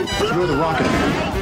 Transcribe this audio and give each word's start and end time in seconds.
You're 0.00 0.46
the 0.46 0.56
rocket 0.56 0.84
man. 0.86 1.32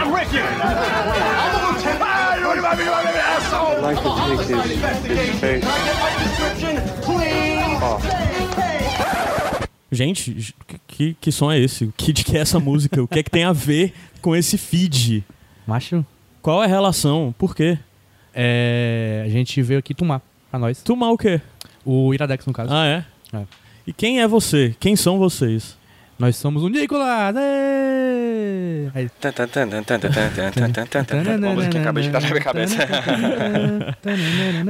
I'm 0.00 0.10
with 0.12 0.32
you. 0.32 0.40
I'm 0.42 1.54
a 1.54 1.72
lieutenant. 1.72 2.02
Ah, 2.02 2.34
you 2.36 2.46
want 2.46 2.58
to 2.58 3.22
asshole? 3.22 3.76
I'd 3.76 3.82
like 3.82 3.98
to 4.02 4.10
take 4.18 4.40
his, 4.40 5.28
his 5.30 5.40
face 5.40 5.64
Gente, 9.92 10.54
que, 10.88 11.14
que 11.20 11.32
som 11.32 11.50
é 11.52 11.58
esse? 11.58 11.92
Que, 11.96 12.12
de 12.12 12.24
que 12.24 12.36
é 12.36 12.40
essa 12.40 12.58
música? 12.58 13.00
O 13.02 13.06
que 13.08 13.18
é 13.20 13.22
que 13.22 13.30
tem 13.30 13.44
a 13.44 13.52
ver 13.52 13.92
com 14.20 14.34
esse 14.34 14.58
feed? 14.58 15.24
Macho, 15.66 16.04
Qual 16.42 16.62
é 16.62 16.66
a 16.66 16.68
relação? 16.68 17.32
Por 17.38 17.54
quê? 17.54 17.78
é, 18.34 19.22
a 19.24 19.28
gente 19.28 19.60
veio 19.62 19.78
aqui 19.78 19.94
tomar 19.94 20.20
pra 20.50 20.58
nós. 20.58 20.82
Tomar 20.82 21.10
o 21.10 21.18
quê? 21.18 21.40
O 21.84 22.12
Iradex, 22.14 22.44
no 22.46 22.52
caso. 22.52 22.72
Ah, 22.72 22.86
é? 22.86 23.04
É. 23.32 23.44
E 23.86 23.92
quem 23.92 24.20
é 24.20 24.26
você? 24.28 24.74
Quem 24.80 24.94
são 24.96 25.18
vocês? 25.18 25.76
Nós 26.20 26.36
somos 26.36 26.62
o 26.62 26.68
Nicolas! 26.68 27.34
Aí. 28.94 29.08
Música 31.54 31.70
que 31.70 31.78
acabei 31.78 32.02
de 32.02 32.10
dar 32.10 32.20
na 32.20 32.28
minha 32.28 32.40
cabeça. 32.42 32.76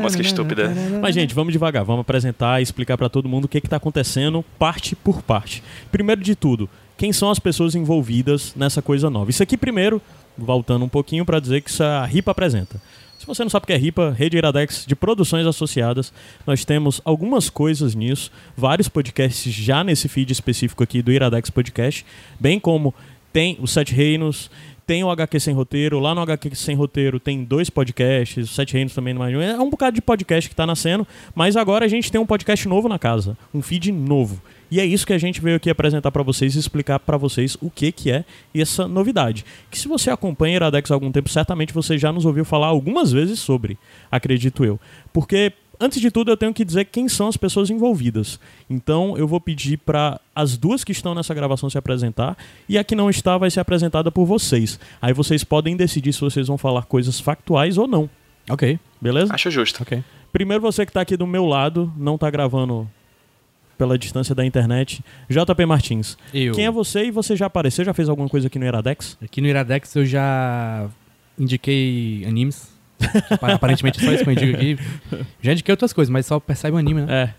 Música 0.00 0.22
estúpida. 0.22 0.72
Mas, 1.02 1.12
gente, 1.12 1.34
vamos 1.34 1.52
devagar. 1.52 1.84
Vamos 1.84 2.02
apresentar 2.02 2.60
e 2.60 2.62
explicar 2.62 2.96
pra 2.96 3.08
todo 3.08 3.28
mundo 3.28 3.46
o 3.46 3.48
que 3.48 3.58
está 3.58 3.78
acontecendo, 3.78 4.44
parte 4.60 4.94
por 4.94 5.22
parte. 5.22 5.60
Primeiro 5.90 6.20
de 6.20 6.36
tudo, 6.36 6.70
quem 6.96 7.12
são 7.12 7.28
as 7.28 7.40
pessoas 7.40 7.74
envolvidas 7.74 8.54
nessa 8.54 8.80
coisa 8.80 9.10
nova? 9.10 9.28
Isso 9.28 9.42
aqui, 9.42 9.56
primeiro, 9.56 10.00
voltando 10.38 10.84
um 10.84 10.88
pouquinho 10.88 11.24
pra 11.24 11.40
dizer 11.40 11.62
que 11.62 11.70
isso 11.70 11.82
a 11.82 12.06
RIPA 12.06 12.30
apresenta. 12.30 12.80
Se 13.20 13.26
você 13.26 13.42
não 13.42 13.50
sabe 13.50 13.64
o 13.64 13.66
que 13.66 13.74
é 13.74 13.76
RIPA, 13.76 14.14
Rede 14.16 14.38
Iradex 14.38 14.86
de 14.86 14.96
Produções 14.96 15.46
Associadas, 15.46 16.10
nós 16.46 16.64
temos 16.64 17.02
algumas 17.04 17.50
coisas 17.50 17.94
nisso, 17.94 18.32
vários 18.56 18.88
podcasts 18.88 19.52
já 19.52 19.84
nesse 19.84 20.08
feed 20.08 20.32
específico 20.32 20.82
aqui 20.82 21.02
do 21.02 21.12
Iradex 21.12 21.50
Podcast, 21.50 22.06
bem 22.40 22.58
como 22.58 22.94
tem 23.30 23.58
o 23.60 23.66
Sete 23.66 23.92
Reinos, 23.94 24.50
tem 24.86 25.04
o 25.04 25.10
HQ 25.10 25.38
Sem 25.38 25.52
Roteiro, 25.52 26.00
lá 26.00 26.14
no 26.14 26.22
HQ 26.22 26.54
Sem 26.54 26.74
Roteiro 26.74 27.20
tem 27.20 27.44
dois 27.44 27.68
podcasts, 27.68 28.48
Sete 28.48 28.72
Reinos 28.72 28.94
também 28.94 29.12
no 29.12 29.20
mais. 29.20 29.34
É 29.34 29.60
um 29.60 29.68
bocado 29.68 29.96
de 29.96 30.00
podcast 30.00 30.48
que 30.48 30.56
tá 30.56 30.66
nascendo, 30.66 31.06
mas 31.34 31.58
agora 31.58 31.84
a 31.84 31.88
gente 31.88 32.10
tem 32.10 32.18
um 32.18 32.24
podcast 32.24 32.66
novo 32.66 32.88
na 32.88 32.98
casa, 32.98 33.36
um 33.52 33.60
feed 33.60 33.92
novo. 33.92 34.40
E 34.70 34.78
é 34.80 34.84
isso 34.84 35.06
que 35.06 35.12
a 35.12 35.18
gente 35.18 35.40
veio 35.40 35.56
aqui 35.56 35.68
apresentar 35.68 36.10
pra 36.10 36.22
vocês 36.22 36.54
e 36.54 36.58
explicar 36.58 36.98
pra 37.00 37.16
vocês 37.16 37.56
o 37.60 37.70
que 37.70 37.90
que 37.90 38.10
é 38.10 38.24
essa 38.54 38.86
novidade. 38.86 39.44
Que 39.70 39.78
se 39.78 39.88
você 39.88 40.10
acompanha 40.10 40.56
Iradex 40.56 40.90
há 40.90 40.94
algum 40.94 41.10
tempo, 41.10 41.28
certamente 41.28 41.72
você 41.72 41.98
já 41.98 42.12
nos 42.12 42.24
ouviu 42.24 42.44
falar 42.44 42.68
algumas 42.68 43.10
vezes 43.10 43.40
sobre, 43.40 43.76
acredito 44.10 44.64
eu. 44.64 44.78
Porque 45.12 45.52
antes 45.80 46.00
de 46.00 46.10
tudo 46.10 46.30
eu 46.30 46.36
tenho 46.36 46.54
que 46.54 46.64
dizer 46.64 46.84
quem 46.84 47.08
são 47.08 47.26
as 47.26 47.36
pessoas 47.36 47.70
envolvidas. 47.70 48.38
Então 48.68 49.16
eu 49.18 49.26
vou 49.26 49.40
pedir 49.40 49.78
para 49.78 50.20
as 50.34 50.56
duas 50.56 50.84
que 50.84 50.92
estão 50.92 51.14
nessa 51.14 51.34
gravação 51.34 51.68
se 51.68 51.78
apresentar 51.78 52.36
e 52.68 52.78
a 52.78 52.84
que 52.84 52.94
não 52.94 53.10
está 53.10 53.36
vai 53.36 53.50
ser 53.50 53.60
apresentada 53.60 54.10
por 54.10 54.24
vocês. 54.24 54.78
Aí 55.02 55.12
vocês 55.12 55.42
podem 55.42 55.76
decidir 55.76 56.12
se 56.12 56.20
vocês 56.20 56.46
vão 56.46 56.58
falar 56.58 56.84
coisas 56.84 57.18
factuais 57.18 57.76
ou 57.76 57.88
não. 57.88 58.08
Ok, 58.48 58.78
Beleza? 59.00 59.32
Acho 59.34 59.50
justo. 59.50 59.82
ok. 59.82 60.02
Primeiro 60.32 60.62
você 60.62 60.84
que 60.86 60.92
tá 60.92 61.00
aqui 61.00 61.16
do 61.16 61.26
meu 61.26 61.44
lado, 61.44 61.92
não 61.96 62.16
tá 62.16 62.30
gravando 62.30 62.88
pela 63.80 63.96
distância 63.98 64.34
da 64.34 64.44
internet, 64.44 65.02
JP 65.30 65.64
Martins. 65.64 66.18
Eu. 66.34 66.52
Quem 66.54 66.66
é 66.66 66.70
você 66.70 67.04
e 67.06 67.10
você 67.10 67.34
já 67.34 67.46
apareceu? 67.46 67.82
Já 67.82 67.94
fez 67.94 68.10
alguma 68.10 68.28
coisa 68.28 68.46
aqui 68.48 68.58
no 68.58 68.66
Iradex? 68.66 69.16
Aqui 69.24 69.40
no 69.40 69.46
Iradex 69.46 69.96
eu 69.96 70.04
já 70.04 70.86
indiquei 71.38 72.22
animes. 72.28 72.68
Apa- 73.30 73.54
Aparentemente 73.54 73.98
é 73.98 74.04
só 74.04 74.12
isso 74.12 74.22
que 74.22 74.28
eu 74.28 74.34
indico 74.34 74.54
aqui. 74.54 74.78
Já 75.40 75.52
indiquei 75.52 75.72
outras 75.72 75.94
coisas, 75.94 76.10
mas 76.10 76.26
só 76.26 76.38
percebe 76.38 76.76
o 76.76 76.78
anime, 76.78 77.00
né? 77.00 77.06
É. 77.10 77.34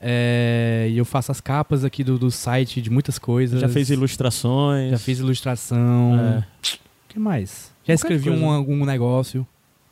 É, 0.00 0.88
E 0.90 0.96
eu 0.96 1.04
faço 1.04 1.32
as 1.32 1.40
capas 1.40 1.84
aqui 1.84 2.04
do, 2.04 2.16
do 2.16 2.30
site 2.30 2.80
de 2.80 2.88
muitas 2.88 3.18
coisas. 3.18 3.60
Já 3.60 3.68
fez 3.68 3.90
ilustrações? 3.90 4.92
Já 4.92 4.98
fiz 4.98 5.18
ilustração. 5.18 6.16
É. 6.16 6.38
O 6.38 7.08
que 7.08 7.18
mais? 7.18 7.72
Já 7.84 7.94
escrevi 7.94 8.28
coisa. 8.30 8.44
um, 8.44 8.48
algum 8.50 8.84
negócio. 8.84 9.44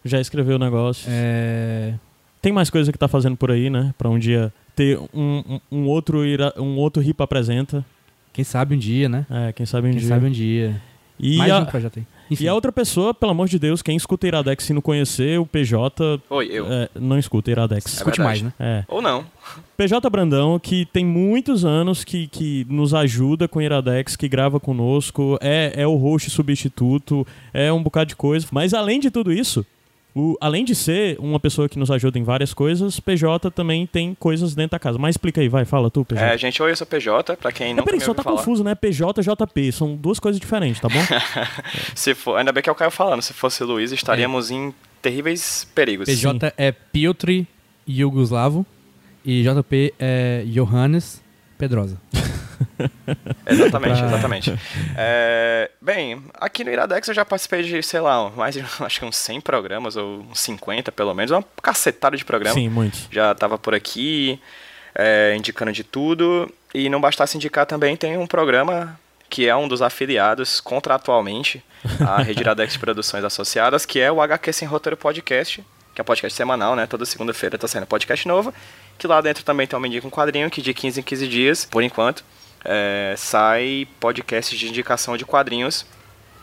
Já 0.04 0.20
escreveu 0.20 0.54
o 0.54 0.58
negócio? 0.60 1.08
É... 1.10 1.94
Tem 2.40 2.52
mais 2.52 2.70
coisa 2.70 2.92
que 2.92 2.98
tá 2.98 3.08
fazendo 3.08 3.36
por 3.36 3.50
aí, 3.50 3.68
né? 3.68 3.92
Pra 3.98 4.08
um 4.08 4.16
dia 4.18 4.52
ter 4.78 4.96
um, 5.12 5.42
um, 5.48 5.60
um 5.72 5.86
outro 5.88 6.24
ira, 6.24 6.54
um 6.56 6.76
outro 6.76 7.02
Ripa 7.02 7.24
apresenta. 7.24 7.84
Quem 8.32 8.44
sabe 8.44 8.76
um 8.76 8.78
dia, 8.78 9.08
né? 9.08 9.26
É, 9.28 9.52
quem 9.52 9.66
sabe 9.66 9.88
um 9.88 9.90
Quem 9.90 9.98
dia. 9.98 10.08
sabe 10.08 10.26
um 10.26 10.30
dia. 10.30 10.80
E, 11.18 11.36
Mais 11.38 11.50
a, 11.50 11.58
um 11.58 11.64
projeto 11.64 11.98
aí. 11.98 12.06
Enfim, 12.30 12.44
e 12.44 12.48
a 12.48 12.54
outra 12.54 12.70
pessoa, 12.70 13.12
pelo 13.12 13.32
amor 13.32 13.48
de 13.48 13.58
Deus, 13.58 13.82
quem 13.82 13.96
escuta 13.96 14.28
Iradex 14.28 14.62
se 14.62 14.72
não 14.72 14.80
conhecer, 14.80 15.40
o 15.40 15.46
PJ 15.46 16.20
Oi, 16.30 16.48
eu. 16.52 16.66
é, 16.72 16.88
não 16.94 17.18
escuta 17.18 17.50
Iradex. 17.50 17.92
escute 17.94 18.20
é 18.20 18.24
mais, 18.24 18.40
verdade. 18.40 18.62
né? 18.62 18.84
É. 18.88 18.94
Ou 18.94 19.02
não. 19.02 19.24
PJ 19.76 20.08
Brandão, 20.10 20.60
que 20.60 20.86
tem 20.86 21.04
muitos 21.04 21.64
anos 21.64 22.04
que, 22.04 22.28
que 22.28 22.64
nos 22.70 22.94
ajuda 22.94 23.48
com 23.48 23.60
Iradex, 23.60 24.14
que 24.14 24.28
grava 24.28 24.60
conosco, 24.60 25.36
é, 25.40 25.72
é 25.74 25.86
o 25.88 25.96
host 25.96 26.30
substituto, 26.30 27.26
é 27.52 27.72
um 27.72 27.82
bocado 27.82 28.10
de 28.10 28.14
coisa. 28.16 28.46
Mas 28.52 28.72
além 28.74 29.00
de 29.00 29.10
tudo 29.10 29.32
isso, 29.32 29.66
o- 30.20 30.36
além 30.40 30.64
de 30.64 30.74
ser 30.74 31.16
uma 31.20 31.38
pessoa 31.38 31.68
que 31.68 31.78
nos 31.78 31.90
ajuda 31.90 32.18
em 32.18 32.24
várias 32.24 32.52
coisas, 32.52 32.98
PJ 32.98 33.50
também 33.52 33.86
tem 33.86 34.14
coisas 34.18 34.54
dentro 34.54 34.72
da 34.72 34.78
casa. 34.78 34.98
Mas 34.98 35.10
explica 35.14 35.40
aí, 35.40 35.48
vai, 35.48 35.64
fala 35.64 35.90
tu, 35.90 36.04
PJ. 36.04 36.20
É, 36.24 36.36
gente, 36.36 36.60
oi, 36.62 36.72
eu 36.72 36.76
sou 36.76 36.86
PJ, 36.86 37.36
pra 37.36 37.52
quem 37.52 37.70
É, 37.70 37.74
não 37.74 37.84
peraí, 37.84 38.00
me 38.00 38.04
só 38.04 38.12
tá 38.12 38.22
falar. 38.22 38.36
confuso, 38.38 38.64
né? 38.64 38.74
PJ 38.74 39.20
e 39.20 39.24
JP, 39.24 39.72
são 39.72 39.94
duas 39.94 40.18
coisas 40.18 40.40
diferentes, 40.40 40.80
tá 40.80 40.88
bom? 40.88 40.98
Se 41.94 42.14
for, 42.14 42.36
ainda 42.36 42.50
bem 42.52 42.62
que 42.62 42.68
é 42.68 42.72
o 42.72 42.74
Caio 42.74 42.90
falando, 42.90 43.22
se 43.22 43.32
fosse 43.32 43.62
Luiz, 43.62 43.92
estaríamos 43.92 44.50
em 44.50 44.74
terríveis 45.00 45.66
perigos. 45.74 46.08
PJ 46.08 46.52
é 46.56 46.72
Piotr 46.72 47.44
Yugoslavo 47.88 48.66
e 49.24 49.42
JP 49.42 49.94
é 49.98 50.42
Johannes 50.46 51.22
Pedrosa. 51.56 51.96
Exatamente, 53.46 54.02
exatamente. 54.02 54.58
É, 55.00 55.70
bem, 55.80 56.22
aqui 56.34 56.64
no 56.64 56.70
Iradex 56.70 57.08
eu 57.08 57.14
já 57.14 57.24
participei 57.24 57.62
de, 57.62 57.82
sei 57.82 58.00
lá, 58.00 58.30
mais 58.30 58.54
de 58.54 58.64
acho 58.80 58.98
que 58.98 59.04
uns 59.04 59.16
100 59.16 59.40
programas, 59.40 59.96
ou 59.96 60.20
uns 60.30 60.40
50 60.40 60.90
pelo 60.92 61.14
menos, 61.14 61.30
uma 61.30 61.44
cacetada 61.62 62.16
de 62.16 62.24
programa. 62.24 62.54
Sim, 62.54 62.68
muitos. 62.68 63.08
Já 63.10 63.34
tava 63.34 63.58
por 63.58 63.74
aqui, 63.74 64.40
é, 64.94 65.34
indicando 65.36 65.72
de 65.72 65.84
tudo. 65.84 66.52
E 66.74 66.88
não 66.88 67.00
bastasse 67.00 67.36
indicar 67.36 67.64
também, 67.64 67.96
tem 67.96 68.18
um 68.18 68.26
programa 68.26 68.98
que 69.30 69.46
é 69.46 69.54
um 69.54 69.68
dos 69.68 69.82
afiliados 69.82 70.60
contratualmente 70.60 71.62
à 72.00 72.22
Rede 72.22 72.40
Iradex 72.40 72.76
Produções 72.76 73.24
Associadas, 73.24 73.84
que 73.84 74.00
é 74.00 74.10
o 74.10 74.20
HQ 74.20 74.52
Sem 74.52 74.66
Roteiro 74.66 74.96
Podcast, 74.96 75.64
que 75.94 76.00
é 76.00 76.02
um 76.02 76.04
podcast 76.04 76.36
semanal, 76.36 76.74
né? 76.74 76.86
Toda 76.86 77.04
segunda-feira 77.04 77.58
tá 77.58 77.68
saindo 77.68 77.86
podcast 77.86 78.26
novo. 78.26 78.52
Que 78.96 79.06
lá 79.06 79.20
dentro 79.20 79.44
também 79.44 79.66
tem 79.66 79.78
um 79.78 79.86
Indica 79.86 80.06
um 80.06 80.10
Quadrinho, 80.10 80.50
que 80.50 80.60
de 80.60 80.74
15 80.74 81.00
em 81.00 81.02
15 81.02 81.28
dias, 81.28 81.64
por 81.64 81.82
enquanto, 81.82 82.24
é, 82.64 83.14
sai 83.16 83.86
podcast 84.00 84.56
de 84.56 84.68
indicação 84.68 85.16
de 85.16 85.24
quadrinhos. 85.24 85.86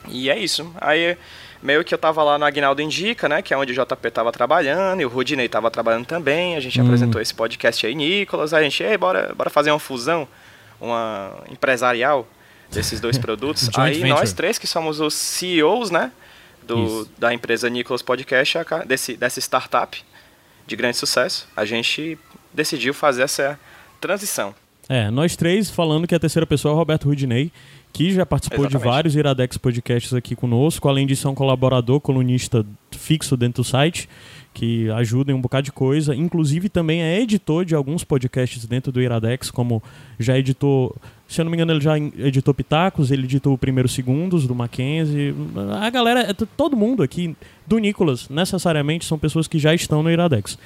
E 0.07 0.29
é 0.29 0.37
isso. 0.37 0.71
Aí 0.79 1.17
meio 1.61 1.83
que 1.83 1.93
eu 1.93 1.97
tava 1.97 2.23
lá 2.23 2.37
no 2.37 2.45
Agnaldo 2.45 2.81
Indica, 2.81 3.27
né? 3.27 3.41
Que 3.41 3.53
é 3.53 3.57
onde 3.57 3.71
o 3.71 3.85
JP 3.85 4.11
tava 4.11 4.31
trabalhando, 4.31 5.01
e 5.01 5.05
o 5.05 5.09
Rudinei 5.09 5.49
tava 5.49 5.71
trabalhando 5.71 6.05
também. 6.05 6.55
A 6.55 6.59
gente 6.59 6.79
apresentou 6.79 7.19
esse 7.21 7.33
podcast 7.33 7.85
aí, 7.85 7.95
Nicolas. 7.95 8.53
Aí 8.53 8.61
a 8.61 8.63
gente, 8.63 8.83
ei, 8.83 8.97
bora, 8.97 9.33
bora 9.35 9.49
fazer 9.49 9.71
uma 9.71 9.79
fusão, 9.79 10.27
uma 10.79 11.33
empresarial 11.49 12.27
desses 12.69 12.99
dois 12.99 13.17
produtos. 13.17 13.69
Aí 13.77 13.95
venture. 13.95 14.09
nós 14.09 14.33
três, 14.33 14.57
que 14.57 14.67
somos 14.67 14.99
os 14.99 15.13
CEOs, 15.13 15.89
né? 15.89 16.11
Do, 16.63 16.83
Isso. 16.83 17.11
da 17.17 17.31
empresa 17.33 17.69
Nicolas 17.69 18.01
Podcast, 18.01 18.57
desse, 18.87 19.15
dessa 19.15 19.39
startup 19.39 20.03
de 20.65 20.75
grande 20.75 20.97
sucesso, 20.97 21.47
a 21.55 21.63
gente 21.63 22.17
decidiu 22.51 22.91
fazer 22.91 23.21
essa 23.21 23.59
transição. 24.01 24.55
É, 24.87 25.09
nós 25.09 25.35
três 25.35 25.69
falando 25.69 26.07
que 26.07 26.13
a 26.13 26.19
terceira 26.19 26.45
pessoa 26.45 26.71
é 26.71 26.75
o 26.75 26.77
Roberto 26.77 27.05
Rudinei, 27.05 27.51
que 27.91 28.11
já 28.11 28.25
participou 28.25 28.65
de 28.65 28.73
Exatamente. 28.73 28.93
vários 28.93 29.15
Iradex 29.15 29.57
podcasts 29.57 30.13
aqui 30.13 30.35
conosco, 30.35 30.87
além 30.87 31.07
de 31.07 31.15
ser 31.15 31.27
um 31.27 31.35
colaborador, 31.35 31.99
colunista 31.99 32.65
fixo 32.91 33.35
dentro 33.35 33.63
do 33.63 33.65
site, 33.65 34.07
que 34.53 34.89
ajuda 34.91 35.31
em 35.31 35.35
um 35.35 35.41
bocado 35.41 35.65
de 35.65 35.71
coisa. 35.71 36.15
Inclusive 36.15 36.69
também 36.69 37.01
é 37.01 37.19
editor 37.19 37.65
de 37.65 37.73
alguns 37.73 38.03
podcasts 38.03 38.65
dentro 38.65 38.91
do 38.91 39.01
Iradex, 39.01 39.49
como 39.49 39.81
já 40.19 40.37
editou, 40.37 40.95
se 41.27 41.41
eu 41.41 41.45
não 41.45 41.51
me 41.51 41.57
engano, 41.57 41.73
ele 41.73 41.81
já 41.81 41.97
editou 41.97 42.53
Pitacos, 42.53 43.11
ele 43.11 43.23
editou 43.23 43.53
o 43.53 43.57
Primeiro 43.57 43.89
Segundos 43.89 44.45
do 44.45 44.53
Mackenzie. 44.53 45.33
A 45.81 45.89
galera, 45.89 46.21
é 46.21 46.33
todo 46.33 46.77
mundo 46.77 47.01
aqui 47.01 47.35
do 47.65 47.79
Nicolas, 47.79 48.29
necessariamente, 48.29 49.05
são 49.05 49.17
pessoas 49.17 49.47
que 49.47 49.57
já 49.57 49.73
estão 49.73 50.03
no 50.03 50.11
Iradex. 50.11 50.57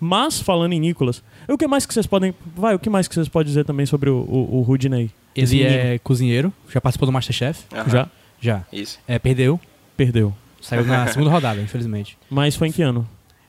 Mas, 0.00 0.40
falando 0.40 0.72
em 0.72 0.80
Nicolas, 0.80 1.22
o 1.48 1.56
que 1.56 1.66
mais 1.66 1.86
que 1.86 1.94
vocês 1.94 2.06
podem. 2.06 2.34
Vai, 2.54 2.74
o 2.74 2.78
que 2.78 2.90
mais 2.90 3.08
que 3.08 3.14
vocês 3.14 3.28
podem 3.28 3.46
dizer 3.48 3.64
também 3.64 3.86
sobre 3.86 4.10
o, 4.10 4.16
o, 4.16 4.58
o 4.58 4.62
Rudinei? 4.62 5.10
Ele 5.34 5.62
é 5.62 5.98
cozinheiro, 5.98 6.52
já 6.72 6.80
participou 6.80 7.06
do 7.06 7.12
Masterchef. 7.12 7.64
Aham, 7.74 7.88
Já 7.88 8.08
Já. 8.40 8.62
Isso. 8.72 8.98
É, 9.08 9.18
perdeu. 9.18 9.60
perdeu. 9.96 10.34
Saiu 10.60 10.84
na 10.84 11.06
segunda 11.12 11.30
rodada, 11.30 11.60
infelizmente. 11.60 12.18
Mas 12.30 12.56
foi 12.56 12.68
em 12.68 12.72
que 12.72 12.82
ano? 12.82 13.06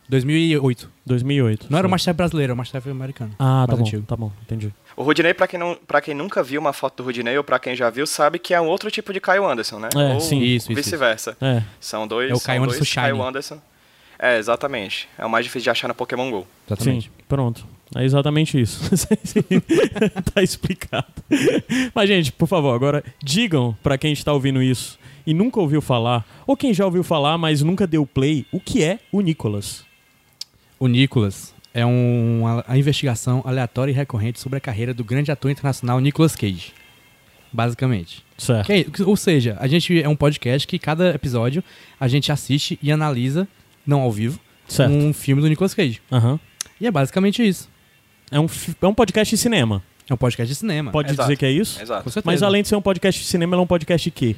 2008. 0.10 0.90
2008. 1.06 1.68
Não 1.70 1.78
era 1.80 1.88
o. 1.88 1.92
Masterchef 1.92 2.16
brasileiro, 2.18 2.52
era 2.52 2.54
o 2.54 2.58
Masterchef 2.58 2.90
americano. 2.90 3.32
Ah, 3.40 3.66
tá 3.68 3.76
bom, 3.76 3.82
antigo. 3.82 4.04
tá 4.08 4.16
bom, 4.16 4.32
entendi. 4.44 4.74
O 4.96 5.04
Rudinei, 5.04 5.34
pra 5.34 5.48
quem, 5.48 5.60
não, 5.60 5.78
pra 5.88 6.02
quem 6.02 6.14
nunca 6.16 6.42
viu 6.42 6.60
uma 6.62 6.74
foto 6.74 6.98
do 6.98 7.04
Rudinei, 7.04 7.38
ou 7.38 7.44
pra 7.44 7.60
quem 7.60 7.76
já 7.76 7.90
viu, 7.90 8.08
sabe 8.08 8.40
que 8.40 8.54
é 8.54 8.60
um 8.62 8.68
outro 8.68 8.90
tipo 8.90 9.12
de 9.14 9.20
Caio 9.20 9.46
Anderson, 9.48 9.80
né? 9.80 9.90
É, 9.96 10.14
ou 10.14 10.20
sim. 10.22 10.40
Isso, 10.40 10.72
isso, 10.72 10.76
vice-versa. 10.76 11.38
É. 11.42 11.62
São 11.80 12.08
dois, 12.08 12.32
É 12.32 12.34
o 12.34 12.38
são 12.38 12.46
Caio 12.46 12.62
dois 12.64 12.76
Anderson 12.78 12.96
Caio. 12.96 13.22
Anderson. 13.22 13.62
É, 14.20 14.38
exatamente. 14.38 15.08
É 15.18 15.26
o 15.26 15.30
mais 15.30 15.46
difícil 15.46 15.64
de 15.64 15.70
achar 15.70 15.88
no 15.88 15.94
Pokémon 15.96 16.30
GO. 16.32 16.48
Exatamente. 16.68 17.06
Sim, 17.06 17.24
pronto. 17.28 17.66
É 17.96 18.04
exatamente 18.04 18.60
isso. 18.60 18.82
tá 20.34 20.44
explicado. 20.44 21.06
Mas, 21.94 22.10
gente, 22.10 22.32
por 22.32 22.48
favor, 22.48 22.74
agora 22.74 23.04
digam 23.24 23.76
pra 23.82 23.98
quem 23.98 24.12
está 24.12 24.34
ouvindo 24.34 24.62
isso 24.62 25.00
e 25.26 25.34
nunca 25.34 25.60
ouviu 25.60 25.82
falar, 25.82 26.26
ou 26.46 26.56
quem 26.58 26.74
já 26.74 26.86
ouviu 26.86 27.04
falar, 27.04 27.38
mas 27.38 27.62
nunca 27.62 27.86
deu 27.88 28.06
play, 28.06 28.46
o 28.52 28.60
que 28.60 28.84
é 28.84 29.00
o 29.12 29.22
Nicolas? 29.22 29.86
O 30.80 30.88
Nicolas 30.88 31.54
é 31.74 31.86
um, 31.86 32.44
a, 32.48 32.64
a 32.68 32.78
investigação 32.78 33.42
aleatória 33.46 33.92
e 33.92 33.96
recorrente 33.96 34.40
sobre 34.40 34.58
a 34.58 34.62
carreira 34.62 34.94
do 34.94 35.04
grande 35.04 35.32
ator 35.32 35.52
internacional 35.52 36.00
Nicolas 36.00 36.36
Cage. 36.36 36.74
Basicamente. 37.52 38.24
Certo. 38.38 38.68
Que 38.68 38.74
é- 39.02 39.06
ou 39.06 39.16
seja, 39.16 39.58
a 39.60 39.68
gente 39.68 40.02
é 40.02 40.08
um 40.10 40.16
podcast 40.16 40.68
que 40.68 40.78
cada 40.78 41.10
episódio 41.16 41.64
a 42.00 42.08
gente 42.08 42.32
assiste 42.32 42.78
e 42.82 42.92
analisa, 42.92 43.48
não 43.88 44.02
ao 44.02 44.12
vivo, 44.12 44.40
Certo. 44.68 44.92
um 44.94 45.14
filme 45.14 45.42
do 45.42 45.48
Nicolas 45.48 45.74
Cage. 45.74 46.02
Aham. 46.12 46.40
E 46.80 46.86
é 46.86 46.92
basicamente 46.92 47.48
isso. 47.48 47.68
É, 48.30 48.40
um, 48.40 48.46
é 48.82 48.88
um 48.88 48.94
podcast 48.94 49.34
de 49.34 49.42
cinema. 49.42 49.82
É 50.10 50.14
um 50.14 50.18
podcast 50.18 50.54
de 50.54 50.60
cinema. 50.60 50.92
Pode 50.92 51.10
Exato. 51.12 51.24
dizer 51.28 51.38
que 51.38 51.46
é 51.46 51.52
isso? 51.52 51.82
Exato. 51.82 52.10
Mas 52.24 52.44
além 52.44 52.62
de 52.62 52.68
ser 52.68 52.76
um 52.76 52.82
podcast 52.82 53.22
de 53.22 53.28
cinema, 53.28 53.56
ele 53.56 53.62
é 53.62 53.64
um 53.64 53.68
podcast 53.68 54.04
de 54.04 54.12
quê? 54.12 54.36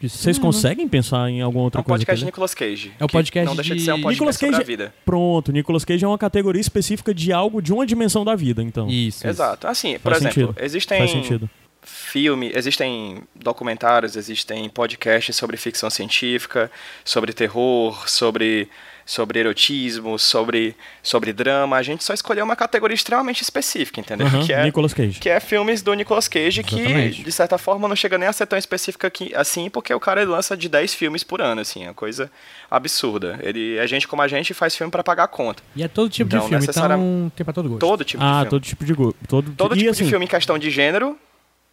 De 0.00 0.08
Vocês 0.08 0.38
conseguem 0.38 0.86
pensar 0.86 1.28
em 1.28 1.40
alguma 1.40 1.64
É 1.64 1.66
outra 1.66 1.80
um 1.80 1.84
coisa? 1.84 1.98
podcast 2.04 2.14
que 2.14 2.18
de 2.18 2.24
ele- 2.24 2.28
Nicolas 2.28 2.54
Cage. 2.54 2.92
É 3.00 3.04
o 3.04 3.08
que 3.08 3.12
podcast 3.12 3.46
Não 3.48 3.56
deixa 3.56 3.74
de 3.74 3.80
ser 3.80 3.92
um 3.92 3.96
de- 3.96 4.02
podcast 4.02 4.14
Nicolas 4.20 4.36
sobre 4.36 4.50
Cage- 4.52 4.62
a 4.62 4.66
vida. 4.66 4.94
Pronto, 5.04 5.50
Nicolas 5.50 5.84
Cage 5.84 6.04
é 6.04 6.08
uma 6.08 6.16
categoria 6.18 6.60
específica 6.60 7.12
de 7.12 7.32
algo 7.32 7.60
de 7.60 7.72
uma 7.72 7.84
dimensão 7.84 8.24
da 8.24 8.36
vida, 8.36 8.62
então. 8.62 8.86
Isso. 8.88 9.18
isso. 9.18 9.26
Exato. 9.26 9.66
Assim, 9.66 9.94
por 9.98 10.12
Faz 10.12 10.22
exemplo, 10.22 10.46
sentido. 10.52 10.64
existem 10.64 10.98
Faz 10.98 11.10
sentido. 11.10 11.50
Filme, 11.88 12.52
existem 12.54 13.22
documentários, 13.34 14.14
existem 14.16 14.68
podcasts 14.68 15.34
sobre 15.34 15.56
ficção 15.56 15.88
científica, 15.90 16.70
sobre 17.04 17.32
terror, 17.32 18.08
sobre 18.08 18.68
sobre 19.06 19.38
erotismo, 19.40 20.18
sobre 20.18 20.76
sobre 21.02 21.32
drama. 21.32 21.76
A 21.78 21.82
gente 21.82 22.04
só 22.04 22.12
escolheu 22.12 22.44
uma 22.44 22.54
categoria 22.54 22.94
extremamente 22.94 23.40
específica, 23.40 24.00
entendeu? 24.00 24.26
Aham, 24.26 24.44
Que 24.44 24.52
é 24.52 24.62
Nicolas 24.62 24.92
Cage. 24.92 25.18
que 25.18 25.30
é 25.30 25.40
filmes 25.40 25.80
do 25.80 25.94
Nicolas 25.94 26.28
Cage 26.28 26.62
que 26.62 26.78
Exatamente. 26.78 27.22
de 27.24 27.32
certa 27.32 27.56
forma 27.56 27.88
não 27.88 27.96
chega 27.96 28.18
nem 28.18 28.28
a 28.28 28.32
ser 28.34 28.44
tão 28.44 28.58
específica 28.58 29.08
que, 29.08 29.34
assim, 29.34 29.70
porque 29.70 29.94
o 29.94 29.98
cara 29.98 30.22
lança 30.28 30.54
de 30.54 30.68
10 30.68 30.92
filmes 30.92 31.24
por 31.24 31.40
ano, 31.40 31.62
assim, 31.62 31.84
é 31.84 31.88
uma 31.88 31.94
coisa 31.94 32.30
absurda. 32.70 33.38
Ele 33.42 33.78
é 33.78 33.86
gente 33.86 34.06
como 34.06 34.20
a 34.20 34.28
gente 34.28 34.52
faz 34.52 34.76
filme 34.76 34.90
pra 34.90 35.02
pagar 35.02 35.24
a 35.24 35.28
conta. 35.28 35.62
E 35.74 35.82
é 35.82 35.88
todo 35.88 36.10
tipo 36.10 36.30
Não 36.34 36.42
de 36.42 36.48
filme, 36.50 36.60
necessariamente- 36.66 37.08
então 37.08 37.32
tem 37.34 37.44
pra 37.44 37.54
todo 37.54 37.66
gosto. 37.70 37.80
Todo 37.80 38.04
tipo 38.04 38.22
Ah, 38.22 38.26
de 38.26 38.32
filme. 38.36 38.50
todo 38.50 38.62
tipo 38.62 38.84
de 38.84 38.92
gosto. 38.92 39.16
Todo, 39.26 39.50
Todo 39.56 39.74
e 39.74 39.78
tipo 39.78 39.90
assim, 39.90 40.04
de 40.04 40.10
filme 40.10 40.26
em 40.26 40.28
questão 40.28 40.58
de 40.58 40.70
gênero 40.70 41.16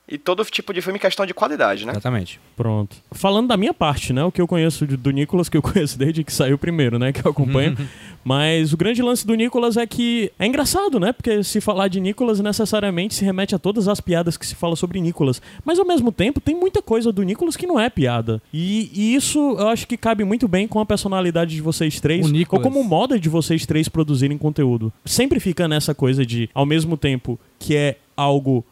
e 0.07 0.17
todo 0.17 0.43
tipo 0.45 0.73
de 0.73 0.81
filme 0.81 0.99
questão 0.99 1.25
de 1.25 1.33
qualidade, 1.33 1.85
né? 1.85 1.91
Exatamente. 1.93 2.39
Pronto. 2.55 2.95
Falando 3.11 3.47
da 3.47 3.57
minha 3.57 3.73
parte, 3.73 4.13
né? 4.13 4.23
O 4.23 4.31
que 4.31 4.39
eu 4.41 4.47
conheço 4.47 4.85
de- 4.85 4.95
do 4.97 5.09
Nicolas, 5.11 5.49
que 5.49 5.57
eu 5.57 5.61
conheço 5.63 5.97
desde 5.97 6.23
que 6.23 6.31
saiu 6.31 6.57
primeiro, 6.57 6.99
né? 6.99 7.11
Que 7.11 7.25
eu 7.25 7.31
acompanho. 7.31 7.75
Mas 8.23 8.73
o 8.73 8.77
grande 8.77 9.01
lance 9.01 9.25
do 9.25 9.35
Nicolas 9.35 9.77
é 9.77 9.85
que 9.85 10.31
é 10.39 10.45
engraçado, 10.47 10.99
né? 10.99 11.11
Porque 11.13 11.43
se 11.43 11.61
falar 11.61 11.87
de 11.87 11.99
Nicolas 11.99 12.39
necessariamente 12.39 13.13
se 13.13 13.23
remete 13.23 13.53
a 13.55 13.59
todas 13.59 13.87
as 13.87 13.99
piadas 14.01 14.35
que 14.37 14.45
se 14.45 14.55
fala 14.55 14.75
sobre 14.75 14.99
Nicolas. 14.99 15.41
Mas 15.63 15.77
ao 15.79 15.85
mesmo 15.85 16.11
tempo, 16.11 16.39
tem 16.39 16.55
muita 16.55 16.81
coisa 16.81 17.11
do 17.11 17.21
Nicolas 17.23 17.55
que 17.55 17.67
não 17.67 17.79
é 17.79 17.89
piada. 17.89 18.41
E, 18.53 18.89
e 18.93 19.15
isso 19.15 19.39
eu 19.59 19.67
acho 19.67 19.87
que 19.87 19.95
cabe 19.97 20.23
muito 20.23 20.47
bem 20.47 20.67
com 20.67 20.79
a 20.79 20.85
personalidade 20.85 21.55
de 21.55 21.61
vocês 21.61 21.99
três. 21.99 22.25
O 22.25 22.29
Nicolas- 22.31 22.65
Ou 22.65 22.71
como 22.71 22.83
moda 22.87 23.19
de 23.19 23.29
vocês 23.29 23.65
três 23.65 23.87
produzirem 23.87 24.37
conteúdo. 24.37 24.91
Sempre 25.03 25.39
fica 25.39 25.67
nessa 25.67 25.93
coisa 25.93 26.25
de, 26.25 26.49
ao 26.53 26.65
mesmo 26.65 26.97
tempo 26.97 27.39
que 27.59 27.75
é 27.75 27.97
algo 28.17 28.65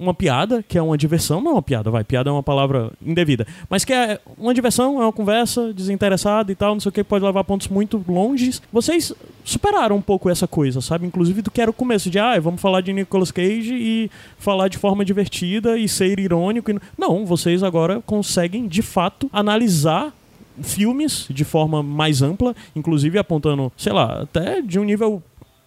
uma 0.00 0.14
piada, 0.14 0.64
que 0.66 0.78
é 0.78 0.82
uma 0.82 0.96
diversão, 0.96 1.42
não 1.42 1.50
é 1.50 1.54
uma 1.54 1.62
piada, 1.62 1.90
vai, 1.90 2.02
piada 2.02 2.30
é 2.30 2.32
uma 2.32 2.42
palavra 2.42 2.90
indevida, 3.04 3.46
mas 3.68 3.84
que 3.84 3.92
é 3.92 4.18
uma 4.38 4.54
diversão, 4.54 5.00
é 5.00 5.04
uma 5.04 5.12
conversa 5.12 5.74
desinteressada 5.74 6.50
e 6.50 6.54
tal, 6.54 6.72
não 6.72 6.80
sei 6.80 6.88
o 6.88 6.92
que, 6.92 7.04
pode 7.04 7.22
levar 7.22 7.44
pontos 7.44 7.68
muito 7.68 8.02
longes. 8.08 8.62
Vocês 8.72 9.12
superaram 9.44 9.96
um 9.96 10.00
pouco 10.00 10.30
essa 10.30 10.48
coisa, 10.48 10.80
sabe? 10.80 11.06
Inclusive 11.06 11.42
do 11.42 11.50
que 11.50 11.60
era 11.60 11.70
o 11.70 11.74
começo 11.74 12.08
de, 12.08 12.18
ah, 12.18 12.40
vamos 12.40 12.62
falar 12.62 12.80
de 12.80 12.94
Nicolas 12.94 13.30
Cage 13.30 13.74
e 13.74 14.10
falar 14.38 14.68
de 14.68 14.78
forma 14.78 15.04
divertida 15.04 15.76
e 15.76 15.86
ser 15.86 16.18
irônico. 16.18 16.70
E... 16.70 16.78
Não, 16.96 17.26
vocês 17.26 17.62
agora 17.62 18.00
conseguem, 18.00 18.66
de 18.66 18.80
fato, 18.80 19.28
analisar 19.32 20.14
filmes 20.62 21.26
de 21.30 21.44
forma 21.44 21.82
mais 21.82 22.22
ampla, 22.22 22.54
inclusive 22.74 23.18
apontando, 23.18 23.72
sei 23.76 23.92
lá, 23.92 24.22
até 24.22 24.60
de 24.60 24.78
um 24.78 24.84
nível 24.84 25.22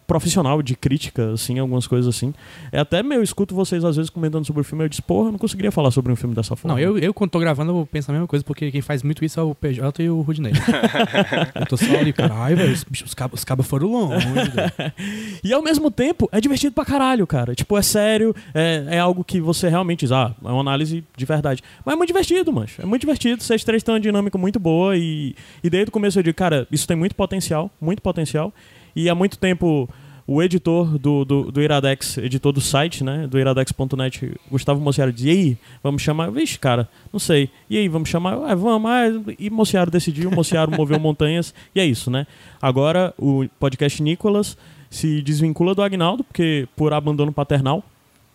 profissional 0.07 0.61
de 0.61 0.75
crítica, 0.75 1.33
assim, 1.33 1.59
algumas 1.59 1.85
coisas 1.85 2.15
assim. 2.15 2.33
É 2.71 2.79
até 2.79 3.03
meio, 3.03 3.19
eu 3.19 3.23
escuto 3.23 3.53
vocês 3.53 3.83
às 3.83 3.95
vezes 3.95 4.09
comentando 4.09 4.45
sobre 4.45 4.61
o 4.61 4.63
filme, 4.63 4.83
eu 4.83 4.89
disse, 4.89 5.01
porra, 5.01 5.27
eu 5.27 5.31
não 5.33 5.39
conseguiria 5.39 5.71
falar 5.71 5.91
sobre 5.91 6.11
um 6.11 6.15
filme 6.15 6.35
dessa 6.35 6.55
forma. 6.55 6.75
Não, 6.75 6.83
eu, 6.83 6.97
eu 6.97 7.13
quando 7.13 7.31
tô 7.31 7.39
gravando 7.39 7.71
eu 7.71 7.87
penso 7.91 8.09
a 8.09 8.13
mesma 8.13 8.27
coisa, 8.27 8.43
porque 8.43 8.71
quem 8.71 8.81
faz 8.81 9.03
muito 9.03 9.23
isso 9.23 9.39
é 9.39 9.43
o 9.43 9.53
PJ 9.53 10.03
e 10.03 10.09
o 10.09 10.21
Rudney. 10.21 10.53
eu 11.55 11.65
tô 11.65 11.77
só 11.77 11.95
ali, 11.97 12.11
caralho, 12.11 12.57
velho, 12.57 12.73
os, 12.73 12.85
os 13.05 13.13
cabos 13.13 13.43
os 13.43 13.45
cabos 13.45 13.67
foram 13.67 13.87
longe. 13.87 14.23
E 15.43 15.51
ao 15.51 15.61
mesmo 15.61 15.91
tempo, 15.91 16.29
é 16.31 16.39
divertido 16.39 16.73
pra 16.73 16.85
caralho, 16.85 17.27
cara. 17.27 17.53
Tipo, 17.53 17.77
é 17.77 17.81
sério, 17.81 18.33
é, 18.53 18.85
é 18.91 18.99
algo 18.99 19.23
que 19.23 19.41
você 19.41 19.67
realmente 19.67 20.01
diz, 20.01 20.11
ah, 20.11 20.33
é 20.41 20.47
uma 20.47 20.61
análise 20.61 21.03
de 21.15 21.25
verdade. 21.25 21.61
Mas 21.85 21.93
é 21.93 21.97
muito 21.97 22.07
divertido, 22.07 22.53
mancho. 22.53 22.81
É 22.81 22.85
muito 22.85 23.01
divertido. 23.01 23.43
Vocês 23.43 23.63
três 23.63 23.83
têm 23.83 23.93
uma 23.93 23.99
dinâmica 23.99 24.37
muito 24.37 24.59
boa 24.59 24.95
e, 24.95 25.35
e 25.61 25.69
desde 25.69 25.89
o 25.89 25.91
começo 25.91 26.17
eu 26.17 26.23
digo, 26.23 26.37
cara, 26.37 26.65
isso 26.71 26.87
tem 26.87 26.95
muito 26.95 27.13
potencial, 27.15 27.69
muito 27.81 28.01
potencial. 28.01 28.53
E 28.95 29.09
há 29.09 29.15
muito 29.15 29.37
tempo 29.37 29.89
o 30.25 30.41
editor 30.41 30.97
do, 30.97 31.25
do, 31.25 31.51
do 31.51 31.61
Iradex, 31.61 32.17
editor 32.17 32.53
do 32.53 32.61
site, 32.61 33.03
né, 33.03 33.27
do 33.27 33.37
iradex.net, 33.37 34.33
Gustavo 34.49 34.79
Mociaro, 34.79 35.11
dizia, 35.11 35.33
e 35.33 35.37
aí, 35.37 35.57
vamos 35.83 36.01
chamar? 36.01 36.31
Vixe, 36.31 36.57
cara, 36.57 36.87
não 37.11 37.19
sei. 37.19 37.49
E 37.69 37.77
aí, 37.77 37.89
vamos 37.89 38.09
chamar? 38.09 38.35
Ah, 38.35 38.55
vamos. 38.55 38.89
Ah, 38.89 39.03
e 39.37 39.49
Mociaro 39.49 39.91
decidiu, 39.91 40.31
Mociaro 40.31 40.71
moveu 40.75 40.99
montanhas, 40.99 41.53
e 41.75 41.79
é 41.79 41.85
isso, 41.85 42.09
né? 42.09 42.25
Agora, 42.61 43.13
o 43.17 43.45
podcast 43.59 44.01
Nicolas 44.01 44.57
se 44.89 45.21
desvincula 45.21 45.75
do 45.75 45.81
Agnaldo, 45.81 46.23
porque 46.23 46.67
por 46.75 46.93
abandono 46.93 47.33
paternal. 47.33 47.83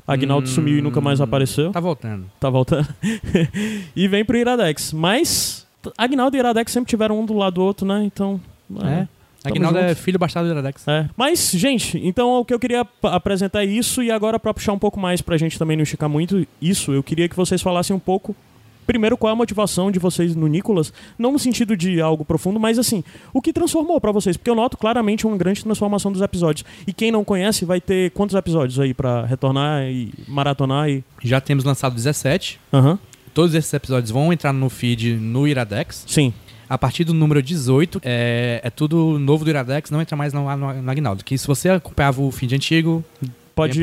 Agnaldo 0.06 0.48
Hum, 0.48 0.52
sumiu 0.52 0.78
e 0.78 0.82
nunca 0.82 1.02
mais 1.02 1.20
apareceu. 1.20 1.70
Tá 1.70 1.80
voltando. 1.80 2.24
Tá 2.40 2.48
voltando. 2.48 2.88
e 3.94 4.08
vem 4.08 4.24
pro 4.24 4.38
Iradex. 4.38 4.90
Mas 4.90 5.66
Agnaldo 5.98 6.34
e 6.34 6.40
Iradex 6.40 6.72
sempre 6.72 6.88
tiveram 6.88 7.20
um 7.20 7.26
do 7.26 7.34
lado 7.34 7.54
do 7.54 7.62
outro, 7.62 7.86
né? 7.86 8.02
Então. 8.04 8.40
É. 8.76 8.80
Tamo 8.80 9.08
Aguinaldo 9.44 9.78
é 9.78 9.94
filho 9.94 10.18
bastardo 10.18 10.48
do 10.48 10.52
Iradex. 10.52 10.86
É. 10.88 11.08
Mas, 11.16 11.50
gente, 11.52 12.00
então 12.04 12.40
o 12.40 12.44
que 12.44 12.52
eu 12.52 12.58
queria 12.58 12.86
apresentar 13.02 13.62
é 13.62 13.66
isso 13.66 14.02
e 14.02 14.10
agora 14.10 14.38
pra 14.38 14.52
puxar 14.52 14.72
um 14.72 14.78
pouco 14.78 14.98
mais 14.98 15.22
pra 15.22 15.36
gente 15.36 15.58
também 15.58 15.76
não 15.76 15.84
esticar 15.84 16.08
muito 16.08 16.46
isso, 16.60 16.92
eu 16.92 17.02
queria 17.02 17.28
que 17.28 17.36
vocês 17.36 17.62
falassem 17.62 17.94
um 17.94 18.00
pouco 18.00 18.34
Primeiro, 18.88 19.18
qual 19.18 19.28
é 19.28 19.32
a 19.34 19.36
motivação 19.36 19.90
de 19.90 19.98
vocês 19.98 20.34
no 20.34 20.46
Nicolas? 20.46 20.94
Não 21.18 21.30
no 21.30 21.38
sentido 21.38 21.76
de 21.76 22.00
algo 22.00 22.24
profundo, 22.24 22.58
mas 22.58 22.78
assim, 22.78 23.04
o 23.34 23.42
que 23.42 23.52
transformou 23.52 24.00
pra 24.00 24.10
vocês? 24.10 24.34
Porque 24.34 24.48
eu 24.48 24.54
noto 24.54 24.78
claramente 24.78 25.26
uma 25.26 25.36
grande 25.36 25.62
transformação 25.62 26.10
dos 26.10 26.22
episódios. 26.22 26.64
E 26.86 26.92
quem 26.94 27.12
não 27.12 27.22
conhece 27.22 27.66
vai 27.66 27.82
ter 27.82 28.10
quantos 28.12 28.34
episódios 28.34 28.80
aí 28.80 28.94
pra 28.94 29.26
retornar 29.26 29.82
e 29.82 30.10
maratonar 30.26 30.88
e. 30.88 31.04
Já 31.22 31.38
temos 31.38 31.64
lançado 31.64 31.94
17. 31.94 32.58
Aham. 32.72 32.98
Todos 33.34 33.54
esses 33.54 33.70
episódios 33.74 34.10
vão 34.10 34.32
entrar 34.32 34.54
no 34.54 34.70
feed 34.70 35.16
no 35.16 35.46
Iradex. 35.46 36.04
Sim. 36.06 36.32
A 36.68 36.76
partir 36.76 37.04
do 37.04 37.14
número 37.14 37.42
18, 37.42 38.00
é, 38.04 38.60
é 38.62 38.70
tudo 38.70 39.18
novo 39.18 39.44
do 39.44 39.50
Iradex, 39.50 39.90
não 39.90 40.00
entra 40.02 40.16
mais 40.16 40.32
no, 40.32 40.44
no, 40.56 40.82
no 40.82 40.90
Agnaldo. 40.90 41.24
Que 41.24 41.36
se 41.38 41.46
você 41.46 41.68
acompanhava 41.70 42.20
o 42.20 42.30
feed 42.30 42.54
antigo, 42.54 43.04
Pode 43.54 43.80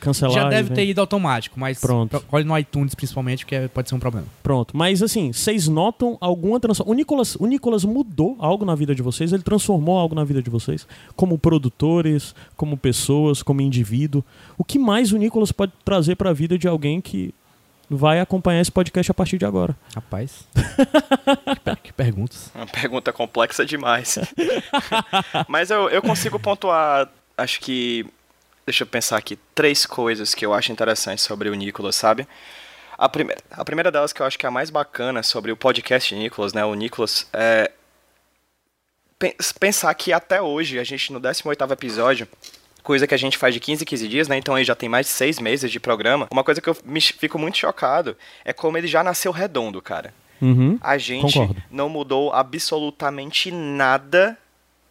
cancelar. 0.00 0.32
já 0.34 0.48
deve 0.48 0.72
ter 0.72 0.86
ido 0.86 1.02
automático, 1.02 1.60
mas 1.60 1.78
Pronto. 1.78 2.24
olhe 2.32 2.44
no 2.44 2.56
iTunes 2.58 2.94
principalmente, 2.94 3.44
que 3.44 3.54
é- 3.54 3.68
pode 3.68 3.86
ser 3.88 3.94
um 3.94 3.98
problema. 3.98 4.26
Pronto. 4.42 4.74
Mas 4.74 5.02
assim, 5.02 5.32
vocês 5.34 5.68
notam 5.68 6.16
alguma 6.18 6.58
transformação? 6.58 6.90
O 6.90 6.96
Nicolas, 6.96 7.34
o 7.36 7.44
Nicolas 7.46 7.84
mudou 7.84 8.36
algo 8.38 8.64
na 8.64 8.74
vida 8.74 8.94
de 8.94 9.02
vocês? 9.02 9.30
Ele 9.30 9.42
transformou 9.42 9.98
algo 9.98 10.14
na 10.14 10.24
vida 10.24 10.42
de 10.42 10.48
vocês? 10.48 10.86
Como 11.14 11.36
produtores, 11.38 12.34
como 12.56 12.74
pessoas, 12.78 13.42
como 13.42 13.60
indivíduo? 13.60 14.24
O 14.56 14.64
que 14.64 14.78
mais 14.78 15.12
o 15.12 15.18
Nicolas 15.18 15.52
pode 15.52 15.72
trazer 15.84 16.16
para 16.16 16.30
a 16.30 16.32
vida 16.32 16.56
de 16.56 16.66
alguém 16.66 16.98
que 16.98 17.34
vai 17.90 18.20
acompanhar 18.20 18.60
esse 18.60 18.70
podcast 18.72 19.10
a 19.10 19.14
partir 19.14 19.38
de 19.38 19.44
agora? 19.46 19.76
Rapaz. 19.94 20.46
que, 21.54 21.60
per- 21.60 21.76
que 21.76 21.92
perguntas. 21.92 22.50
Uma 22.54 22.66
pergunta 22.66 23.12
complexa 23.12 23.64
demais. 23.64 24.18
Mas 25.48 25.70
eu, 25.70 25.88
eu 25.90 26.02
consigo 26.02 26.38
pontuar, 26.38 27.08
acho 27.36 27.60
que. 27.60 28.06
Deixa 28.66 28.82
eu 28.82 28.86
pensar 28.86 29.16
aqui, 29.16 29.38
três 29.54 29.86
coisas 29.86 30.34
que 30.34 30.44
eu 30.44 30.52
acho 30.52 30.70
interessantes 30.70 31.24
sobre 31.24 31.48
o 31.48 31.54
Nicolas, 31.54 31.96
sabe? 31.96 32.28
A 32.98 33.08
primeira, 33.08 33.40
a 33.50 33.64
primeira 33.64 33.90
delas 33.90 34.12
que 34.12 34.20
eu 34.20 34.26
acho 34.26 34.38
que 34.38 34.44
é 34.44 34.48
a 34.48 34.52
mais 34.52 34.68
bacana 34.68 35.22
sobre 35.22 35.50
o 35.50 35.56
podcast 35.56 36.14
de 36.14 36.20
Nicolas, 36.20 36.52
né? 36.52 36.64
O 36.66 36.74
Nicolas 36.74 37.26
é. 37.32 37.70
pen- 39.18 39.34
Pensar 39.58 39.94
que 39.94 40.12
até 40.12 40.42
hoje, 40.42 40.78
a 40.78 40.84
gente 40.84 41.12
no 41.12 41.18
18 41.20 41.62
episódio, 41.72 42.28
coisa 42.88 43.06
que 43.06 43.14
a 43.14 43.18
gente 43.18 43.36
faz 43.36 43.52
de 43.52 43.60
15 43.60 43.82
em 43.82 43.86
15 43.86 44.08
dias, 44.08 44.28
né? 44.28 44.38
Então 44.38 44.54
aí 44.54 44.64
já 44.64 44.74
tem 44.74 44.88
mais 44.88 45.04
de 45.04 45.12
seis 45.12 45.38
meses 45.38 45.70
de 45.70 45.78
programa. 45.78 46.26
Uma 46.32 46.42
coisa 46.42 46.58
que 46.58 46.70
eu 46.70 46.76
me 46.86 47.02
fico 47.02 47.38
muito 47.38 47.58
chocado 47.58 48.16
é 48.46 48.50
como 48.50 48.78
ele 48.78 48.86
já 48.86 49.04
nasceu 49.04 49.30
redondo, 49.30 49.82
cara. 49.82 50.14
Uhum. 50.40 50.78
A 50.80 50.96
gente 50.96 51.34
Concordo. 51.34 51.62
não 51.70 51.90
mudou 51.90 52.32
absolutamente 52.32 53.50
nada 53.50 54.38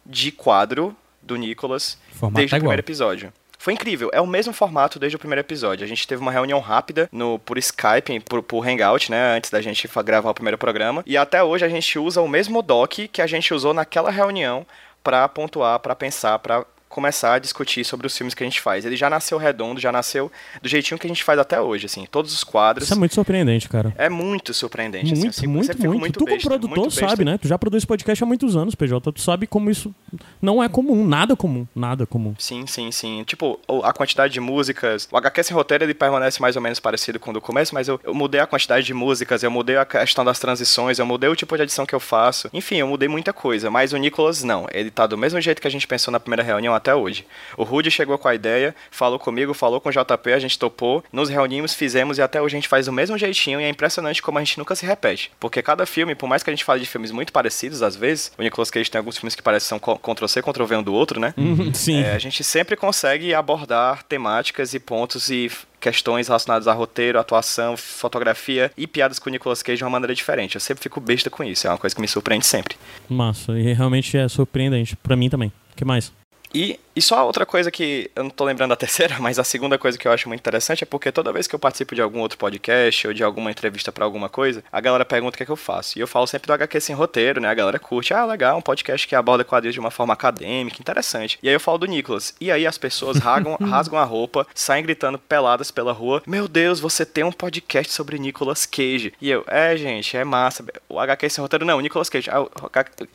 de 0.06 0.30
quadro 0.30 0.94
do 1.20 1.34
Nicolas 1.34 1.98
Formato 2.12 2.36
desde 2.36 2.50
tá 2.52 2.56
o 2.58 2.60
primeiro 2.60 2.80
episódio. 2.80 3.32
Foi 3.58 3.72
incrível. 3.72 4.10
É 4.12 4.20
o 4.20 4.26
mesmo 4.28 4.52
formato 4.52 5.00
desde 5.00 5.16
o 5.16 5.18
primeiro 5.18 5.40
episódio. 5.40 5.84
A 5.84 5.88
gente 5.88 6.06
teve 6.06 6.22
uma 6.22 6.30
reunião 6.30 6.60
rápida 6.60 7.08
no 7.10 7.40
por 7.40 7.58
Skype, 7.58 8.20
por, 8.20 8.44
por 8.44 8.64
Hangout, 8.64 9.10
né? 9.10 9.36
Antes 9.36 9.50
da 9.50 9.60
gente 9.60 9.90
gravar 10.04 10.30
o 10.30 10.34
primeiro 10.34 10.56
programa. 10.56 11.02
E 11.04 11.16
até 11.16 11.42
hoje 11.42 11.64
a 11.64 11.68
gente 11.68 11.98
usa 11.98 12.22
o 12.22 12.28
mesmo 12.28 12.62
doc 12.62 12.92
que 13.12 13.20
a 13.20 13.26
gente 13.26 13.52
usou 13.52 13.74
naquela 13.74 14.12
reunião 14.12 14.64
pra 15.02 15.28
pontuar, 15.28 15.80
pra 15.80 15.96
pensar, 15.96 16.38
pra 16.38 16.64
começar 16.88 17.34
a 17.34 17.38
discutir 17.38 17.84
sobre 17.84 18.06
os 18.06 18.16
filmes 18.16 18.34
que 18.34 18.42
a 18.42 18.46
gente 18.46 18.60
faz. 18.60 18.84
Ele 18.84 18.96
já 18.96 19.08
nasceu 19.10 19.38
redondo, 19.38 19.80
já 19.80 19.92
nasceu 19.92 20.30
do 20.62 20.68
jeitinho 20.68 20.98
que 20.98 21.06
a 21.06 21.08
gente 21.10 21.22
faz 21.24 21.38
até 21.38 21.60
hoje, 21.60 21.86
assim. 21.86 22.06
Todos 22.10 22.32
os 22.32 22.42
quadros. 22.44 22.84
Isso 22.84 22.94
é 22.94 22.96
muito 22.96 23.14
surpreendente, 23.14 23.68
cara. 23.68 23.94
É 23.98 24.08
muito 24.08 24.52
surpreendente. 24.54 25.12
assim, 25.12 25.20
Muito, 25.22 25.34
sempre- 25.34 25.48
muito, 25.48 25.66
sempre 25.66 25.82
fico 25.82 25.98
muito. 25.98 26.18
Tu, 26.18 26.24
como 26.26 26.40
produtor, 26.42 26.78
muito 26.78 26.90
sabe, 26.94 27.24
né? 27.24 27.38
Tu 27.38 27.48
já 27.48 27.58
produz 27.58 27.84
podcast 27.84 28.22
há 28.22 28.26
muitos 28.26 28.56
anos, 28.56 28.74
PJ. 28.74 29.12
Tu 29.12 29.20
sabe 29.20 29.46
como 29.46 29.70
isso 29.70 29.94
não 30.40 30.62
é 30.62 30.68
comum. 30.68 31.06
Nada 31.06 31.36
comum. 31.36 31.66
Nada 31.74 32.06
comum. 32.06 32.34
Sim, 32.38 32.66
sim, 32.66 32.90
sim. 32.90 33.22
Tipo, 33.24 33.58
a 33.84 33.92
quantidade 33.92 34.32
de 34.32 34.40
músicas. 34.40 35.08
O 35.10 35.16
HQ 35.16 35.42
sem 35.44 35.54
roteiro 35.56 35.84
ele 35.84 35.94
permanece 35.94 36.40
mais 36.40 36.56
ou 36.56 36.62
menos 36.62 36.80
parecido 36.80 37.18
com 37.20 37.30
o 37.30 37.34
do 37.34 37.40
começo, 37.40 37.74
mas 37.74 37.88
eu, 37.88 38.00
eu 38.02 38.14
mudei 38.14 38.40
a 38.40 38.46
quantidade 38.46 38.86
de 38.86 38.94
músicas, 38.94 39.42
eu 39.42 39.50
mudei 39.50 39.76
a 39.76 39.84
questão 39.84 40.24
das 40.24 40.38
transições, 40.38 40.98
eu 40.98 41.06
mudei 41.06 41.28
o 41.28 41.36
tipo 41.36 41.56
de 41.56 41.62
edição 41.62 41.84
que 41.86 41.94
eu 41.94 42.00
faço. 42.00 42.48
Enfim, 42.52 42.76
eu 42.76 42.86
mudei 42.88 43.08
muita 43.08 43.32
coisa. 43.32 43.70
Mas 43.70 43.92
o 43.92 43.96
Nicolas 43.96 44.42
não. 44.42 44.66
Ele 44.72 44.90
tá 44.90 45.06
do 45.06 45.16
mesmo 45.18 45.40
jeito 45.40 45.60
que 45.60 45.68
a 45.68 45.70
gente 45.70 45.86
pensou 45.86 46.10
na 46.12 46.20
primeira 46.20 46.42
reunião 46.42 46.74
até 46.78 46.94
hoje. 46.94 47.26
O 47.56 47.62
Rudy 47.62 47.90
chegou 47.90 48.18
com 48.18 48.28
a 48.28 48.34
ideia, 48.34 48.74
falou 48.90 49.18
comigo, 49.18 49.54
falou 49.54 49.80
com 49.80 49.88
o 49.88 49.92
JP, 49.92 50.32
a 50.32 50.38
gente 50.38 50.58
topou, 50.58 51.04
nos 51.12 51.28
reunimos, 51.28 51.74
fizemos 51.74 52.18
e 52.18 52.22
até 52.22 52.40
hoje 52.40 52.56
a 52.56 52.58
gente 52.58 52.68
faz 52.68 52.86
do 52.86 52.92
mesmo 52.92 53.16
jeitinho 53.16 53.60
e 53.60 53.64
é 53.64 53.68
impressionante 53.68 54.22
como 54.22 54.38
a 54.38 54.44
gente 54.44 54.58
nunca 54.58 54.74
se 54.74 54.84
repete. 54.84 55.30
Porque 55.38 55.62
cada 55.62 55.86
filme, 55.86 56.14
por 56.14 56.28
mais 56.28 56.42
que 56.42 56.50
a 56.50 56.52
gente 56.52 56.64
fale 56.64 56.80
de 56.80 56.86
filmes 56.86 57.10
muito 57.10 57.32
parecidos 57.32 57.82
às 57.82 57.94
vezes, 57.94 58.32
o 58.38 58.42
Nicolas 58.42 58.70
Cage 58.70 58.90
tem 58.90 58.98
alguns 58.98 59.18
filmes 59.18 59.34
que 59.34 59.42
parecem 59.42 59.68
são 59.68 59.78
Ctrl-C, 59.78 60.42
Ctrl-V 60.42 60.76
um 60.76 60.82
do 60.82 60.94
outro, 60.94 61.20
né? 61.20 61.34
Sim. 61.74 62.02
É, 62.02 62.14
a 62.14 62.18
gente 62.18 62.42
sempre 62.42 62.76
consegue 62.76 63.34
abordar 63.34 64.02
temáticas 64.04 64.74
e 64.74 64.80
pontos 64.80 65.30
e 65.30 65.50
questões 65.80 66.26
relacionadas 66.26 66.66
a 66.66 66.72
roteiro, 66.72 67.18
atuação, 67.18 67.76
fotografia 67.76 68.72
e 68.76 68.86
piadas 68.86 69.18
com 69.18 69.28
o 69.28 69.32
Nicolas 69.32 69.62
Cage 69.62 69.78
de 69.78 69.84
uma 69.84 69.90
maneira 69.90 70.14
diferente. 70.14 70.56
Eu 70.56 70.60
sempre 70.60 70.82
fico 70.82 71.00
besta 71.00 71.30
com 71.30 71.44
isso, 71.44 71.66
é 71.66 71.70
uma 71.70 71.78
coisa 71.78 71.94
que 71.94 72.00
me 72.00 72.08
surpreende 72.08 72.46
sempre. 72.46 72.76
Massa. 73.08 73.58
E 73.58 73.72
realmente 73.72 74.16
é 74.16 74.28
surpreendente. 74.28 74.96
Pra 74.96 75.16
mim 75.16 75.28
também. 75.28 75.52
O 75.72 75.76
que 75.76 75.84
mais? 75.84 76.12
E, 76.54 76.78
e 76.94 77.02
só 77.02 77.26
outra 77.26 77.44
coisa 77.44 77.70
que 77.70 78.10
eu 78.14 78.24
não 78.24 78.30
tô 78.30 78.44
lembrando 78.44 78.72
a 78.72 78.76
terceira, 78.76 79.16
mas 79.18 79.38
a 79.38 79.44
segunda 79.44 79.78
coisa 79.78 79.98
que 79.98 80.06
eu 80.06 80.12
acho 80.12 80.28
muito 80.28 80.40
interessante 80.40 80.82
é 80.82 80.86
porque 80.86 81.12
toda 81.12 81.32
vez 81.32 81.46
que 81.46 81.54
eu 81.54 81.58
participo 81.58 81.94
de 81.94 82.02
algum 82.02 82.20
outro 82.20 82.38
podcast 82.38 83.06
ou 83.06 83.14
de 83.14 83.22
alguma 83.22 83.50
entrevista 83.50 83.92
pra 83.92 84.04
alguma 84.04 84.28
coisa, 84.28 84.62
a 84.70 84.80
galera 84.80 85.04
pergunta 85.04 85.34
o 85.34 85.36
que 85.36 85.42
é 85.42 85.46
que 85.46 85.52
eu 85.52 85.56
faço. 85.56 85.98
E 85.98 86.00
eu 86.00 86.06
falo 86.06 86.26
sempre 86.26 86.46
do 86.46 86.52
HQ 86.52 86.80
sem 86.80 86.94
roteiro, 86.94 87.40
né? 87.40 87.48
A 87.48 87.54
galera 87.54 87.78
curte, 87.78 88.14
ah, 88.14 88.24
legal, 88.24 88.58
um 88.58 88.62
podcast 88.62 89.06
que 89.06 89.14
aborda 89.14 89.44
quadrinhos 89.44 89.74
de 89.74 89.80
uma 89.80 89.90
forma 89.90 90.12
acadêmica, 90.12 90.80
interessante. 90.80 91.38
E 91.42 91.48
aí 91.48 91.54
eu 91.54 91.60
falo 91.60 91.78
do 91.78 91.86
Nicolas. 91.86 92.34
E 92.40 92.50
aí 92.50 92.66
as 92.66 92.78
pessoas 92.78 93.18
rasgam, 93.18 93.56
rasgam 93.62 93.98
a 93.98 94.04
roupa, 94.04 94.46
saem 94.54 94.82
gritando 94.82 95.18
peladas 95.18 95.70
pela 95.70 95.92
rua: 95.92 96.22
Meu 96.26 96.48
Deus, 96.48 96.80
você 96.80 97.04
tem 97.04 97.24
um 97.24 97.32
podcast 97.32 97.92
sobre 97.92 98.18
Nicolas 98.18 98.66
Cage. 98.66 99.12
E 99.20 99.30
eu, 99.30 99.44
é, 99.46 99.76
gente, 99.76 100.16
é 100.16 100.24
massa. 100.24 100.64
O 100.88 100.98
HQ 100.98 101.30
sem 101.30 101.42
roteiro, 101.42 101.64
não, 101.64 101.78
o 101.78 101.80
Nicolas 101.80 102.08
Cage. 102.08 102.30
Ah, 102.30 102.42
o 102.42 102.50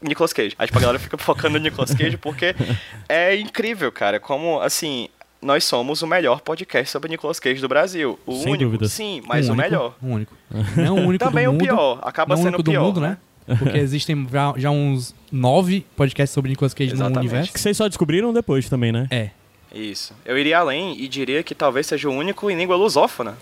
Nicolas 0.01 0.33
Cage. 0.33 0.55
Aí 0.57 0.67
tipo, 0.67 0.77
a 0.77 0.81
galera 0.81 0.99
fica 0.99 1.17
focando 1.17 1.57
no 1.57 1.63
Nicolas 1.63 1.93
Cage 1.93 2.17
porque 2.17 2.55
é 3.09 3.23
incrível, 3.36 3.92
cara, 3.92 4.20
como 4.20 4.60
assim. 4.62 5.08
Nós 5.42 5.65
somos 5.65 6.01
o 6.01 6.08
melhor 6.08 6.39
podcast 6.39 6.89
sobre 6.89 7.10
Nicolas 7.10 7.38
Cage 7.38 7.60
do 7.60 7.68
Brasil. 7.68 8.18
O 8.25 8.32
Sem 8.36 8.53
único, 8.53 8.63
dúvidas. 8.63 8.94
sim, 8.94 9.22
mas 9.27 9.50
Um 9.50 9.51
o 9.51 9.53
único, 9.56 9.70
melhor. 9.70 9.96
Um 10.01 10.13
único. 10.13 10.34
Não 10.77 10.96
o 11.00 11.08
único 11.08 11.25
Também 11.25 11.44
do 11.44 11.50
o 11.50 11.53
mundo. 11.53 11.63
pior. 11.65 12.00
Acaba 12.01 12.36
o 12.36 12.38
sendo 12.38 12.60
o 12.60 12.63
pior. 12.63 12.80
do 12.82 12.86
mundo, 12.88 13.01
né? 13.01 13.18
Porque 13.60 13.77
existem 13.77 14.25
já, 14.32 14.53
já 14.56 14.72
uns 14.72 15.13
nove 15.30 15.86
podcasts 15.98 16.34
sobre 16.34 16.50
Nicolas 16.50 16.74
Cage 16.74 16.92
no 16.92 16.96
Exatamente. 16.96 17.20
universo. 17.20 17.51
Que 17.51 17.60
vocês 17.60 17.75
só 17.75 17.89
descobriram 17.89 18.32
depois 18.32 18.70
também, 18.70 18.94
né? 18.94 19.06
É. 19.12 19.32
Isso. 19.75 20.13
Eu 20.25 20.38
iria 20.38 20.60
além 20.60 20.98
e 20.98 21.10
diria 21.10 21.44
que 21.44 21.53
talvez 21.53 21.88
seja 21.88 22.08
o 22.10 22.13
único 22.13 22.50
em 22.50 22.56
língua 22.56 22.77
lusófona. 22.77 23.36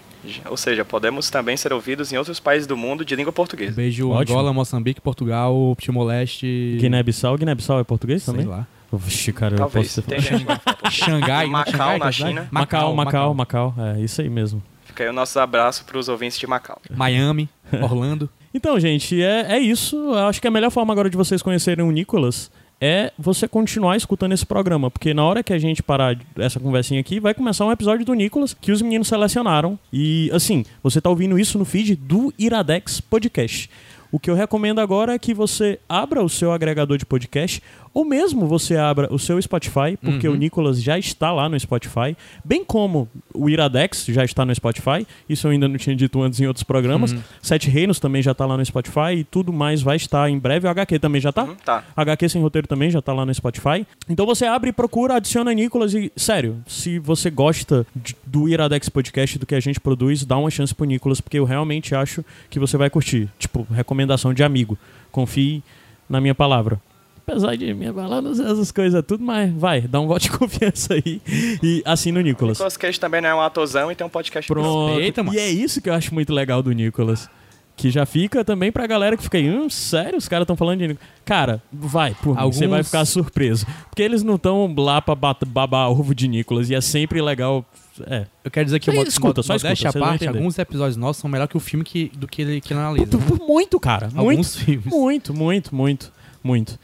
Ou 0.50 0.58
seja, 0.58 0.84
podemos 0.84 1.30
também 1.30 1.56
ser 1.56 1.72
ouvidos 1.72 2.12
em 2.12 2.18
outros 2.18 2.40
países 2.40 2.66
do 2.66 2.76
mundo 2.76 3.06
de 3.06 3.16
língua 3.16 3.32
portuguesa. 3.32 3.74
Beijo 3.76 4.10
Ótimo. 4.10 4.40
Angola, 4.40 4.52
Moçambique, 4.54 5.00
Portugal, 5.02 5.76
Timor-Leste. 5.80 6.78
Guiné-Bissau. 6.80 7.38
Guiné-Bissau 7.38 7.80
é 7.80 7.84
português 7.84 8.24
Sei 8.24 8.34
também? 8.34 8.48
lá. 8.48 8.66
Vixe, 8.98 9.32
cara, 9.32 9.54
eu 9.54 9.58
Talvez. 9.58 9.88
posso 9.88 10.02
ter... 10.02 10.16
Tem 10.16 10.22
gente. 10.22 10.46
Xangai, 10.92 11.46
né? 11.46 11.52
Macau, 11.52 11.74
Xangai, 11.74 12.00
na? 12.00 12.12
China. 12.12 12.48
Macau, 12.52 12.96
Macau, 12.96 13.34
Macau. 13.34 13.76
É, 13.78 14.02
isso 14.02 14.22
aí 14.22 14.30
mesmo. 14.30 14.62
Fica 14.86 15.04
aí 15.04 15.10
o 15.10 15.14
nosso 15.14 15.40
abraço 15.40 15.86
para 15.86 15.98
os 15.98 16.10
ouvintes 16.10 16.38
de 16.38 16.46
Macau. 16.46 16.80
Miami, 16.90 17.48
Orlando. 17.82 18.30
Então, 18.54 18.78
gente, 18.80 19.22
é, 19.22 19.54
é 19.54 19.60
isso. 19.60 19.96
Eu 19.96 20.28
acho 20.28 20.42
que 20.42 20.48
a 20.48 20.52
melhor 20.52 20.70
forma 20.70 20.92
agora 20.92 21.10
de 21.10 21.16
vocês 21.16 21.42
conhecerem 21.42 21.86
o 21.86 21.92
Nicolas 21.92 22.52
é 22.82 23.14
você 23.18 23.48
continuar 23.48 23.96
escutando 23.96 24.34
esse 24.34 24.46
programa, 24.46 24.90
porque 24.90 25.14
na 25.14 25.24
hora 25.24 25.44
que 25.44 25.54
a 25.54 25.60
gente 25.60 25.84
parar 25.84 26.18
essa 26.36 26.60
conversinha 26.60 27.00
aqui, 27.00 27.20
vai 27.20 27.34
começar 27.34 27.64
um 27.64 27.72
episódio 27.72 28.04
do 28.04 28.14
Nicolas 28.16 28.56
que 28.60 28.72
os 28.72 28.82
meninos 28.82 29.08
selecionaram. 29.08 29.78
E, 29.94 30.32
assim, 30.34 30.66
você 30.82 31.00
tá 31.00 31.10
ouvindo 31.10 31.38
isso 31.38 31.60
no 31.60 31.64
feed 31.64 31.96
do 31.96 32.34
Iradex 32.40 33.00
Podcast. 33.00 33.70
O 34.12 34.20
que 34.20 34.30
eu 34.30 34.36
recomendo 34.36 34.82
agora 34.82 35.14
é 35.14 35.20
que 35.20 35.34
você 35.34 35.80
abra 35.88 36.22
o 36.22 36.28
seu 36.28 36.52
agregador 36.52 36.98
de 36.98 37.06
podcast, 37.06 37.64
ou 37.94 38.06
mesmo 38.06 38.48
você 38.48 38.78
abra 38.78 39.14
o 39.14 39.20
seu 39.20 39.42
Spotify, 39.42 39.98
porque 40.02 40.28
o 40.28 40.36
Nicolas 40.36 40.82
já 40.82 40.98
está 40.98 41.32
lá 41.32 41.50
no 41.50 41.60
Spotify, 41.60 42.16
bem 42.44 42.64
como 42.64 43.08
o 43.34 43.50
Iradex 43.50 44.06
já 44.08 44.24
está 44.24 44.46
no 44.46 44.54
Spotify. 44.56 45.06
Isso 45.28 45.48
eu 45.48 45.52
ainda 45.52 45.68
não 45.68 45.78
tinha 45.78 45.96
dito 45.96 46.22
antes 46.22 46.40
em 46.40 46.48
outros 46.48 46.64
programas. 46.64 47.14
Sete 47.42 47.70
Reinos 47.70 48.00
também 48.00 48.22
já 48.22 48.32
está 48.32 48.46
lá 48.46 48.56
no 48.58 48.64
Spotify 48.66 49.16
e 49.18 49.24
tudo 49.24 49.52
mais 49.52 49.82
vai 49.82 49.98
estar 49.98 50.30
em 50.30 50.38
breve. 50.40 50.68
O 50.68 50.70
HQ 50.70 51.00
também 51.00 51.20
já 51.20 51.30
está? 51.32 51.44
Uhum, 51.44 51.56
tá. 51.56 51.84
HQ 51.96 52.30
sem 52.30 52.42
roteiro 52.42 52.68
também 52.68 52.90
já 52.90 53.02
tá 53.02 53.12
lá 53.14 53.26
no 53.26 53.34
Spotify. 53.34 53.86
Então 54.10 54.26
você 54.26 54.46
abre 54.46 54.70
e 54.70 54.74
procura, 54.74 55.16
adiciona 55.16 55.52
Nicolas 55.54 55.94
e, 55.94 56.12
sério, 56.16 56.64
se 56.68 56.98
você 57.00 57.30
gosta 57.30 57.86
de- 57.96 58.16
do 58.26 58.48
Iradex 58.48 58.88
Podcast, 58.90 59.38
do 59.38 59.46
que 59.46 59.56
a 59.56 59.60
gente 59.60 59.80
produz, 59.80 60.24
dá 60.26 60.38
uma 60.38 60.50
chance 60.50 60.74
pro 60.74 60.86
Nicolas, 60.86 61.20
porque 61.20 61.38
eu 61.40 61.44
realmente 61.46 61.94
acho 61.94 62.24
que 62.50 62.60
você 62.60 62.78
vai 62.78 62.90
curtir. 62.90 63.28
Tipo, 63.38 63.68
recomendação 63.70 64.34
de 64.34 64.44
amigo. 64.44 64.78
Confie 65.12 65.62
na 66.10 66.22
minha 66.22 66.36
palavra. 66.36 66.80
Apesar 67.26 67.56
de 67.56 67.74
minha 67.74 67.94
palavra, 67.94 68.22
não 68.22 68.36
sei 68.36 68.46
essas 68.46 68.72
coisas 68.72 69.04
tudo, 69.06 69.24
mas 69.24 69.52
vai, 69.54 69.82
dá 69.82 70.00
um 70.00 70.08
voto 70.08 70.24
de 70.24 70.32
confiança 70.38 70.94
aí 70.96 71.22
e 71.64 71.82
assina 71.86 72.20
o 72.20 72.22
Nicolas. 72.24 72.58
Nicolas 72.58 72.78
Cage 72.78 73.00
também 73.00 73.22
não 73.22 73.30
é 73.30 73.36
um 73.36 73.42
atorzão 73.42 73.92
e 73.92 73.96
tem 73.96 74.06
um 74.06 74.10
podcast 74.10 74.48
Pronto. 74.52 74.96
Respeita, 74.96 75.24
e 75.34 75.38
é 75.40 75.50
isso 75.50 75.82
que 75.82 75.90
eu 75.90 75.94
acho 75.94 76.14
muito 76.14 76.34
legal 76.34 76.62
do 76.62 76.72
Nicolas. 76.72 77.30
Que 77.78 77.90
já 77.90 78.06
fica 78.06 78.44
também 78.44 78.72
pra 78.72 78.86
galera 78.86 79.16
que 79.18 79.24
fica 79.24 79.38
aí, 79.38 79.50
hum, 79.50 79.70
sério, 79.70 80.18
os 80.18 80.28
caras 80.28 80.44
estão 80.44 80.56
falando 80.58 80.80
de 80.80 80.88
Nicolas. 80.90 81.10
Cara, 81.26 81.64
vai, 81.72 82.14
por 82.22 82.36
mim, 82.36 82.52
você 82.52 82.64
Alguns- 82.66 82.70
vai 82.70 82.84
ficar 82.84 83.06
surpreso. 83.06 83.66
Porque 83.90 84.04
eles 84.04 84.22
não 84.24 84.36
estão 84.36 84.72
lá 84.78 85.02
pra 85.02 85.16
babar 85.16 85.90
ovo 85.90 86.14
de 86.14 86.28
Nicolas 86.28 86.70
e 86.70 86.76
é 86.76 86.82
sempre 86.82 87.22
legal. 87.22 87.66
É. 88.08 88.26
Eu 88.44 88.52
quero 88.52 88.66
dizer 88.66 88.80
que 88.80 88.92
Só 88.92 88.98
mo- 88.98 89.04
escuta, 89.04 89.42
só 89.42 89.56
escuta, 89.56 89.92
vão 89.92 90.02
parte, 90.02 90.28
alguns 90.28 90.60
episódios 90.60 90.98
nossos 90.98 91.22
são 91.22 91.30
melhor 91.30 91.48
que 91.48 91.56
o 91.58 91.60
filme 91.60 91.84
que, 91.84 92.12
do 92.16 92.28
que 92.28 92.42
ele, 92.42 92.62
que 92.62 92.74
ele 92.74 92.80
analisa. 92.82 93.18
né? 93.18 93.24
Muito, 93.48 93.80
cara. 93.80 94.08
Muito. 94.14 94.20
Alguns 94.20 94.56
filmes. 94.58 94.86
Muito, 94.86 95.34
muito, 95.34 95.74
muito, 95.76 96.12
muito. 96.44 96.78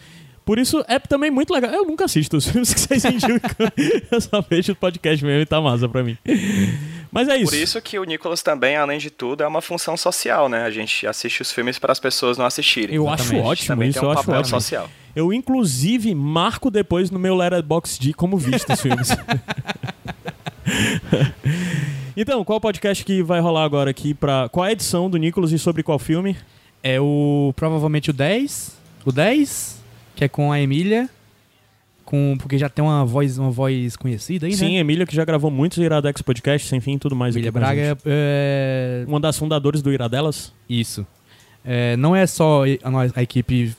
Por 0.47 0.57
isso 0.57 0.81
é 0.87 0.97
também 0.97 1.29
muito 1.29 1.53
legal. 1.53 1.69
Eu 1.69 1.83
nunca 1.83 2.05
assisto 2.05 2.37
os 2.37 2.47
filmes 2.47 2.73
que 2.73 2.79
vocês 2.79 3.03
indicam. 3.03 3.67
Eu 4.09 4.21
só 4.21 4.39
vejo 4.39 4.71
o 4.71 4.75
podcast 4.77 5.25
mesmo 5.25 5.41
e 5.41 5.45
tá 5.45 5.59
massa 5.59 5.89
pra 5.89 6.01
mim. 6.01 6.17
Mas 7.11 7.27
é 7.27 7.35
isso. 7.35 7.51
Por 7.51 7.57
isso 7.57 7.81
que 7.81 7.99
o 7.99 8.05
Nicolas 8.05 8.41
também, 8.41 8.77
além 8.77 8.97
de 8.97 9.09
tudo, 9.09 9.43
é 9.43 9.47
uma 9.47 9.61
função 9.61 9.97
social, 9.97 10.47
né? 10.47 10.63
A 10.63 10.71
gente 10.71 11.05
assiste 11.05 11.41
os 11.41 11.51
filmes 11.51 11.77
para 11.77 11.91
as 11.91 11.99
pessoas 11.99 12.37
não 12.37 12.45
assistirem. 12.45 12.95
Eu 12.95 13.09
acho 13.09 13.23
Exatamente. 13.23 13.45
ótimo, 13.45 13.67
também 13.67 13.89
isso 13.89 13.99
tem 13.99 14.07
um 14.07 14.11
eu 14.11 14.17
acho 14.17 14.25
papel 14.25 14.39
ótimo. 14.39 14.61
social. 14.61 14.89
Eu, 15.13 15.33
inclusive, 15.33 16.15
marco 16.15 16.71
depois 16.71 17.11
no 17.11 17.19
meu 17.19 17.35
Letterboxd 17.35 18.13
como 18.13 18.37
visto 18.37 18.71
os 18.71 18.79
filmes. 18.79 19.09
então, 22.15 22.45
qual 22.45 22.61
podcast 22.61 23.03
que 23.03 23.21
vai 23.21 23.41
rolar 23.41 23.65
agora 23.65 23.89
aqui 23.89 24.13
pra... 24.13 24.47
Qual 24.47 24.63
a 24.63 24.71
edição 24.71 25.09
do 25.09 25.17
Nicolas 25.17 25.51
e 25.51 25.59
sobre 25.59 25.83
qual 25.83 25.99
filme? 25.99 26.37
É 26.81 27.01
o. 27.01 27.51
Provavelmente 27.57 28.11
o 28.11 28.13
10. 28.13 28.77
O 29.03 29.11
10, 29.11 29.76
que 30.17 30.23
é 30.25 30.27
com 30.27 30.51
a 30.51 30.59
Emília. 30.59 31.07
Com, 32.03 32.35
porque 32.39 32.57
já 32.57 32.69
tem 32.69 32.83
uma 32.83 33.05
voz, 33.05 33.37
uma 33.37 33.51
voz 33.51 33.95
conhecida 33.97 34.47
aí, 34.47 34.53
Sim, 34.55 34.73
né? 34.75 34.79
Emília, 34.79 35.05
que 35.05 35.13
já 35.15 35.23
gravou 35.25 35.51
muitos 35.51 35.77
Iradex 35.77 36.21
podcasts, 36.21 36.69
sem 36.69 36.79
fim 36.79 36.95
e 36.95 36.99
tudo 36.99 37.15
mais. 37.15 37.35
Emília 37.35 37.49
a 37.49 37.51
Braga 37.51 37.81
é, 37.81 37.97
é, 38.05 39.05
Uma 39.07 39.19
das 39.19 39.37
fundadoras 39.37 39.81
do 39.81 39.91
Iradelas. 39.91 40.53
Isso. 40.69 41.05
É, 41.65 41.95
não 41.97 42.15
é 42.15 42.25
só 42.25 42.63
a, 42.81 42.89
nós- 42.89 43.11
a 43.15 43.21
equipe. 43.21 43.75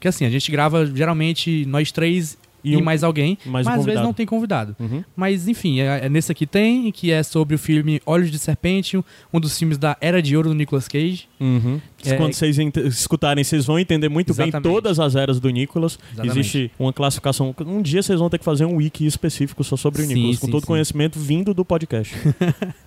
Que 0.00 0.08
assim, 0.08 0.24
a 0.24 0.30
gente 0.30 0.50
grava 0.50 0.84
geralmente 0.86 1.64
nós 1.66 1.92
três 1.92 2.36
e, 2.64 2.72
E 2.72 2.76
um- 2.76 2.82
mais 2.82 3.02
alguém, 3.02 3.36
mais 3.46 3.66
um 3.66 3.70
mas 3.70 3.80
às 3.80 3.84
vezes 3.86 4.00
não 4.02 4.12
tem 4.12 4.24
convidado. 4.26 4.74
Uhum. 4.78 5.02
Mas 5.16 5.48
enfim, 5.48 5.80
é, 5.80 6.06
é 6.06 6.08
nesse 6.08 6.30
aqui 6.30 6.46
tem, 6.46 6.90
que 6.92 7.10
é 7.10 7.22
sobre 7.22 7.54
o 7.56 7.58
filme 7.58 8.00
Olhos 8.06 8.30
de 8.30 8.38
Serpente, 8.38 8.96
um- 8.96 9.04
um 9.32 9.40
dos 9.40 9.58
filmes 9.58 9.78
da 9.78 9.96
Era 10.00 10.22
de 10.22 10.36
Ouro 10.36 10.50
do 10.50 10.54
Nicolas 10.54 10.86
Cage. 10.88 11.28
Uhum. 11.40 11.80
É- 12.04 12.14
Quando 12.16 12.32
vocês 12.34 12.56
escutarem, 12.58 13.42
vocês 13.44 13.64
vão 13.64 13.78
entender 13.78 14.08
muito 14.08 14.34
bem 14.34 14.48
Exatamente. 14.48 14.72
todas 14.74 14.98
as 15.00 15.14
eras 15.16 15.38
do 15.40 15.48
Nicolas. 15.50 15.98
Exatamente. 16.12 16.38
Existe 16.38 16.70
uma 16.78 16.92
classificação. 16.92 17.54
Um 17.66 17.80
dia 17.82 18.02
vocês 18.02 18.18
vão 18.18 18.28
ter 18.30 18.38
que 18.38 18.44
fazer 18.44 18.64
um 18.64 18.76
wiki 18.76 19.06
específico 19.06 19.62
só 19.64 19.76
sobre 19.76 20.02
o 20.02 20.06
Sim, 20.06 20.14
Nicolas, 20.14 20.38
com 20.38 20.46
sim, 20.46 20.52
todo 20.52 20.60
sim. 20.62 20.66
conhecimento 20.66 21.18
vindo 21.18 21.52
do 21.54 21.64
podcast. 21.64 22.14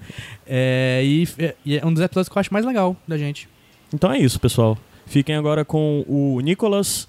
É, 0.47 1.01
e, 1.03 1.27
é- 1.39 1.55
e 1.65 1.77
é 1.77 1.85
um 1.85 1.91
dos 1.93 2.01
episódios 2.03 2.29
que 2.29 2.37
eu 2.37 2.39
acho 2.39 2.53
mais 2.53 2.65
legal 2.65 2.95
da 3.07 3.17
gente. 3.17 3.49
Então 3.93 4.11
é 4.11 4.19
isso, 4.19 4.39
pessoal. 4.39 4.77
Fiquem 5.05 5.35
agora 5.35 5.63
com 5.65 6.03
o 6.07 6.39
Nicolas 6.41 7.07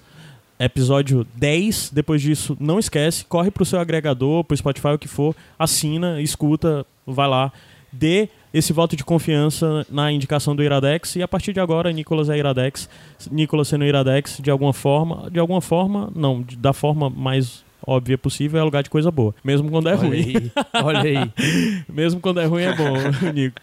episódio 0.59 1.25
10. 1.35 1.91
Depois 1.93 2.21
disso, 2.21 2.57
não 2.59 2.79
esquece, 2.79 3.25
corre 3.25 3.51
pro 3.51 3.65
seu 3.65 3.79
agregador, 3.79 4.43
pro 4.43 4.57
Spotify, 4.57 4.89
o 4.89 4.99
que 4.99 5.07
for, 5.07 5.35
assina, 5.57 6.21
escuta, 6.21 6.85
vai 7.05 7.27
lá, 7.27 7.51
dê 7.91 8.29
esse 8.53 8.73
voto 8.73 8.95
de 8.95 9.03
confiança 9.03 9.85
na 9.89 10.11
indicação 10.11 10.55
do 10.55 10.63
Iradex 10.63 11.15
e 11.15 11.21
a 11.21 11.27
partir 11.27 11.53
de 11.53 11.59
agora 11.59 11.91
Nicolas 11.91 12.29
é 12.29 12.37
Iradex, 12.37 12.89
Nicolas 13.29 13.67
sendo 13.67 13.85
Iradex 13.85 14.39
de 14.41 14.49
alguma 14.49 14.73
forma, 14.73 15.29
de 15.29 15.39
alguma 15.39 15.61
forma, 15.61 16.11
não, 16.15 16.43
da 16.57 16.73
forma 16.73 17.09
mais 17.09 17.63
óbvia 17.85 18.17
possível 18.17 18.59
é 18.59 18.63
lugar 18.63 18.83
de 18.83 18.89
coisa 18.89 19.11
boa, 19.11 19.33
mesmo 19.43 19.69
quando 19.69 19.87
é 19.89 19.93
Olha 19.93 20.07
ruim. 20.07 20.13
aí, 20.17 20.51
olha 20.83 21.01
aí. 21.01 21.31
mesmo 21.87 22.19
quando 22.19 22.39
é 22.39 22.45
ruim 22.45 22.63
é 22.63 22.75
bom, 22.75 22.95
Nico. 23.33 23.61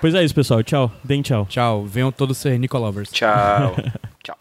Pois 0.00 0.14
é 0.14 0.22
isso, 0.22 0.34
pessoal. 0.34 0.62
Tchau. 0.62 0.92
Deem 1.02 1.22
tchau. 1.22 1.46
Tchau, 1.48 1.84
venham 1.84 2.12
todos 2.12 2.36
ser 2.36 2.58
Nicolovers. 2.58 3.10
Tchau. 3.10 3.74
Tchau. 4.22 4.36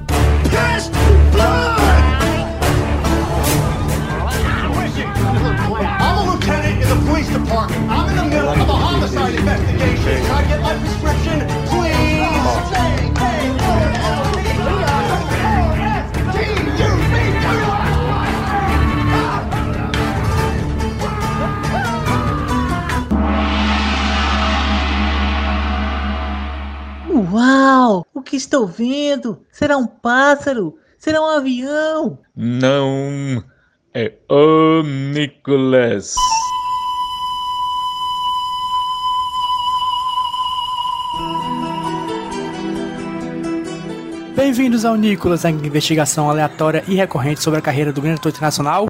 Yes, 0.51 0.89
blood! 1.31 1.79
I'm 5.77 6.17
a 6.17 6.33
lieutenant 6.33 6.81
in 6.83 6.89
the 6.89 7.05
police 7.05 7.29
department. 7.29 7.89
I'm 7.89 8.09
in 8.09 8.15
the 8.15 8.23
middle 8.25 8.49
of 8.49 8.59
a 8.59 8.73
homicide 8.73 9.35
investigation. 9.35 9.94
Uau! 27.36 28.08
O 28.13 28.22
que 28.22 28.38
estou 28.38 28.65
vendo? 28.65 29.46
Será 29.51 29.75
um 29.75 29.86
pássaro? 29.86 30.77
Será 30.98 31.22
um 31.22 31.25
avião? 31.25 32.18
Não. 32.34 33.44
É 33.94 34.13
o 34.30 34.82
Nicholas. 34.82 36.15
Bem-vindos 44.34 44.86
ao 44.86 44.96
Nicolas, 44.96 45.44
a 45.44 45.50
investigação 45.51 46.30
aleatória 46.30 46.86
e 46.88 46.96
recorrente 46.96 47.44
sobre 47.44 47.60
a 47.60 47.62
carreira 47.62 47.92
do 47.92 48.01
grande 48.01 48.20
ator 48.22 48.32
internacional, 48.32 48.88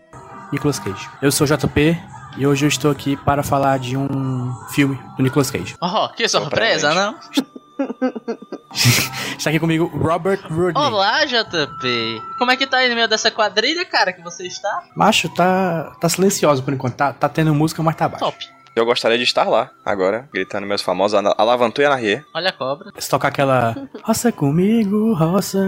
Nicolas 0.53 0.77
Cage. 0.77 1.09
Eu 1.19 1.31
sou 1.31 1.47
o 1.47 1.49
JP 1.49 1.97
e 2.37 2.45
hoje 2.45 2.65
eu 2.65 2.69
estou 2.69 2.91
aqui 2.91 3.17
para 3.17 3.41
falar 3.41 3.79
de 3.79 3.97
um 3.97 4.53
filme 4.69 4.99
do 5.17 5.23
Nicolas 5.23 5.49
Cage. 5.49 5.75
Oh, 5.81 6.09
que 6.09 6.29
surpresa, 6.29 6.93
não? 6.93 7.15
Está 9.37 9.49
aqui 9.49 9.59
comigo 9.59 9.85
Robert 9.87 10.41
Rodney. 10.49 10.73
Olá, 10.75 11.25
JP. 11.25 12.21
Como 12.37 12.51
é 12.51 12.57
que 12.57 12.65
tá 12.67 12.77
aí 12.77 12.89
no 12.89 12.95
meio 12.95 13.07
dessa 13.07 13.29
quadrilha, 13.29 13.85
cara, 13.85 14.11
que 14.13 14.21
você 14.21 14.47
está? 14.47 14.83
Macho, 14.95 15.29
tá, 15.29 15.95
tá 15.99 16.09
silencioso 16.09 16.63
por 16.63 16.73
enquanto. 16.73 16.95
Tá, 16.95 17.13
tá 17.13 17.29
tendo 17.29 17.53
música, 17.53 17.81
mas 17.83 17.95
tá 17.95 18.07
baixo. 18.07 18.25
Top. 18.25 18.37
Eu 18.75 18.85
gostaria 18.85 19.17
de 19.17 19.23
estar 19.23 19.45
lá, 19.47 19.71
agora, 19.85 20.27
gritando 20.33 20.67
meus 20.67 20.81
famosos 20.81 21.15
Ala- 21.17 21.33
Alavantu 21.37 21.81
e 21.81 21.85
Anarrier. 21.85 22.25
Olha 22.33 22.49
a 22.49 22.51
cobra. 22.51 22.91
Se 22.97 23.09
tocar 23.09 23.29
aquela 23.29 23.73
roça 24.03 24.31
comigo, 24.31 25.13
roça, 25.13 25.59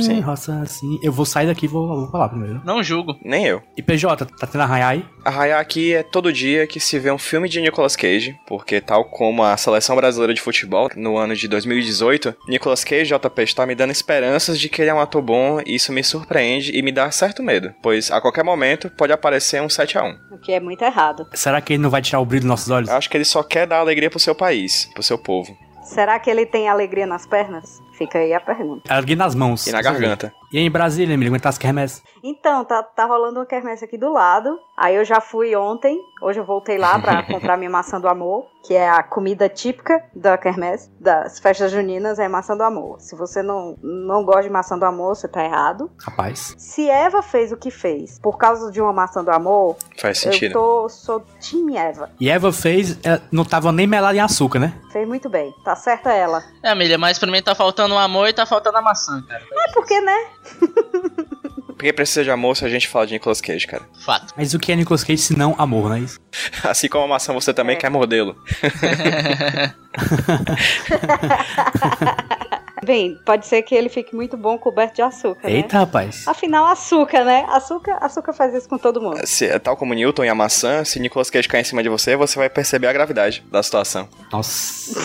Sim. 0.00 0.20
roça 0.20 0.60
assim. 0.60 0.98
Eu 1.02 1.10
vou 1.10 1.24
sair 1.24 1.46
daqui 1.46 1.64
e 1.64 1.68
vou, 1.68 1.86
vou 1.88 2.10
falar 2.10 2.28
primeiro. 2.28 2.60
Não 2.64 2.82
julgo. 2.82 3.14
Nem 3.24 3.46
eu. 3.46 3.62
E 3.76 3.82
PJ, 3.82 4.26
tá 4.26 4.46
tendo 4.46 4.60
arranhar 4.60 4.90
aí? 4.90 5.06
Arraiar 5.24 5.58
aqui 5.60 5.94
é 5.94 6.02
todo 6.02 6.30
dia 6.32 6.66
que 6.66 6.78
se 6.78 6.98
vê 6.98 7.10
um 7.10 7.16
filme 7.18 7.48
de 7.48 7.60
Nicolas 7.62 7.96
Cage, 7.96 8.36
porque 8.46 8.80
tal 8.80 9.04
como 9.06 9.42
a 9.42 9.56
seleção 9.56 9.96
brasileira 9.96 10.34
de 10.34 10.40
futebol 10.40 10.90
no 10.96 11.16
ano 11.16 11.34
de 11.34 11.48
2018, 11.48 12.34
Nicolas 12.46 12.84
Cage 12.84 13.14
JP 13.14 13.42
está 13.42 13.64
me 13.66 13.74
dando 13.74 13.90
esperanças 13.90 14.58
de 14.60 14.68
que 14.68 14.82
ele 14.82 14.90
é 14.90 14.94
um 14.94 15.00
ator 15.00 15.22
bom 15.22 15.60
e 15.64 15.74
isso 15.76 15.92
me 15.92 16.04
surpreende 16.04 16.76
e 16.76 16.82
me 16.82 16.92
dá 16.92 17.10
certo 17.10 17.42
medo, 17.42 17.72
pois 17.82 18.10
a 18.10 18.20
qualquer 18.20 18.44
momento 18.44 18.90
pode 18.90 19.12
aparecer 19.12 19.62
um 19.62 19.68
7 19.68 19.96
a 19.98 20.04
1. 20.04 20.18
O 20.32 20.38
que 20.38 20.52
é 20.52 20.60
muito 20.60 20.82
errado. 20.84 21.26
Será 21.34 21.60
que 21.60 21.72
ele 21.74 21.82
não 21.82 21.90
vai 21.90 22.02
tirar 22.02 22.20
o 22.20 22.24
brilho 22.26 22.49
nossos 22.50 22.70
olhos? 22.70 22.88
Eu 22.88 22.96
acho 22.96 23.08
que 23.08 23.16
ele 23.16 23.24
só 23.24 23.42
quer 23.42 23.66
dar 23.66 23.78
alegria 23.78 24.10
pro 24.10 24.18
seu 24.18 24.34
país, 24.34 24.90
pro 24.92 25.02
seu 25.02 25.16
povo 25.16 25.56
Será 25.90 26.20
que 26.20 26.30
ele 26.30 26.46
tem 26.46 26.68
alegria 26.68 27.04
nas 27.04 27.26
pernas? 27.26 27.82
Fica 28.00 28.18
aí 28.18 28.32
a 28.32 28.40
pergunta. 28.40 28.92
Alguém 28.94 29.14
nas 29.14 29.34
mãos. 29.34 29.66
e 29.66 29.72
na 29.72 29.82
garganta. 29.82 30.32
E 30.50 30.56
aí 30.58 30.64
em 30.64 30.70
Brasília, 30.70 31.12
Emílio, 31.12 31.30
aguentar 31.30 31.50
as 31.50 31.58
quermesses? 31.58 32.02
Então, 32.24 32.64
tá, 32.64 32.82
tá 32.82 33.04
rolando 33.04 33.38
uma 33.40 33.46
quermesse 33.46 33.84
aqui 33.84 33.98
do 33.98 34.10
lado. 34.10 34.58
Aí 34.76 34.96
eu 34.96 35.04
já 35.04 35.20
fui 35.20 35.54
ontem. 35.54 36.00
Hoje 36.22 36.40
eu 36.40 36.44
voltei 36.44 36.78
lá 36.78 36.98
pra 36.98 37.22
comprar 37.28 37.58
minha 37.58 37.68
maçã 37.70 38.00
do 38.00 38.08
amor, 38.08 38.46
que 38.66 38.74
é 38.74 38.88
a 38.88 39.02
comida 39.02 39.48
típica 39.50 40.02
da 40.16 40.36
quermesse, 40.38 40.90
das 40.98 41.38
festas 41.38 41.70
juninas, 41.70 42.18
é 42.18 42.26
maçã 42.26 42.56
do 42.56 42.62
amor. 42.64 42.96
Se 43.00 43.14
você 43.14 43.42
não, 43.42 43.76
não 43.82 44.24
gosta 44.24 44.42
de 44.44 44.50
maçã 44.50 44.78
do 44.78 44.84
amor, 44.86 45.14
você 45.14 45.28
tá 45.28 45.44
errado. 45.44 45.90
Rapaz. 46.02 46.54
Se 46.58 46.88
Eva 46.88 47.22
fez 47.22 47.52
o 47.52 47.56
que 47.56 47.70
fez 47.70 48.18
por 48.18 48.38
causa 48.38 48.72
de 48.72 48.80
uma 48.80 48.92
maçã 48.94 49.22
do 49.22 49.30
amor, 49.30 49.76
Faz 49.98 50.24
eu 50.24 50.32
sentido. 50.32 50.54
tô, 50.54 50.88
sou 50.88 51.22
time 51.38 51.76
Eva. 51.76 52.10
E 52.18 52.28
Eva 52.30 52.50
fez, 52.50 52.98
ela 53.04 53.20
não 53.30 53.44
tava 53.44 53.70
nem 53.70 53.86
melada 53.86 54.16
em 54.16 54.20
açúcar, 54.20 54.58
né? 54.58 54.72
Fez 54.90 55.06
muito 55.06 55.28
bem. 55.28 55.54
Tá 55.64 55.76
certa 55.76 56.12
ela. 56.12 56.42
É, 56.62 56.70
Amelia, 56.70 56.98
mas 56.98 57.18
pra 57.18 57.30
mim 57.30 57.40
tá 57.42 57.54
faltando 57.54 57.89
o 57.94 57.98
amor 57.98 58.28
e 58.28 58.32
tá 58.32 58.46
faltando 58.46 58.78
a 58.78 58.82
maçã, 58.82 59.22
cara. 59.22 59.42
É 59.52 59.72
porque, 59.72 60.00
né? 60.00 60.26
Porque 61.80 61.94
precisa 61.94 62.22
de 62.22 62.30
amor 62.30 62.54
se 62.58 62.62
a 62.62 62.68
gente 62.68 62.86
fala 62.86 63.06
de 63.06 63.14
Nicolas 63.14 63.40
Cage, 63.40 63.66
cara. 63.66 63.82
Fato. 64.04 64.34
Mas 64.36 64.52
o 64.52 64.58
que 64.58 64.70
é 64.70 64.76
Nicolas 64.76 65.02
Cage 65.02 65.16
se 65.16 65.34
não 65.34 65.54
amor, 65.58 65.88
não 65.88 65.96
é 65.96 66.00
isso? 66.00 66.20
Assim 66.62 66.90
como 66.90 67.04
a 67.04 67.08
maçã, 67.08 67.32
você 67.32 67.54
também 67.54 67.74
É. 67.74 67.78
quer 67.78 67.88
mordê-lo. 67.88 68.36
Bem, 72.84 73.18
pode 73.24 73.46
ser 73.46 73.62
que 73.62 73.74
ele 73.74 73.88
fique 73.88 74.14
muito 74.14 74.36
bom 74.36 74.58
coberto 74.58 74.96
de 74.96 75.02
açúcar, 75.02 75.48
né? 75.48 75.54
Eita, 75.54 75.78
rapaz. 75.78 76.26
Afinal, 76.26 76.66
açúcar, 76.66 77.24
né? 77.24 77.46
Açúcar, 77.50 77.98
açúcar 78.00 78.32
faz 78.32 78.54
isso 78.54 78.68
com 78.68 78.78
todo 78.78 79.00
mundo. 79.00 79.20
Se, 79.26 79.46
é 79.46 79.58
tal 79.58 79.76
como 79.76 79.94
Newton 79.94 80.24
e 80.24 80.28
a 80.28 80.34
maçã, 80.34 80.84
se 80.84 80.98
Nicolas 80.98 81.30
Cage 81.30 81.48
cair 81.48 81.60
em 81.60 81.64
cima 81.64 81.82
de 81.82 81.88
você, 81.88 82.16
você 82.16 82.38
vai 82.38 82.48
perceber 82.48 82.86
a 82.86 82.92
gravidade 82.92 83.44
da 83.50 83.62
situação. 83.62 84.08
Nossa. 84.32 84.98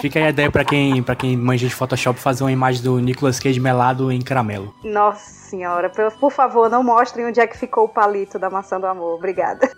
Fica 0.00 0.18
aí 0.18 0.26
a 0.26 0.30
ideia 0.30 0.50
pra 0.50 0.64
quem, 0.64 1.02
pra 1.02 1.14
quem 1.14 1.36
manja 1.36 1.66
de 1.66 1.74
Photoshop 1.74 2.20
fazer 2.20 2.44
uma 2.44 2.52
imagem 2.52 2.82
do 2.82 2.98
Nicolas 2.98 3.40
Cage 3.40 3.60
melado 3.60 4.12
em 4.12 4.20
caramelo. 4.20 4.74
Nossa 4.84 5.48
senhora, 5.48 5.88
por, 5.88 6.12
por 6.18 6.32
favor, 6.32 6.68
não 6.68 6.82
mostrem 6.82 7.26
onde 7.26 7.40
é 7.40 7.46
que 7.46 7.56
ficou 7.56 7.84
o 7.84 7.88
palito 7.88 8.38
da 8.38 8.50
maçã 8.50 8.78
do 8.78 8.86
amor. 8.86 9.14
Obrigada. 9.14 9.70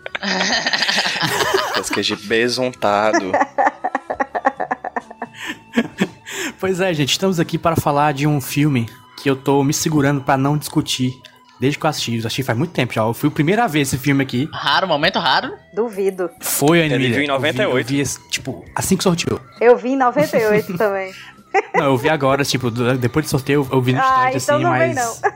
Nicolas 1.66 1.90
Cage 1.90 2.16
besuntado. 2.16 3.33
Pois 6.59 6.81
é, 6.81 6.93
gente, 6.93 7.11
estamos 7.11 7.41
aqui 7.41 7.57
para 7.59 7.77
falar 7.77 8.13
de 8.13 8.27
um 8.27 8.41
filme 8.41 8.89
que 9.23 9.29
eu 9.31 9.37
tô 9.37 9.63
me 9.65 9.73
segurando 9.73 10.21
pra 10.23 10.37
não 10.37 10.57
discutir 10.57 11.15
desde 11.59 11.79
que 11.79 11.85
eu 11.87 11.91
assisti. 11.91 12.13
Eu 12.15 12.21
assisti 12.21 12.43
faz 12.43 12.57
muito 12.59 12.73
tempo 12.73 12.93
já. 12.93 13.03
Eu 13.03 13.15
fui 13.15 13.29
a 13.29 13.33
primeira 13.33 13.67
vez 13.69 13.89
esse 13.89 13.99
filme 14.03 14.23
aqui. 14.23 14.49
Raro, 14.53 14.87
momento 14.89 15.19
raro. 15.19 15.53
Duvido. 15.75 16.31
Foi, 16.41 16.79
Ele 16.79 16.95
Emília. 16.95 17.15
viu 17.17 17.23
em 17.25 17.29
Eu 17.29 17.39
vi- 17.39 17.47
98. 17.49 17.79
Eu 17.79 17.85
vi, 17.85 18.01
esse, 18.01 18.29
tipo, 18.29 18.65
assim 18.75 18.97
que 18.97 19.03
sorteou. 19.03 19.41
Eu 19.61 19.77
vi 19.77 19.91
em 19.91 19.97
98 19.97 20.77
também. 20.77 21.13
Não, 21.75 21.87
eu 21.87 21.97
vi 21.97 22.09
agora, 22.09 22.45
tipo, 22.45 22.71
depois 22.71 23.27
do 23.27 23.29
sorteio 23.29 23.67
eu 23.73 23.83
vi 23.83 23.93
no 23.93 24.01
Ah, 24.01 24.31
instante, 24.33 24.45
então 24.45 24.55
assim, 24.57 24.65
não 24.65 24.73
vem 24.79 24.95
mas... 24.95 25.21
não. 25.23 25.31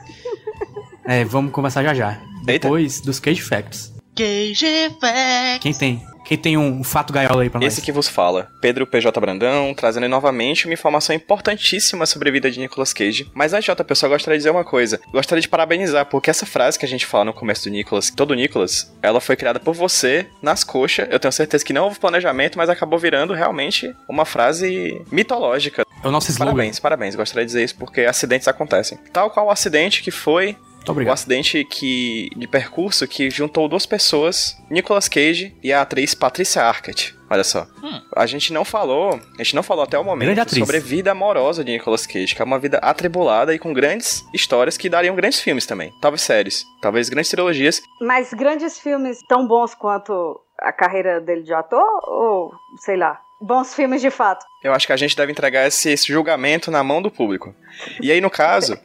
É, 1.07 1.23
vamos 1.25 1.53
conversar 1.53 1.83
já 1.83 1.93
já. 1.93 2.13
Eita. 2.13 2.45
Depois 2.45 3.01
dos 3.01 3.19
Cage 3.21 3.43
Facts. 3.43 3.93
Cage 4.17 4.91
Facts. 5.01 5.59
Quem 5.61 5.75
tem? 5.75 6.03
Quem 6.25 6.39
tem 6.39 6.57
um 6.57 6.83
fato 6.83 7.13
gaiola 7.13 7.43
aí 7.43 7.51
pra 7.51 7.61
nós? 7.61 7.73
Esse 7.73 7.83
que 7.83 7.93
vos 7.93 8.09
fala, 8.09 8.51
Pedro 8.61 8.87
PJ 8.87 9.21
Brandão, 9.21 9.75
trazendo 9.75 10.09
novamente 10.09 10.67
uma 10.67 10.73
informação 10.73 11.15
importantíssima 11.15 12.07
sobre 12.07 12.31
a 12.31 12.33
vida 12.33 12.51
de 12.51 12.59
Nicolas 12.59 12.93
Cage. 12.93 13.31
Mas 13.35 13.53
antes 13.53 13.69
outra 13.69 13.85
pessoa, 13.85 14.11
gostaria 14.11 14.39
de 14.39 14.41
dizer 14.41 14.51
uma 14.51 14.65
coisa. 14.65 14.99
Gostaria 15.13 15.43
de 15.43 15.49
parabenizar, 15.49 16.07
porque 16.07 16.31
essa 16.31 16.47
frase 16.47 16.79
que 16.79 16.87
a 16.87 16.89
gente 16.89 17.05
fala 17.05 17.27
no 17.27 17.35
começo 17.35 17.65
do 17.65 17.71
Nicolas, 17.71 18.11
todo 18.11 18.35
Nicolas, 18.35 18.93
ela 19.03 19.21
foi 19.21 19.37
criada 19.37 19.61
por 19.61 19.75
você, 19.75 20.27
nas 20.41 20.65
coxas. 20.65 21.07
Eu 21.11 21.21
tenho 21.21 21.33
certeza 21.33 21.65
que 21.65 21.73
não 21.73 21.85
houve 21.85 21.99
planejamento, 21.99 22.57
mas 22.57 22.69
acabou 22.69 22.99
virando 22.99 23.35
realmente 23.35 23.95
uma 24.09 24.25
frase 24.25 25.01
mitológica. 25.13 25.85
É 26.03 26.09
o 26.09 26.11
nosso 26.11 26.31
slogan. 26.31 26.53
Parabéns, 26.53 26.79
parabéns. 26.79 27.15
Gostaria 27.15 27.45
de 27.45 27.49
dizer 27.49 27.65
isso 27.65 27.77
porque 27.77 28.03
acidentes 28.03 28.49
acontecem. 28.49 28.99
Tal 29.13 29.31
qual 29.31 29.47
o 29.47 29.51
acidente 29.51 30.03
que 30.03 30.11
foi 30.11 30.57
Obrigado. 30.93 31.15
acidente 31.15 31.65
que, 31.65 32.31
de 32.37 32.47
percurso 32.47 33.07
que 33.07 33.31
juntou 33.31 33.69
duas 33.69 33.87
pessoas, 33.87 34.57
Nicolas 34.71 35.09
Cage 35.09 35.57
e 35.63 35.73
a 35.73 35.83
atriz 35.83 36.15
Patricia 36.15 36.63
Arquette. 36.63 37.15
Olha 37.31 37.43
só. 37.43 37.67
Hum. 37.83 38.01
A 38.15 38.27
gente 38.27 38.53
não 38.53 38.65
falou, 38.65 39.19
a 39.39 39.43
gente 39.43 39.57
não 39.57 39.63
falou 39.63 39.83
até 39.85 39.99
o 39.99 40.05
momento 40.05 40.55
sobre 40.55 40.77
a 40.77 40.81
vida 40.81 41.11
amorosa 41.11 41.65
de 41.65 41.73
Nicolas 41.73 42.07
Cage, 42.07 42.35
que 42.35 42.41
é 42.41 42.45
uma 42.45 42.59
vida 42.59 42.79
atribulada 42.79 43.55
e 43.55 43.59
com 43.59 43.73
grandes 43.73 44.25
histórias 44.33 44.77
que 44.77 44.89
dariam 44.89 45.17
grandes 45.17 45.41
filmes 45.41 45.67
também. 45.67 45.93
Talvez 46.01 46.23
séries, 46.23 46.65
talvez 46.81 47.09
grandes 47.09 47.31
trilogias. 47.31 47.83
Mas 48.01 48.33
grandes 48.33 48.79
filmes 48.79 49.19
tão 49.29 49.47
bons 49.49 49.75
quanto 49.75 50.41
a 50.59 50.73
carreira 50.73 51.21
dele 51.21 51.43
de 51.43 51.53
ator? 51.53 51.85
Ou, 52.07 52.53
sei 52.79 52.97
lá, 52.97 53.21
bons 53.41 53.75
filmes 53.75 54.01
de 54.01 54.11
fato? 54.11 54.45
Eu 54.63 54.73
acho 54.73 54.87
que 54.87 54.93
a 54.93 54.97
gente 54.97 55.17
deve 55.17 55.33
entregar 55.33 55.67
esse, 55.67 55.91
esse 55.91 56.07
julgamento 56.07 56.71
na 56.71 56.83
mão 56.83 57.03
do 57.03 57.11
público. 57.11 57.55
E 58.01 58.11
aí, 58.11 58.21
no 58.21 58.31
caso, 58.31 58.79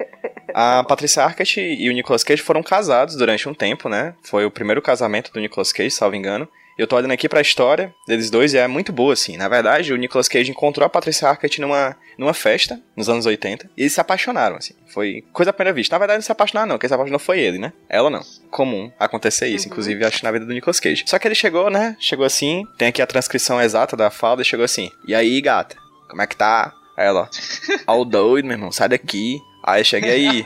a 0.53 0.83
Patricia 0.83 1.23
Arquette 1.23 1.61
e 1.61 1.89
o 1.89 1.93
Nicolas 1.93 2.23
Cage 2.23 2.41
foram 2.41 2.61
casados 2.61 3.15
durante 3.15 3.47
um 3.47 3.53
tempo, 3.53 3.87
né? 3.89 4.15
Foi 4.23 4.45
o 4.45 4.51
primeiro 4.51 4.81
casamento 4.81 5.31
do 5.31 5.39
Nicolas 5.39 5.71
Cage, 5.71 5.91
salvo 5.91 6.15
engano. 6.15 6.47
Eu 6.79 6.87
tô 6.87 6.95
olhando 6.95 7.11
aqui 7.11 7.27
pra 7.27 7.41
história 7.41 7.93
deles 8.07 8.29
dois 8.29 8.53
e 8.53 8.57
é 8.57 8.65
muito 8.65 8.93
boa, 8.93 9.11
assim. 9.11 9.35
Na 9.35 9.49
verdade, 9.49 9.91
o 9.91 9.97
Nicolas 9.97 10.29
Cage 10.29 10.49
encontrou 10.49 10.85
a 10.85 10.89
Patricia 10.89 11.27
Arquette 11.27 11.59
numa, 11.59 11.93
numa 12.17 12.33
festa, 12.33 12.79
nos 12.95 13.09
anos 13.09 13.25
80, 13.25 13.69
e 13.75 13.81
eles 13.81 13.91
se 13.91 13.99
apaixonaram, 13.99 14.55
assim. 14.55 14.73
Foi 14.87 15.21
coisa 15.33 15.49
à 15.49 15.53
primeira 15.53 15.75
vista. 15.75 15.93
Na 15.93 15.99
verdade, 15.99 16.19
não 16.19 16.23
se 16.23 16.31
apaixonaram, 16.31 16.69
não. 16.69 16.77
Quem 16.77 16.87
se 16.87 16.93
apaixonou 16.93 17.19
foi 17.19 17.41
ele, 17.41 17.57
né? 17.57 17.73
Ela 17.89 18.09
não. 18.09 18.21
Comum 18.49 18.89
acontecer 18.97 19.49
isso, 19.49 19.67
inclusive, 19.67 20.05
acho 20.05 20.23
na 20.23 20.31
vida 20.31 20.45
do 20.45 20.53
Nicolas 20.53 20.79
Cage. 20.79 21.03
Só 21.05 21.19
que 21.19 21.27
ele 21.27 21.35
chegou, 21.35 21.69
né? 21.69 21.97
Chegou 21.99 22.25
assim, 22.25 22.63
tem 22.77 22.87
aqui 22.87 23.01
a 23.01 23.07
transcrição 23.07 23.61
exata 23.61 23.97
da 23.97 24.09
fala, 24.09 24.41
e 24.41 24.45
chegou 24.45 24.63
assim. 24.63 24.89
E 25.05 25.13
aí, 25.13 25.41
gata, 25.41 25.75
como 26.09 26.21
é 26.21 26.27
que 26.27 26.37
tá? 26.37 26.73
Aí 26.95 27.07
ela, 27.07 27.29
ó, 27.87 28.01
doido, 28.05 28.45
meu 28.45 28.55
irmão, 28.55 28.71
sai 28.71 28.87
daqui. 28.87 29.37
Aí 29.65 29.83
cheguei 29.83 30.11
aí. 30.11 30.45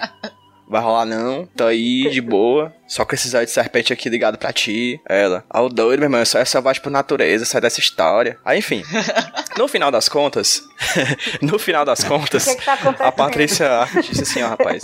Vai 0.68 0.82
rolar 0.82 1.06
não, 1.06 1.46
tô 1.46 1.66
aí 1.66 2.10
de 2.10 2.20
boa. 2.20 2.74
Só 2.94 3.04
com 3.04 3.16
esses 3.16 3.34
olhos 3.34 3.48
de 3.48 3.54
serpente 3.56 3.92
aqui 3.92 4.08
ligado 4.08 4.38
pra 4.38 4.54
ti. 4.54 5.02
Ela, 5.10 5.44
ó, 5.52 5.68
doido, 5.68 5.98
meu 5.98 6.06
irmão, 6.06 6.20
eu 6.20 6.28
só 6.28 6.38
é 6.38 6.46
selvagem 6.46 6.80
por 6.80 6.92
natureza, 6.92 7.44
sai 7.44 7.60
dessa 7.60 7.80
história. 7.80 8.38
Aí, 8.46 8.60
enfim, 8.60 8.84
no 9.58 9.68
final 9.68 9.90
das 9.90 10.08
contas, 10.08 10.62
no 11.42 11.58
final 11.58 11.84
das 11.84 12.04
contas, 12.04 12.46
O 12.46 12.56
que 12.56 12.58
que 12.58 12.94
tá 12.94 13.08
a 13.08 13.12
Patrícia 13.12 13.68
disse 13.96 14.22
assim, 14.22 14.44
ó, 14.44 14.50
rapaz, 14.50 14.84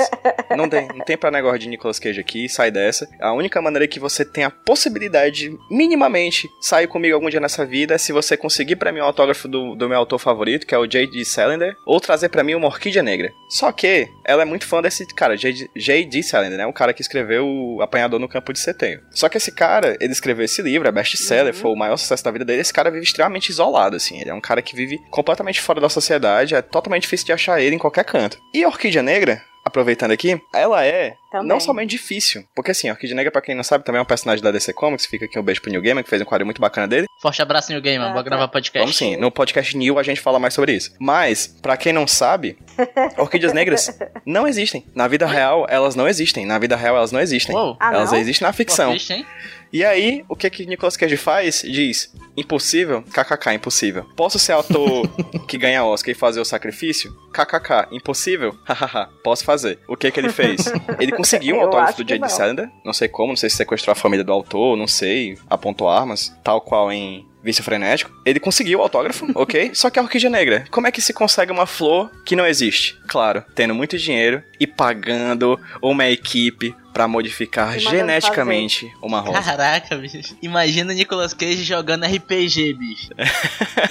não 0.57 0.67
tem, 0.67 0.87
não 0.87 1.05
tem 1.05 1.15
pra 1.15 1.29
negócio 1.29 1.59
de 1.59 1.69
Nicolas 1.69 1.99
Cage 1.99 2.19
aqui, 2.19 2.49
sai 2.49 2.71
dessa. 2.71 3.07
A 3.21 3.31
única 3.31 3.61
maneira 3.61 3.87
que 3.87 3.99
você 3.99 4.25
tem 4.25 4.43
a 4.43 4.49
possibilidade 4.49 5.49
de, 5.49 5.57
minimamente, 5.69 6.49
sair 6.59 6.87
comigo 6.87 7.13
algum 7.13 7.29
dia 7.29 7.39
nessa 7.39 7.63
vida 7.63 7.93
é 7.93 7.97
se 7.99 8.11
você 8.11 8.35
conseguir 8.35 8.77
pra 8.77 8.91
mim 8.91 9.01
o 9.01 9.03
autógrafo 9.03 9.47
do, 9.47 9.75
do 9.75 9.87
meu 9.87 9.99
autor 9.99 10.17
favorito, 10.17 10.65
que 10.65 10.73
é 10.73 10.77
o 10.79 10.87
J.D. 10.87 11.23
Salinger, 11.25 11.75
ou 11.85 11.99
trazer 11.99 12.29
pra 12.29 12.43
mim 12.43 12.55
uma 12.55 12.67
orquídea 12.67 13.03
negra. 13.03 13.31
Só 13.49 13.71
que 13.71 14.07
ela 14.25 14.41
é 14.41 14.45
muito 14.45 14.65
fã 14.65 14.81
desse 14.81 15.05
cara, 15.13 15.37
J.D. 15.37 16.23
Salinger, 16.23 16.57
né? 16.57 16.65
O 16.65 16.73
cara 16.73 16.91
que 16.91 17.03
escreveu 17.03 17.45
o 17.45 17.81
Apanhador 17.99 18.19
no 18.19 18.29
Campo 18.29 18.53
de 18.53 18.59
Setembro. 18.59 19.05
Só 19.11 19.27
que 19.27 19.37
esse 19.37 19.51
cara, 19.51 19.97
ele 19.99 20.13
escreveu 20.13 20.45
esse 20.45 20.61
livro, 20.61 20.87
é 20.87 20.91
best-seller, 20.91 21.53
foi 21.53 21.71
o 21.71 21.75
maior 21.75 21.97
sucesso 21.97 22.23
da 22.23 22.31
vida 22.31 22.45
dele. 22.45 22.61
Esse 22.61 22.73
cara 22.73 22.89
vive 22.89 23.03
extremamente 23.03 23.49
isolado, 23.49 23.95
assim. 23.95 24.19
Ele 24.19 24.29
é 24.29 24.33
um 24.33 24.41
cara 24.41 24.61
que 24.61 24.75
vive 24.75 24.97
completamente 25.09 25.61
fora 25.61 25.81
da 25.81 25.89
sociedade, 25.89 26.55
é 26.55 26.61
totalmente 26.61 27.03
difícil 27.03 27.27
de 27.27 27.33
achar 27.33 27.61
ele 27.61 27.75
em 27.75 27.79
qualquer 27.79 28.05
canto. 28.05 28.39
E 28.53 28.63
a 28.63 28.67
Orquídea 28.67 29.03
Negra, 29.03 29.41
aproveitando 29.69 30.11
aqui, 30.11 30.41
ela 30.53 30.85
é 30.85 31.15
Também. 31.31 31.47
não 31.47 31.59
somente 31.59 31.91
difícil, 31.91 32.43
porque 32.55 32.71
assim, 32.71 32.89
a 32.89 32.93
Orquídea 32.93 33.15
Negra, 33.15 33.31
pra 33.31 33.41
quem 33.41 33.55
não 33.55 33.63
sabe, 33.63 33.83
também 33.85 33.99
é 33.99 34.01
um 34.01 34.05
personagem 34.05 34.43
da 34.43 34.51
DC 34.51 34.73
Comics, 34.73 35.05
fica 35.05 35.25
aqui 35.25 35.39
um 35.39 35.43
beijo 35.43 35.61
pro 35.61 35.71
New 35.71 35.81
Gamer, 35.81 36.03
que 36.03 36.09
fez 36.09 36.21
um 36.21 36.25
quadro 36.25 36.45
muito 36.45 36.59
bacana 36.61 36.87
dele. 36.87 37.07
Forte 37.21 37.41
abraço, 37.41 37.71
New 37.71 37.81
Gamer. 37.81 38.07
Ah, 38.09 38.13
Vou 38.13 38.23
tá. 38.23 38.29
gravar 38.29 38.47
podcast. 38.47 38.79
Vamos 38.79 38.97
sim, 38.97 39.15
no 39.17 39.29
podcast 39.31 39.75
New 39.77 39.97
a 39.99 40.03
gente 40.03 40.21
fala 40.21 40.39
mais 40.39 40.53
sobre 40.53 40.73
isso. 40.73 40.93
Mas, 40.99 41.47
pra 41.47 41.75
quem 41.77 41.91
não 41.93 42.07
sabe, 42.07 42.57
orquídeas 43.17 43.53
negras 43.53 43.97
não 44.25 44.47
existem. 44.47 44.85
Na 44.95 45.07
vida 45.07 45.25
real, 45.27 45.65
elas 45.69 45.95
não 45.95 46.07
existem. 46.07 46.45
Na 46.45 46.57
vida 46.59 46.75
real, 46.75 46.95
elas 46.97 47.11
não 47.11 47.19
existem. 47.19 47.55
Uou. 47.55 47.75
Ah, 47.79 47.93
elas 47.93 48.11
não? 48.11 48.19
existem 48.19 48.45
na 48.45 48.53
Pô, 48.53 48.57
ficção. 48.57 48.89
triste, 48.91 49.13
hein? 49.13 49.25
E 49.71 49.85
aí, 49.85 50.23
o 50.27 50.35
que 50.35 50.49
que 50.49 50.65
Nicolas 50.65 50.97
Cage 50.97 51.15
faz? 51.15 51.61
Diz, 51.61 52.11
impossível, 52.35 53.03
kkk, 53.03 53.53
impossível. 53.53 54.03
Posso 54.15 54.39
ser 54.39 54.53
ator 54.53 55.07
que 55.47 55.57
ganha 55.57 55.83
Oscar 55.83 56.11
e 56.11 56.15
fazer 56.15 56.39
o 56.39 56.45
sacrifício? 56.45 57.15
Kkk, 57.31 57.95
impossível? 57.95 58.55
Hahaha, 58.65 59.09
posso 59.23 59.43
fazer. 59.43 59.79
O 59.87 59.95
que 59.95 60.09
que 60.09 60.19
ele 60.19 60.31
fez? 60.31 60.65
Ele 60.99 61.11
conseguiu 61.11 61.57
o 61.57 61.59
Eu 61.61 61.65
autógrafo 61.65 62.03
do 62.03 62.05
que 62.05 62.17
J.D. 62.17 62.67
não. 62.83 62.93
Sei 62.93 63.07
como, 63.07 63.29
não 63.29 63.37
sei 63.37 63.49
se 63.49 63.57
sequestrou 63.57 63.91
a 63.91 63.95
família 63.95 64.25
do 64.25 64.33
autor, 64.33 64.75
não 64.75 64.87
sei, 64.87 65.37
apontou 65.49 65.87
armas, 65.87 66.35
tal 66.43 66.59
qual 66.61 66.91
em 66.91 67.29
Vício 67.43 67.63
Frenético. 67.63 68.11
Ele 68.25 68.39
conseguiu 68.39 68.79
o 68.79 68.81
autógrafo, 68.81 69.27
ok? 69.35 69.71
Só 69.73 69.89
que 69.89 69.99
a 69.99 70.01
Orquídea 70.01 70.29
Negra, 70.29 70.65
como 70.69 70.87
é 70.87 70.91
que 70.91 71.01
se 71.01 71.13
consegue 71.13 71.51
uma 71.51 71.65
flor 71.65 72.11
que 72.25 72.35
não 72.35 72.45
existe? 72.45 72.97
Claro, 73.07 73.43
tendo 73.55 73.73
muito 73.73 73.97
dinheiro 73.97 74.43
e 74.59 74.67
pagando 74.67 75.59
uma 75.81 76.07
equipe 76.07 76.75
pra 76.99 77.07
modificar 77.07 77.79
geneticamente 77.79 78.93
uma 79.01 79.21
rosa. 79.21 79.41
Caraca, 79.41 79.95
bicho. 79.95 80.35
Imagina 80.41 80.91
o 80.91 80.93
Nicolas 80.95 81.33
Cage 81.33 81.63
jogando 81.63 82.03
RPG, 82.05 82.73
bicho. 82.73 83.09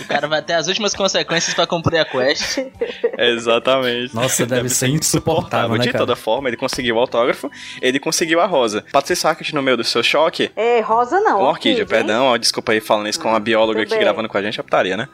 o 0.02 0.06
cara 0.06 0.28
vai 0.28 0.42
ter 0.42 0.52
as 0.52 0.68
últimas 0.68 0.94
consequências 0.94 1.54
pra 1.54 1.66
cumprir 1.66 2.00
a 2.00 2.04
quest. 2.04 2.58
Exatamente. 3.16 4.14
Nossa, 4.14 4.44
deve 4.44 4.68
ser 4.68 4.88
insuportável, 4.88 5.78
né, 5.78 5.84
De 5.84 5.86
cara? 5.90 6.04
toda 6.04 6.14
forma, 6.14 6.50
ele 6.50 6.58
conseguiu 6.58 6.96
o 6.96 6.98
autógrafo, 6.98 7.50
ele 7.80 7.98
conseguiu 7.98 8.42
a 8.42 8.46
rosa. 8.46 8.84
Patrícia 8.92 9.30
Arquette, 9.30 9.54
no 9.54 9.62
meio 9.62 9.78
do 9.78 9.84
seu 9.84 10.02
choque, 10.02 10.50
Ei, 10.54 10.82
rosa 10.82 11.18
não. 11.20 11.38
com 11.38 11.44
orquídea, 11.44 11.80
hein? 11.80 11.88
perdão, 11.88 12.26
ó, 12.26 12.36
desculpa 12.36 12.72
aí 12.72 12.80
falando 12.80 13.08
isso 13.08 13.18
com 13.18 13.30
uma 13.30 13.40
bióloga 13.40 13.80
tudo 13.84 13.94
aqui 13.94 14.04
gravando 14.04 14.28
com 14.28 14.36
a 14.36 14.42
gente, 14.42 14.60
é 14.60 14.62
putaria, 14.62 14.98
né? 14.98 15.08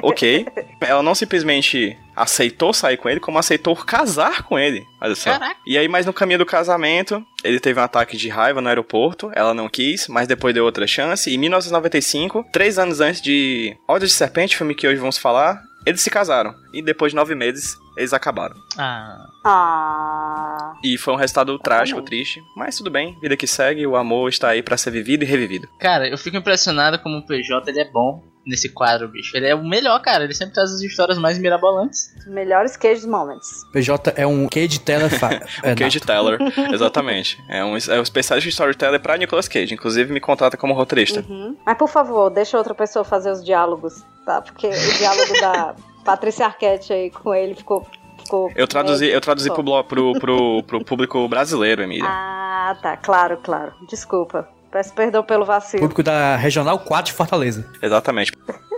ok. 0.00 0.46
Ela 0.80 1.02
não 1.02 1.14
simplesmente 1.16 1.98
aceitou 2.14 2.72
sair 2.72 2.96
com 2.96 3.08
ele, 3.08 3.20
como 3.20 3.38
aceitou 3.38 3.74
casar 3.76 4.42
com 4.42 4.58
ele. 4.58 4.84
Olha 5.00 5.14
só. 5.14 5.30
Caraca. 5.30 5.60
E 5.66 5.78
aí, 5.78 5.88
mas 5.88 6.06
no 6.06 6.12
caminho 6.12 6.38
do 6.38 6.46
casamento, 6.46 7.24
ele 7.42 7.60
teve 7.60 7.80
um 7.80 7.82
ataque 7.82 8.16
de 8.16 8.28
raiva 8.28 8.60
no 8.60 8.68
aeroporto, 8.68 9.30
ela 9.34 9.54
não 9.54 9.68
quis, 9.68 10.08
mas 10.08 10.28
depois 10.28 10.54
deu 10.54 10.64
outra 10.64 10.86
chance. 10.86 11.30
E 11.30 11.34
em 11.34 11.38
1995, 11.38 12.46
três 12.52 12.78
anos 12.78 13.00
antes 13.00 13.20
de 13.20 13.76
Olhos 13.88 14.10
de 14.10 14.14
Serpente, 14.14 14.56
filme 14.56 14.74
que 14.74 14.86
hoje 14.86 14.98
vamos 14.98 15.18
falar, 15.18 15.60
eles 15.86 16.00
se 16.00 16.10
casaram. 16.10 16.54
E 16.72 16.82
depois 16.82 17.12
de 17.12 17.16
nove 17.16 17.34
meses, 17.34 17.76
eles 17.96 18.12
acabaram. 18.12 18.56
Ah. 18.78 19.26
Ah. 19.44 20.74
E 20.84 20.98
foi 20.98 21.14
um 21.14 21.16
resultado 21.16 21.58
trágico, 21.58 22.02
triste. 22.02 22.42
Mas 22.56 22.76
tudo 22.76 22.90
bem, 22.90 23.18
vida 23.20 23.36
que 23.36 23.46
segue, 23.46 23.86
o 23.86 23.96
amor 23.96 24.28
está 24.28 24.50
aí 24.50 24.62
pra 24.62 24.76
ser 24.76 24.90
vivido 24.90 25.22
e 25.22 25.26
revivido. 25.26 25.68
Cara, 25.78 26.08
eu 26.08 26.18
fico 26.18 26.36
impressionado 26.36 26.98
como 26.98 27.18
o 27.18 27.26
PJ 27.26 27.70
ele 27.70 27.80
é 27.80 27.90
bom 27.90 28.22
nesse 28.46 28.68
quadro, 28.68 29.08
bicho. 29.08 29.36
Ele 29.36 29.46
é 29.46 29.54
o 29.54 29.64
melhor, 29.64 30.00
cara. 30.00 30.24
Ele 30.24 30.34
sempre 30.34 30.54
traz 30.54 30.72
as 30.72 30.80
histórias 30.80 31.18
mais 31.18 31.38
mirabolantes. 31.38 32.14
Os 32.18 32.26
melhores 32.26 32.76
queijos 32.76 33.04
moments. 33.04 33.64
PJ 33.72 34.12
é 34.16 34.26
um 34.26 34.48
Cage 34.48 34.80
Teller. 34.80 35.10
é, 35.62 35.74
Cage 35.74 36.00
Teller, 36.00 36.38
exatamente. 36.72 37.38
É 37.48 37.64
um, 37.64 37.76
é 37.76 37.98
um 37.98 38.02
especialista 38.02 38.48
de 38.48 38.48
storyteller 38.48 39.00
pra 39.00 39.16
Nicolas 39.16 39.48
Cage. 39.48 39.74
Inclusive, 39.74 40.12
me 40.12 40.20
contrata 40.20 40.56
como 40.56 40.74
roteirista. 40.74 41.24
Uhum. 41.28 41.56
Mas 41.64 41.76
por 41.76 41.88
favor, 41.88 42.30
deixa 42.30 42.56
outra 42.56 42.74
pessoa 42.74 43.04
fazer 43.04 43.30
os 43.30 43.44
diálogos, 43.44 44.04
tá? 44.24 44.40
Porque 44.40 44.66
o 44.66 44.98
diálogo 44.98 45.40
da 45.40 45.74
Patrícia 46.04 46.46
Arquette 46.46 46.92
aí 46.92 47.10
com 47.10 47.34
ele 47.34 47.54
ficou. 47.54 47.86
ficou 48.22 48.50
Eu 48.56 48.66
traduzi, 48.66 49.06
eu 49.06 49.20
traduzi 49.20 49.50
pro, 49.50 49.84
pro, 49.84 50.12
pro, 50.18 50.62
pro 50.62 50.84
público 50.84 51.28
brasileiro, 51.28 51.82
Emília. 51.82 52.08
Ah, 52.08 52.76
tá. 52.82 52.96
Claro, 52.96 53.38
claro. 53.42 53.72
Desculpa. 53.88 54.48
Peço 54.70 54.94
perdão 54.94 55.22
pelo 55.22 55.44
vacilo. 55.44 55.80
Público 55.80 56.02
da 56.02 56.36
Regional 56.36 56.78
4 56.78 57.12
de 57.12 57.16
Fortaleza. 57.16 57.70
Exatamente. 57.82 58.32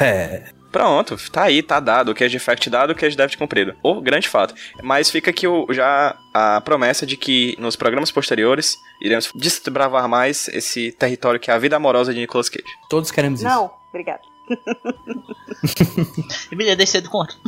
É. 0.00 0.44
Pronto, 0.72 1.18
tá 1.30 1.42
aí, 1.42 1.62
tá 1.62 1.78
dado. 1.78 2.10
O 2.10 2.14
Cage 2.14 2.34
Effect 2.34 2.70
dado, 2.70 2.90
o 2.90 2.94
Cage 2.94 3.14
Debit 3.14 3.36
cumprido. 3.36 3.76
O 3.82 4.00
grande 4.00 4.26
fato. 4.26 4.54
Mas 4.82 5.10
fica 5.10 5.30
aqui 5.30 5.46
o, 5.46 5.66
já 5.70 6.16
a 6.32 6.62
promessa 6.62 7.04
de 7.04 7.14
que 7.14 7.54
nos 7.58 7.76
programas 7.76 8.10
posteriores 8.10 8.78
iremos 9.02 9.30
desbravar 9.34 10.08
mais 10.08 10.48
esse 10.48 10.90
território 10.92 11.38
que 11.38 11.50
é 11.50 11.54
a 11.54 11.58
vida 11.58 11.76
amorosa 11.76 12.14
de 12.14 12.20
Nicolas 12.20 12.48
Cage. 12.48 12.64
Todos 12.88 13.10
queremos 13.10 13.40
isso. 13.40 13.48
Não, 13.48 13.70
obrigado. 13.90 14.22
Emília, 16.50 16.74
deixa 16.74 17.02
do 17.02 17.10
conto. 17.10 17.38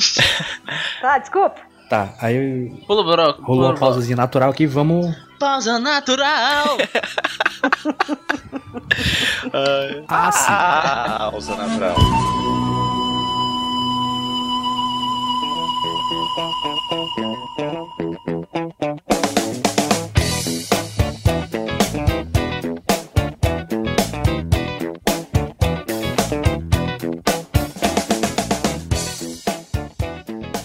Tá, 1.00 1.18
desculpa. 1.18 1.56
Tá, 1.94 2.12
aí 2.20 2.70
Pula, 2.88 3.04
bro. 3.04 3.22
rolou 3.22 3.44
Pula, 3.44 3.66
uma 3.68 3.74
pausazinha 3.78 4.16
natural 4.16 4.50
aqui, 4.50 4.66
vamos. 4.66 5.14
Pausa 5.38 5.78
natural. 5.78 6.76
Ah, 10.08 10.30
sim. 10.32 10.52
Ah, 10.52 11.30
usa 11.34 11.54
natural. 11.56 11.94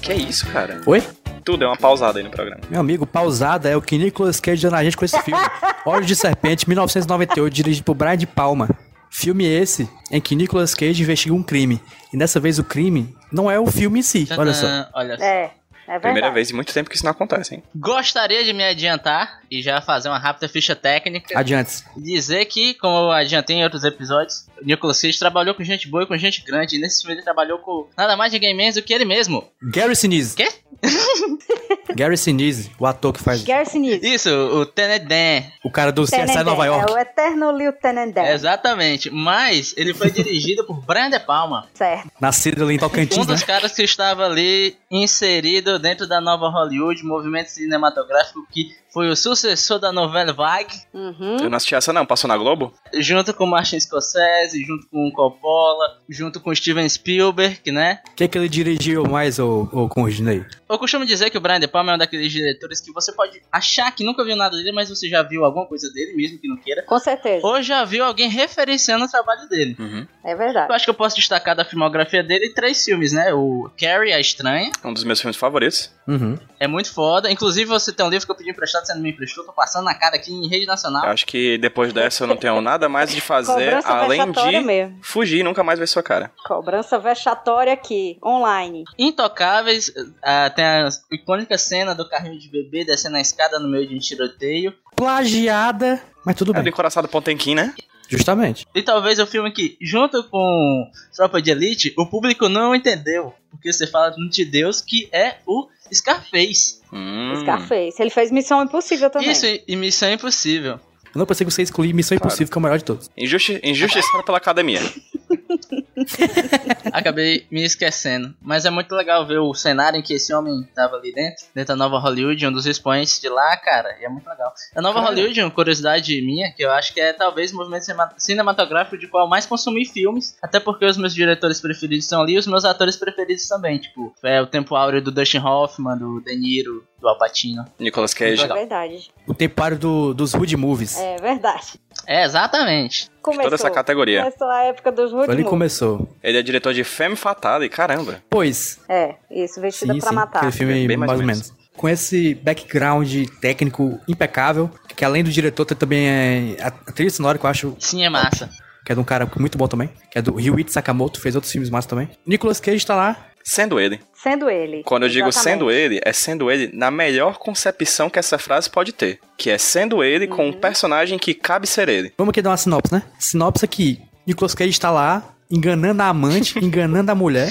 Que 0.02 0.14
isso, 0.14 0.46
cara? 0.52 0.82
Oi? 0.86 1.04
Tudo, 1.44 1.64
é 1.64 1.68
uma 1.68 1.78
pausada 1.78 2.20
aí 2.20 2.24
no 2.24 2.30
programa. 2.30 2.62
Meu 2.70 2.80
amigo, 2.80 3.06
pausada 3.06 3.70
é 3.70 3.76
o 3.76 3.82
que 3.82 3.98
Nicolas 3.98 4.40
Cage 4.40 4.62
deu 4.62 4.72
na 4.72 4.84
gente 4.84 4.98
com 4.98 5.06
esse 5.06 5.22
filme. 5.22 5.42
Olhos 5.86 6.08
de 6.08 6.16
Serpente, 6.16 6.68
1998, 6.68 7.54
dirigido 7.54 7.86
por 7.86 7.96
Brian 7.96 8.18
De 8.18 8.28
Palma. 8.28 8.70
Filme 9.10 9.46
esse 9.46 9.90
em 10.12 10.22
que 10.22 10.36
Nicolas 10.36 10.76
Cage 10.76 11.02
investiga 11.02 11.34
um 11.34 11.44
crime. 11.44 11.82
E 12.14 12.18
dessa 12.18 12.40
vez 12.40 12.60
o 12.60 12.64
crime 12.64 13.16
não 13.32 13.50
é 13.50 13.60
o 13.60 13.66
filme 13.68 14.00
em 14.00 14.04
si, 14.04 14.28
olha 14.38 14.54
só. 14.54 14.68
Olha 14.94 15.18
só. 15.18 15.24
É, 15.24 15.52
é 15.90 15.94
verdade. 15.94 16.14
Primeira 16.14 16.32
vez 16.32 16.52
em 16.52 16.54
muito 16.54 16.72
tempo 16.72 16.88
que 16.88 16.96
isso 16.96 17.04
não 17.04 17.12
acontece, 17.12 17.56
hein? 17.56 17.64
Gostaria 17.76 18.44
de 18.44 18.54
me 18.54 18.64
adiantar 18.64 19.40
e 19.50 19.60
já 19.60 19.82
fazer 19.82 20.08
uma 20.08 20.20
rápida 20.20 20.48
ficha 20.48 20.76
técnica. 20.76 21.38
Adiante. 21.38 21.84
Dizer 21.98 22.46
que, 22.46 22.76
como 22.76 23.08
eu 23.08 23.12
adiantei 23.12 23.56
em 23.56 23.64
outros 23.64 23.84
episódios, 23.84 24.46
o 24.62 24.66
Nicolas 24.66 25.02
Cage 25.02 25.18
trabalhou 25.18 25.56
com 25.56 25.64
gente 25.64 25.88
boa 25.88 26.04
e 26.04 26.06
com 26.06 26.16
gente 26.16 26.44
grande. 26.44 26.76
E 26.76 26.80
nesse 26.80 27.02
filme 27.02 27.16
ele 27.16 27.24
trabalhou 27.24 27.58
com 27.58 27.90
nada 27.98 28.16
mais 28.16 28.32
ninguém 28.32 28.56
menos 28.56 28.76
do 28.76 28.84
que 28.84 28.94
ele 28.94 29.04
mesmo. 29.04 29.44
Gary 29.64 29.96
Sinise. 29.96 30.36
Quê? 30.36 30.48
Gary 31.96 32.18
Sinise, 32.18 32.72
o 32.80 32.86
ator 32.86 33.14
que 33.14 33.22
faz 33.22 33.44
Gary 33.44 33.66
Sinise. 33.66 34.06
Isso, 34.08 34.30
o 34.30 34.66
Tenedem. 34.66 35.52
o 35.64 35.72
cara 35.72 35.92
do 35.92 36.04
CSI 36.04 36.44
Nova 36.44 36.66
É 36.66 36.68
York. 36.68 36.92
o 36.92 36.98
eterno 36.98 37.52
Lieutenant 37.52 38.14
Dan. 38.14 38.24
Exatamente. 38.26 39.10
Mas 39.10 39.74
ele 39.78 39.94
foi 39.94 40.10
dirigido 40.12 40.64
por 40.66 40.80
Brian 40.86 41.10
De 41.10 41.20
Palma. 41.20 41.68
Certo. 41.74 42.10
Nascido 42.20 42.64
ali 42.64 42.74
em 42.74 42.78
Um 42.78 42.80
Tocantins, 42.80 43.26
né? 43.28 43.34
dos 43.34 43.44
caras 43.44 43.72
que 43.74 43.84
estava 43.84 44.26
ali 44.26 44.76
inserido 44.92 45.78
dentro 45.80 46.08
da 46.08 46.22
nova 46.22 46.50
Hollywood, 46.50 47.04
movimento 47.04 47.48
cinematográfico 47.50 48.46
que 48.52 48.70
foi 48.92 49.08
o 49.10 49.16
sucessor 49.16 49.80
da 49.80 49.92
novela 49.92 50.34
Vague, 50.34 50.74
Uhum. 50.94 51.38
Eu 51.42 51.50
não 51.50 51.58
assisti 51.58 51.76
essa 51.76 51.94
não, 51.94 52.06
passou 52.06 52.28
na 52.28 52.36
Globo? 52.38 52.74
junto 52.96 53.34
com 53.36 53.46
Martin 53.46 53.80
Scorsese, 53.80 54.64
junto 54.66 54.88
com 54.90 55.12
Coppola, 55.12 56.00
junto 56.10 56.40
com 56.40 56.54
Steven 56.54 56.90
Spielberg, 56.90 57.72
né? 57.72 58.00
O 58.12 58.16
que, 58.16 58.28
que 58.28 58.38
ele 58.38 58.50
dirigiu 58.50 59.04
mais, 59.04 59.38
ô, 59.38 59.70
ô 59.72 59.88
Conginei? 59.88 60.44
Eu 60.70 60.78
costumo 60.78 61.06
dizer 61.06 61.30
que 61.30 61.38
o 61.38 61.42
Brian 61.42 61.60
De 61.60 61.68
Palma 61.68 61.94
é 61.94 61.96
um 61.96 61.98
daqueles 61.98 62.32
diretores 62.32 62.80
que 62.80 62.92
você 62.92 63.12
pode 63.12 63.42
achar 63.52 63.92
que 63.92 64.04
nunca 64.04 64.24
viu 64.24 64.36
nada 64.36 64.56
dele, 64.56 64.72
mas 64.72 64.90
você 64.90 65.10
já 65.10 65.24
viu 65.24 65.44
alguma 65.44 65.66
coisa 65.66 65.92
dele, 65.92 66.16
mesmo 66.16 66.38
que 66.38 66.48
não 66.48 66.58
queira. 66.58 66.84
Com 66.84 67.00
certeza. 67.00 67.46
Ou 67.46 67.62
já 67.62 67.84
viu 67.84 68.04
alguém 68.04 68.30
referenciando 68.30 69.06
o 69.06 69.10
trabalho 69.10 69.50
dele. 69.50 69.76
É 70.24 70.36
verdade. 70.36 70.70
Eu 70.70 70.76
acho 70.76 70.86
que 70.86 70.90
eu 70.92 70.96
posso 70.96 71.16
destacar 71.16 71.56
da 71.56 71.66
filmografia 71.66 72.22
dele 72.22 72.50
três 72.54 72.84
filmes, 72.86 73.12
né? 73.14 73.34
O 73.34 73.70
Carrie, 73.80 74.14
a 74.14 74.20
Estranha, 74.20 74.72
Um 74.84 74.94
dos 74.94 75.04
meus 75.04 75.20
filmes 75.20 75.38
favoritos. 75.38 75.92
Uhum. 76.08 76.38
é 76.60 76.68
muito 76.68 76.92
foda. 76.92 77.32
Inclusive, 77.32 77.66
você 77.66 77.94
tem 77.94 78.04
um 78.04 78.10
livro 78.10 78.26
que 78.26 78.32
eu 78.32 78.36
pedi 78.36 78.50
emprestado, 78.50 78.84
você 78.86 78.96
não 78.96 79.02
me 79.02 79.12
emprestou, 79.12 79.46
tô 79.46 79.54
passando 79.54 79.86
na 79.86 79.94
cara 79.94 80.16
aqui 80.16 80.32
em 80.32 80.48
rede 80.48 80.66
nacional. 80.66 81.06
Eu 81.06 81.12
acho 81.12 81.26
que 81.26 81.58
depois 81.60 81.94
dessa 81.94 82.24
eu 82.24 82.28
não 82.28 82.36
tenho 82.36 82.60
nada 82.62 82.90
mais 82.90 83.12
de 83.12 83.22
fazer 83.22 83.80
além 83.86 84.32
de 84.32 84.60
mesmo. 84.62 84.98
fugir 85.04 85.40
e 85.40 85.44
nunca 85.44 85.64
mais 85.64 85.78
ver 85.78 85.88
sua 85.88 86.02
cara. 86.02 86.32
Cobrança 86.46 86.98
vexatória 86.98 87.72
aqui, 87.74 88.18
online. 88.26 88.86
Intocáveis, 88.98 89.94
ah, 90.24 90.50
tem 90.60 90.66
a 90.66 90.90
icônica 91.10 91.58
cena 91.58 91.96
do 91.96 92.08
carrinho 92.08 92.38
de 92.38 92.50
bebê 92.50 92.84
descendo 92.84 93.16
a 93.16 93.22
escada 93.22 93.58
no 93.60 93.70
meio 93.70 93.88
de 93.88 93.96
um 93.96 94.00
tiroteio. 94.00 94.74
Plagiada, 94.94 96.02
mas 96.26 96.36
tudo 96.36 96.52
É 96.52 96.56
bem. 96.56 96.64
do 96.64 96.70
Encoraçado 96.70 97.08
Pontenquim, 97.08 97.56
né? 97.56 97.74
Justamente. 98.10 98.66
E 98.76 98.82
talvez 98.82 99.20
o 99.20 99.26
filme 99.26 99.52
que, 99.52 99.78
junto 99.80 100.22
com 100.26 100.86
Tropa 101.16 101.42
de 101.42 101.52
Elite, 101.52 101.94
o 101.98 102.06
público 102.06 102.50
não 102.50 102.76
entendeu. 102.76 103.34
Porque 103.52 103.72
você 103.72 103.88
fala 103.88 104.14
de 104.30 104.44
Deus 104.44 104.82
que 104.82 105.08
é 105.14 105.38
o 105.46 105.70
Scarface. 105.94 106.82
Hum. 106.92 107.36
Scarface. 107.42 108.02
Ele 108.02 108.10
fez 108.10 108.30
Missão 108.30 108.62
Impossível 108.62 109.10
também. 109.10 109.32
Isso, 109.32 109.46
e 109.46 109.76
Missão 109.78 110.12
Impossível. 110.12 110.74
Eu 110.74 111.20
não 111.20 111.26
pensei 111.26 111.46
que 111.46 111.54
você 111.54 111.62
escolhi 111.62 111.94
Missão 111.94 112.18
Impossível, 112.18 112.52
que 112.52 112.58
é 112.58 112.60
o 112.60 112.62
melhor 112.62 112.78
de 112.80 112.84
todos. 112.84 113.10
Injusti 113.16 113.62
injustiçado 113.64 114.24
pela 114.26 114.38
academia. 114.38 114.82
Acabei 116.92 117.46
me 117.52 117.64
esquecendo. 117.64 118.34
Mas 118.42 118.66
é 118.66 118.70
muito 118.70 118.94
legal 118.96 119.26
ver 119.26 119.40
o 119.40 119.54
cenário 119.54 120.00
em 120.00 120.02
que 120.02 120.14
esse 120.14 120.34
homem 120.34 120.68
tava 120.76 120.96
ali 120.98 121.14
dentro. 121.14 121.46
Dentro 121.54 121.70
da 121.74 121.76
Nova 121.76 122.00
Hollywood, 122.00 122.46
um 122.48 122.52
dos 122.52 122.66
expoentes 122.66 123.20
de 123.20 123.30
lá, 123.30 123.56
cara. 123.58 123.96
E 124.00 124.06
é 124.06 124.10
muito 124.10 124.28
legal. 124.30 124.52
A 124.76 124.82
Nova 124.82 125.00
Hollywood, 125.02 125.42
uma 125.42 125.52
curiosidade 125.52 126.22
minha, 126.22 126.52
que 126.54 126.64
eu 126.64 126.72
acho 126.72 126.94
que 126.94 127.00
é 127.02 127.14
talvez 127.14 127.52
o 127.52 127.56
movimento 127.56 127.84
cinema- 127.84 128.14
cinematográfico 128.18 128.98
de 128.98 129.08
qual 129.08 129.26
eu 129.26 129.30
mais 129.30 129.46
consumi 129.46 129.86
filmes. 129.86 130.38
Até 130.42 130.60
porque 130.60 130.86
os 130.86 130.98
meus 130.98 131.14
diretores 131.14 131.60
preferidos 131.62 132.06
estão 132.06 132.22
ali 132.22 132.34
e 132.34 132.38
os 132.38 132.48
meus 132.48 132.66
atores 132.66 132.96
preferidos 132.96 133.48
também. 133.48 133.78
Tipo, 133.78 134.14
é 134.24 134.42
o 134.42 134.48
tempo 134.48 134.76
áureo 134.76 135.02
do 135.02 135.12
Dustin 135.12 135.40
Hoffman, 135.40 135.98
do 135.98 136.22
De 136.22 136.36
Niro, 136.36 136.84
do 137.00 137.08
Al 137.08 137.18
Pacino. 137.18 137.66
Nicolas 137.80 138.14
É 138.14 138.16
Cage. 138.18 138.42
Legal. 138.42 138.58
verdade. 138.58 139.10
O 139.28 139.34
tempário 139.34 139.78
do, 139.78 140.14
dos 140.14 140.34
Hood 140.34 140.56
Movies. 140.58 140.98
É 140.98 141.16
verdade. 141.18 141.80
É, 142.08 142.24
exatamente. 142.24 143.10
Começou. 143.32 143.44
Toda 143.44 143.56
essa 143.56 143.70
categoria. 143.72 144.24
Começou 144.24 144.48
a 144.50 144.64
época 144.64 144.92
dos 144.92 145.12
Wood 145.14 145.36
que 145.36 145.44
começou. 145.44 146.10
Ele 146.24 146.38
é 146.38 146.42
diretor 146.42 146.74
de 146.74 146.84
Femme 146.84 147.16
Fatale, 147.16 147.70
caramba. 147.70 148.22
Pois, 148.30 148.80
É, 148.90 149.16
isso, 149.32 149.60
Vestida 149.62 149.94
sim, 149.94 150.00
pra 150.00 150.10
sim. 150.10 150.16
Matar. 150.16 150.38
Aquele 150.40 150.52
filme 150.52 150.88
Bem 150.88 150.98
mais 150.98 151.10
mais, 151.10 151.20
ou 151.22 151.26
menos. 151.26 151.50
menos. 151.50 151.60
Com 151.78 151.88
esse 151.88 152.34
background 152.36 153.26
técnico 153.40 154.00
impecável, 154.08 154.70
que 154.96 155.06
além 155.06 155.24
do 155.24 155.30
diretor 155.32 155.64
tem 155.66 155.78
também 155.78 156.08
é 156.10 156.58
a 156.62 156.68
a 156.68 156.92
trilha 156.92 157.10
sonora 157.10 157.38
que 157.38 157.46
eu 157.46 157.50
acho 157.50 157.76
Sim, 157.80 158.04
é 158.04 158.10
massa. 158.10 158.50
que 158.86 158.92
é 158.92 158.96
de 158.96 159.00
um 159.00 159.04
cara 159.06 159.30
muito 159.38 159.58
bom 159.58 159.68
também, 159.68 159.90
que 160.12 160.18
é 160.20 160.22
do 160.22 160.36
Ryuichi 160.36 160.72
Sakamoto, 160.74 161.22
fez 161.22 161.36
outros 161.36 161.52
filmes 161.52 161.70
massa 161.70 161.88
também. 161.88 162.10
Nicolas 162.26 162.60
Cage 162.60 162.86
tá 162.86 162.96
lá. 162.96 163.16
Sendo 163.50 163.80
ele. 163.80 164.00
Sendo 164.14 164.48
ele. 164.48 164.84
Quando 164.84 165.04
eu 165.04 165.10
digo 165.10 165.28
Exatamente. 165.28 165.54
sendo 165.60 165.72
ele, 165.72 166.00
é 166.06 166.14
sendo 166.14 166.52
ele 166.52 166.70
na 166.72 166.92
melhor 166.92 167.40
concepção 167.40 168.08
que 168.08 168.20
essa 168.20 168.38
frase 168.38 168.70
pode 168.70 168.92
ter. 168.94 169.20
Que 169.36 169.50
é 169.50 169.58
sendo 169.58 170.04
ele 170.04 170.28
com 170.28 170.44
Uhum. 170.44 170.50
um 170.50 170.54
personagem 170.54 171.18
que 171.18 171.34
cabe 171.34 171.66
ser 171.66 171.90
ele. 171.90 172.14
Vamos 172.16 172.30
aqui 172.32 172.44
dar 172.44 172.52
uma 172.52 172.58
sinopse, 172.58 172.94
né? 172.94 173.02
Sinopse 173.18 173.66
aqui. 173.66 174.00
Nicolas 174.28 174.54
Cage 174.54 174.80
tá 174.80 174.92
lá, 174.92 175.34
enganando 175.50 176.04
a 176.04 176.08
amante, 176.10 176.60
enganando 176.64 177.12
a 177.12 177.16
mulher. 177.16 177.50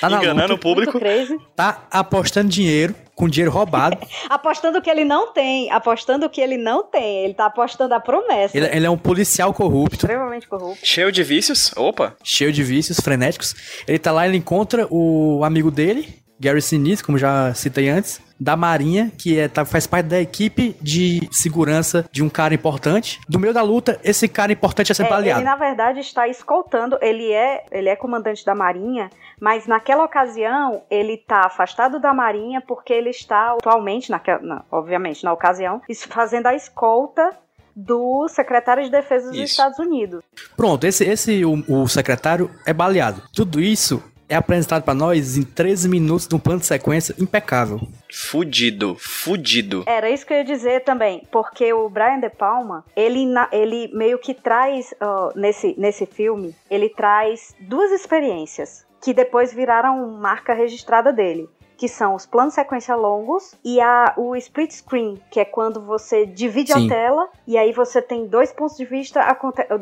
Tá 0.00 0.08
na 0.08 0.18
Enganando 0.18 0.48
o 0.48 0.56
luta, 0.56 0.62
público. 0.62 0.92
Muito 0.92 1.04
crazy. 1.04 1.38
tá 1.54 1.86
apostando 1.90 2.48
dinheiro, 2.48 2.94
com 3.14 3.28
dinheiro 3.28 3.50
roubado. 3.50 3.98
Apostando 4.28 4.80
que 4.80 4.88
ele 4.90 5.04
não 5.04 5.32
tem. 5.32 5.70
Apostando 5.70 6.28
que 6.28 6.40
ele 6.40 6.56
não 6.56 6.84
tem. 6.84 7.24
Ele 7.24 7.34
tá 7.34 7.46
apostando 7.46 7.94
a 7.94 8.00
promessa. 8.00 8.56
Ele, 8.56 8.66
ele 8.66 8.86
é 8.86 8.90
um 8.90 8.96
policial 8.98 9.52
corrupto, 9.52 9.96
Extremamente 9.96 10.46
corrupto. 10.48 10.84
Cheio 10.84 11.10
de 11.12 11.22
vícios. 11.22 11.72
Opa. 11.76 12.14
cheio 12.22 12.52
de 12.52 12.62
vícios 12.62 12.98
frenéticos. 13.00 13.54
Ele 13.86 13.98
tá 13.98 14.12
lá, 14.12 14.26
ele 14.26 14.36
encontra 14.36 14.86
o 14.90 15.42
amigo 15.44 15.70
dele, 15.70 16.18
Gary 16.38 16.60
Sinise, 16.62 17.02
como 17.02 17.16
já 17.18 17.52
citei 17.54 17.88
antes, 17.88 18.20
da 18.38 18.54
Marinha, 18.56 19.10
que 19.16 19.38
é, 19.38 19.48
tá- 19.48 19.64
faz 19.64 19.86
parte 19.86 20.06
da 20.06 20.20
equipe 20.20 20.76
de 20.82 21.26
segurança 21.32 22.04
de 22.12 22.22
um 22.22 22.28
cara 22.28 22.52
importante. 22.54 23.18
Do 23.28 23.38
meio 23.40 23.54
da 23.54 23.62
luta, 23.62 23.98
esse 24.04 24.28
cara 24.28 24.52
importante 24.52 24.92
é 24.92 24.94
sempre 24.94 25.12
É, 25.14 25.16
aliado. 25.16 25.40
ele, 25.40 25.48
na 25.48 25.56
verdade, 25.56 26.00
está 26.00 26.28
escoltando. 26.28 26.98
Ele 27.00 27.32
é, 27.32 27.64
ele 27.72 27.88
é 27.88 27.96
comandante 27.96 28.44
da 28.44 28.54
Marinha, 28.54 29.08
mas 29.40 29.66
naquela 29.66 30.04
ocasião 30.04 30.82
ele 30.90 31.14
está 31.14 31.46
afastado 31.46 31.98
da 31.98 32.12
Marinha 32.12 32.60
porque 32.60 32.92
ele 32.92 33.08
está 33.10 33.52
atualmente, 33.52 34.10
naquela, 34.10 34.40
na- 34.42 34.64
obviamente, 34.70 35.24
na 35.24 35.32
ocasião, 35.32 35.80
fazendo 36.10 36.46
a 36.48 36.54
escolta 36.54 37.30
do 37.74 38.26
secretário 38.28 38.82
de 38.84 38.90
Defesa 38.90 39.28
dos 39.28 39.36
Isso. 39.36 39.44
Estados 39.52 39.78
Unidos. 39.78 40.22
Pronto, 40.56 40.84
esse, 40.86 41.04
esse 41.04 41.44
o, 41.44 41.62
o 41.68 41.88
secretário 41.88 42.50
é 42.66 42.72
baleado. 42.72 43.22
Tudo 43.34 43.60
isso 43.60 44.02
é 44.28 44.36
apresentado 44.36 44.82
pra 44.82 44.94
nós 44.94 45.36
em 45.36 45.42
13 45.42 45.88
minutos 45.88 46.26
de 46.26 46.34
um 46.34 46.38
plano 46.38 46.60
de 46.60 46.66
sequência 46.66 47.14
impecável. 47.18 47.80
Fudido. 48.12 48.96
Fudido. 48.98 49.84
Era 49.86 50.10
isso 50.10 50.26
que 50.26 50.32
eu 50.32 50.38
ia 50.38 50.44
dizer 50.44 50.84
também, 50.84 51.26
porque 51.30 51.72
o 51.72 51.88
Brian 51.88 52.20
De 52.20 52.30
Palma, 52.30 52.84
ele, 52.94 53.26
ele 53.52 53.90
meio 53.94 54.18
que 54.18 54.34
traz, 54.34 54.94
ó, 55.00 55.32
nesse, 55.34 55.74
nesse 55.78 56.06
filme, 56.06 56.54
ele 56.70 56.88
traz 56.88 57.54
duas 57.60 57.90
experiências 57.92 58.86
que 59.02 59.14
depois 59.14 59.52
viraram 59.52 60.10
marca 60.18 60.52
registrada 60.52 61.12
dele. 61.12 61.48
Que 61.76 61.88
são 61.88 62.14
os 62.14 62.24
planos 62.24 62.54
sequência 62.54 62.94
longos 62.94 63.54
e 63.64 63.80
a, 63.80 64.14
o 64.16 64.34
split 64.36 64.72
screen, 64.72 65.20
que 65.30 65.40
é 65.40 65.44
quando 65.44 65.80
você 65.80 66.24
divide 66.24 66.72
Sim. 66.72 66.86
a 66.86 66.88
tela 66.88 67.28
e 67.46 67.56
aí 67.56 67.72
você 67.72 68.00
tem 68.00 68.26
dois 68.26 68.52
pontos 68.52 68.76
de 68.76 68.84
vista, 68.84 69.20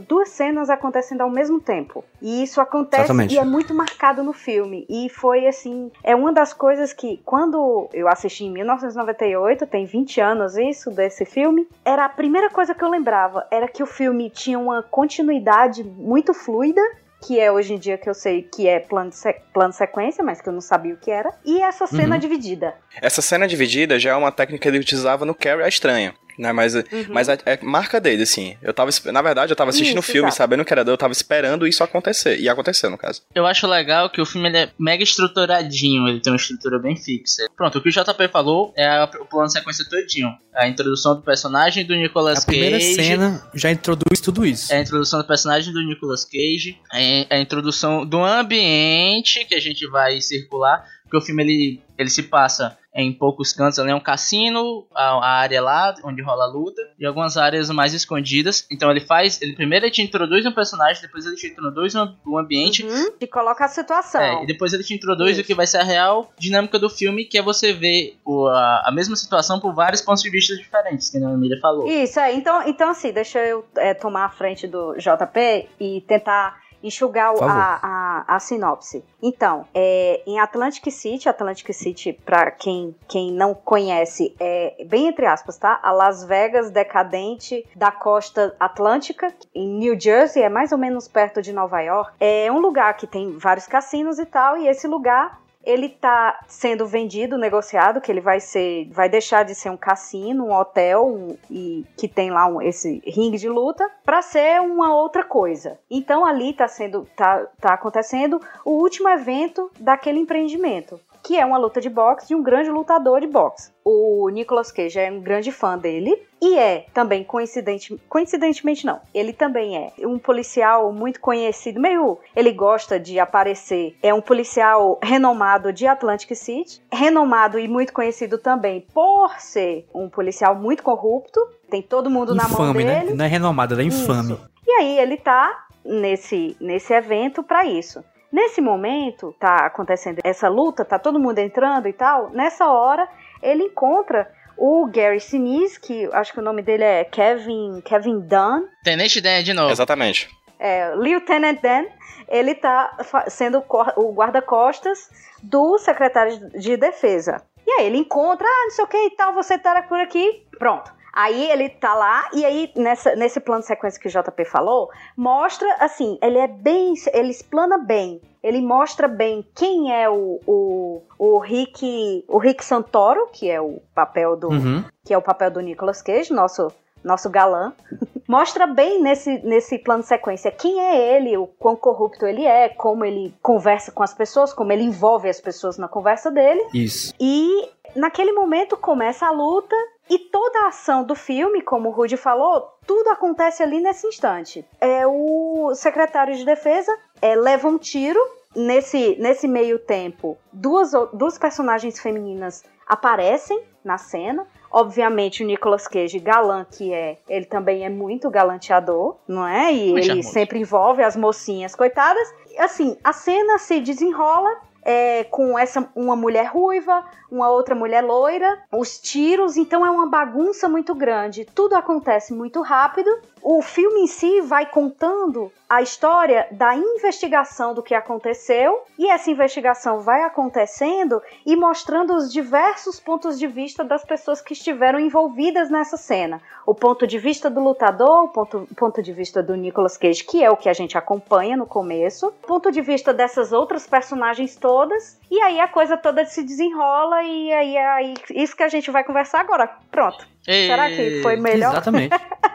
duas 0.08 0.28
cenas 0.30 0.70
acontecendo 0.70 1.20
ao 1.20 1.30
mesmo 1.30 1.60
tempo. 1.60 2.04
E 2.20 2.42
isso 2.42 2.60
acontece 2.60 3.04
Exatamente. 3.04 3.34
e 3.34 3.38
é 3.38 3.44
muito 3.44 3.74
marcado 3.74 4.22
no 4.22 4.32
filme. 4.32 4.86
E 4.88 5.08
foi 5.08 5.46
assim, 5.46 5.90
é 6.02 6.14
uma 6.14 6.32
das 6.32 6.52
coisas 6.52 6.92
que, 6.92 7.20
quando 7.24 7.88
eu 7.92 8.08
assisti 8.08 8.44
em 8.44 8.52
1998, 8.52 9.66
tem 9.66 9.84
20 9.84 10.20
anos 10.20 10.56
isso, 10.56 10.90
desse 10.90 11.24
filme, 11.24 11.66
era 11.84 12.04
a 12.04 12.08
primeira 12.08 12.50
coisa 12.50 12.74
que 12.74 12.82
eu 12.82 12.88
lembrava, 12.88 13.46
era 13.50 13.68
que 13.68 13.82
o 13.82 13.86
filme 13.86 14.30
tinha 14.30 14.58
uma 14.58 14.82
continuidade 14.82 15.84
muito 15.84 16.34
fluida, 16.34 16.80
que 17.26 17.38
é 17.40 17.50
hoje 17.50 17.72
em 17.74 17.78
dia 17.78 17.96
que 17.96 18.08
eu 18.08 18.14
sei 18.14 18.42
que 18.42 18.66
é 18.68 18.78
plano, 18.80 19.10
de 19.10 19.16
se- 19.16 19.36
plano 19.52 19.72
sequência, 19.72 20.22
mas 20.22 20.40
que 20.40 20.48
eu 20.48 20.52
não 20.52 20.60
sabia 20.60 20.94
o 20.94 20.96
que 20.96 21.10
era, 21.10 21.32
e 21.44 21.62
essa 21.62 21.86
cena 21.86 22.14
Uhum. 22.16 22.20
dividida. 22.20 22.74
Essa 23.00 23.22
cena 23.22 23.46
dividida 23.46 23.98
já 23.98 24.10
é 24.10 24.14
uma 24.14 24.30
técnica 24.32 24.62
que 24.62 24.68
ele 24.68 24.78
utilizava 24.78 25.24
no 25.24 25.34
Carrie 25.34 25.62
a 25.64 25.68
Estranha. 25.68 26.14
Né, 26.38 26.52
mas 26.52 26.74
mas 27.08 27.28
é, 27.28 27.38
é 27.46 27.58
marca 27.62 28.00
dele, 28.00 28.22
assim. 28.24 28.56
Eu 28.62 28.72
tava, 28.74 28.90
na 29.12 29.22
verdade, 29.22 29.52
eu 29.52 29.56
tava 29.56 29.70
assistindo 29.70 29.98
o 29.98 30.02
filme, 30.02 30.28
exato. 30.28 30.36
sabendo 30.36 30.64
que 30.64 30.72
era 30.72 30.84
dele, 30.84 30.94
eu 30.94 30.98
tava 30.98 31.12
esperando 31.12 31.66
isso 31.66 31.82
acontecer. 31.84 32.38
E 32.40 32.48
aconteceu, 32.48 32.90
no 32.90 32.98
caso. 32.98 33.22
Eu 33.34 33.46
acho 33.46 33.66
legal 33.66 34.10
que 34.10 34.20
o 34.20 34.26
filme 34.26 34.48
ele 34.48 34.58
é 34.58 34.70
mega 34.78 35.02
estruturadinho, 35.02 36.08
ele 36.08 36.20
tem 36.20 36.32
uma 36.32 36.36
estrutura 36.36 36.78
bem 36.78 36.96
fixa. 36.96 37.46
Pronto, 37.56 37.78
o 37.78 37.82
que 37.82 37.88
o 37.88 37.92
JP 37.92 38.28
falou 38.32 38.72
é 38.76 38.86
a- 38.86 39.08
o 39.20 39.26
plano 39.26 39.46
de 39.46 39.52
sequência 39.52 39.84
todinho. 39.88 40.28
A 40.54 40.68
introdução 40.68 41.16
do 41.16 41.22
personagem 41.22 41.84
do 41.84 41.94
Nicolas 41.94 42.42
A 42.42 42.46
primeira 42.46 42.78
Cage. 42.78 42.94
cena 42.94 43.48
já 43.54 43.70
introduz 43.70 44.20
tudo 44.20 44.44
isso. 44.46 44.72
É 44.72 44.78
a 44.78 44.80
introdução 44.80 45.20
do 45.20 45.26
personagem 45.26 45.72
do 45.72 45.82
Nicolas 45.82 46.24
Cage, 46.24 46.78
é 46.92 47.26
a 47.30 47.38
introdução 47.38 48.06
do 48.06 48.22
ambiente 48.24 49.44
que 49.46 49.54
a 49.54 49.60
gente 49.60 49.86
vai 49.88 50.20
circular, 50.20 50.84
porque 51.02 51.16
o 51.16 51.20
filme 51.20 51.42
ele, 51.42 51.82
ele 51.98 52.08
se 52.10 52.22
passa 52.24 52.76
em 52.94 53.12
poucos 53.12 53.52
cantos, 53.52 53.78
ali 53.78 53.90
é 53.90 53.94
um 53.94 54.00
cassino, 54.00 54.86
a, 54.94 55.04
a 55.14 55.30
área 55.40 55.60
lá 55.60 55.94
onde 56.04 56.22
rola 56.22 56.44
a 56.44 56.46
luta, 56.46 56.80
e 56.98 57.04
algumas 57.04 57.36
áreas 57.36 57.68
mais 57.70 57.92
escondidas. 57.92 58.66
Então 58.70 58.90
ele 58.90 59.00
faz, 59.00 59.40
ele 59.42 59.54
primeiro 59.54 59.84
ele 59.86 59.92
te 59.92 60.00
introduz 60.02 60.46
um 60.46 60.52
personagem, 60.52 61.02
depois 61.02 61.26
ele 61.26 61.34
te 61.36 61.48
introduz 61.48 61.94
um, 61.94 62.14
um 62.26 62.38
ambiente, 62.38 62.84
Uhum. 62.84 63.12
E 63.20 63.26
coloca 63.26 63.64
a 63.64 63.68
situação. 63.68 64.20
é, 64.20 64.42
e 64.44 64.46
depois 64.46 64.72
ele 64.72 64.84
te 64.84 64.94
introduz 64.94 65.32
Isso. 65.32 65.40
o 65.40 65.44
que 65.44 65.54
vai 65.54 65.66
ser 65.66 65.78
a 65.78 65.82
real 65.84 66.32
dinâmica 66.38 66.78
do 66.78 66.88
filme, 66.88 67.24
que 67.24 67.36
é 67.38 67.42
você 67.42 67.72
ver 67.72 68.16
o- 68.24 68.46
a, 68.46 68.84
a 68.88 68.92
mesma 68.92 69.16
situação 69.16 69.58
por 69.58 69.74
vários 69.74 70.00
pontos 70.00 70.22
de 70.22 70.30
vista 70.30 70.54
diferentes, 70.56 71.10
que 71.10 71.16
a 71.18 71.20
Emília 71.20 71.58
falou. 71.60 71.86
Isso, 71.88 72.20
é. 72.20 72.32
Então, 72.34 72.62
então 72.68 72.90
assim, 72.90 73.12
deixa 73.12 73.38
eu 73.40 73.64
é, 73.76 73.92
tomar 73.94 74.26
a 74.26 74.30
frente 74.30 74.66
do 74.66 74.94
JP 74.96 75.68
e 75.80 76.00
tentar 76.02 76.62
enxugar 76.84 77.34
a, 77.40 77.80
a, 77.82 78.36
a 78.36 78.38
sinopse. 78.38 79.02
Então, 79.22 79.66
é, 79.74 80.22
em 80.26 80.38
Atlantic 80.38 80.90
City, 80.92 81.28
Atlantic 81.28 81.72
City, 81.72 82.12
pra 82.12 82.50
quem, 82.50 82.94
quem 83.08 83.32
não 83.32 83.54
conhece, 83.54 84.36
é 84.38 84.84
bem 84.86 85.08
entre 85.08 85.24
aspas, 85.24 85.56
tá? 85.56 85.80
A 85.82 85.90
Las 85.90 86.24
Vegas 86.24 86.70
decadente 86.70 87.66
da 87.74 87.90
costa 87.90 88.54
atlântica, 88.60 89.32
em 89.54 89.66
New 89.66 89.98
Jersey, 89.98 90.42
é 90.42 90.48
mais 90.48 90.72
ou 90.72 90.78
menos 90.78 91.08
perto 91.08 91.40
de 91.40 91.52
Nova 91.52 91.80
York. 91.80 92.12
É 92.20 92.52
um 92.52 92.58
lugar 92.58 92.94
que 92.96 93.06
tem 93.06 93.38
vários 93.38 93.66
cassinos 93.66 94.18
e 94.18 94.26
tal, 94.26 94.58
e 94.58 94.68
esse 94.68 94.86
lugar 94.86 95.42
ele 95.66 95.88
tá 95.88 96.40
sendo 96.46 96.86
vendido, 96.86 97.38
negociado, 97.38 98.00
que 98.00 98.10
ele 98.10 98.20
vai 98.20 98.40
ser, 98.40 98.88
vai 98.90 99.08
deixar 99.08 99.44
de 99.44 99.54
ser 99.54 99.70
um 99.70 99.76
cassino, 99.76 100.46
um 100.46 100.52
hotel 100.52 101.06
um- 101.06 101.36
e 101.50 101.84
que 101.96 102.06
tem 102.08 102.30
lá 102.30 102.46
um- 102.46 102.60
esse 102.62 103.02
ringue 103.06 103.38
de 103.38 103.48
luta 103.48 103.90
para 104.04 104.22
ser 104.22 104.60
uma 104.60 104.94
outra 104.94 105.24
coisa. 105.24 105.78
Então 105.90 106.24
ali 106.24 106.52
tá 106.52 106.68
sendo, 106.68 107.06
tá, 107.16 107.46
tá 107.60 107.74
acontecendo 107.74 108.40
o 108.64 108.72
último 108.72 109.08
evento 109.08 109.70
daquele 109.78 110.18
empreendimento, 110.18 111.00
que 111.24 111.40
é 111.40 111.44
uma 111.44 111.56
luta 111.56 111.80
de 111.80 111.88
boxe 111.88 112.28
de 112.28 112.34
um 112.34 112.42
grande 112.42 112.70
lutador 112.70 113.18
de 113.18 113.26
boxe. 113.26 113.72
O 113.82 114.28
Nicolas 114.28 114.70
Cage 114.70 114.98
é 114.98 115.10
um 115.10 115.20
grande 115.20 115.50
fã 115.50 115.78
dele 115.78 116.22
e 116.40 116.58
é 116.58 116.84
também 116.92 117.24
coincidente, 117.24 117.98
coincidentemente 118.08 118.84
não. 118.84 119.00
Ele 119.14 119.32
também 119.32 119.76
é 119.76 120.06
um 120.06 120.18
policial 120.18 120.92
muito 120.92 121.18
conhecido, 121.20 121.80
meio 121.80 122.18
ele 122.36 122.52
gosta 122.52 123.00
de 123.00 123.18
aparecer. 123.18 123.96
É 124.02 124.12
um 124.12 124.20
policial 124.20 124.98
renomado 125.02 125.72
de 125.72 125.86
Atlantic 125.86 126.34
City, 126.36 126.82
renomado 126.92 127.58
e 127.58 127.66
muito 127.66 127.94
conhecido 127.94 128.36
também 128.36 128.86
por 128.92 129.40
ser 129.40 129.88
um 129.94 130.10
policial 130.10 130.54
muito 130.54 130.82
corrupto. 130.82 131.40
Tem 131.70 131.80
todo 131.80 132.10
mundo 132.10 132.34
na 132.34 132.46
mão 132.46 132.52
Infame, 132.52 132.84
né? 132.84 133.00
dele. 133.00 133.14
Não 133.14 133.24
é 133.24 133.28
renomado, 133.28 133.72
ela 133.72 133.82
é 133.82 133.86
infame. 133.86 134.34
Isso. 134.34 134.50
E 134.66 134.70
aí 134.72 134.98
ele 134.98 135.16
tá 135.16 135.64
nesse, 135.82 136.54
nesse 136.60 136.92
evento 136.92 137.42
pra 137.42 137.64
isso. 137.64 138.04
Nesse 138.34 138.60
momento, 138.60 139.32
tá 139.38 139.66
acontecendo 139.66 140.18
essa 140.24 140.48
luta, 140.48 140.84
tá 140.84 140.98
todo 140.98 141.20
mundo 141.20 141.38
entrando 141.38 141.86
e 141.86 141.92
tal. 141.92 142.30
Nessa 142.30 142.66
hora, 142.66 143.08
ele 143.40 143.62
encontra 143.62 144.28
o 144.56 144.88
Gary 144.88 145.20
Sinise, 145.20 145.78
que 145.78 146.08
acho 146.12 146.32
que 146.32 146.40
o 146.40 146.42
nome 146.42 146.60
dele 146.60 146.82
é 146.82 147.04
Kevin, 147.04 147.80
Kevin 147.84 148.18
Dunn. 148.18 148.66
Tenente 148.82 149.20
Dan 149.20 149.44
de 149.44 149.54
novo. 149.54 149.70
Exatamente. 149.70 150.28
É, 150.58 150.96
Lieutenant 150.96 151.60
Dan, 151.62 151.84
ele 152.26 152.56
tá 152.56 152.96
sendo 153.28 153.62
o 153.96 154.12
guarda-costas 154.12 155.08
do 155.40 155.78
secretário 155.78 156.50
de 156.58 156.76
defesa. 156.76 157.40
E 157.64 157.70
aí 157.70 157.86
ele 157.86 157.98
encontra, 157.98 158.48
ah, 158.48 158.62
não 158.64 158.70
sei 158.72 158.84
o 158.84 158.88
que 158.88 158.96
e 158.96 159.10
tal, 159.10 159.32
você 159.32 159.56
tá 159.56 159.80
por 159.82 160.00
aqui, 160.00 160.44
pronto. 160.58 160.92
Aí 161.14 161.48
ele 161.50 161.68
tá 161.68 161.94
lá, 161.94 162.28
e 162.32 162.44
aí 162.44 162.72
nessa, 162.74 163.14
nesse 163.14 163.38
plano 163.38 163.60
de 163.60 163.68
sequência 163.68 164.00
que 164.00 164.08
o 164.08 164.10
JP 164.10 164.44
falou, 164.46 164.90
mostra 165.16 165.68
assim, 165.78 166.18
ele 166.20 166.38
é 166.38 166.48
bem, 166.48 166.94
ele 167.12 167.30
explana 167.30 167.78
bem, 167.78 168.20
ele 168.42 168.60
mostra 168.60 169.06
bem 169.06 169.46
quem 169.54 169.94
é 169.94 170.10
o, 170.10 170.40
o, 170.44 171.02
o 171.16 171.38
Rick, 171.38 172.24
o 172.26 172.38
Rick 172.38 172.64
Santoro, 172.64 173.28
que 173.32 173.48
é 173.48 173.60
o 173.60 173.80
papel 173.94 174.36
do, 174.36 174.48
Uhum. 174.48 174.84
que 175.04 175.14
é 175.14 175.18
o 175.18 175.22
papel 175.22 175.52
do 175.52 175.60
Nicolas 175.60 176.02
Cage, 176.02 176.32
nosso 176.32 176.72
nosso 177.04 177.28
galã. 177.28 177.72
Mostra 178.26 178.66
bem 178.66 179.02
nesse, 179.02 179.38
nesse 179.44 179.78
plano 179.78 180.02
de 180.02 180.08
sequência 180.08 180.50
quem 180.50 180.80
é 180.80 181.16
ele, 181.16 181.36
o 181.36 181.46
quão 181.46 181.76
corrupto 181.76 182.26
ele 182.26 182.46
é, 182.46 182.70
como 182.70 183.04
ele 183.04 183.34
conversa 183.42 183.92
com 183.92 184.02
as 184.02 184.14
pessoas, 184.14 184.54
como 184.54 184.72
ele 184.72 184.82
envolve 184.84 185.28
as 185.28 185.38
pessoas 185.38 185.76
na 185.76 185.86
conversa 185.86 186.30
dele. 186.30 186.66
Isso. 186.72 187.12
E 187.20 187.68
naquele 187.94 188.32
momento 188.32 188.74
começa 188.78 189.26
a 189.26 189.30
luta 189.30 189.76
e 190.08 190.18
toda 190.18 190.64
a 190.64 190.68
ação 190.68 191.04
do 191.04 191.14
filme, 191.14 191.62
como 191.62 191.88
o 191.88 191.92
Rudy 191.92 192.16
falou, 192.16 192.68
tudo 192.86 193.08
acontece 193.10 193.62
ali 193.62 193.80
nesse 193.80 194.06
instante. 194.06 194.64
É 194.80 195.06
o 195.06 195.72
secretário 195.74 196.34
de 196.36 196.44
defesa 196.44 196.96
é, 197.22 197.34
leva 197.34 197.68
um 197.68 197.78
tiro 197.78 198.20
nesse, 198.54 199.16
nesse 199.18 199.48
meio 199.48 199.78
tempo. 199.78 200.36
Duas, 200.52 200.92
duas 201.12 201.38
personagens 201.38 201.98
femininas 201.98 202.64
aparecem 202.86 203.62
na 203.82 203.98
cena. 203.98 204.46
Obviamente 204.70 205.42
o 205.42 205.46
Nicolas 205.46 205.86
Cage, 205.86 206.18
galã 206.18 206.66
que 206.68 206.92
é, 206.92 207.18
ele 207.28 207.46
também 207.46 207.84
é 207.84 207.88
muito 207.88 208.28
galanteador, 208.28 209.16
não 209.26 209.46
é? 209.46 209.72
E 209.72 209.92
Muito 209.92 209.98
ele 209.98 210.06
charmoso. 210.06 210.32
sempre 210.32 210.58
envolve 210.58 211.02
as 211.02 211.16
mocinhas, 211.16 211.74
coitadas. 211.74 212.28
Assim, 212.58 212.96
a 213.02 213.12
cena 213.12 213.58
se 213.58 213.80
desenrola 213.80 214.50
é, 214.84 215.24
com 215.24 215.58
essa 215.58 215.88
uma 215.94 216.14
mulher 216.14 216.46
ruiva, 216.46 217.04
uma 217.30 217.48
outra 217.48 217.74
mulher 217.74 218.02
loira, 218.02 218.62
os 218.70 218.98
tiros, 218.98 219.56
então 219.56 219.84
é 219.84 219.90
uma 219.90 220.06
bagunça 220.06 220.68
muito 220.68 220.94
grande. 220.94 221.44
Tudo 221.44 221.74
acontece 221.74 222.34
muito 222.34 222.60
rápido. 222.60 223.10
O 223.46 223.60
filme 223.60 224.00
em 224.00 224.06
si 224.06 224.40
vai 224.40 224.64
contando 224.64 225.52
a 225.68 225.82
história 225.82 226.46
da 226.50 226.74
investigação 226.74 227.74
do 227.74 227.82
que 227.82 227.94
aconteceu 227.94 228.82
e 228.98 229.06
essa 229.10 229.30
investigação 229.30 230.00
vai 230.00 230.22
acontecendo 230.22 231.20
e 231.44 231.54
mostrando 231.54 232.14
os 232.14 232.32
diversos 232.32 232.98
pontos 232.98 233.38
de 233.38 233.46
vista 233.46 233.84
das 233.84 234.02
pessoas 234.02 234.40
que 234.40 234.54
estiveram 234.54 234.98
envolvidas 234.98 235.68
nessa 235.68 235.98
cena. 235.98 236.40
O 236.64 236.74
ponto 236.74 237.06
de 237.06 237.18
vista 237.18 237.50
do 237.50 237.60
lutador, 237.60 238.24
o 238.24 238.28
ponto, 238.28 238.66
ponto 238.74 239.02
de 239.02 239.12
vista 239.12 239.42
do 239.42 239.54
Nicolas 239.54 239.98
Cage, 239.98 240.24
que 240.24 240.42
é 240.42 240.50
o 240.50 240.56
que 240.56 240.70
a 240.70 240.72
gente 240.72 240.96
acompanha 240.96 241.54
no 241.54 241.66
começo, 241.66 242.28
o 242.28 242.46
ponto 242.46 242.72
de 242.72 242.80
vista 242.80 243.12
dessas 243.12 243.52
outras 243.52 243.86
personagens 243.86 244.56
todas, 244.56 245.20
e 245.30 245.38
aí 245.42 245.60
a 245.60 245.68
coisa 245.68 245.98
toda 245.98 246.24
se 246.24 246.42
desenrola 246.42 247.22
e 247.22 247.52
aí 247.52 247.76
é 247.76 247.86
aí, 247.88 248.14
isso 248.30 248.56
que 248.56 248.62
a 248.62 248.68
gente 248.70 248.90
vai 248.90 249.04
conversar 249.04 249.40
agora. 249.40 249.68
Pronto. 249.90 250.26
Ei, 250.46 250.66
Será 250.66 250.88
que 250.88 251.20
foi 251.20 251.36
melhor? 251.36 251.72
Exatamente. 251.72 252.16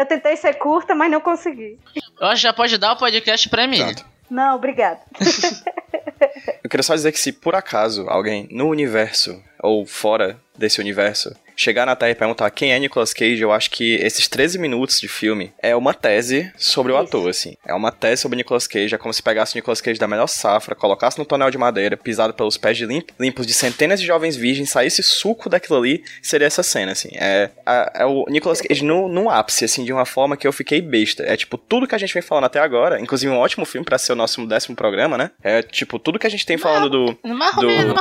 Eu 0.00 0.06
tentei 0.06 0.34
ser 0.34 0.54
curta, 0.54 0.94
mas 0.94 1.10
não 1.10 1.20
consegui. 1.20 1.78
Eu 2.18 2.28
acho 2.28 2.36
que 2.36 2.42
já 2.44 2.54
pode 2.54 2.78
dar 2.78 2.92
o 2.92 2.96
podcast 2.96 3.46
pra 3.50 3.66
mim. 3.66 3.82
Exato. 3.82 4.06
Não, 4.30 4.56
obrigada. 4.56 5.00
Eu 6.64 6.70
queria 6.70 6.82
só 6.82 6.94
dizer 6.94 7.12
que 7.12 7.20
se 7.20 7.32
por 7.32 7.54
acaso 7.54 8.08
alguém 8.08 8.48
no 8.50 8.68
universo 8.68 9.42
ou 9.62 9.84
fora 9.84 10.40
desse 10.56 10.80
universo 10.80 11.36
chegar 11.60 11.84
na 11.84 11.94
Terra 11.94 12.12
e 12.12 12.14
perguntar 12.14 12.50
quem 12.50 12.72
é 12.72 12.78
Nicolas 12.78 13.12
Cage, 13.12 13.40
eu 13.42 13.52
acho 13.52 13.70
que 13.70 13.96
esses 13.96 14.26
13 14.26 14.58
minutos 14.58 14.98
de 15.00 15.08
filme 15.08 15.52
é 15.62 15.76
uma 15.76 15.92
tese 15.92 16.50
sobre 16.56 16.90
o 16.92 16.96
Isso. 16.96 17.04
ator, 17.04 17.28
assim. 17.28 17.54
É 17.66 17.74
uma 17.74 17.92
tese 17.92 18.22
sobre 18.22 18.36
Nicolas 18.36 18.66
Cage, 18.66 18.94
é 18.94 18.98
como 18.98 19.12
se 19.12 19.22
pegasse 19.22 19.54
o 19.54 19.58
Nicolas 19.58 19.80
Cage 19.80 19.98
da 20.00 20.08
melhor 20.08 20.26
safra, 20.26 20.74
colocasse 20.74 21.18
no 21.18 21.24
tonel 21.26 21.50
de 21.50 21.58
madeira, 21.58 21.96
pisado 21.96 22.32
pelos 22.32 22.56
pés 22.56 22.78
de 22.78 22.86
limp- 22.86 23.10
limpos 23.18 23.46
de 23.46 23.52
centenas 23.52 24.00
de 24.00 24.06
jovens 24.06 24.36
virgens, 24.36 24.70
saísse 24.70 25.02
suco 25.02 25.48
daquilo 25.50 25.78
ali, 25.78 26.02
seria 26.22 26.46
essa 26.46 26.62
cena, 26.62 26.92
assim. 26.92 27.10
É, 27.14 27.50
é 27.94 28.06
o 28.06 28.24
Nicolas 28.28 28.60
Cage 28.62 28.82
no, 28.82 29.06
no 29.08 29.28
ápice, 29.28 29.66
assim, 29.66 29.84
de 29.84 29.92
uma 29.92 30.06
forma 30.06 30.36
que 30.36 30.46
eu 30.46 30.52
fiquei 30.52 30.80
besta. 30.80 31.22
É 31.24 31.36
tipo, 31.36 31.58
tudo 31.58 31.86
que 31.86 31.94
a 31.94 31.98
gente 31.98 32.14
vem 32.14 32.22
falando 32.22 32.44
até 32.44 32.58
agora, 32.58 32.98
inclusive 33.00 33.30
um 33.30 33.36
ótimo 33.38 33.66
filme 33.66 33.84
pra 33.84 33.98
ser 33.98 34.12
o 34.12 34.16
nosso 34.16 34.46
décimo 34.46 34.74
programa, 34.74 35.18
né? 35.18 35.30
É 35.42 35.62
tipo, 35.62 35.98
tudo 35.98 36.18
que 36.18 36.26
a 36.26 36.30
gente 36.30 36.46
tem 36.46 36.56
falando 36.56 36.88
do, 36.88 37.18
ou 37.58 37.66
menos. 37.66 37.92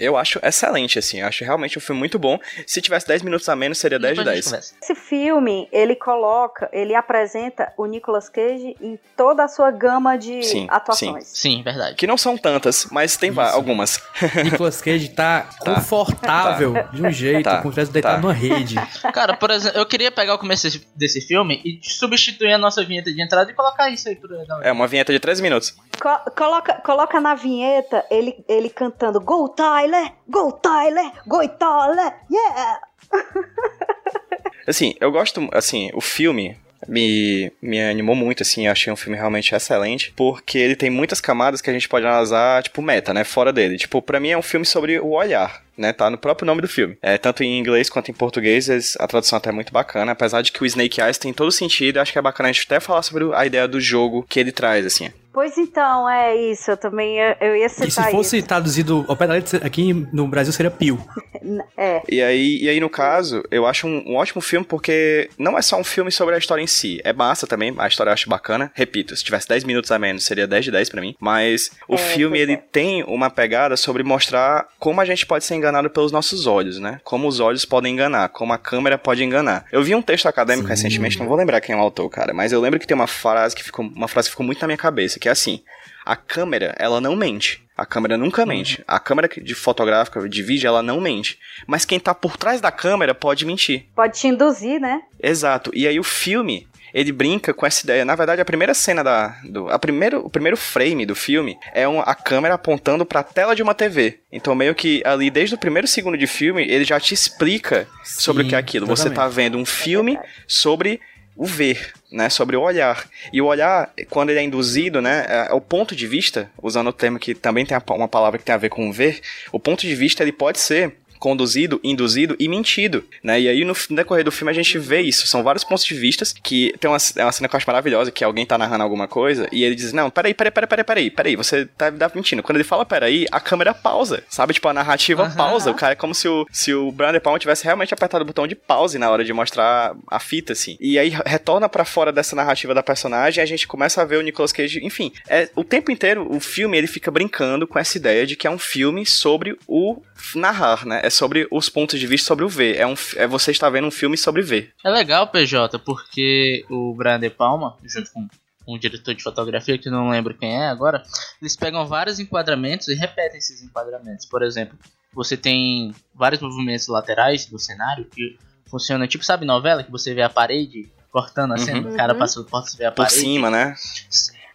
Eu 0.00 0.16
acho 0.16 0.40
excelente, 0.42 0.98
assim. 0.98 1.20
Eu 1.20 1.26
acho 1.28 1.44
realmente 1.44 1.78
um 1.78 1.80
filme 1.80 1.98
muito 1.98 2.18
bom. 2.18 2.38
Se 2.66 2.80
tivesse 2.80 3.06
10 3.06 3.22
minutos 3.22 3.48
a 3.48 3.54
menos, 3.54 3.78
seria 3.78 3.98
10 3.98 4.14
de 4.14 4.24
Depois 4.24 4.28
a 4.28 4.34
gente 4.34 4.50
10. 4.50 4.50
conversa. 4.50 4.74
Esse 4.82 4.94
filme, 4.94 5.68
ele 5.70 5.94
coloca, 5.94 6.68
ele 6.72 6.94
apresenta 6.94 7.72
o 7.76 7.86
Nicolas 7.86 8.28
Cage 8.28 8.76
em 8.80 8.98
toda 9.16 9.44
a 9.44 9.48
sua 9.48 9.70
gama 9.70 10.16
de 10.16 10.42
Sim, 10.42 10.66
atuações. 10.70 11.26
Sim, 11.26 11.62
verdade. 11.62 11.94
Que 11.96 12.06
não 12.06 12.16
são 12.16 12.36
tantas, 12.36 12.86
mas 12.90 13.16
tem 13.16 13.30
Isso. 13.30 13.40
algumas. 13.40 14.02
Nicolas 14.44 14.80
Cage 14.80 15.08
tá 15.10 15.46
confortável 15.58 16.74
de 16.92 17.02
um 17.06 17.10
jeito, 17.10 17.44
Tá. 17.44 17.58
como 17.62 17.70
se 17.72 17.74
tivesse 17.74 17.92
deitado 17.92 18.14
Tá. 18.16 18.20
numa 18.20 18.32
rede. 18.32 18.74
Cara, 19.12 19.34
por 19.36 19.50
exemplo, 19.50 19.78
eu 19.78 19.86
queria 19.86 20.10
pegar 20.10 20.34
o 20.34 20.38
começo 20.38 20.64
desse, 20.64 20.86
desse 20.96 21.20
filme 21.20 21.60
e 21.64 21.80
substituir 21.82 22.52
a 22.52 22.58
nossa 22.58 22.84
vinheta 22.84 23.12
de 23.12 23.22
entrada 23.22 23.50
e 23.50 23.54
colocar 23.54 23.90
isso 23.90 24.08
aí 24.08 24.18
aí. 24.20 24.20
É 24.62 24.72
uma 24.72 24.86
vinheta 24.86 25.12
de 25.12 25.18
13 25.18 25.42
minutos. 25.42 25.74
Co- 26.00 26.30
coloca, 26.36 26.74
coloca 26.84 27.20
na 27.20 27.34
vinheta 27.34 28.04
ele, 28.10 28.44
ele 28.48 28.68
cantando 28.70 29.20
Go 29.20 29.48
Tyler, 29.48 29.89
Go 30.28 30.52
Tyler, 30.52 31.12
Go 31.26 31.46
Tyler, 31.48 32.14
yeah! 32.30 32.80
Assim, 34.66 34.94
eu 35.00 35.10
gosto, 35.10 35.48
assim, 35.52 35.90
o 35.94 36.00
filme 36.00 36.56
me, 36.86 37.52
me 37.60 37.80
animou 37.80 38.14
muito, 38.14 38.42
assim, 38.42 38.66
achei 38.66 38.92
um 38.92 38.96
filme 38.96 39.16
realmente 39.16 39.54
excelente, 39.54 40.12
porque 40.16 40.58
ele 40.58 40.76
tem 40.76 40.90
muitas 40.90 41.20
camadas 41.20 41.60
que 41.60 41.68
a 41.68 41.72
gente 41.72 41.88
pode 41.88 42.06
analisar, 42.06 42.62
tipo, 42.62 42.80
meta, 42.80 43.12
né, 43.12 43.24
fora 43.24 43.52
dele. 43.52 43.76
Tipo, 43.76 44.00
pra 44.00 44.20
mim 44.20 44.30
é 44.30 44.38
um 44.38 44.42
filme 44.42 44.64
sobre 44.64 44.98
o 45.00 45.10
olhar, 45.10 45.62
né, 45.76 45.92
tá 45.92 46.08
no 46.08 46.18
próprio 46.18 46.46
nome 46.46 46.62
do 46.62 46.68
filme. 46.68 46.96
É, 47.02 47.18
tanto 47.18 47.42
em 47.42 47.58
inglês 47.58 47.90
quanto 47.90 48.10
em 48.10 48.14
português, 48.14 48.96
a 48.98 49.06
tradução 49.06 49.38
até 49.38 49.50
é 49.50 49.52
muito 49.52 49.72
bacana, 49.72 50.12
apesar 50.12 50.42
de 50.42 50.52
que 50.52 50.62
o 50.62 50.66
Snake 50.66 51.00
Eyes 51.00 51.18
tem 51.18 51.32
todo 51.32 51.50
sentido, 51.50 51.98
acho 51.98 52.12
que 52.12 52.18
é 52.18 52.22
bacana 52.22 52.48
a 52.48 52.52
gente 52.52 52.64
até 52.64 52.80
falar 52.80 53.02
sobre 53.02 53.24
a 53.34 53.44
ideia 53.44 53.66
do 53.66 53.80
jogo 53.80 54.24
que 54.28 54.38
ele 54.38 54.52
traz, 54.52 54.86
assim. 54.86 55.10
Pois 55.32 55.56
então, 55.56 56.08
é 56.10 56.34
isso. 56.36 56.70
Eu 56.72 56.76
também 56.76 57.16
ia- 57.16 57.36
eu 57.40 57.54
ia 57.56 57.68
citar 57.68 57.86
E 57.88 57.90
se 57.90 58.10
fosse 58.10 58.38
isso. 58.38 58.46
traduzido 58.48 59.04
ao 59.08 59.16
pé 59.16 59.26
da 59.28 59.34
letra, 59.34 59.64
aqui 59.64 59.92
no 60.12 60.26
Brasil 60.26 60.52
seria 60.52 60.70
Pio. 60.70 60.98
É. 61.76 62.02
E 62.08 62.20
aí, 62.22 62.58
e 62.62 62.68
aí, 62.68 62.78
no 62.78 62.90
caso, 62.90 63.42
eu 63.50 63.66
acho 63.66 63.86
um, 63.86 64.02
um 64.12 64.16
ótimo 64.16 64.42
filme 64.42 64.64
porque 64.64 65.30
não 65.38 65.56
é 65.58 65.62
só 65.62 65.78
um 65.80 65.82
filme 65.84 66.12
sobre 66.12 66.34
a 66.34 66.38
história 66.38 66.62
em 66.62 66.66
si. 66.66 67.00
É 67.02 67.12
massa 67.14 67.46
também, 67.46 67.74
a 67.78 67.88
história 67.88 68.10
eu 68.10 68.14
acho 68.14 68.28
bacana. 68.28 68.70
Repito, 68.74 69.16
se 69.16 69.24
tivesse 69.24 69.48
10 69.48 69.64
minutos 69.64 69.90
a 69.90 69.98
menos, 69.98 70.24
seria 70.24 70.46
10 70.46 70.66
de 70.66 70.70
10 70.70 70.90
pra 70.90 71.00
mim. 71.00 71.16
Mas 71.18 71.70
o 71.88 71.94
É, 71.94 71.98
filme, 71.98 72.38
ele 72.38 72.52
é. 72.52 72.56
tem 72.56 73.02
uma 73.04 73.30
pegada 73.30 73.74
sobre 73.76 74.02
mostrar 74.02 74.66
como 74.78 75.00
a 75.00 75.04
gente 75.06 75.24
pode 75.26 75.44
ser 75.44 75.54
enganado 75.54 75.88
pelos 75.88 76.12
nossos 76.12 76.46
olhos, 76.46 76.78
né? 76.78 77.00
Como 77.02 77.26
os 77.26 77.40
olhos 77.40 77.64
podem 77.64 77.94
enganar, 77.94 78.28
como 78.28 78.52
a 78.52 78.58
câmera 78.58 78.98
pode 78.98 79.24
enganar. 79.24 79.64
Eu 79.72 79.82
vi 79.82 79.94
um 79.94 80.02
texto 80.02 80.26
acadêmico 80.26 80.66
Sim. 80.68 80.74
recentemente, 80.74 81.18
não 81.18 81.26
vou 81.26 81.36
lembrar 81.38 81.60
quem 81.62 81.74
é 81.74 81.78
o 81.78 81.80
autor, 81.80 82.08
cara, 82.10 82.34
mas 82.34 82.52
eu 82.52 82.60
lembro 82.60 82.78
que 82.78 82.86
tem 82.86 82.94
uma 82.94 83.06
frase 83.06 83.56
que 83.56 83.64
ficou, 83.64 83.84
uma 83.86 84.08
frase 84.08 84.28
que 84.28 84.32
ficou 84.32 84.44
muito 84.44 84.60
na 84.60 84.66
minha 84.66 84.76
cabeça, 84.78 85.18
que 85.20 85.28
é 85.28 85.32
assim: 85.32 85.62
a 86.04 86.16
câmera, 86.16 86.74
ela 86.78 87.00
não 87.00 87.14
mente. 87.14 87.62
A 87.76 87.86
câmera 87.86 88.16
nunca 88.18 88.44
mente. 88.44 88.82
A 88.86 88.98
câmera 88.98 89.26
de 89.28 89.54
fotográfica, 89.54 90.28
de 90.28 90.42
vídeo, 90.42 90.66
ela 90.68 90.82
não 90.82 91.00
mente. 91.00 91.38
Mas 91.66 91.84
quem 91.86 91.98
tá 92.00 92.14
por 92.14 92.36
trás 92.36 92.60
da 92.60 92.70
câmera 92.70 93.14
pode 93.14 93.46
mentir. 93.46 93.86
Pode 93.94 94.18
te 94.18 94.26
induzir, 94.26 94.78
né? 94.80 95.00
Exato. 95.22 95.70
E 95.72 95.88
aí 95.88 95.98
o 95.98 96.04
filme, 96.04 96.68
ele 96.92 97.10
brinca 97.10 97.54
com 97.54 97.64
essa 97.64 97.82
ideia. 97.86 98.04
Na 98.04 98.14
verdade, 98.14 98.42
a 98.42 98.44
primeira 98.44 98.74
cena 98.74 99.02
da. 99.02 99.28
Do, 99.44 99.70
a 99.70 99.78
primeiro, 99.78 100.20
o 100.26 100.28
primeiro 100.28 100.58
frame 100.58 101.06
do 101.06 101.14
filme 101.14 101.56
é 101.72 101.88
um- 101.88 102.00
a 102.02 102.14
câmera 102.14 102.54
apontando 102.56 103.06
pra 103.06 103.22
tela 103.22 103.56
de 103.56 103.62
uma 103.62 103.74
TV. 103.74 104.20
Então, 104.30 104.54
meio 104.54 104.74
que 104.74 105.00
ali, 105.06 105.30
desde 105.30 105.54
o 105.54 105.58
primeiro 105.58 105.88
segundo 105.88 106.18
de 106.18 106.26
filme, 106.26 106.62
ele 106.70 106.84
já 106.84 107.00
te 107.00 107.14
explica 107.14 107.88
sobre 108.04 108.42
o 108.42 108.46
que 108.48 108.54
é 108.54 108.58
aquilo. 108.58 108.84
Você 108.86 109.08
tá 109.08 109.26
vendo 109.26 109.56
um 109.56 109.64
filme 109.64 110.18
sobre 110.46 111.00
o 111.34 111.46
ver, 111.46 111.92
né, 112.10 112.28
sobre 112.28 112.56
o 112.56 112.62
olhar. 112.62 113.08
E 113.32 113.40
o 113.40 113.46
olhar, 113.46 113.92
quando 114.08 114.30
ele 114.30 114.40
é 114.40 114.42
induzido, 114.42 115.00
né, 115.00 115.26
é 115.28 115.52
o 115.52 115.60
ponto 115.60 115.94
de 115.94 116.06
vista, 116.06 116.50
usando 116.62 116.88
o 116.88 116.92
termo 116.92 117.18
que 117.18 117.34
também 117.34 117.64
tem 117.64 117.76
uma 117.90 118.08
palavra 118.08 118.38
que 118.38 118.44
tem 118.44 118.54
a 118.54 118.58
ver 118.58 118.68
com 118.68 118.92
ver, 118.92 119.20
o 119.52 119.60
ponto 119.60 119.82
de 119.82 119.94
vista 119.94 120.22
ele 120.22 120.32
pode 120.32 120.58
ser 120.58 120.94
conduzido, 121.20 121.78
induzido 121.84 122.34
e 122.40 122.48
mentido, 122.48 123.04
né? 123.22 123.40
E 123.40 123.48
aí 123.48 123.64
no 123.64 123.74
decorrer 123.90 124.24
do 124.24 124.32
filme 124.32 124.50
a 124.50 124.54
gente 124.54 124.78
vê 124.78 125.02
isso, 125.02 125.26
são 125.26 125.42
vários 125.42 125.62
pontos 125.62 125.84
de 125.84 125.94
vistas 125.94 126.32
que 126.32 126.74
tem 126.80 126.90
uma, 126.90 126.96
é 127.16 127.24
uma 127.24 127.30
cena 127.30 127.48
que 127.48 127.54
eu 127.54 127.58
acho 127.58 127.66
maravilhosa, 127.66 128.10
que 128.10 128.24
alguém 128.24 128.46
tá 128.46 128.56
narrando 128.56 128.82
alguma 128.82 129.06
coisa 129.06 129.46
e 129.52 129.62
ele 129.62 129.74
diz, 129.74 129.92
não, 129.92 130.10
peraí, 130.10 130.32
peraí, 130.34 130.50
peraí, 130.50 130.66
peraí, 130.66 130.84
peraí, 130.84 131.10
peraí, 131.10 131.36
você 131.36 131.66
tá, 131.66 131.92
tá 131.92 132.10
mentindo. 132.14 132.42
Quando 132.42 132.56
ele 132.56 132.64
fala 132.64 132.86
peraí, 132.86 133.26
a 133.30 133.38
câmera 133.38 133.74
pausa, 133.74 134.24
sabe? 134.28 134.54
Tipo, 134.54 134.68
a 134.68 134.72
narrativa 134.72 135.24
Aham. 135.24 135.36
pausa, 135.36 135.70
o 135.70 135.74
cara 135.74 135.92
é 135.92 135.96
como 135.96 136.14
se 136.14 136.26
o, 136.26 136.46
se 136.50 136.72
o 136.72 136.90
Brian 136.90 137.12
De 137.12 137.20
Palma 137.20 137.38
tivesse 137.38 137.64
realmente 137.64 137.92
apertado 137.92 138.24
o 138.24 138.26
botão 138.26 138.46
de 138.46 138.54
pause 138.54 138.98
na 138.98 139.10
hora 139.10 139.24
de 139.24 139.32
mostrar 139.32 139.94
a 140.08 140.18
fita, 140.18 140.54
assim. 140.54 140.76
E 140.80 140.98
aí 140.98 141.12
retorna 141.26 141.68
pra 141.68 141.84
fora 141.84 142.10
dessa 142.10 142.34
narrativa 142.34 142.74
da 142.74 142.82
personagem 142.82 143.40
e 143.40 143.44
a 143.44 143.46
gente 143.46 143.68
começa 143.68 144.00
a 144.00 144.04
ver 144.04 144.16
o 144.16 144.22
Nicolas 144.22 144.52
Cage, 144.52 144.80
enfim, 144.82 145.12
é, 145.28 145.48
o 145.54 145.62
tempo 145.62 145.90
inteiro 145.90 146.26
o 146.30 146.40
filme 146.40 146.78
ele 146.78 146.86
fica 146.86 147.10
brincando 147.10 147.66
com 147.66 147.78
essa 147.78 147.98
ideia 147.98 148.26
de 148.26 148.36
que 148.36 148.46
é 148.46 148.50
um 148.50 148.58
filme 148.58 149.04
sobre 149.04 149.56
o 149.66 150.00
narrar, 150.34 150.86
né? 150.86 151.00
É 151.02 151.09
sobre 151.10 151.46
os 151.50 151.68
pontos 151.68 151.98
de 151.98 152.06
vista 152.06 152.26
sobre 152.28 152.44
o 152.44 152.48
ver. 152.48 152.76
É, 152.76 152.86
um, 152.86 152.94
é 153.16 153.26
você 153.26 153.50
está 153.50 153.68
vendo 153.68 153.86
um 153.88 153.90
filme 153.90 154.16
sobre 154.16 154.42
ver. 154.42 154.72
É 154.84 154.88
legal, 154.90 155.26
PJ, 155.28 155.78
porque 155.80 156.64
o 156.70 156.94
Brian 156.94 157.18
De 157.20 157.28
Palma, 157.30 157.76
junto 157.84 158.10
com 158.12 158.28
um 158.68 158.78
diretor 158.78 159.14
de 159.14 159.22
fotografia 159.22 159.76
que 159.78 159.88
eu 159.88 159.92
não 159.92 160.10
lembro 160.10 160.34
quem 160.34 160.54
é 160.62 160.68
agora, 160.68 161.02
eles 161.40 161.56
pegam 161.56 161.86
vários 161.86 162.18
enquadramentos 162.20 162.88
e 162.88 162.94
repetem 162.94 163.38
esses 163.38 163.62
enquadramentos. 163.62 164.26
Por 164.26 164.42
exemplo, 164.42 164.78
você 165.12 165.36
tem 165.36 165.92
vários 166.14 166.40
movimentos 166.40 166.86
laterais 166.86 167.46
do 167.46 167.58
cenário 167.58 168.04
que 168.04 168.38
funcionam 168.70 169.06
tipo, 169.08 169.24
sabe, 169.24 169.44
novela 169.44 169.82
que 169.82 169.90
você 169.90 170.14
vê 170.14 170.22
a 170.22 170.28
parede 170.30 170.88
cortando 171.10 171.52
a 171.54 171.58
cena, 171.58 171.88
Uhum. 171.88 171.94
o 171.94 171.96
cara 171.96 172.14
passa, 172.14 172.40
você 172.48 172.76
vê 172.76 172.84
a 172.84 172.92
Por 172.92 172.98
parede. 173.04 173.18
cima, 173.20 173.50
né? 173.50 173.74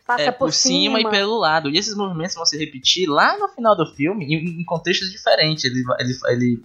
Passa 0.06 0.22
É, 0.24 0.32
por, 0.32 0.54
cima, 0.54 1.02
e 1.02 1.10
pelo 1.10 1.40
lado. 1.40 1.68
E 1.70 1.78
esses 1.78 1.96
movimentos 1.96 2.36
vão 2.36 2.46
se 2.46 2.56
repetir 2.58 3.08
lá 3.10 3.38
no 3.40 3.48
final 3.50 3.76
do 3.76 3.88
filme, 3.96 4.24
em, 4.26 4.62
em 4.62 4.64
contextos 4.64 5.10
diferentes. 5.12 5.64
Ele, 5.64 5.82
vai- 5.84 5.98
ele, 6.00 6.14
ele, 6.28 6.62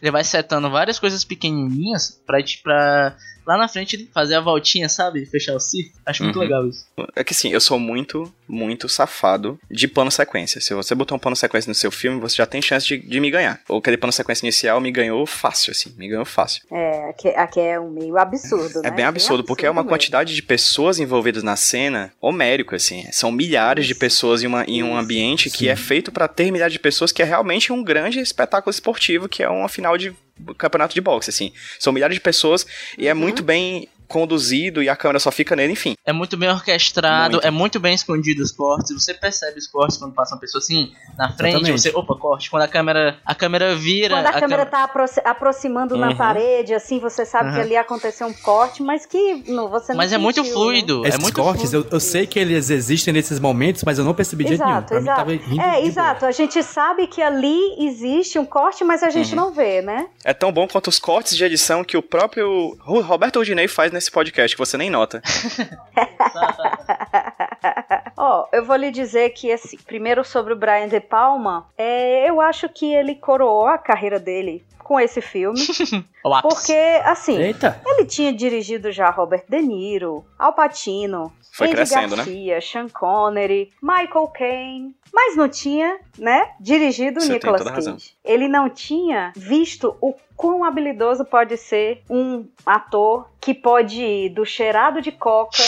ele 0.00 0.10
vai 0.12 0.22
setando 0.22 0.70
várias 0.70 0.98
coisas 1.00 1.24
pequenininhas 1.24 2.20
pra, 2.24 2.38
pra 2.62 3.16
lá 3.46 3.56
na 3.58 3.68
frente 3.68 3.96
ele 3.96 4.08
fazer 4.12 4.34
a 4.36 4.40
voltinha, 4.40 4.88
sabe? 4.88 5.24
Fechar 5.26 5.54
o 5.54 5.60
círculo. 5.60 5.94
Acho 6.06 6.22
muito 6.24 6.36
Uhum. 6.36 6.42
legal 6.42 6.66
isso. 6.68 6.84
É 7.16 7.22
que 7.24 7.32
assim, 7.32 7.52
eu 7.52 7.60
sou 7.60 7.78
muito, 7.78 8.32
muito 8.48 8.88
safado 8.88 9.58
de 9.70 9.86
plano 9.88 10.10
sequência. 10.10 10.60
Se 10.60 10.72
você 10.74 10.94
botar 10.94 11.14
um 11.14 11.18
plano 11.18 11.36
sequência 11.36 11.68
no 11.68 11.74
seu 11.74 11.90
filme, 11.90 12.20
você 12.20 12.36
já 12.36 12.46
tem 12.46 12.60
chance 12.62 12.86
de, 12.86 12.98
de 12.98 13.20
me 13.20 13.30
ganhar. 13.30 13.60
Ou 13.68 13.78
aquele 13.78 13.96
plano 13.96 14.12
sequência 14.12 14.44
inicial 14.44 14.80
me 14.80 14.90
ganhou 14.90 15.24
fácil, 15.26 15.70
assim, 15.72 15.94
me 15.96 16.08
ganhou 16.08 16.24
fácil. 16.24 16.62
É, 16.72 17.10
aqui, 17.10 17.28
aqui 17.28 17.60
é 17.60 17.78
um 17.80 17.90
meio 17.90 18.16
absurdo, 18.18 18.82
né? 18.82 18.88
É 18.88 18.90
bem 18.90 19.04
absurdo, 19.04 19.44
porque 19.44 19.66
é 19.66 19.70
uma 19.70 19.82
mesmo. 19.82 19.90
quantidade 19.90 20.34
de 20.34 20.42
pessoas 20.42 20.98
envolvidas 20.98 21.42
na 21.42 21.56
cena 21.56 22.12
homérico, 22.20 22.74
assim. 22.74 23.06
São 23.12 23.30
milhares 23.30 23.86
de 23.86 23.94
pessoas 23.94 24.42
em, 24.42 24.46
uma, 24.46 24.64
em 24.64 24.82
um 24.82 24.90
Isso. 24.90 24.96
ambiente 24.98 25.50
que 25.50 25.68
é 25.68 25.76
feito 25.76 26.10
pra 26.12 26.28
ter 26.28 26.50
milhares 26.50 26.72
de 26.72 26.78
pessoas, 26.78 27.12
que 27.12 27.22
é 27.22 27.24
realmente 27.24 27.72
um 27.72 27.82
grande 27.82 28.18
espetáculo 28.20 28.70
esportivo, 28.70 29.28
que 29.28 29.42
é 29.42 29.48
uma 29.48 29.68
final 29.68 29.96
de 29.98 30.14
campeonato 30.58 30.94
de 30.94 31.00
boxe, 31.00 31.30
assim. 31.30 31.52
São 31.78 31.92
milhares 31.92 32.14
de 32.16 32.20
pessoas 32.20 32.66
e 32.98 33.06
é 33.08 33.12
Uhum. 33.14 33.20
muito 33.20 33.42
bem 33.42 33.88
conduzido 34.08 34.82
e 34.82 34.88
a 34.88 34.96
câmera 34.96 35.18
só 35.18 35.30
fica 35.30 35.54
nele, 35.56 35.72
enfim. 35.72 35.94
É 36.04 36.12
muito 36.12 36.36
bem 36.36 36.48
orquestrado, 36.50 37.34
Muito. 37.34 37.46
é 37.46 37.50
muito 37.50 37.80
bem 37.80 37.94
escondido 37.94 38.42
os 38.42 38.52
cortes. 38.52 38.92
Você 38.92 39.14
percebe 39.14 39.58
os 39.58 39.66
cortes 39.66 39.96
quando 39.96 40.12
passa 40.14 40.34
uma 40.34 40.40
pessoa 40.40 40.60
assim 40.60 40.92
na 41.18 41.32
frente, 41.32 41.56
Exatamente. 41.56 41.80
você, 41.80 41.90
opa, 41.94 42.14
corte. 42.16 42.50
Quando 42.50 42.62
a 42.62 42.68
câmera, 42.68 43.18
a 43.24 43.34
câmera 43.34 43.74
vira, 43.74 44.14
Quando 44.16 44.26
a, 44.26 44.32
câmera 44.32 44.40
câmera- 44.40 44.66
tá 44.66 44.84
aproxi- 44.84 45.20
aproximando 45.24 45.96
na 45.96 46.08
Uhum. 46.10 46.16
parede, 46.16 46.74
assim, 46.74 46.98
você 46.98 47.24
sabe 47.24 47.50
que 47.50 47.56
Uhum. 47.56 47.62
ali 47.62 47.76
aconteceu 47.76 48.26
um 48.26 48.32
corte, 48.32 48.82
mas 48.82 49.06
que 49.06 49.42
não, 49.48 49.68
você 49.68 49.92
não 49.92 49.98
Mas 49.98 50.12
é 50.12 50.18
muito 50.18 50.36
sentiu, 50.36 50.50
né? 50.50 50.54
fluido, 50.54 51.04
é 51.04 51.08
Esses 51.08 51.20
muito 51.20 51.34
cortes, 51.40 51.70
fluido. 51.70 51.88
eu, 51.90 51.96
eu 51.96 52.00
sei 52.00 52.26
que 52.26 52.38
eles 52.38 52.70
existem 52.70 53.12
nesses 53.14 53.38
momentos, 53.40 53.82
mas 53.84 53.98
eu 53.98 54.04
não 54.04 54.14
percebi 54.14 54.44
de 54.44 54.50
jeito 54.50 54.64
nenhum. 54.64 54.78
Exato, 54.78 54.88
Pra 54.88 54.96
mim 55.00 55.02
exato. 55.04 55.18
tava 55.18 55.30
rindo 55.32 55.60
É, 55.62 55.80
de 55.80 55.86
exato. 55.88 56.26
A 56.26 56.32
gente 56.32 56.62
sabe 56.62 57.06
que 57.06 57.22
ali 57.22 57.58
existe 57.86 58.38
um 58.38 58.44
corte, 58.44 58.84
mas 58.84 59.02
a 59.02 59.10
gente 59.10 59.30
Uhum. 59.30 59.36
não 59.36 59.52
vê, 59.52 59.80
né? 59.82 60.06
É 60.24 60.32
tão 60.34 60.52
bom 60.52 60.66
quanto 60.68 60.88
os 60.88 60.98
cortes 60.98 61.36
de 61.36 61.44
edição 61.44 61.82
que 61.84 61.96
o 61.96 62.02
próprio 62.02 62.76
Ro- 62.80 63.00
Roberto 63.00 63.36
Rodinei 63.36 63.68
faz 63.68 63.92
nesse 63.94 64.10
podcast, 64.10 64.54
que 64.54 64.62
você 64.62 64.76
nem 64.76 64.90
nota. 64.90 65.22
Ó, 68.16 68.46
eu 68.52 68.64
vou 68.64 68.76
lhe 68.76 68.90
dizer 68.90 69.30
que, 69.30 69.50
assim, 69.50 69.78
primeiro 69.78 70.22
sobre 70.24 70.52
o 70.52 70.56
Brian 70.56 70.88
De 70.88 71.00
Palma, 71.00 71.66
é, 71.78 72.28
eu 72.28 72.40
acho 72.40 72.68
que 72.68 72.92
ele 72.92 73.14
coroou 73.14 73.66
a 73.66 73.78
carreira 73.78 74.20
dele 74.20 74.64
com 74.84 75.00
esse 75.00 75.20
filme, 75.20 75.58
porque, 76.42 77.00
assim, 77.04 77.36
Eita! 77.40 77.80
ele 77.84 78.04
tinha 78.06 78.32
dirigido 78.32 78.92
já 78.92 79.10
Robert 79.10 79.44
De 79.48 79.60
Niro, 79.60 80.24
Al 80.38 80.52
Pacino, 80.52 81.32
Foi 81.52 81.66
Andy 81.68 81.76
crescendo, 81.76 82.10
né? 82.16 82.24
Garcia, 82.24 82.60
Sean 82.60 82.88
Connery, 82.88 83.72
Michael 83.82 84.28
Caine, 84.28 84.94
mas 85.12 85.36
não 85.36 85.48
tinha, 85.48 85.98
né, 86.18 86.50
dirigido 86.60 87.20
Você 87.20 87.32
Nicolas. 87.32 87.62
Cage. 87.62 88.14
Ele 88.24 88.46
não 88.48 88.68
tinha 88.68 89.32
visto 89.34 89.96
o 90.00 90.14
quão 90.36 90.64
habilidoso 90.64 91.24
pode 91.24 91.56
ser 91.56 92.02
um 92.10 92.44
ator 92.66 93.28
que 93.40 93.54
pode 93.54 94.02
ir 94.02 94.30
do 94.30 94.44
cheirado 94.44 95.00
de 95.00 95.12
coca 95.12 95.62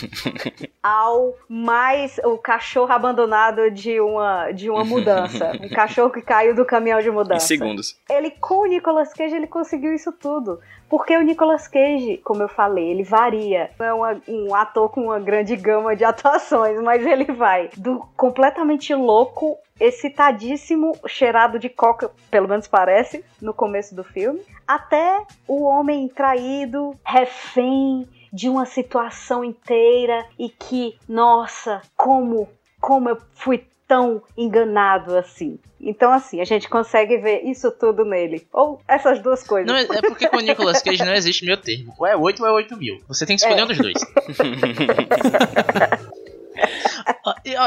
ao 0.82 1.34
mais 1.48 2.18
o 2.24 2.38
cachorro 2.38 2.92
abandonado 2.92 3.70
de 3.70 4.00
uma 4.00 4.52
de 4.52 4.70
uma 4.70 4.84
mudança, 4.84 5.52
um 5.60 5.68
cachorro 5.68 6.10
que 6.10 6.22
caiu 6.22 6.54
do 6.54 6.64
caminhão 6.64 7.00
de 7.00 7.08
Em 7.08 7.12
mudança. 7.12 7.46
segundos. 7.46 7.96
Ele 8.08 8.30
com 8.46 8.58
o 8.62 8.66
Nicolas 8.66 9.12
Cage 9.12 9.34
ele 9.34 9.48
conseguiu 9.48 9.92
isso 9.92 10.12
tudo. 10.12 10.60
Porque 10.88 11.16
o 11.16 11.22
Nicolas 11.22 11.66
Cage, 11.66 12.18
como 12.18 12.42
eu 12.44 12.48
falei, 12.48 12.90
ele 12.92 13.02
varia. 13.02 13.70
Não 13.76 13.86
é 13.86 13.92
uma- 13.92 14.22
um 14.28 14.54
ator 14.54 14.88
com 14.88 15.00
uma 15.06 15.18
grande 15.18 15.56
gama 15.56 15.96
de 15.96 16.04
atuações, 16.06 16.80
mas 16.80 17.04
ele 17.04 17.24
vai 17.24 17.70
do 17.76 18.06
completamente 18.16 18.94
louco, 18.94 19.58
excitadíssimo, 19.80 20.92
cheirado 21.08 21.58
de 21.58 21.68
coca, 21.68 22.08
pelo 22.30 22.48
menos 22.48 22.68
parece, 22.68 23.24
no 23.42 23.52
começo 23.52 23.96
do 23.96 24.04
filme, 24.04 24.40
até 24.66 25.22
o 25.48 25.64
homem 25.64 26.06
traído, 26.08 26.92
refém 27.04 28.08
de 28.32 28.48
uma 28.48 28.64
situação 28.64 29.44
inteira 29.44 30.24
e 30.38 30.48
que, 30.48 30.96
nossa, 31.08 31.82
como, 31.96 32.48
como 32.80 33.08
eu 33.08 33.18
fui 33.34 33.66
tão 33.86 34.22
enganado 34.36 35.16
assim. 35.16 35.58
Então, 35.80 36.10
assim, 36.12 36.40
a 36.40 36.44
gente 36.44 36.68
consegue 36.68 37.18
ver 37.18 37.42
isso 37.44 37.70
tudo 37.70 38.04
nele. 38.04 38.46
Ou 38.52 38.80
essas 38.88 39.20
duas 39.22 39.42
coisas. 39.44 39.66
Não, 39.70 39.76
é, 39.76 40.00
porque 40.02 40.28
com 40.28 40.38
o 40.38 40.40
Nicolas 40.40 40.82
Cage 40.82 41.04
não 41.04 41.14
existe 41.14 41.44
meio 41.44 41.56
termo. 41.58 41.94
Ou 41.98 42.06
é 42.06 42.16
8 42.16 42.42
ou 42.42 42.48
é 42.48 42.52
8 42.52 42.76
mil. 42.76 42.98
Você 43.08 43.24
tem 43.26 43.36
que 43.36 43.42
escolher 43.42 43.60
É. 43.60 43.64
um 43.64 43.68
dos 43.68 43.78
dois. 43.78 44.00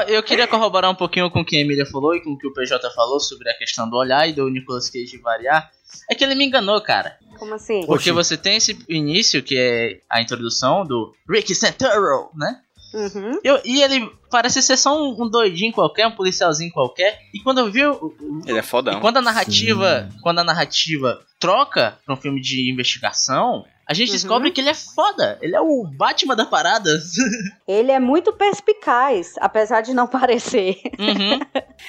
Eu 0.07 0.23
queria 0.23 0.47
corroborar 0.47 0.89
um 0.91 0.95
pouquinho 0.95 1.29
com 1.29 1.41
o 1.41 1.45
que 1.45 1.55
a 1.57 1.59
Emília 1.59 1.85
falou 1.85 2.15
e 2.15 2.21
com 2.21 2.31
o 2.31 2.37
que 2.37 2.47
o 2.47 2.53
PJ 2.53 2.89
falou 2.93 3.19
sobre 3.19 3.49
a 3.49 3.53
questão 3.57 3.89
do 3.89 3.95
olhar 3.97 4.27
e 4.27 4.33
do 4.33 4.49
Nicolas 4.49 4.89
Cage 4.89 5.17
variar. 5.17 5.69
É 6.09 6.15
que 6.15 6.23
ele 6.23 6.35
me 6.35 6.45
enganou, 6.45 6.79
cara. 6.81 7.17
Como 7.37 7.53
assim? 7.55 7.85
Porque 7.85 8.11
Oxi. 8.11 8.11
você 8.11 8.37
tem 8.37 8.57
esse 8.57 8.77
início, 8.87 9.41
que 9.41 9.57
é 9.57 10.01
a 10.09 10.21
introdução 10.21 10.83
do 10.85 11.13
Ricky 11.29 11.55
Santoro, 11.55 12.29
né? 12.35 12.59
Uhum. 12.93 13.39
Eu, 13.43 13.61
e 13.63 13.81
ele 13.81 14.09
parece 14.31 14.61
ser 14.61 14.75
só 14.77 14.97
um, 14.99 15.23
um 15.23 15.29
doidinho 15.29 15.71
qualquer, 15.71 16.07
um 16.07 16.11
policialzinho 16.11 16.71
qualquer. 16.71 17.19
E 17.33 17.39
quando 17.39 17.59
eu 17.59 17.71
vi 17.71 17.85
o, 17.85 17.93
o- 17.93 18.41
Ele 18.45 18.57
é 18.57 18.61
e 18.61 18.63
fodão. 18.63 18.99
quando 18.99 19.17
a 19.17 19.21
narrativa, 19.21 20.09
quando 20.21 20.39
a 20.39 20.43
narrativa 20.43 21.19
troca 21.39 21.97
para 22.05 22.13
um 22.13 22.17
filme 22.17 22.41
de 22.41 22.69
investigação, 22.71 23.65
a 23.89 23.93
gente 23.93 24.11
descobre 24.11 24.51
que 24.51 24.61
ele 24.61 24.69
é 24.69 24.73
foda. 24.75 25.37
Ele 25.41 25.55
é 25.55 25.59
o 25.61 25.83
Batman 25.83 26.35
da 26.35 26.45
parada. 26.45 26.89
Ele 27.67 27.91
é 27.91 27.99
muito 27.99 28.33
perspicaz, 28.33 29.33
apesar 29.39 29.81
de 29.81 29.93
não 29.93 30.05
parecer. 30.07 30.77
Uhum. 30.97 31.39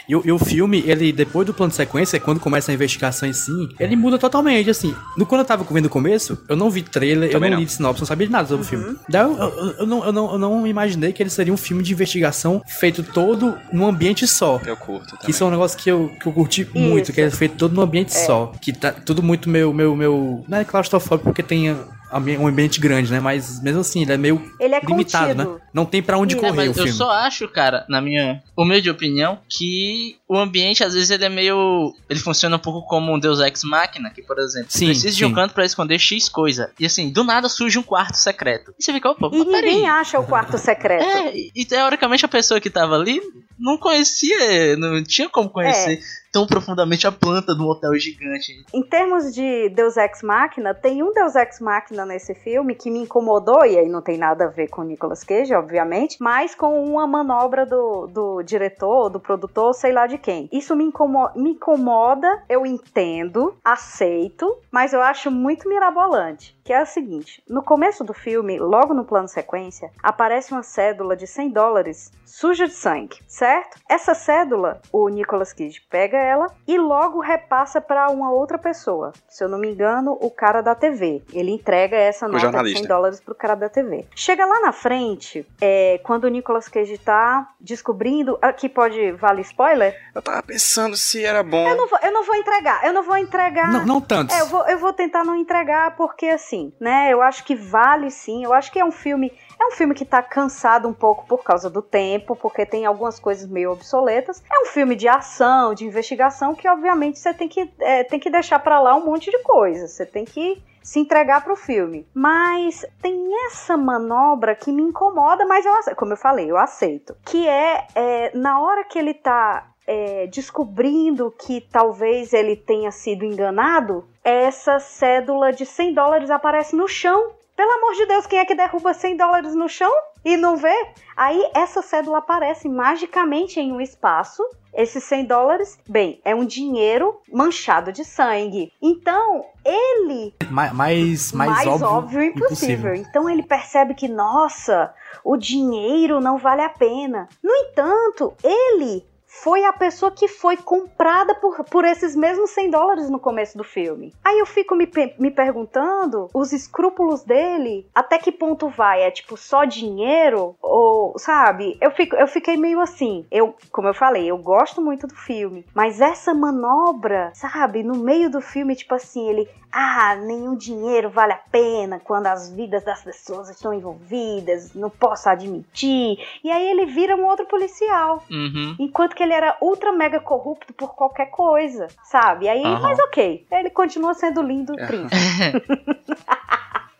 E, 0.09 0.14
o- 0.16 0.22
e 0.24 0.30
o 0.32 0.38
filme, 0.38 0.82
ele, 0.86 1.11
depois 1.12 1.46
do 1.46 1.55
plano 1.55 1.70
de 1.70 1.76
sequência, 1.76 2.20
quando 2.20 2.38
começa 2.38 2.70
a 2.70 2.74
investigação 2.74 3.28
em 3.28 3.32
si, 3.32 3.51
ele 3.78 3.96
muda 3.96 4.18
totalmente, 4.18 4.68
assim. 4.70 4.94
No, 5.16 5.24
quando 5.26 5.40
eu 5.40 5.44
tava 5.46 5.64
vendo 5.70 5.86
o 5.86 5.90
começo, 5.90 6.38
eu 6.48 6.57
não 6.57 6.70
vi 6.70 6.82
trailer, 6.82 7.28
eu 7.28 7.32
Também 7.32 7.51
não, 7.51 7.57
não. 7.57 7.61
li 7.61 7.66
de 7.66 7.72
sinopse, 7.72 8.01
não 8.03 8.07
sabia 8.07 8.26
de 8.26 8.32
nada 8.32 8.46
sobre 8.48 8.64
o 8.64 8.68
filme. 8.68 8.96
Daí 9.09 9.22
eu, 9.22 9.36
eu- 9.38 9.70
eu 9.80 9.86
não, 9.86 10.05
eu, 10.05 10.12
não, 10.12 10.32
eu 10.32 10.38
não 10.38 10.66
imaginei 10.66 11.12
que 11.12 11.22
ele 11.22 11.30
seria 11.30 11.53
um 11.53 11.57
filme 11.57 11.82
de 11.82 11.92
investigação 11.92 12.62
feito 12.66 13.03
todo 13.03 13.57
num 13.72 13.86
ambiente 13.86 14.26
só. 14.26 14.61
Eu 14.66 14.76
curto 14.76 15.07
Que 15.07 15.11
também. 15.18 15.30
isso 15.30 15.42
é 15.44 15.46
um 15.46 15.51
negócio 15.51 15.78
que 15.78 15.90
eu, 15.90 16.11
que 16.20 16.26
eu 16.26 16.32
curti 16.32 16.68
muito, 16.74 17.12
que 17.12 17.20
é 17.20 17.30
feito 17.30 17.57
todo 17.57 17.74
num 17.74 17.82
ambiente 17.82 18.12
só. 18.16 18.53
Que 18.61 18.72
tá 18.72 18.92
tudo 18.92 19.22
muito 19.22 19.48
meu, 19.48 19.72
meu, 19.72 19.96
meu. 19.96 20.44
Não 20.46 20.59
é 20.59 20.64
claustrofóbico 20.64 21.30
porque 21.30 21.42
tem 21.42 21.74
um 22.19 22.47
ambiente 22.47 22.81
grande, 22.81 23.11
né? 23.13 23.21
Mas 23.21 23.61
mesmo 23.63 23.81
assim, 23.81 24.03
ele 24.03 24.13
é 24.13 24.17
meio 24.17 24.41
Ele 24.59 24.75
é 24.75 24.81
limitado, 24.81 25.35
contido. 25.35 25.55
né? 25.55 25.61
Não 25.73 25.85
tem 25.85 26.03
pra 26.03 26.19
onde 26.19 26.37
É, 26.37 26.39
correr 26.39 26.53
mas 26.57 26.67
o 26.69 26.71
eu 26.71 26.75
filme. 26.75 26.93
só 26.93 27.11
acho, 27.11 27.47
cara, 27.49 27.85
na 27.89 28.01
minha 28.01 28.43
humilde 28.57 28.91
opinião, 28.91 29.39
que 29.49 30.17
o 30.33 30.39
ambiente, 30.39 30.85
às 30.85 30.95
vezes, 30.95 31.11
ele 31.11 31.24
é 31.24 31.28
meio. 31.28 31.93
Ele 32.09 32.20
funciona 32.20 32.55
um 32.55 32.59
pouco 32.61 32.87
como 32.87 33.12
um 33.12 33.18
Deus 33.18 33.41
Ex 33.41 33.64
Machina, 33.64 34.11
que, 34.11 34.22
por 34.22 34.39
exemplo, 34.39 34.70
Sim, 34.70 34.87
precisa 34.87 35.16
de 35.16 35.24
um 35.24 35.31
sim. 35.31 35.35
canto 35.35 35.53
pra 35.53 35.64
esconder 35.64 35.99
X 35.99 36.28
coisa. 36.28 36.70
E 36.78 36.87
assim, 36.87 37.11
do 37.11 37.24
nada 37.24 37.49
surge 37.49 37.76
um 37.81 37.83
quarto 37.83 38.14
secreto. 38.14 38.72
E 38.78 38.85
você 38.85 38.93
fica, 38.93 39.11
opa, 39.11 39.28
E 39.33 39.45
ninguém 39.45 39.89
acha 39.89 40.20
o 40.20 40.24
quarto 40.24 40.57
secreto. 40.57 41.05
É, 41.05 41.33
e 41.35 41.64
teoricamente 41.64 42.24
a 42.24 42.28
pessoa 42.28 42.61
que 42.61 42.70
tava 42.70 42.95
ali 42.95 43.20
não 43.59 43.76
conhecia, 43.76 44.76
não 44.76 45.03
tinha 45.03 45.28
como 45.28 45.51
conhecer 45.51 45.99
É. 45.99 46.01
tão 46.33 46.47
profundamente 46.47 47.07
a 47.07 47.12
planta 47.12 47.55
de 47.55 47.61
um 47.61 47.66
hotel 47.66 47.93
gigante. 47.99 48.53
Em 48.72 48.83
termos 48.83 49.35
de 49.35 49.68
Deus 49.70 49.97
Ex 49.99 50.22
Machina, 50.22 50.72
tem 50.72 51.03
um 51.03 51.12
Deus 51.12 51.35
Ex 51.35 51.61
Machina 51.61 52.07
nesse 52.07 52.35
filme 52.35 52.74
que 52.74 52.91
me 52.91 53.01
incomodou, 53.01 53.66
e 53.66 53.76
aí 53.78 53.89
não 53.89 54.01
tem 54.01 54.16
nada 54.16 54.45
a 54.45 54.49
ver 54.49 54.68
com 54.68 54.81
o 54.81 54.85
Nicolas 54.85 55.24
Cage, 55.24 55.53
obviamente, 55.55 56.16
mas 56.20 56.55
com 56.55 56.83
uma 56.83 57.07
manobra 57.07 57.66
do, 57.66 58.07
do 58.07 58.43
diretor, 58.43 59.11
do 59.11 59.20
produtor, 59.20 59.74
sei 59.74 59.93
lá 59.93 60.07
de 60.07 60.16
quem. 60.21 60.49
Isso 60.53 60.77
me, 60.77 60.85
incomo- 60.85 61.31
me 61.35 61.51
incomoda, 61.51 62.43
eu 62.49 62.64
entendo, 62.64 63.57
aceito, 63.64 64.59
mas 64.71 64.93
eu 64.93 65.01
acho 65.03 65.31
muito 65.31 65.68
mirabolante. 65.68 66.57
Que 66.64 66.73
é 66.73 66.83
o 66.83 66.87
seguinte: 66.87 67.43
no 67.49 67.62
começo 67.62 68.05
do 68.05 68.14
filme, 68.14 68.59
logo 68.59 68.95
no 68.95 69.05
plano 69.05 69.27
sequência, 69.27 69.91
aparece 70.03 70.53
uma 70.53 70.62
cédula 70.62 71.16
de 71.16 71.27
100 71.27 71.51
dólares 71.51 72.12
suja 72.25 72.66
de 72.68 72.75
sangue, 72.75 73.18
certo? 73.27 73.77
Essa 73.89 74.14
cédula, 74.14 74.81
o 74.93 75.09
Nicolas 75.09 75.53
Cage 75.53 75.81
pega 75.91 76.16
ela 76.16 76.47
e 76.68 76.79
logo 76.79 77.18
repassa 77.18 77.81
para 77.81 78.09
uma 78.11 78.31
outra 78.31 78.57
pessoa. 78.57 79.12
Se 79.29 79.43
eu 79.43 79.49
não 79.49 79.59
me 79.59 79.73
engano, 79.73 80.16
o 80.21 80.31
cara 80.31 80.61
da 80.61 80.75
TV. 80.77 81.23
Ele 81.33 81.51
entrega 81.51 81.97
essa 81.97 82.27
nota 82.27 82.37
de 82.39 82.43
jornalista. 82.45 82.79
100 82.79 82.87
dólares 82.89 83.21
pro 83.21 83.35
cara 83.35 83.57
da 83.57 83.68
TV. 83.68 84.07
Chega 84.14 84.47
lá 84.47 84.61
na 84.61 84.73
frente, 84.73 85.45
é, 85.61 85.99
quando 86.05 86.25
o 86.25 86.29
Nicolas 86.29 86.68
Cage 86.68 86.99
tá 86.99 87.49
descobrindo. 87.59 88.39
Aqui 88.41 88.68
pode. 88.68 89.11
Vale 89.12 89.41
spoiler? 89.41 89.97
Eu 90.15 90.23
tava 90.23 90.43
pensando 90.43 90.97
se 90.97 91.25
era 91.25 91.43
bom. 91.43 91.69
Eu 91.69 91.77
não 91.77 91.89
vou, 91.89 91.99
eu 92.03 92.13
não 92.13 92.25
vou 92.25 92.35
entregar, 92.35 92.85
eu 92.85 92.93
não 92.93 93.03
vou 93.03 93.17
entregar. 93.17 93.71
Não, 93.71 93.87
não 93.87 94.01
tantos. 94.01 94.37
É, 94.37 94.41
eu 94.41 94.47
vou, 94.47 94.67
eu 94.67 94.79
vou 94.79 94.93
tentar 94.93 95.25
não 95.25 95.37
entregar, 95.37 95.97
porque 95.97 96.27
assim, 96.27 96.73
né? 96.81 97.13
Eu 97.13 97.23
acho 97.23 97.45
que 97.45 97.55
vale 97.55 98.11
sim. 98.11 98.45
Eu 98.45 98.53
acho 98.53 98.73
que 98.73 98.79
é 98.79 98.85
um 98.85 98.91
filme. 98.91 99.33
É 99.61 99.67
um 99.67 99.73
filme 99.73 99.95
que 99.95 100.05
tá 100.05 100.23
cansado 100.23 100.89
um 100.89 100.93
pouco 100.93 101.27
por 101.27 101.45
causa 101.45 101.69
do 101.69 101.83
tempo, 101.83 102.35
porque 102.35 102.65
tem 102.65 102.87
algumas 102.87 103.21
coisas 103.21 103.49
meio 103.49 103.71
obsoletas. 103.71 104.43
É 104.51 104.63
um 104.63 104.67
filme 104.67 104.97
de 104.97 105.07
ação, 105.07 105.75
de 105.75 105.85
investigação, 105.85 106.55
que 106.55 106.69
obviamente 106.69 107.19
você 107.19 107.35
tem 107.35 107.49
que, 107.49 107.71
é, 107.79 108.03
tem 108.03 108.19
que 108.19 108.31
deixar 108.31 108.59
pra 108.59 108.81
lá 108.81 108.97
um 108.97 109.05
monte 109.05 109.31
de 109.31 109.39
coisa. 109.43 109.87
Você 109.87 110.07
tem 110.07 110.25
que 110.25 110.63
se 110.83 110.99
entregar 110.99 111.45
pro 111.45 111.55
filme. 111.55 112.07
Mas 112.15 112.85
tem 113.01 113.31
essa 113.47 113.77
manobra 113.77 114.55
que 114.55 114.73
me 114.73 114.83
incomoda, 114.83 115.45
mas 115.45 115.65
eu 115.65 115.75
aceito. 115.75 115.97
Como 115.97 116.13
eu 116.13 116.17
falei, 116.17 116.51
eu 116.51 116.57
aceito. 116.57 117.15
Que 117.25 117.47
é, 117.47 117.87
é 117.95 118.37
na 118.37 118.61
hora 118.61 118.85
que 118.85 118.99
ele 118.99 119.15
tá 119.15 119.70
é, 119.93 120.26
descobrindo 120.28 121.34
que 121.36 121.61
talvez 121.61 122.32
ele 122.32 122.55
tenha 122.55 122.93
sido 122.93 123.24
enganado, 123.24 124.05
essa 124.22 124.78
cédula 124.78 125.53
de 125.53 125.66
100 125.66 125.95
dólares 125.95 126.30
aparece 126.30 126.76
no 126.76 126.86
chão. 126.86 127.32
Pelo 127.57 127.72
amor 127.72 127.95
de 127.95 128.07
Deus, 128.07 128.24
quem 128.26 128.38
é 128.38 128.45
que 128.45 128.55
derruba 128.55 128.95
100 128.95 129.16
dólares 129.16 129.55
no 129.55 129.68
chão 129.68 129.93
e 130.24 130.36
não 130.36 130.57
vê? 130.57 130.72
Aí 131.16 131.51
essa 131.55 131.82
cédula 131.82 132.18
aparece 132.18 132.68
magicamente 132.68 133.59
em 133.59 133.72
um 133.72 133.80
espaço. 133.80 134.43
Esses 134.72 135.03
100 135.03 135.24
dólares, 135.24 135.76
bem, 135.88 136.20
é 136.24 136.32
um 136.34 136.45
dinheiro 136.45 137.20
manchado 137.30 137.91
de 137.93 138.05
sangue. 138.05 138.72
Então, 138.80 139.45
ele 139.64 140.32
Ma- 140.49 140.72
mais, 140.72 141.32
mais, 141.32 141.66
óbvio, 141.82 142.22
impossível. 142.22 142.95
Então 142.95 143.28
ele 143.28 143.43
percebe 143.43 143.95
que, 143.95 144.07
nossa, 144.07 144.95
o 145.24 145.36
dinheiro 145.36 146.20
não 146.20 146.38
vale 146.38 146.62
a 146.62 146.68
pena. 146.68 147.28
No 147.43 147.53
entanto, 147.53 148.32
ele 148.45 149.05
foi 149.31 149.64
a 149.64 149.72
pessoa 149.72 150.11
que 150.11 150.26
foi 150.26 150.57
comprada 150.57 151.35
por, 151.37 151.64
por 151.64 151.85
esses 151.85 152.16
mesmos 152.16 152.51
100 152.51 152.70
dólares 152.70 153.09
no 153.09 153.20
começo 153.20 153.57
do 153.57 153.62
filme. 153.62 154.12
Aí 154.24 154.39
eu 154.39 154.45
fico 154.45 154.74
me, 154.74 154.91
me 155.18 155.31
perguntando, 155.31 156.28
os 156.35 156.53
escrúpulos 156.53 157.22
dele, 157.22 157.87
até 157.95 158.18
que 158.18 158.33
ponto 158.33 158.68
vai? 158.68 159.03
É 159.03 159.11
tipo 159.11 159.37
só 159.37 159.64
dinheiro? 159.64 160.57
Ou, 160.61 161.16
sabe? 161.16 161.78
Eu, 161.81 161.93
fico, 161.93 162.16
eu 162.16 162.26
fiquei 162.26 162.57
meio 162.57 162.81
assim. 162.81 163.24
Eu, 163.31 163.55
como 163.70 163.89
eu 163.89 163.95
falei, 163.95 164.28
eu 164.28 164.37
gosto 164.37 164.83
muito 164.83 165.07
do 165.07 165.14
filme, 165.14 165.64
mas 165.72 166.01
essa 166.01 166.35
manobra, 166.35 167.31
sabe? 167.35 167.85
No 167.85 167.97
meio 167.97 168.28
do 168.28 168.41
filme, 168.41 168.74
tipo 168.74 168.95
assim, 168.95 169.28
ele 169.28 169.49
ah, 169.72 170.16
nenhum 170.16 170.57
dinheiro 170.57 171.11
vale 171.11 171.33
a 171.33 171.41
pena 171.51 172.01
quando 172.01 172.26
as 172.26 172.53
vidas 172.53 172.85
das 172.85 173.03
pessoas 173.03 173.49
estão 173.49 173.72
envolvidas, 173.72 174.74
não 174.74 174.91
posso 174.91 175.28
admitir. 175.28 176.18
E 176.43 176.51
aí 176.51 176.68
ele 176.68 176.87
vira 176.87 177.14
um 177.16 177.24
outro 177.24 177.47
policial. 177.47 178.22
Uhum. 178.31 178.74
Enquanto 178.78 179.14
que 179.14 179.20
ele 179.23 179.33
era 179.33 179.57
ultra 179.61 179.93
mega 179.93 180.21
corrupto 180.21 180.73
por 180.73 180.95
qualquer 180.95 181.27
coisa, 181.31 181.89
sabe? 182.05 182.49
Aí, 182.49 182.62
Aham. 182.64 182.81
mas 182.81 182.99
ok, 182.99 183.47
ele 183.51 183.71
continua 183.71 184.14
sendo 184.14 184.43
lindo 184.43 184.73
e 184.79 184.87
triste. 184.87 185.11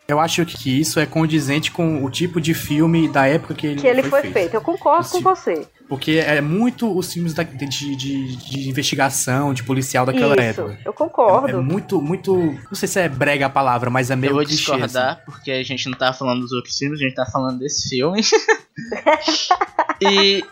Eu 0.07 0.19
acho 0.19 0.45
que 0.45 0.81
isso 0.81 0.99
é 0.99 1.05
condizente 1.05 1.71
com 1.71 2.03
o 2.03 2.09
tipo 2.11 2.41
de 2.41 2.53
filme 2.53 3.07
da 3.07 3.27
época 3.27 3.53
que 3.53 3.65
ele, 3.65 3.79
Que 3.79 3.87
ele 3.87 4.03
foi 4.03 4.23
feito. 4.23 4.53
Eu 4.53 4.59
concordo 4.59 5.07
com 5.07 5.15
Esse- 5.15 5.23
você. 5.23 5.67
Porque 5.87 6.21
é 6.25 6.41
muito 6.41 6.93
os 6.97 7.13
filmes 7.13 7.33
da- 7.33 7.43
de, 7.43 7.65
de, 7.95 8.35
de 8.35 8.69
investigação, 8.69 9.53
de 9.53 9.63
policial 9.63 10.05
daquela 10.05 10.33
Isso, 10.35 10.61
época. 10.63 10.79
eu 10.83 10.91
concordo. 10.91 11.47
É 11.47 11.53
muito, 11.61 12.01
muito. 12.01 12.35
Não 12.35 12.73
sei 12.75 12.89
se 12.89 12.99
é 12.99 13.07
brega 13.07 13.45
a 13.45 13.49
palavra, 13.49 13.89
mas 13.89 14.11
é 14.11 14.15
meio 14.17 14.31
Eu 14.31 14.35
vou 14.35 14.43
clichê, 14.43 14.57
discordar, 14.57 15.13
assim. 15.13 15.21
porque 15.25 15.49
a 15.51 15.63
gente 15.63 15.87
não 15.89 15.97
tá 15.97 16.11
falando 16.11 16.41
dos 16.41 16.51
outros 16.51 16.77
filmes, 16.77 16.99
a 16.99 17.03
gente 17.03 17.15
tá 17.15 17.25
falando 17.25 17.59
desse 17.59 17.87
filme. 17.87 18.19
e. 20.01 20.43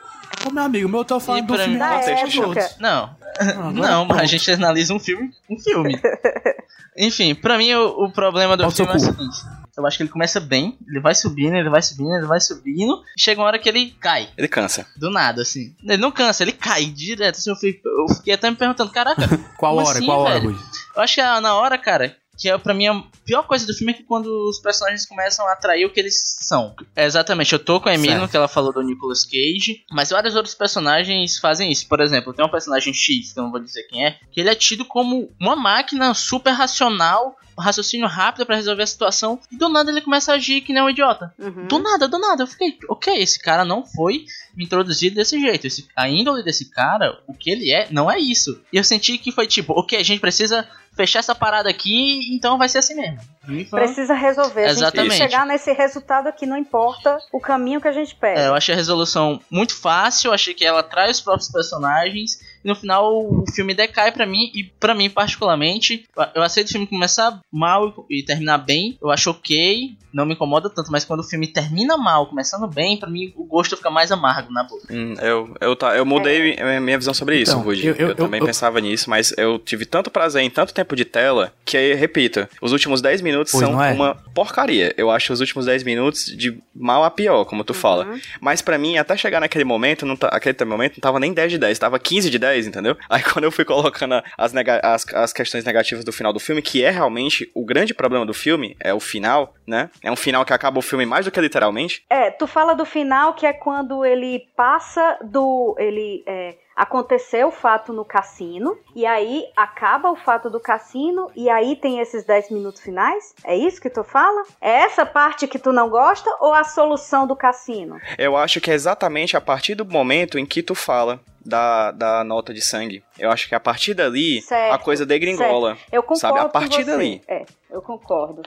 Ô, 0.46 0.52
meu 0.52 0.64
amigo, 0.64 0.90
meu, 0.90 1.02
eu 1.02 1.06
tô 1.06 1.20
falando 1.20 1.44
e 1.44 1.48
do 1.48 1.54
pra 1.54 1.64
filme 1.64 1.80
mim- 1.80 1.86
contexto 1.86 2.44
época. 2.44 2.70
Não, 2.80 3.16
Ah, 3.40 3.72
não, 3.72 4.06
mas 4.06 4.20
a 4.22 4.26
gente 4.26 4.50
analisa 4.52 4.94
um 4.94 5.00
filme, 5.00 5.30
um 5.50 5.58
filme. 5.60 6.00
Enfim, 6.98 7.34
pra 7.36 7.58
mim 7.58 7.74
o, 7.76 8.06
o 8.06 8.12
problema 8.12 8.58
do 8.58 8.70
filme 8.72 8.92
é 8.92 8.96
o 8.96 9.00
seguinte. 9.00 9.38
Eu 9.78 9.86
acho 9.88 9.96
que 9.96 10.04
ele 10.04 10.10
começa 10.10 10.42
bem, 10.42 10.78
ele 10.90 11.00
vai 11.00 11.16
subindo, 11.16 11.56
ele 11.56 11.70
vai 11.70 11.82
subindo, 11.82 12.14
ele 12.14 12.26
vai 12.28 12.42
subindo, 12.42 13.02
e 13.18 13.22
chega 13.22 13.40
uma 13.40 13.48
hora 13.48 13.58
que 13.58 13.70
ele 13.70 13.92
cai, 14.02 14.28
Ele 14.38 14.48
cansa. 14.50 14.86
do 14.98 15.10
nada, 15.10 15.42
assim. 15.42 15.74
Ele 15.82 15.96
não 16.02 16.12
cansa, 16.12 16.44
ele 16.44 16.52
cai 16.52 16.84
direto, 16.86 17.38
assim, 17.38 17.50
eu 17.50 17.56
fiquei, 17.56 17.80
eu 17.86 18.14
fiquei 18.16 18.34
até 18.34 18.50
me 18.50 18.58
perguntando, 18.58 18.92
caraca, 18.92 19.22
Qual 19.58 19.78
hora? 19.78 19.98
assim, 19.98 20.06
qual 20.06 20.20
hora, 20.20 20.34
velho? 20.34 20.52
Rui? 20.52 20.60
Eu 20.98 21.02
acho 21.02 21.16
que 21.16 21.22
é 21.22 21.40
na 21.40 21.56
hora, 21.56 21.78
cara, 21.78 22.14
que 22.40 22.50
é 22.50 22.58
pra 22.58 22.74
mim 22.74 22.88
a 22.88 23.04
pior 23.26 23.44
coisa 23.44 23.68
do 23.68 23.74
filme 23.74 23.92
é 23.92 23.96
que 23.96 24.04
quando 24.04 24.28
os 24.48 24.60
personagens 24.60 25.06
começam 25.06 25.46
a 25.46 25.52
atrair 25.52 25.86
o 25.86 25.90
que 25.92 26.00
eles 26.00 26.38
são. 26.40 26.74
É, 26.96 27.06
exatamente, 27.06 27.52
eu 27.52 27.60
tô 27.60 27.82
com 27.82 27.90
a 27.90 27.94
Emily 27.94 28.28
que 28.30 28.38
ela 28.38 28.48
falou 28.48 28.72
do 28.72 28.82
Nicolas 28.82 29.26
Cage, 29.26 29.84
mas 29.92 30.10
vários 30.10 30.36
outros 30.36 30.56
personagens 30.56 31.38
fazem 31.38 31.70
isso. 31.70 31.88
Por 31.88 32.00
exemplo, 32.00 32.34
tem 32.34 32.46
um 32.46 32.50
personagem 32.50 32.94
X, 32.94 33.34
que 33.34 33.40
eu 33.40 33.44
não 33.44 33.52
vou 33.52 33.60
dizer 33.60 33.84
quem 33.84 34.06
é, 34.06 34.18
que 34.32 34.40
ele 34.40 34.50
é 34.50 34.56
tido 34.56 34.86
como 34.86 35.30
uma 35.40 35.56
máquina 35.56 36.14
super 36.14 36.52
racional, 36.52 37.36
um 37.58 37.62
raciocínio 37.62 38.08
rápido 38.08 38.46
pra 38.46 38.56
resolver 38.56 38.84
a 38.84 38.88
situação, 38.88 39.38
e 39.52 39.58
do 39.58 39.68
nada 39.68 39.92
ele 39.92 40.02
começa 40.02 40.32
a 40.32 40.36
agir 40.36 40.62
que 40.62 40.72
nem 40.72 40.82
um 40.82 40.90
idiota. 40.90 41.34
Uhum. 41.38 41.68
Do 41.68 41.80
nada, 41.80 42.08
do 42.08 42.18
nada. 42.18 42.44
Eu 42.44 42.48
fiquei, 42.48 42.78
ok, 42.88 43.22
esse 43.22 43.38
cara 43.38 43.66
não 43.66 43.86
foi 43.86 44.26
me 44.56 44.64
introduzido 44.64 45.18
desse 45.18 45.40
jeito. 45.40 45.68
Esse, 45.68 45.88
a 45.94 46.08
índole 46.08 46.42
desse 46.42 46.70
cara, 46.70 47.22
o 47.28 47.34
que 47.34 47.50
ele 47.50 47.72
é, 47.72 47.90
não 47.92 48.10
é 48.10 48.18
isso. 48.18 48.62
E 48.72 48.78
eu 48.78 48.84
senti 48.84 49.18
que 49.18 49.32
foi 49.32 49.46
tipo, 49.46 49.74
ok, 49.74 50.00
a 50.00 50.04
gente 50.04 50.22
precisa 50.22 50.66
fechar 51.00 51.20
essa 51.20 51.34
parada 51.34 51.70
aqui, 51.70 52.36
então 52.36 52.58
vai 52.58 52.68
ser 52.68 52.80
assim 52.80 52.94
mesmo. 52.94 53.20
E 53.48 53.64
foi- 53.64 53.80
Precisa 53.86 54.14
resolver. 54.14 54.66
A 54.66 54.68
gente 54.68 54.76
tem 54.80 54.84
Exatamente. 54.84 55.12
que 55.12 55.18
chegar 55.18 55.46
nesse 55.46 55.72
resultado 55.72 56.28
aqui, 56.28 56.46
não 56.46 56.58
importa 56.58 57.18
o 57.32 57.40
caminho 57.40 57.80
que 57.80 57.88
a 57.88 57.92
gente 57.94 58.14
pega. 58.16 58.38
É, 58.42 58.48
eu 58.48 58.54
achei 58.54 58.74
a 58.74 58.78
resolução 58.78 59.40
muito 59.50 59.74
fácil, 59.80 60.34
achei 60.34 60.54
que 60.54 60.66
ela 60.66 60.84
traz 60.84 61.18
os 61.20 61.24
próprios 61.24 61.50
personagens, 61.50 62.38
e 62.64 62.68
no 62.68 62.76
final 62.76 63.14
o 63.24 63.44
filme 63.54 63.74
decai 63.74 64.12
pra 64.12 64.26
mim, 64.26 64.52
e 64.54 64.64
pra 64.80 64.94
mim 64.96 65.10
particularmente, 65.10 66.06
eu 66.36 66.42
aceito 66.42 66.68
o 66.68 66.72
filme 66.72 66.88
começar 66.88 67.40
mal 67.52 68.06
e 68.10 68.24
terminar 68.24 68.58
bem, 68.60 68.98
eu 69.02 69.10
acho 69.10 69.30
ok, 69.32 69.92
não 70.14 70.26
me 70.26 70.34
incomoda 70.34 70.70
tanto, 70.70 70.92
mas 70.92 71.06
quando 71.06 71.20
o 71.22 71.24
filme 71.24 71.48
termina 71.48 71.96
mal, 71.98 72.26
começando 72.28 72.68
bem, 72.68 72.98
pra 72.98 73.10
mim 73.10 73.32
o 73.36 73.44
gosto 73.46 73.78
fica 73.78 73.90
mais 73.90 74.12
amargo 74.12 74.52
na 74.52 74.64
boca. 74.64 74.88
Hum, 74.92 75.14
eu, 75.22 75.56
eu, 75.62 75.76
tá, 75.76 75.96
eu 75.96 76.06
mudei 76.06 76.56
É. 76.58 76.80
minha 76.80 76.98
visão 76.98 77.14
sobre 77.14 77.38
isso, 77.40 77.52
Então, 77.52 77.64
Rudy. 77.64 77.88
eu- 77.88 77.96
Eu, 77.96 78.08
eu- 78.10 78.16
também 78.16 78.40
eu- 78.40 78.46
pensava 78.46 78.80
nisso, 78.82 79.10
mas 79.10 79.34
eu 79.38 79.60
tive 79.60 79.86
tanto 79.86 80.10
prazer 80.10 80.42
em 80.42 80.50
tanto 80.50 80.74
tempo 80.74 80.96
de 80.96 81.06
tela 81.06 81.54
que, 81.64 81.78
aí, 81.78 81.94
repito, 81.94 82.48
os 82.62 82.72
últimos 82.72 83.02
10 83.02 83.22
minutos 83.22 83.52
Pois 83.52 83.64
são 83.66 83.82
é? 83.84 83.94
uma 83.94 84.16
porcaria. 84.34 84.94
Eu 84.98 85.12
acho 85.12 85.32
os 85.32 85.40
últimos 85.40 85.66
10 85.66 85.84
minutos 85.84 86.26
de 86.26 86.58
mal 86.76 87.04
a 87.04 87.12
pior, 87.12 87.46
como 87.46 87.64
tu 87.64 87.74
fala. 87.74 88.08
Mas 88.42 88.62
pra 88.62 88.78
mim, 88.78 88.98
até 88.98 89.16
chegar 89.16 89.40
naquele 89.40 89.64
momento, 89.64 90.06
não 90.06 90.16
tá, 90.16 90.28
aquele 90.30 90.56
momento 90.66 90.94
não 90.98 91.02
tava 91.02 91.20
nem 91.20 91.34
10 91.34 91.52
de 91.52 91.58
10, 91.58 91.78
tava 91.78 92.00
15 92.00 92.30
de 92.30 92.40
10, 92.40 92.49
entendeu? 92.58 92.98
Aí 93.10 93.24
quando 93.24 93.46
eu 93.46 93.52
fui 93.52 93.66
colocando 93.66 94.22
as, 94.38 94.54
as, 94.84 95.14
as 95.14 95.34
questões 95.34 95.64
negativas 95.64 96.04
do 96.04 96.12
final 96.12 96.34
do 96.34 96.40
filme, 96.40 96.62
que 96.62 96.84
é 96.84 96.90
realmente 96.90 97.50
o 97.54 97.66
grande 97.66 97.94
problema 97.94 98.26
do 98.26 98.34
filme, 98.34 98.76
é 98.80 98.94
o 98.94 99.00
final, 99.00 99.54
né? 99.68 99.90
É 100.04 100.12
um 100.12 100.16
final 100.16 100.46
que 100.46 100.54
acaba 100.54 100.80
o 100.80 100.84
filme 100.84 101.06
mais 101.06 101.26
do 101.26 101.32
que 101.32 101.40
literalmente. 101.40 102.04
É, 102.10 102.32
tu 102.32 102.48
fala 102.48 102.74
do 102.74 102.86
final 102.86 103.34
que 103.34 103.46
é 103.46 103.54
quando 103.54 104.06
ele 104.06 104.48
passa 104.56 105.18
do. 105.24 105.76
Ele. 105.78 106.24
É, 106.28 106.56
aconteceu 106.80 107.50
o 107.50 107.52
fato 107.52 107.92
no 107.92 108.06
cassino, 108.06 108.78
e 108.96 109.06
aí 109.06 109.44
acaba 109.54 110.10
o 110.10 110.16
fato 110.16 110.50
do 110.50 110.62
cassino, 110.62 111.30
e 111.36 111.50
aí 111.50 111.76
tem 111.76 112.00
esses 112.00 112.24
10 112.24 112.52
minutos 112.52 112.82
finais? 112.82 113.36
É 113.44 113.54
isso 113.54 113.82
que 113.82 113.90
tu 113.90 114.02
fala? 114.02 114.44
É 114.62 114.84
essa 114.84 115.06
parte 115.06 115.46
que 115.46 115.60
tu 115.60 115.74
não 115.74 115.90
gosta 115.90 116.34
ou 116.40 116.54
a 116.54 116.64
solução 116.64 117.28
do 117.28 117.36
cassino? 117.36 118.00
Eu 118.18 118.38
acho 118.38 118.62
que 118.62 118.72
é 118.72 118.74
exatamente 118.74 119.36
a 119.36 119.42
partir 119.42 119.76
do 119.76 119.84
momento 119.84 120.40
em 120.40 120.46
que 120.46 120.64
tu 120.64 120.74
fala 120.74 121.20
da, 121.50 121.92
da 121.92 122.24
nota 122.24 122.54
de 122.54 122.62
sangue. 122.62 123.04
Eu 123.18 123.32
acho 123.32 123.50
que 123.50 123.56
a 123.56 123.60
partir 123.60 123.94
dali 123.94 124.42
Certo, 124.42 124.74
a 124.74 124.78
coisa 124.78 125.06
degringola. 125.06 125.76
certo. 125.76 125.90
Eu 125.92 126.04
concordo 126.04 126.20
sabe? 126.22 126.40
A 126.40 126.50
partir 126.50 126.84
dali. 126.86 127.22
É, 127.28 127.46
eu 127.70 127.82
concordo. 127.82 128.44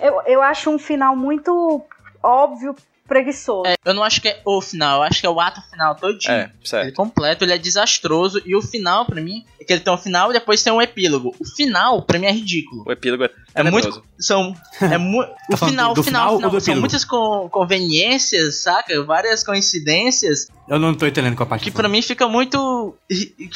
Eu, 0.00 0.22
eu 0.26 0.42
acho 0.42 0.70
um 0.70 0.78
final 0.78 1.14
muito 1.14 1.82
óbvio, 2.22 2.74
preguiçoso. 3.08 3.66
É, 3.66 3.74
eu 3.84 3.94
não 3.94 4.04
acho 4.04 4.20
que 4.20 4.28
é 4.28 4.40
o 4.44 4.60
final, 4.60 4.98
eu 4.98 5.02
acho 5.04 5.20
que 5.20 5.26
é 5.26 5.30
o 5.30 5.40
ato 5.40 5.60
final 5.70 5.94
todinho. 5.96 6.32
É, 6.32 6.50
certo. 6.62 6.84
Ele 6.86 6.92
completo, 6.94 7.44
ele 7.44 7.52
é 7.54 7.58
desastroso. 7.58 8.40
E 8.46 8.54
o 8.54 8.62
final, 8.62 9.04
pra 9.06 9.20
mim, 9.20 9.44
é 9.60 9.64
que 9.64 9.72
ele 9.72 9.80
tem 9.80 9.92
um 9.92 9.96
final 9.98 10.30
e 10.30 10.34
depois 10.34 10.62
tem 10.62 10.72
um 10.72 10.80
epílogo. 10.82 11.34
O 11.40 11.44
final, 11.44 12.02
pra 12.02 12.18
mim, 12.18 12.26
é 12.26 12.32
ridículo. 12.32 12.84
O 12.86 12.92
epílogo 12.92 13.24
é 13.24 13.30
É 13.54 13.62
muito. 13.64 14.02
São. 14.20 14.54
É 14.80 14.96
mu 14.98 15.20
o 15.20 15.24
Tá 15.50 15.56
falando 15.56 15.70
final, 15.72 15.94
do 15.94 16.00
o 16.00 16.04
final, 16.04 16.36
final 16.36 16.36
o 16.36 16.38
final. 16.38 16.50
São 16.50 16.58
epílogo? 16.58 16.80
muitas 16.80 17.04
con- 17.04 17.48
conveniências, 17.50 18.62
saca? 18.62 19.02
Várias 19.04 19.42
coincidências 19.44 20.48
Eu 20.68 20.78
não 20.78 20.94
tô 20.94 21.06
entendendo 21.06 21.34
com 21.36 21.42
a 21.42 21.46
parte 21.46 21.64
que 21.64 21.70
do 21.70 21.76
pra 21.76 21.88
mim 21.88 22.02
fica 22.02 22.28
muito. 22.28 22.94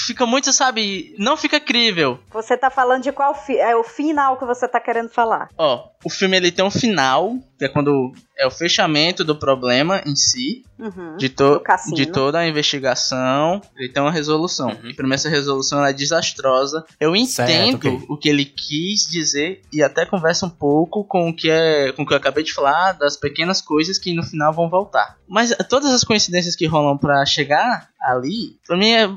Fica 0.07 0.25
muito, 0.27 0.53
sabe? 0.53 1.15
Não 1.19 1.37
fica 1.37 1.61
crível. 1.61 2.19
Você 2.33 2.57
tá 2.57 2.71
falando 2.71 3.03
de 3.03 3.13
qual 3.13 3.35
fi 3.35 3.59
é 3.59 3.77
o 3.77 3.85
final 3.85 4.39
que 4.39 4.45
você 4.47 4.67
tá 4.67 4.81
querendo 4.81 5.09
falar? 5.11 5.49
Ó, 5.59 5.89
o 6.05 6.11
filme 6.11 6.37
ele 6.37 6.51
tem 6.51 6.65
um 6.65 6.71
final, 6.71 7.35
que 7.63 7.67
é 7.67 7.69
quando 7.69 8.13
é 8.37 8.45
o 8.45 8.51
fechamento 8.51 9.23
do 9.23 9.37
problema 9.37 10.03
em 10.05 10.17
si, 10.17 10.65
Uhum. 10.83 11.17
de, 11.17 11.29
to 11.29 11.63
de 11.95 12.07
toda 12.07 12.41
a 12.41 12.49
investigação, 12.49 13.61
ele 13.77 13.89
tem 13.89 14.03
uma 14.03 14.11
resolução. 14.11 14.71
Uhum. 14.71 14.91
E 14.91 14.95
pra 14.95 15.07
mim 15.07 15.15
essa 15.15 15.29
resolução 15.29 15.79
ela 15.79 15.91
é 15.91 15.93
desastrosa. 15.93 16.85
Eu 16.99 17.15
entendo 17.15 17.77
ok. 17.77 18.01
o 18.09 18.17
que 18.17 18.29
ele 18.29 18.45
quis 18.45 19.07
dizer 19.09 19.63
e 19.73 19.81
até 19.81 20.05
conversa 20.05 20.45
um 20.45 20.51
pouco 20.51 21.05
com 21.05 21.29
o 21.29 21.37
que 21.37 21.49
é 21.49 21.93
com 21.93 22.03
o 22.03 22.07
que 22.07 22.13
eu 22.13 22.17
acabei 22.17 22.43
de 22.43 22.53
falar 22.53 22.95
das 22.95 23.17
pequenas 23.17 23.63
coisas 23.63 23.97
que 23.97 24.13
no 24.13 24.25
final 24.25 24.53
vão 24.53 24.69
voltar. 24.69 25.19
Mas 25.29 25.55
todas 25.69 25.93
as 25.93 26.03
coincidências 26.03 26.57
que 26.57 26.67
rolam 26.67 26.99
pra 26.99 27.25
chegar 27.25 27.91
ali, 28.03 28.57
pra 28.67 28.77
mim 28.77 28.91
é 28.91 29.09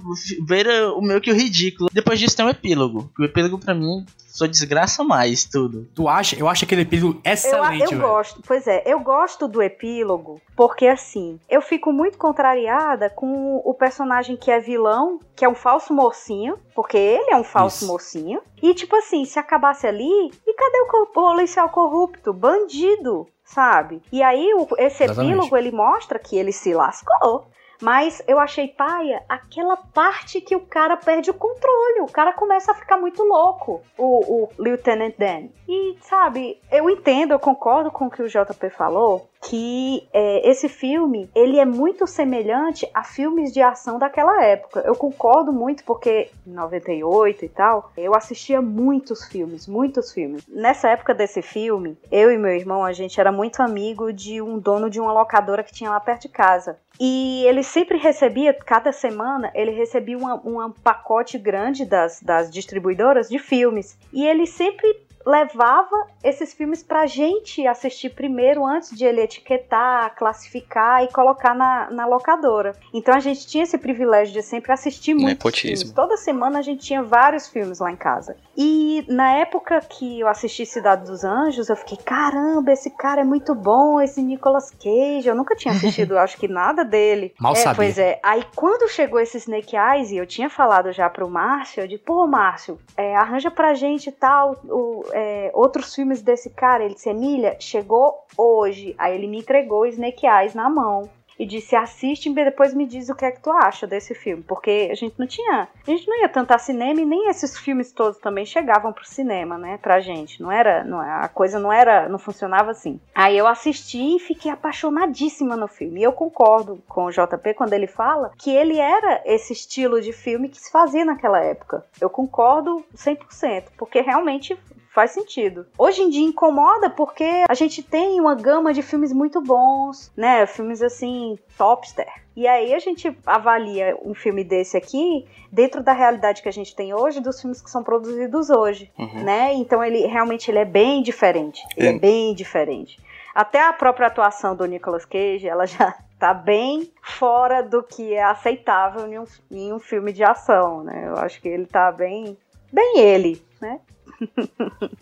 beira 0.46 0.94
o 0.94 1.02
meio 1.02 1.22
que 1.22 1.32
o 1.32 1.36
ridículo. 1.36 1.90
Depois 1.92 2.20
disso 2.20 2.36
tem 2.38 2.46
um 2.46 2.50
epílogo. 2.50 3.10
O 3.20 3.24
epílogo 3.24 3.58
pra 3.58 3.74
mim 3.74 4.06
só 4.28 4.46
desgraça 4.46 5.02
mais 5.04 5.46
tudo. 5.46 5.88
Tu 5.96 6.08
acha? 6.10 6.36
Eu 6.38 6.48
acho 6.50 6.66
aquele 6.66 6.82
epílogo 6.82 7.22
Eu, 7.24 7.32
excelente, 7.32 7.84
eu 7.84 7.90
velho. 7.92 8.02
gosto, 8.02 8.42
pois 8.46 8.68
é, 8.68 8.84
eu 8.86 9.00
gosto 9.00 9.48
do 9.48 9.62
epílogo 9.64 10.42
porque 10.58 10.88
assim, 10.88 11.40
eu 11.50 11.62
fico 11.62 11.94
muito 11.94 12.18
contrariada 12.18 13.10
com 13.10 13.62
o 13.64 13.74
personagem 13.74 14.36
que 14.36 14.52
é 14.52 14.60
vilão, 14.60 15.20
que 15.36 15.46
é 15.46 15.50
um 15.50 15.56
falso 15.56 15.94
mocinho, 15.94 16.58
porque 16.76 16.98
ele 16.98 17.32
é 17.32 17.38
um 17.38 17.44
falso 17.46 17.84
Isso. 17.84 17.88
mocinho. 17.92 18.42
E 18.62 18.74
tipo 18.74 18.96
assim, 18.98 19.24
se 19.26 19.40
acabasse 19.40 19.88
ali, 19.88 20.04
e 20.46 20.54
cadê 20.54 20.80
o 20.82 21.06
policial 21.08 21.70
corrupto, 21.70 22.34
bandido, 22.34 23.28
sabe? 23.44 24.02
E 24.12 24.22
aí 24.22 24.54
o- 24.54 24.68
esse 24.78 25.04
Exatamente. 25.04 25.32
epílogo 25.34 25.58
ele 25.58 25.72
mostra 25.72 26.20
que 26.20 26.36
ele 26.36 26.52
se 26.52 26.74
lascou. 26.74 27.48
Mas 27.82 28.22
eu 28.28 28.40
achei 28.40 28.68
paia 28.68 29.24
aquela 29.28 29.78
parte 29.78 30.42
que 30.42 30.56
o 30.56 30.62
cara 30.62 30.98
perde 30.98 31.30
o 31.30 31.34
controle. 31.34 32.02
O 32.02 32.12
cara 32.12 32.34
começa 32.34 32.72
a 32.72 32.76
ficar 32.76 32.98
muito 32.98 33.24
louco, 33.24 33.82
o, 33.98 34.44
o 34.44 34.50
Lieutenant 34.60 35.14
Dan. 35.18 35.48
E, 35.68 35.98
sabe, 36.02 36.62
eu 36.72 36.90
entendo, 36.90 37.32
eu 37.32 37.40
concordo 37.40 37.92
com 37.92 38.06
o 38.06 38.10
que 38.12 38.22
o 38.22 38.28
JP 38.28 38.70
falou, 38.70 39.28
que 39.42 40.08
é, 40.12 40.48
esse 40.50 40.68
filme, 40.68 41.30
ele 41.36 41.60
é 41.60 41.66
muito 41.66 42.08
semelhante 42.08 42.90
a 42.94 43.04
filmes 43.04 43.54
de 43.54 43.62
ação 43.62 44.00
daquela 44.00 44.44
época. 44.44 44.82
Eu 44.86 44.96
concordo 44.96 45.54
muito, 45.54 45.84
porque 45.84 46.30
em 46.46 46.52
98 46.52 47.46
e 47.46 47.50
tal, 47.50 47.92
eu 47.96 48.16
assistia 48.16 48.62
muitos 48.62 49.26
filmes, 49.26 49.68
muitos 49.68 50.12
filmes. 50.12 50.46
Nessa 50.48 50.90
época 50.90 51.14
desse 51.14 51.42
filme, 51.42 51.98
eu 52.12 52.32
e 52.32 52.38
meu 52.38 52.52
irmão, 52.52 52.84
a 52.84 52.94
gente 52.94 53.20
era 53.20 53.32
muito 53.32 53.62
amigo 53.62 54.12
de 54.12 54.42
um 54.42 54.58
dono 54.58 54.90
de 54.90 55.00
uma 55.00 55.14
locadora 55.14 55.64
que 55.64 55.74
tinha 55.74 55.92
lá 55.92 56.00
perto 56.00 56.24
de 56.24 56.30
casa. 56.30 56.80
E 57.00 57.44
ele 57.46 57.64
sempre 57.64 57.98
recebia, 57.98 58.54
cada 58.54 58.92
semana, 58.92 59.52
ele 59.54 59.72
recebia 59.72 60.18
um 60.18 60.72
pacote 60.72 61.38
grande 61.38 61.86
das, 61.86 62.22
das 62.22 62.50
distribuidoras 62.50 63.28
de 63.30 63.38
filmes. 63.38 63.98
E 64.14 64.26
ele 64.26 64.46
sempre 64.46 65.05
levava 65.26 66.08
esses 66.24 66.54
filmes 66.54 66.84
pra 66.84 67.06
gente 67.08 67.66
assistir 67.66 68.10
primeiro, 68.12 68.66
antes 68.66 68.96
de 68.96 69.06
ele 69.06 69.22
etiquetar, 69.22 70.16
classificar 70.16 71.04
e 71.04 71.12
colocar 71.12 71.56
na, 71.56 71.90
na 71.90 72.06
locadora. 72.06 72.76
Então 72.94 73.14
a 73.14 73.20
gente 73.20 73.48
tinha 73.48 73.64
esse 73.64 73.78
privilégio 73.78 74.34
de 74.34 74.44
sempre 74.44 74.72
assistir 74.72 75.14
muitos 75.14 75.30
Nepotismo. 75.30 75.78
filmes. 75.78 75.96
Toda 75.96 76.18
semana 76.18 76.60
a 76.60 76.62
gente 76.62 76.86
tinha 76.86 77.02
vários 77.02 77.48
filmes 77.48 77.80
lá 77.80 77.92
em 77.92 77.96
casa. 77.96 78.38
E 78.56 79.04
na 79.08 79.32
época 79.34 79.82
que 79.82 80.20
eu 80.20 80.28
assisti 80.28 80.66
Cidade 80.66 81.06
dos 81.06 81.24
Anjos, 81.24 81.70
eu 81.70 81.76
fiquei, 81.76 81.98
caramba, 81.98 82.72
esse 82.72 82.90
cara 82.92 83.22
é 83.22 83.26
muito 83.26 83.56
bom, 83.56 84.00
esse 84.00 84.22
Nicolas 84.22 84.70
Cage. 84.72 85.28
Eu 85.28 85.36
nunca 85.36 85.56
tinha 85.56 85.74
assistido, 85.76 86.18
acho 86.18 86.38
que 86.38 86.48
nada 86.48 86.86
dele. 86.86 87.34
Mal 87.40 87.54
é, 87.54 87.56
sabia. 87.56 87.76
Pois 87.76 87.98
é. 87.98 88.20
Aí 88.22 88.44
quando 88.56 88.90
chegou 88.90 89.20
esse 89.20 89.38
Snake 89.38 89.76
Eyes, 89.76 90.12
e 90.12 90.18
eu 90.18 90.26
tinha 90.26 90.50
falado 90.50 90.92
já 90.92 91.10
pro 91.10 91.30
Márcio, 91.30 91.82
eu 91.82 91.88
disse, 91.88 92.04
pô, 92.04 92.28
Márcio, 92.28 92.80
é, 92.96 93.16
arranja 93.16 93.50
pra 93.50 93.74
gente 93.74 94.12
tal, 94.12 94.58
o, 94.66 95.04
é, 95.16 95.50
outros 95.54 95.96
filmes 95.96 96.22
desse 96.22 96.50
cara. 96.50 96.84
Ele 96.84 96.94
disse, 96.94 97.10
Emília, 97.10 97.56
chegou 97.58 98.26
hoje. 98.38 98.94
Aí 98.98 99.16
ele 99.16 99.28
me 99.28 99.40
entregou 99.40 99.86
Snake 99.86 100.28
Eyes 100.28 100.54
na 100.54 100.70
mão. 100.70 101.10
E 101.38 101.46
disse, 101.46 101.76
assiste 101.76 102.30
e 102.30 102.34
depois 102.34 102.74
me 102.74 102.86
diz 102.86 103.10
o 103.10 103.16
que 103.16 103.26
é 103.26 103.32
que 103.32 103.42
tu 103.42 103.52
acha 103.52 103.86
desse 103.86 104.16
filme. 104.16 104.42
Porque 104.42 104.90
a 104.90 104.96
gente 104.96 105.16
não 105.18 105.28
tinha. 105.28 105.68
A 105.86 105.92
gente 105.92 106.08
não 106.08 106.22
ia 106.22 106.30
tanto 106.30 106.58
cinema 106.60 107.02
e 107.02 107.06
nem 107.06 107.28
esses 107.28 107.58
filmes 107.58 107.92
todos 107.92 108.18
também 108.20 108.46
chegavam 108.46 108.94
pro 108.94 109.06
cinema, 109.06 109.58
né? 109.58 109.78
Pra 109.82 110.00
gente. 110.00 110.42
Não 110.42 110.50
era. 110.50 110.86
Não, 110.86 111.00
a 111.00 111.28
coisa 111.28 111.60
não 111.60 111.72
era. 111.72 112.08
Não 112.08 112.18
funcionava 112.18 112.72
assim. 112.72 113.02
Aí 113.14 113.38
eu 113.38 113.48
assisti 113.48 114.16
e 114.16 114.20
fiquei 114.20 114.50
apaixonadíssima 114.50 115.58
no 115.58 115.68
filme. 115.68 116.00
E 116.00 116.04
eu 116.04 116.14
concordo 116.14 116.82
com 116.88 117.06
o 117.06 117.12
JP 117.12 117.54
quando 117.56 117.74
ele 117.74 117.88
fala 117.88 118.32
que 118.38 118.52
ele 118.52 118.80
era 118.80 119.22
esse 119.26 119.52
estilo 119.52 120.02
de 120.02 120.14
filme 120.14 120.48
que 120.48 120.58
se 120.58 120.72
fazia 120.72 121.04
naquela 121.04 121.44
época. 121.44 121.86
Eu 122.00 122.10
concordo 122.10 122.82
100%. 122.96 123.66
Porque 123.78 124.00
realmente 124.00 124.58
faz 124.96 125.12
sentido. 125.12 125.68
Hoje 125.78 126.02
em 126.02 126.10
dia 126.10 126.26
incomoda 126.26 126.90
porque 126.90 127.44
a 127.50 127.54
gente 127.54 127.84
tem 127.84 128.20
uma 128.20 128.34
gama 128.34 128.74
de 128.74 128.82
filmes 128.82 129.12
muito 129.12 129.42
bons, 129.42 130.10
né? 130.16 130.46
Filmes 130.46 130.82
assim, 130.82 131.38
topster. 131.58 132.08
E 132.34 132.48
aí 132.48 132.74
a 132.74 132.80
gente 132.80 133.16
avalia 133.26 133.98
um 134.04 134.14
filme 134.16 134.44
desse 134.44 134.76
aqui 134.78 135.28
dentro 135.52 135.84
da 135.84 135.92
realidade 135.94 136.42
que 136.42 136.50
a 136.50 136.52
gente 136.54 136.74
tem 136.76 136.94
hoje 136.94 137.20
dos 137.20 137.40
filmes 137.42 137.62
que 137.62 137.70
são 137.70 137.84
produzidos 137.84 138.50
hoje, 138.50 138.90
Uhum. 138.98 139.24
né? 139.24 139.54
Então 139.54 139.84
ele 139.84 140.06
realmente 140.08 140.50
ele 140.50 140.60
é 140.60 140.66
bem 140.66 141.04
diferente. 141.04 141.62
Ele 141.76 141.88
é 141.90 141.92
É. 141.96 142.00
bem 142.00 142.34
diferente. 142.34 142.98
Até 143.34 143.62
a 143.68 143.74
própria 143.74 144.08
atuação 144.08 144.56
do 144.56 144.66
Nicolas 144.66 145.04
Cage, 145.04 145.46
ela 145.48 145.66
já 145.66 145.94
tá 146.18 146.34
bem 146.34 146.90
fora 147.04 147.62
do 147.62 147.84
que 147.84 148.14
é 148.14 148.24
aceitável 148.24 149.06
em 149.08 149.20
um, 149.20 149.26
em 149.52 149.74
um 149.74 149.80
filme 149.80 150.14
de 150.14 150.24
ação, 150.24 150.84
né? 150.86 151.04
Eu 151.08 151.16
acho 151.18 151.42
que 151.42 151.50
ele 151.50 151.66
tá 151.66 151.92
bem 151.92 152.38
bem 152.72 153.00
ele, 153.00 153.42
né? 153.62 153.80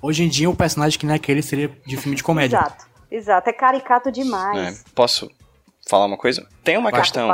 Hoje 0.02 0.24
em 0.24 0.28
dia, 0.30 0.50
o 0.50 0.56
personagem 0.56 1.00
que 1.00 1.06
não 1.06 1.14
é 1.14 1.18
aquele 1.18 1.42
seria 1.42 1.70
de 1.86 1.98
filme 1.98 2.16
de 2.16 2.24
comédia. 2.24 2.58
Exato. 2.58 2.86
Exato, 3.12 3.50
é 3.50 3.54
caricato 3.54 4.10
É, 4.10 4.12
demais. 4.12 4.84
posso 4.96 5.30
falar 5.88 6.06
uma 6.06 6.18
coisa? 6.18 6.48
Tem 6.64 6.78
uma 6.78 6.90
Vai, 6.90 7.00
questão. 7.02 7.28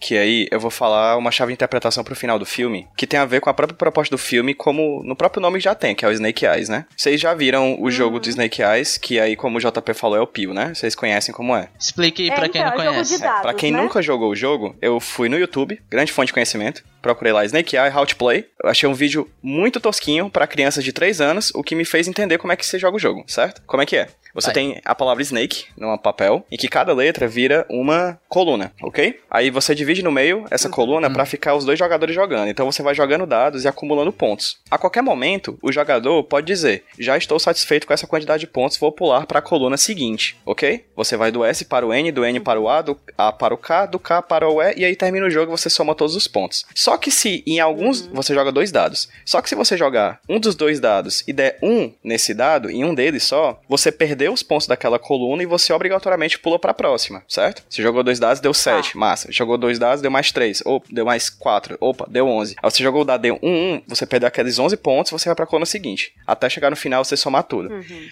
Que 0.00 0.16
aí 0.16 0.46
eu 0.50 0.60
vou 0.60 0.70
falar 0.70 1.16
uma 1.16 1.30
chave 1.30 1.50
de 1.50 1.54
interpretação 1.54 2.04
pro 2.04 2.14
final 2.14 2.38
do 2.38 2.46
filme, 2.46 2.86
que 2.96 3.06
tem 3.06 3.18
a 3.18 3.24
ver 3.24 3.40
com 3.40 3.50
a 3.50 3.54
própria 3.54 3.76
proposta 3.76 4.14
do 4.14 4.18
filme, 4.18 4.54
como 4.54 5.02
no 5.04 5.16
próprio 5.16 5.40
nome 5.40 5.60
já 5.60 5.74
tem, 5.74 5.94
que 5.94 6.04
é 6.04 6.08
o 6.08 6.12
Snake 6.12 6.44
Eyes, 6.46 6.68
né? 6.68 6.84
Vocês 6.96 7.20
já 7.20 7.34
viram 7.34 7.76
o 7.80 7.90
jogo 7.90 8.18
do 8.20 8.28
Snake 8.28 8.62
Eyes, 8.62 8.96
que 8.98 9.18
aí, 9.20 9.36
como 9.36 9.58
o 9.58 9.60
JP 9.60 9.94
falou, 9.94 10.16
é 10.16 10.20
o 10.20 10.26
Pio, 10.26 10.52
né? 10.54 10.72
Vocês 10.74 10.94
conhecem 10.94 11.34
como 11.34 11.54
é. 11.56 11.68
Explique 11.78 12.22
aí 12.22 12.30
É, 12.30 12.34
pra 12.34 12.48
quem 12.48 12.60
então, 12.60 12.74
não 12.76 12.82
é 12.82 12.86
conhece. 12.88 13.18
dados, 13.20 13.42
pra 13.42 13.54
quem 13.54 13.72
né? 13.72 13.80
nunca 13.80 14.02
jogou 14.02 14.30
o 14.30 14.36
jogo, 14.36 14.76
eu 14.80 14.98
fui 15.00 15.28
no 15.28 15.38
YouTube, 15.38 15.80
grande 15.90 16.12
fonte 16.12 16.28
de 16.28 16.32
conhecimento, 16.32 16.84
procurei 17.00 17.32
lá 17.32 17.44
Snake 17.44 17.76
Eye 17.76 17.92
How 17.94 18.06
to 18.06 18.16
Play. 18.16 18.46
Eu 18.62 18.70
achei 18.70 18.88
um 18.88 18.94
vídeo 18.94 19.30
muito 19.42 19.80
tosquinho 19.80 20.28
pra 20.28 20.46
crianças 20.46 20.82
de 20.84 20.92
3 20.92 21.20
anos, 21.20 21.52
o 21.54 21.62
que 21.62 21.74
me 21.74 21.84
fez 21.84 22.08
entender 22.08 22.38
como 22.38 22.52
é 22.52 22.56
que 22.56 22.66
você 22.66 22.78
joga 22.78 22.96
o 22.96 23.00
jogo, 23.00 23.24
certo? 23.26 23.62
Como 23.66 23.82
é 23.82 23.86
que 23.86 23.96
é? 23.96 24.08
Você 24.36 24.48
Vai. 24.48 24.54
tem 24.54 24.80
a 24.84 24.94
palavra 24.94 25.22
snake 25.22 25.64
num 25.76 25.96
papel, 25.96 26.44
em 26.52 26.58
que 26.58 26.68
cada 26.68 26.92
letra 26.92 27.26
vira 27.26 27.64
uma 27.70 28.20
coluna, 28.28 28.70
ok? 28.82 29.18
Aí 29.30 29.48
você 29.50 29.74
divide 29.74 30.02
no 30.02 30.12
meio 30.12 30.44
essa 30.50 30.68
coluna 30.68 31.10
pra 31.10 31.24
ficar 31.24 31.54
os 31.54 31.64
dois 31.64 31.78
jogadores 31.78 32.14
jogando. 32.14 32.48
Então 32.48 32.70
você 32.70 32.82
vai 32.82 32.94
jogando 32.94 33.26
dados 33.26 33.64
e 33.64 33.68
acumulando 33.68 34.12
pontos. 34.12 34.58
A 34.70 34.76
qualquer 34.76 35.02
momento, 35.02 35.58
o 35.62 35.72
jogador 35.72 36.22
pode 36.24 36.46
dizer: 36.46 36.84
Já 36.98 37.16
estou 37.16 37.38
satisfeito 37.38 37.86
com 37.86 37.94
essa 37.94 38.06
quantidade 38.06 38.40
de 38.40 38.46
pontos, 38.46 38.76
vou 38.76 38.92
pular 38.92 39.26
para 39.26 39.38
a 39.38 39.42
coluna 39.42 39.78
seguinte, 39.78 40.36
ok? 40.44 40.84
Você 40.94 41.16
vai 41.16 41.32
do 41.32 41.42
S 41.42 41.64
para 41.64 41.86
o 41.86 41.94
N, 41.94 42.12
do 42.12 42.24
N 42.24 42.38
para 42.40 42.60
o 42.60 42.68
A, 42.68 42.82
do 42.82 42.98
A 43.16 43.32
para 43.32 43.54
o 43.54 43.58
K, 43.58 43.86
do 43.86 43.98
K 43.98 44.20
para 44.20 44.46
o 44.46 44.60
E, 44.62 44.74
e 44.76 44.84
aí 44.84 44.94
termina 44.94 45.26
o 45.26 45.30
jogo 45.30 45.50
e 45.50 45.56
você 45.56 45.70
soma 45.70 45.94
todos 45.94 46.14
os 46.14 46.28
pontos. 46.28 46.66
Só 46.74 46.98
que 46.98 47.10
se 47.10 47.42
em 47.46 47.58
alguns 47.58 48.06
você 48.06 48.34
joga 48.34 48.52
dois 48.52 48.70
dados. 48.70 49.08
Só 49.24 49.40
que 49.40 49.48
se 49.48 49.54
você 49.54 49.78
jogar 49.78 50.20
um 50.28 50.38
dos 50.38 50.54
dois 50.54 50.78
dados 50.78 51.24
e 51.26 51.32
der 51.32 51.58
um 51.62 51.90
nesse 52.04 52.34
dado, 52.34 52.70
em 52.70 52.84
um 52.84 52.94
deles 52.94 53.22
só, 53.22 53.58
você 53.66 53.90
perdeu 53.90 54.25
os 54.28 54.42
pontos 54.42 54.66
daquela 54.66 54.98
coluna 54.98 55.42
e 55.42 55.46
você 55.46 55.72
obrigatoriamente 55.72 56.38
pula 56.38 56.58
para 56.58 56.70
a 56.70 56.74
próxima, 56.74 57.22
certo? 57.28 57.64
Você 57.68 57.82
jogou 57.82 58.02
dois 58.02 58.18
dados, 58.18 58.40
deu 58.40 58.54
7, 58.54 58.96
massa. 58.96 59.30
Jogou 59.30 59.58
dois 59.58 59.78
dados, 59.78 60.02
deu 60.02 60.10
mais 60.10 60.32
3, 60.32 60.62
opa, 60.64 60.86
deu 60.90 61.04
mais 61.04 61.30
4, 61.30 61.76
opa, 61.80 62.06
deu 62.08 62.26
11. 62.26 62.56
Aí 62.62 62.70
você 62.70 62.82
jogou 62.82 63.02
o 63.02 63.04
dado, 63.04 63.22
deu 63.22 63.38
1, 63.42 63.48
1, 63.48 63.82
você 63.88 64.06
perdeu 64.06 64.28
aqueles 64.28 64.58
11 64.58 64.76
pontos, 64.76 65.12
você 65.12 65.28
vai 65.28 65.34
para 65.34 65.44
a 65.44 65.48
coluna 65.48 65.66
seguinte. 65.66 66.12
Até 66.26 66.48
chegar 66.48 66.70
no 66.70 66.76
final 66.76 67.04
você 67.04 67.16
somar 67.16 67.44
tudo. 67.44 67.68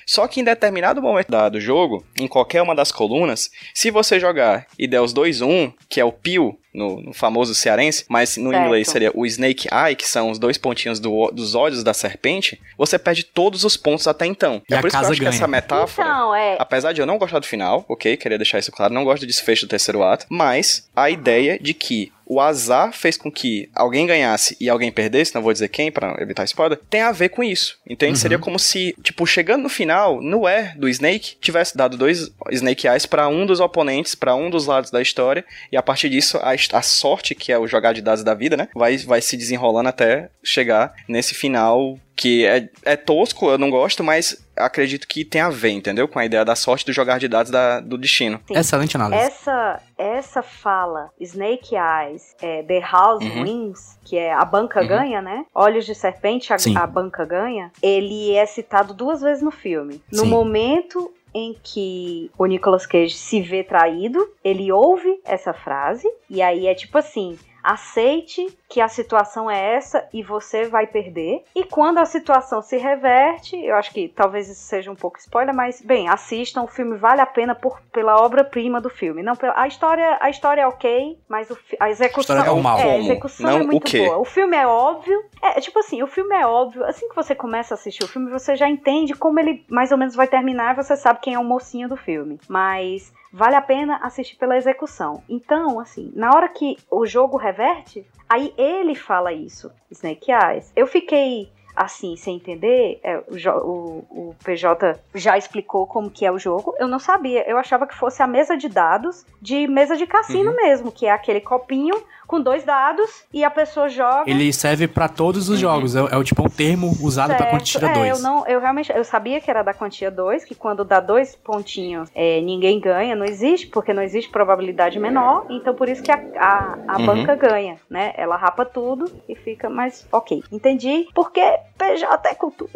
Só 0.07 0.27
que 0.27 0.41
em 0.41 0.45
determinado 0.45 1.03
momento 1.03 1.29
do 1.51 1.61
jogo, 1.61 2.05
em 2.19 2.29
qualquer 2.29 2.63
uma 2.63 2.75
das 2.75 2.93
colunas, 2.93 3.51
se 3.73 3.91
você 3.91 4.21
jogar 4.21 4.67
e 4.79 4.87
der 4.87 5.01
os 5.01 5.13
dois 5.13 5.41
1, 5.41 5.73
que 5.89 6.01
é 6.01 6.05
o 6.05 6.13
pio 6.13 6.59
no, 6.75 7.01
no 7.01 7.13
famoso 7.15 7.55
cearense, 7.55 8.05
mas 8.09 8.37
no 8.37 8.51
Certo. 8.51 8.65
inglês 8.65 8.89
seria 8.89 9.11
o 9.15 9.25
Snake 9.25 9.69
Eye, 9.73 9.95
que 9.95 10.07
são 10.07 10.31
os 10.31 10.39
dois 10.39 10.59
pontinhos 10.59 10.99
do 11.01 11.31
dos 11.31 11.55
olhos 11.55 11.83
da 11.85 11.95
serpente, 11.95 12.61
você 12.77 12.99
perde 12.99 13.25
todos 13.25 13.65
os 13.65 13.77
pontos 13.77 14.07
até 14.09 14.27
então. 14.27 14.61
E 14.69 14.75
é 14.75 14.79
a 14.79 14.81
por 14.81 14.89
isso 14.89 14.99
que 14.99 15.05
eu 15.05 15.09
acho 15.09 15.19
que 15.19 15.25
ganha. 15.25 15.37
essa 15.37 15.47
metáfora. 15.49 16.09
Então, 16.09 16.35
é. 16.35 16.57
Apesar 16.59 16.93
de 16.93 17.01
eu 17.01 17.07
não 17.07 17.19
gostar 17.19 17.39
do 17.39 17.47
final, 17.47 17.85
ok, 17.89 18.17
queria 18.17 18.37
deixar 18.37 18.59
isso 18.59 18.73
claro, 18.73 18.93
não 18.93 19.05
gosto 19.05 19.21
do 19.23 19.27
desfecho 19.27 19.67
do 19.67 19.69
terceiro 19.71 20.03
ato, 20.03 20.27
mas 20.29 20.89
a 20.97 21.09
ideia 21.09 21.59
de 21.59 21.73
que 21.73 22.13
o 22.27 22.41
azar 22.41 22.93
fez 22.93 23.17
com 23.17 23.31
que 23.31 23.69
alguém 23.75 24.07
ganhasse 24.07 24.57
e 24.61 24.69
alguém 24.69 24.91
perdesse, 24.91 25.35
não 25.35 25.43
vou 25.43 25.53
dizer 25.53 25.69
quem 25.69 25.91
pra 25.91 26.17
evitar 26.21 26.45
spoiler, 26.45 26.79
tem 26.89 27.03
a 27.03 27.13
ver 27.13 27.29
com 27.29 27.43
isso, 27.43 27.79
entende? 27.89 28.19
Seria 28.19 28.39
como 28.39 28.59
se, 28.59 28.95
tipo, 29.03 29.27
chegando 29.27 29.63
no 29.63 29.69
final, 29.69 30.21
no 30.21 30.49
E 30.49 30.75
do 30.77 30.89
Snake, 30.89 31.37
tivesse 31.41 31.77
dado 31.77 31.97
dois 31.97 32.31
Snake 32.51 32.87
Eyes 32.87 33.07
pra 33.07 33.29
um 33.29 33.45
dos 33.47 33.61
oponentes, 33.61 34.15
pra 34.15 34.35
um 34.35 34.51
dos 34.51 34.67
lados 34.67 34.91
da 34.91 35.03
história, 35.03 35.45
e 35.71 35.77
a 35.77 35.83
partir 35.83 36.09
disso, 36.09 36.39
a, 36.39 36.53
a 36.53 36.83
sorte, 36.83 37.35
que 37.35 37.53
é 37.53 37.59
o 37.59 37.67
jogar 37.67 37.93
de 37.93 38.03
dados 38.03 38.25
da 38.25 38.35
vida, 38.35 38.57
né, 38.57 38.69
vai, 38.75 38.97
vai 38.99 39.21
se 39.21 39.37
desenrolando 39.37 39.89
até 39.89 40.31
chegar 40.43 40.95
nesse 41.09 41.35
final 41.35 41.99
que 42.17 42.47
é, 42.47 42.69
é 42.85 42.97
tosco, 42.97 43.51
eu 43.51 43.59
não 43.59 43.71
gosto, 43.71 44.05
mas 44.05 44.44
acredito 44.57 45.07
que 45.09 45.25
tem 45.25 45.41
a 45.41 45.51
ver, 45.51 45.71
entendeu? 45.71 46.07
Com 46.09 46.19
a 46.19 46.25
ideia 46.25 46.45
da 46.45 46.55
sorte 46.55 46.85
do 46.87 46.93
jogar 46.93 47.19
de 47.19 47.29
dados 47.29 47.51
da- 47.51 47.81
do 47.81 47.97
destino. 47.99 48.41
Sim. 48.47 48.57
Excelente 48.57 48.97
análise. 48.97 49.23
Essa, 49.23 49.81
essa 49.99 50.43
fala, 50.43 51.11
Snake 51.21 51.75
Eyes, 51.75 52.35
é, 52.41 52.63
The 52.63 52.81
House 52.81 53.25
Uhum. 53.25 53.43
Wins, 53.43 53.99
que 54.05 54.17
é 54.17 54.33
a 54.33 54.45
banca 54.45 54.81
Uhum. 54.81 54.87
ganha, 54.87 55.23
né? 55.23 55.45
Olhos 55.55 55.85
de 55.87 55.95
serpente, 55.95 56.53
a, 56.53 56.57
a 56.83 56.87
banca 56.87 57.25
ganha. 57.25 57.71
Ele 57.83 58.35
é 58.35 58.47
citado 58.47 58.95
duas 58.95 59.21
vezes 59.21 59.43
no 59.43 59.51
filme. 59.51 60.03
No 60.13 60.21
Sim. 60.23 60.29
momento 60.29 61.13
em 61.37 61.57
que 61.63 62.31
o 62.39 62.47
Nicolas 62.47 62.87
Cage 62.87 63.15
se 63.15 63.41
vê 63.41 63.65
traído, 63.65 64.25
ele 64.45 64.71
ouve 64.71 65.19
essa 65.25 65.53
frase, 65.53 66.09
e 66.31 66.41
aí 66.41 66.67
é 66.69 66.75
tipo 66.75 66.97
assim. 66.97 67.37
Aceite 67.65 68.47
que 68.69 68.81
a 68.81 68.89
situação 68.89 69.51
é 69.51 69.75
essa 69.75 70.07
e 70.13 70.23
você 70.23 70.67
vai 70.67 70.87
perder. 70.87 71.45
E 71.55 71.65
quando 71.65 71.99
a 71.99 72.05
situação 72.05 72.61
se 72.61 72.77
reverte, 72.77 73.57
eu 73.57 73.75
acho 73.77 73.93
que 73.93 74.09
talvez 74.09 74.49
isso 74.49 74.63
seja 74.63 74.91
um 74.91 74.97
pouco 74.97 75.19
spoiler, 75.19 75.55
mas 75.55 75.81
bem, 75.81 76.09
assistam, 76.09 76.63
o 76.63 76.67
filme 76.67 76.97
vale 76.97 77.21
a 77.21 77.27
pena 77.27 77.55
por, 77.55 77.81
pela 77.93 78.21
obra-prima 78.21 78.81
do 78.81 78.91
filme. 78.91 79.23
Não, 79.23 79.35
a 79.55 79.67
história, 79.67 80.19
a 80.21 80.29
história 80.29 80.63
é 80.63 80.67
ok, 80.67 81.19
mas 81.29 81.51
o 81.51 81.59
a 81.81 81.89
execução 81.91 82.37
história 82.37 82.43
é 82.43 82.53
normal. 82.53 82.79
é, 82.79 82.83
a 82.83 82.99
execução 82.99 83.51
Não 83.51 83.59
é 83.59 83.63
o 83.63 83.67
muito 83.67 83.87
quê? 83.87 84.05
boa. 84.05 84.19
O 84.19 84.25
filme 84.25 84.57
é 84.57 84.67
óbvio. 84.67 85.25
É, 85.43 85.61
tipo 85.61 85.79
assim, 85.79 86.03
o 86.03 86.07
filme 86.07 86.35
é 86.35 86.47
óbvio. 86.47 86.85
Assim 86.85 87.09
que 87.09 87.17
você 87.17 87.35
começa 87.35 87.75
a 87.75 87.77
assistir 87.77 88.05
o 88.05 88.09
filme, 88.09 88.31
você 88.31 88.57
já 88.57 88.69
entende 88.69 89.15
como 89.15 89.39
ele 89.41 89.65
mais 89.69 89.91
ou 89.93 89.99
menos 89.99 90.15
vai 90.15 90.27
terminar, 90.27 90.75
você 90.75 90.97
sabe 90.97 91.21
quem 91.21 91.35
é 91.35 91.39
o 91.39 91.45
mocinho 91.45 91.89
do 91.89 91.97
filme. 91.97 92.39
Mas 92.49 93.13
vale 93.35 93.57
a 93.57 93.61
pena 93.61 93.99
assistir 94.01 94.37
pela 94.37 94.57
execução. 94.57 95.21
Então, 95.29 95.81
assim, 95.81 96.13
na 96.15 96.31
hora 96.33 96.49
que 96.49 96.77
o 96.89 97.05
jogo 97.05 97.37
reverte, 97.37 98.07
aí 98.29 98.55
ele 98.57 98.95
fala 98.95 99.33
isso, 99.33 99.73
Snake 99.91 100.31
Eyes. 100.31 100.73
Eu 100.77 100.87
fiquei 100.87 101.53
assim, 101.77 102.15
sem 102.17 102.37
entender, 102.37 103.01
é, 103.03 103.19
o, 103.19 104.05
o 104.09 104.37
PJ 104.45 104.97
já 105.13 105.37
explicou 105.37 105.89
como 105.89 106.09
que 106.09 106.25
é 106.25 106.31
o 106.31 106.39
jogo. 106.39 106.73
Eu 106.79 106.87
não 106.87 107.01
sabia, 107.01 107.43
eu 107.51 107.59
achava 107.59 107.85
que 107.85 107.97
fosse 107.97 108.23
a 108.23 108.29
mesa 108.29 108.57
de 108.57 108.69
dados 108.69 109.27
de 109.43 109.67
mesa 109.67 109.97
de 109.97 110.07
cassino 110.07 110.51
Uhum. 110.51 110.57
mesmo, 110.57 110.93
que 110.93 111.07
é 111.07 111.11
aquele 111.11 111.41
copinho 111.41 112.01
com 112.27 112.41
dois 112.41 112.65
dados 112.65 113.25
e 113.33 113.45
a 113.45 113.51
pessoa 113.51 113.89
joga. 113.89 114.29
Ele 114.31 114.53
serve 114.53 114.87
pra 114.89 115.09
todos 115.09 115.49
os 115.49 115.59
jogos. 115.59 115.95
É, 115.95 116.01
é 116.01 116.17
o 116.17 116.25
tipo 116.25 116.43
um 116.43 116.49
termo 116.49 116.97
usado 117.01 117.29
pra 117.29 117.39
Certo. 117.39 117.51
quando 117.51 117.63
tira 117.65 117.89
é, 117.89 117.93
dois. 117.93 118.17
Eu, 118.19 118.23
não, 118.23 118.47
eu 118.47 118.61
realmente 118.61 118.93
eu 118.93 119.05
sabia 119.05 119.41
que 119.41 119.51
era 119.51 119.63
da 119.63 119.75
quantia 119.75 120.11
2, 120.11 120.45
que 120.45 120.55
quando 120.55 120.85
dá 120.85 121.01
dois 121.01 121.35
pontinhos 121.37 122.09
é, 122.15 122.41
ninguém 122.41 122.81
ganha, 122.81 123.15
não 123.15 123.25
existe, 123.27 123.67
porque 123.67 123.93
não 123.93 124.03
existe 124.03 124.31
probabilidade 124.31 124.99
menor, 124.99 125.47
então 125.51 125.75
por 125.75 125.89
isso 125.89 126.03
que 126.03 126.11
a, 126.11 126.21
a, 126.37 126.79
a 126.89 126.99
Uhum. 126.99 127.07
banca 127.07 127.35
ganha, 127.35 127.77
né? 127.91 128.13
Ela 128.17 128.37
rapa 128.37 128.65
tudo 128.65 129.11
e 129.29 129.35
fica 129.35 129.69
mais 129.69 130.07
ok. 130.13 130.43
Entendi, 130.51 131.07
porque 131.15 131.41
PJ 131.77 132.29
é 132.29 132.35
cultura. 132.35 132.73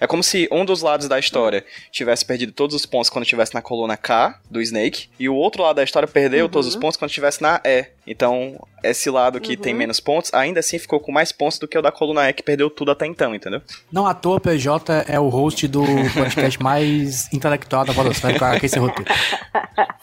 É 0.00 0.06
como 0.06 0.22
se 0.22 0.48
um 0.50 0.64
dos 0.64 0.82
lados 0.82 1.08
da 1.08 1.18
história 1.18 1.64
tivesse 1.90 2.24
perdido 2.24 2.52
todos 2.52 2.74
os 2.76 2.86
pontos 2.86 3.10
quando 3.10 3.24
estivesse 3.24 3.54
na 3.54 3.62
coluna 3.62 3.96
K 3.96 4.38
do 4.50 4.60
Snake, 4.60 5.08
e 5.18 5.28
o 5.28 5.34
outro 5.34 5.62
lado 5.62 5.76
da 5.76 5.84
história 5.84 6.06
perdeu 6.08 6.44
Uhum. 6.46 6.50
todos 6.50 6.68
os 6.68 6.76
pontos 6.76 6.96
quando 6.96 7.10
estivesse 7.10 7.42
na 7.42 7.60
E. 7.64 7.86
Então, 8.10 8.58
esse 8.82 9.10
lado 9.10 9.38
que 9.40 9.56
tem 9.56 9.72
Uhum. 9.74 9.78
menos 9.80 10.00
pontos, 10.00 10.32
ainda 10.32 10.60
assim 10.60 10.78
ficou 10.78 10.98
com 10.98 11.12
mais 11.12 11.30
pontos 11.30 11.58
do 11.58 11.68
que 11.68 11.76
o 11.76 11.82
da 11.82 11.92
coluna 11.92 12.28
E, 12.28 12.32
que 12.32 12.42
perdeu 12.42 12.70
tudo 12.70 12.90
até 12.90 13.04
então, 13.06 13.34
entendeu? 13.34 13.60
Não 13.92 14.06
à 14.06 14.14
toa, 14.14 14.40
PJ 14.40 15.04
é 15.06 15.20
o 15.20 15.28
host 15.28 15.68
do 15.68 15.82
podcast 16.14 16.62
mais 16.62 17.32
intelectual 17.32 17.84
da 17.84 17.92
Podosfera, 17.92 18.38
com 18.38 18.44
a 18.44 18.56
esse 18.56 18.78
roteiro. 18.78 19.10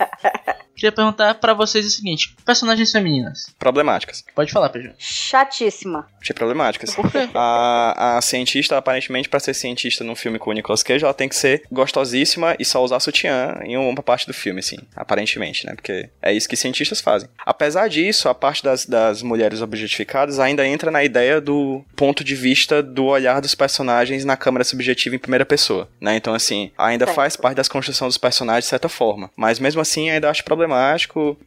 Queria 0.76 0.92
perguntar 0.92 1.36
pra 1.36 1.54
vocês 1.54 1.86
o 1.86 1.90
seguinte: 1.90 2.36
personagens 2.46 2.92
femininas. 2.92 3.54
Problemáticas. 3.58 4.24
Pode 4.36 4.52
falar, 4.52 4.70
PJ. 4.70 4.94
Chatíssima. 4.98 6.08
Achei 6.22 6.34
problemáticas. 6.34 6.94
Por 6.96 7.10
quê? 7.12 7.30
A, 7.34 8.18
a 8.18 8.22
cientista, 8.22 8.78
aparentemente, 8.78 9.30
pra 9.30 9.40
ser 9.40 9.54
cientista 9.54 10.04
num 10.04 10.16
filme 10.16 10.40
com 10.40 10.50
o 10.50 10.54
Nicolas 10.54 10.84
Cage, 10.84 11.04
ela 11.04 11.14
tem 11.14 11.30
que 11.30 11.36
ser 11.36 11.64
gostosíssima 11.72 12.56
e 12.60 12.66
só 12.66 12.84
usar 12.84 13.00
sutiã 13.00 13.58
em 13.64 13.78
uma 13.78 14.02
parte 14.02 14.28
do 14.28 14.34
filme, 14.34 14.60
assim. 14.60 14.78
Aparentemente, 14.96 15.66
né? 15.66 15.74
Porque 15.76 16.10
é 16.22 16.34
isso 16.34 16.50
que 16.50 16.56
cientistas 16.56 17.02
fazem. 17.02 17.30
Apesar 17.46 17.88
disso, 17.88 18.28
a 18.28 18.36
parte 18.36 18.64
das, 18.64 18.86
das 18.86 19.22
mulheres 19.22 19.62
objetificadas 19.62 20.40
ainda 20.40 20.66
entra 20.68 20.92
na 20.92 21.04
ideia 21.04 21.40
do 21.40 21.84
ponto 21.96 22.24
de 22.24 22.36
vista 22.36 22.82
do 22.82 23.06
olhar 23.06 23.40
dos 23.40 23.56
personagens 23.56 24.26
na 24.26 24.36
câmera 24.36 24.64
subjetiva 24.64 25.16
em 25.16 25.20
primeira 25.20 25.46
pessoa, 25.46 25.90
né? 26.02 26.16
Então, 26.16 26.34
assim, 26.34 26.72
ainda 26.78 27.06
Certo. 27.06 27.16
faz 27.16 27.36
parte 27.36 27.58
das 27.58 27.68
construção 27.68 28.08
dos 28.08 28.18
personagens 28.18 28.66
de 28.66 28.70
certa 28.70 28.90
forma. 28.90 29.30
Mas 29.36 29.60
mesmo 29.60 29.82
assim, 29.82 30.10
ainda 30.10 30.30
acho 30.30 30.44
problemático. 30.44 30.65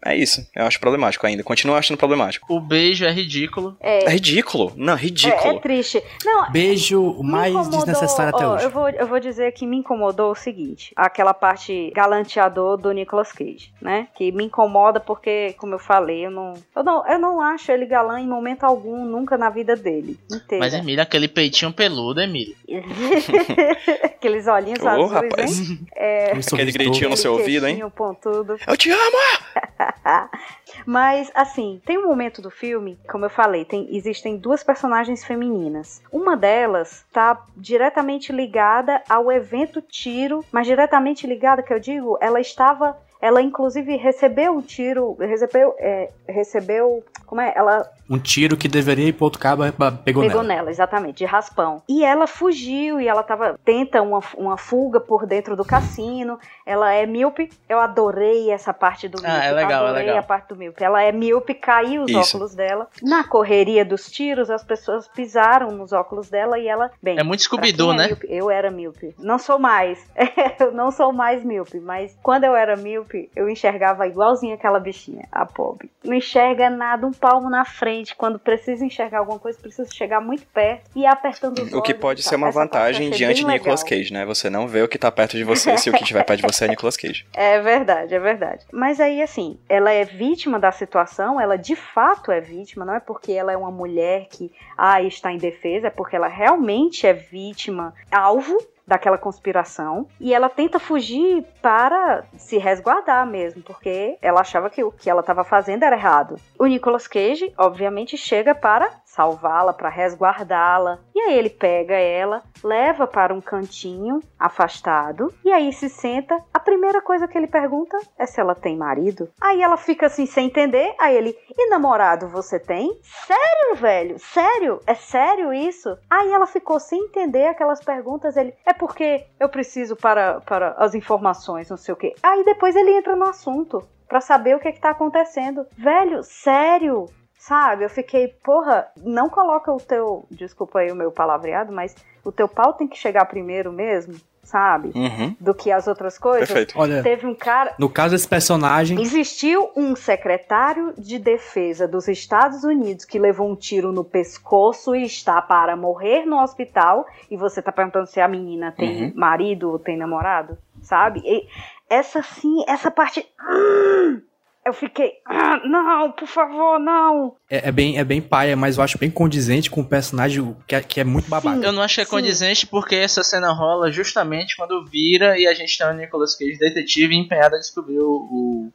É 0.05 0.17
isso. 0.17 0.47
Eu 0.55 0.65
acho 0.67 0.79
problemático 0.81 1.27
ainda. 1.27 1.43
Continuo 1.43 1.77
achando 1.77 1.99
problemático. 1.99 2.53
O 2.55 2.61
beijo 2.61 3.05
é 3.05 3.11
ridículo. 3.13 3.77
É, 3.81 4.05
É 4.05 4.11
ridículo. 4.11 4.73
Não, 4.77 4.93
é, 4.95 4.97
ridículo. 4.97 5.57
é 5.57 5.61
triste. 5.61 6.03
Não, 6.25 6.51
Beijo 6.51 7.23
mais 7.23 7.53
incomodou- 7.53 7.79
desnecessário 7.85 8.35
até 8.35 8.47
ó, 8.47 8.55
hoje. 8.55 8.65
Eu 8.65 8.71
vou, 8.71 8.89
eu 8.89 9.07
vou 9.07 9.21
dizer 9.21 9.53
que 9.53 9.67
me 9.67 9.77
incomodou 9.79 10.31
o 10.33 10.35
seguinte: 10.35 10.93
aquela 10.97 11.35
parte 11.35 11.91
galanteador 11.95 12.77
do 12.77 12.91
Nicolas 12.93 13.33
Cage, 13.33 13.73
né? 13.81 14.09
Que 14.17 14.31
me 14.33 14.45
incomoda 14.45 15.01
porque, 15.01 15.55
como 15.59 15.75
eu 15.75 15.79
falei, 15.79 16.27
eu 16.27 16.31
não, 16.31 16.55
eu 16.75 16.83
não, 16.85 17.07
eu 17.09 17.19
não 17.19 17.41
acho 17.41 17.71
ele 17.73 17.87
galã 17.87 18.21
em 18.21 18.27
momento 18.27 18.65
algum, 18.65 19.05
nunca 19.05 19.37
na 19.37 19.51
vida 19.51 19.75
dele. 19.77 20.19
Inteira. 20.31 20.65
Mas, 20.65 20.75
Emília, 20.75 21.03
aquele 21.03 21.29
peitinho 21.29 21.73
peludo, 21.73 22.21
Emília. 22.21 22.55
Aqueles 24.05 24.47
olhinhos 24.47 24.81
Ô, 24.83 24.89
azuis, 24.89 25.11
rapaz. 25.11 25.61
hein? 25.71 25.79
É, 25.95 26.33
Aquele 26.33 26.73
gritinho 26.73 27.11
no 27.11 27.17
seu 27.17 27.33
ouvido, 27.33 27.67
hein? 27.67 27.83
pontudo. 27.95 28.57
Eu 28.67 28.77
te 28.77 28.91
amo! 28.91 29.08
Mas, 30.87 31.31
assim, 31.35 31.81
tem 31.85 31.99
um 31.99 32.07
momento 32.07 32.41
do 32.41 32.51
filme, 32.51 32.99
como 33.11 33.25
eu 33.25 33.31
falei, 33.31 33.65
tem, 33.65 33.95
existem 33.95 34.37
duas 34.37 34.63
personagens 34.63 35.25
femininas. 35.25 36.03
Uma 36.13 36.37
delas 36.37 37.05
tá 37.13 37.45
diretamente 37.57 38.33
ligada 38.33 39.03
ao 39.09 39.31
evento 39.31 39.83
tiro, 39.83 40.45
mas 40.53 40.67
diretamente 40.67 41.27
ligada, 41.27 41.63
que 41.63 41.73
eu 41.73 41.81
digo, 41.81 42.19
ela 42.21 42.41
estava 42.41 42.97
Ela, 43.21 43.43
inclusive, 43.43 43.97
recebeu 43.97 44.53
um 44.53 44.61
tiro, 44.63 45.17
recebeu, 45.19 45.75
é, 45.79 46.11
recebeu, 46.29 47.05
como 47.27 47.41
é? 47.41 47.53
Ela 47.55 47.91
Um 48.09 48.19
tiro 48.19 48.57
que 48.57 48.69
deveria 48.69 49.09
ir 49.09 49.13
pro 49.13 49.25
outro 49.25 49.41
cabo, 49.41 49.63
pegou, 50.05 50.23
Pegou 50.23 50.43
nela. 50.43 50.45
nela, 50.45 50.71
exatamente, 50.71 51.19
de 51.19 51.25
raspão. 51.25 51.83
E 51.89 52.05
ela 52.05 52.27
fugiu 52.27 53.01
e 53.01 53.09
ela 53.09 53.23
tava 53.23 53.59
tenta 53.65 54.01
uma, 54.01 54.21
uma 54.37 54.57
fuga 54.57 55.01
por 55.01 55.27
dentro 55.27 55.57
do 55.57 55.65
cassino. 55.65 56.39
Ela 56.65 56.93
é 56.93 57.05
míope. 57.07 57.51
Eu 57.69 57.81
adorei 57.81 58.51
essa 58.51 58.73
parte 58.73 59.09
do 59.09 59.21
míope. 59.21 59.37
Ah, 59.37 59.45
é 59.45 59.53
legal, 59.53 59.85
é 59.85 59.89
adorei 59.89 60.07
legal. 60.07 60.21
a 60.21 60.23
parte 60.23 60.49
do 60.49 60.57
míope. 60.57 60.83
Ela 60.83 61.03
é 61.03 61.13
míope, 61.13 61.55
caiu 61.55 62.05
os 62.05 62.11
Isso. 62.11 62.37
óculos 62.37 62.55
dela. 62.55 62.89
Na 63.03 63.25
correria 63.25 63.85
dos 63.85 64.11
tiros, 64.11 64.49
as 64.49 64.63
pessoas 64.63 65.09
pisaram 65.09 65.71
nos 65.73 65.93
óculos 65.93 66.29
dela 66.31 66.59
e 66.59 66.69
ela, 66.69 66.91
bem, 67.03 67.19
É 67.19 67.23
muito 67.23 67.41
quem 67.89 67.95
é 67.95 67.97
né? 67.97 68.07
míope, 68.07 68.27
eu 68.31 68.51
era 68.51 68.71
míope. 68.71 69.15
Não 69.19 69.39
sou 69.39 69.59
mais. 69.59 69.99
eu 70.61 70.73
não 70.73 70.91
sou 70.91 71.13
mais 71.13 71.45
míope, 71.45 71.81
mas 71.81 72.17
quando 72.23 72.45
eu 72.45 72.55
era 72.55 72.77
míope, 72.77 73.08
eu 73.35 73.49
enxergava 73.49 74.07
igualzinho 74.07 74.55
aquela 74.55 74.79
bichinha, 74.79 75.27
a 75.31 75.47
pobre. 75.47 75.91
Não 76.05 76.15
enxerga 76.15 76.71
nada, 76.71 77.07
um 77.07 77.13
palmo 77.13 77.49
na 77.49 77.65
frente. 77.65 78.15
Quando 78.15 78.39
precisa 78.39 78.85
enxergar 78.85 79.19
alguma 79.19 79.39
coisa, 79.39 79.59
precisa 79.59 79.89
chegar 79.93 80.21
muito 80.21 80.47
perto 80.47 80.91
e 80.95 81.01
ir 81.01 81.07
apertando 81.07 81.59
os 81.63 81.73
O 81.73 81.83
que 81.83 81.95
pode 81.95 82.23
ser 82.23 82.31
tal. 82.31 82.39
uma 82.39 82.51
vantagem 82.51 83.11
diante 83.11 83.41
de 83.41 83.47
Nicolas. 83.47 83.83
Cage, 83.83 84.13
né? 84.13 84.25
Você 84.27 84.51
não 84.51 84.67
vê 84.67 84.83
o 84.83 84.89
que 84.89 84.99
tá 84.99 85.11
perto 85.11 85.37
de 85.37 85.45
você 85.45 85.77
se 85.79 85.89
o 85.89 85.93
que 85.93 86.05
tiver 86.05 86.25
perto 86.25 86.41
de 86.41 86.47
você 86.47 86.65
é 86.65 86.69
Nicolas 86.69 86.97
Cage. 86.97 87.27
É 87.49 87.61
verdade, 87.61 88.15
é 88.15 88.19
verdade. 88.19 88.65
Mas 88.73 89.01
aí, 89.01 89.23
assim, 89.23 89.59
ela 89.69 89.91
é 89.91 90.05
vítima 90.05 90.59
da 90.59 90.71
situação, 90.73 91.41
ela 91.41 91.57
de 91.57 91.75
fato 91.75 92.31
é 92.31 92.41
vítima, 92.41 92.85
não 92.85 92.95
é 92.95 93.01
porque 93.01 93.33
ela 93.33 93.53
é 93.53 93.57
uma 93.57 93.71
mulher 93.71 94.27
que 94.29 94.51
ah, 94.77 95.01
está 95.03 95.33
em 95.33 95.39
defesa, 95.39 95.87
é 95.87 95.91
porque 95.91 96.17
ela 96.17 96.29
realmente 96.29 97.07
é 97.07 97.13
vítima, 97.13 97.95
alvo 98.11 98.59
daquela 98.89 99.19
conspiração, 99.19 100.09
e 100.19 100.33
ela 100.33 100.49
tenta 100.49 100.81
fugir 100.81 101.45
para 101.61 102.25
se 102.39 102.57
resguardar 102.57 103.27
mesmo, 103.27 103.63
porque 103.63 104.17
ela 104.23 104.41
achava 104.41 104.71
que 104.71 104.83
o 104.83 104.91
que 104.91 105.11
ela 105.11 105.21
estava 105.21 105.45
fazendo 105.45 105.83
era 105.83 105.95
errado. 105.95 106.37
O 106.59 106.65
Nicolas 106.65 107.07
Cage, 107.07 107.53
obviamente, 107.59 108.17
chega 108.17 108.55
para 108.55 108.91
salvá-la, 109.09 109.73
para 109.73 109.89
resguardá-la, 109.89 110.99
e 111.15 111.21
aí 111.21 111.39
ele 111.39 111.51
pega 111.51 111.95
ela, 111.95 112.43
leva 112.63 113.07
para 113.07 113.33
um 113.35 113.41
cantinho 113.41 114.21
afastado, 114.39 115.33
e 115.45 115.51
aí 115.51 115.73
se 115.73 115.89
senta. 115.89 116.43
A 116.53 116.61
primeira 116.61 117.01
coisa 117.01 117.27
que 117.27 117.37
ele 117.37 117.47
pergunta 117.47 117.99
é 118.19 118.27
se 118.27 118.41
ela 118.41 118.55
tem 118.55 118.77
marido. 118.77 119.31
Aí 119.41 119.63
ela 119.63 119.77
fica 119.77 120.07
assim 120.07 120.27
sem 120.27 120.47
entender. 120.47 120.95
Aí 121.01 121.17
ele, 121.17 121.37
e 121.57 121.71
namorado 121.71 122.29
você 122.29 122.59
tem? 122.59 123.01
Sério, 123.03 123.77
velho? 123.77 124.19
Sério? 124.19 124.81
É 124.87 124.95
sério 124.95 125.53
isso? 125.53 125.97
Aí 126.11 126.31
ela 126.31 126.47
ficou 126.47 126.79
sem 126.79 127.05
entender 127.05 127.47
aquelas 127.47 127.83
perguntas. 127.83 128.37
Ele, 128.37 128.55
é 128.67 128.73
porque 128.73 129.27
eu 129.41 129.49
preciso 129.49 129.97
para, 129.97 130.41
para 130.43 130.73
as 130.73 130.95
informações, 130.95 131.71
não 131.71 131.77
sei 131.77 131.95
o 131.95 131.97
quê. 131.97 132.15
Aí 132.23 132.45
depois 132.45 132.77
ele 132.77 132.93
entra 132.93 133.17
no 133.17 133.25
assunto. 133.25 133.83
Pra 134.09 134.23
saber 134.23 134.57
o 134.57 134.59
que, 134.59 134.69
é 134.69 134.73
que 134.73 134.81
tá 134.81 134.91
acontecendo. 134.91 135.67
Velho, 135.77 136.23
sério? 136.23 137.07
Sabe? 137.49 137.83
Eu 137.83 137.89
fiquei, 137.89 138.29
porra, 138.45 138.89
não 139.03 139.31
coloca 139.31 139.73
o 139.73 139.79
teu. 139.79 140.27
Desculpa 140.31 140.81
aí 140.81 140.93
o 140.93 140.95
meu 140.95 141.11
palavreado, 141.11 141.73
mas 141.73 141.97
o 142.23 142.31
teu 142.31 142.47
pau 142.47 142.75
tem 142.75 142.87
que 142.87 142.99
chegar 142.99 143.25
primeiro 143.25 143.73
mesmo, 143.73 144.17
sabe? 144.43 144.93
Uhum. 144.95 145.35
Do 145.41 145.55
que 145.55 145.73
as 145.73 145.89
outras 145.89 146.19
coisas. 146.19 146.47
Perfeito. 146.47 146.79
Olha, 146.79 147.03
Teve 147.03 147.27
um 147.27 147.35
cara. 147.35 147.73
no 147.79 147.89
caso 147.89 148.15
desse 148.15 148.29
personagem, 148.29 149.01
Existiu 149.01 149.71
um 149.75 149.97
secretário 149.97 150.93
de 150.99 151.19
defesa 151.19 151.89
dos 151.89 152.07
Estados 152.07 152.65
Unidos 152.65 153.07
que 153.07 153.19
levou 153.19 153.51
um 153.51 153.57
tiro 153.57 153.93
no 153.93 154.05
pescoço 154.05 154.95
e 154.95 155.05
está 155.05 155.41
para 155.41 155.75
morrer 155.75 156.27
no 156.27 156.43
hospital. 156.43 157.07
E 157.31 157.37
você 157.39 157.63
tá 157.63 157.73
perguntando 157.73 158.09
se 158.09 158.21
a 158.21 158.29
menina 158.29 158.73
tem 158.77 159.05
Uhum. 159.07 159.13
marido 159.17 159.71
ou 159.71 159.79
tem 159.79 159.97
namorado, 159.97 160.59
sabe? 160.83 161.23
E 161.25 161.49
essa 161.89 162.21
sim, 162.23 162.63
essa 162.69 162.91
parte. 162.91 163.27
hum, 163.51 164.21
Eu 164.69 164.73
fiquei. 164.75 165.13
"Ah, 165.27 165.61
Não, 165.65 166.13
por 166.13 166.29
favor, 166.29 166.79
não. 166.79 167.35
é, 167.51 167.69
é 167.69 167.73
bem, 167.73 167.99
é 167.99 168.05
bem 168.05 168.21
paia, 168.21 168.55
mas 168.55 168.77
eu 168.77 168.85
acho 168.85 168.99
bem 168.99 169.11
condizente 169.11 169.71
com 169.71 169.81
o 169.81 169.85
personagem 169.89 170.55
que 170.67 170.75
é, 170.75 170.81
que 170.83 171.01
é 171.01 171.05
muito 171.05 171.29
babaca. 171.29 171.65
Eu 171.65 171.73
não 171.73 171.83
achei 171.83 172.05
Sim. 172.05 172.11
condizente 172.11 172.67
porque 172.67 172.95
essa 172.95 173.23
cena 173.25 173.51
rola 173.53 173.91
justamente 173.91 174.55
quando 174.57 174.85
vira 174.85 175.39
e 175.39 175.47
a 175.47 175.55
gente 175.55 175.77
tem 175.79 175.87
o 175.87 175.93
Nicolas 175.95 176.35
Cage 176.37 176.59
detetive 176.59 177.17
empenhado 177.17 177.57
a 177.57 177.59
descobrir 177.59 177.99
o, 177.99 178.71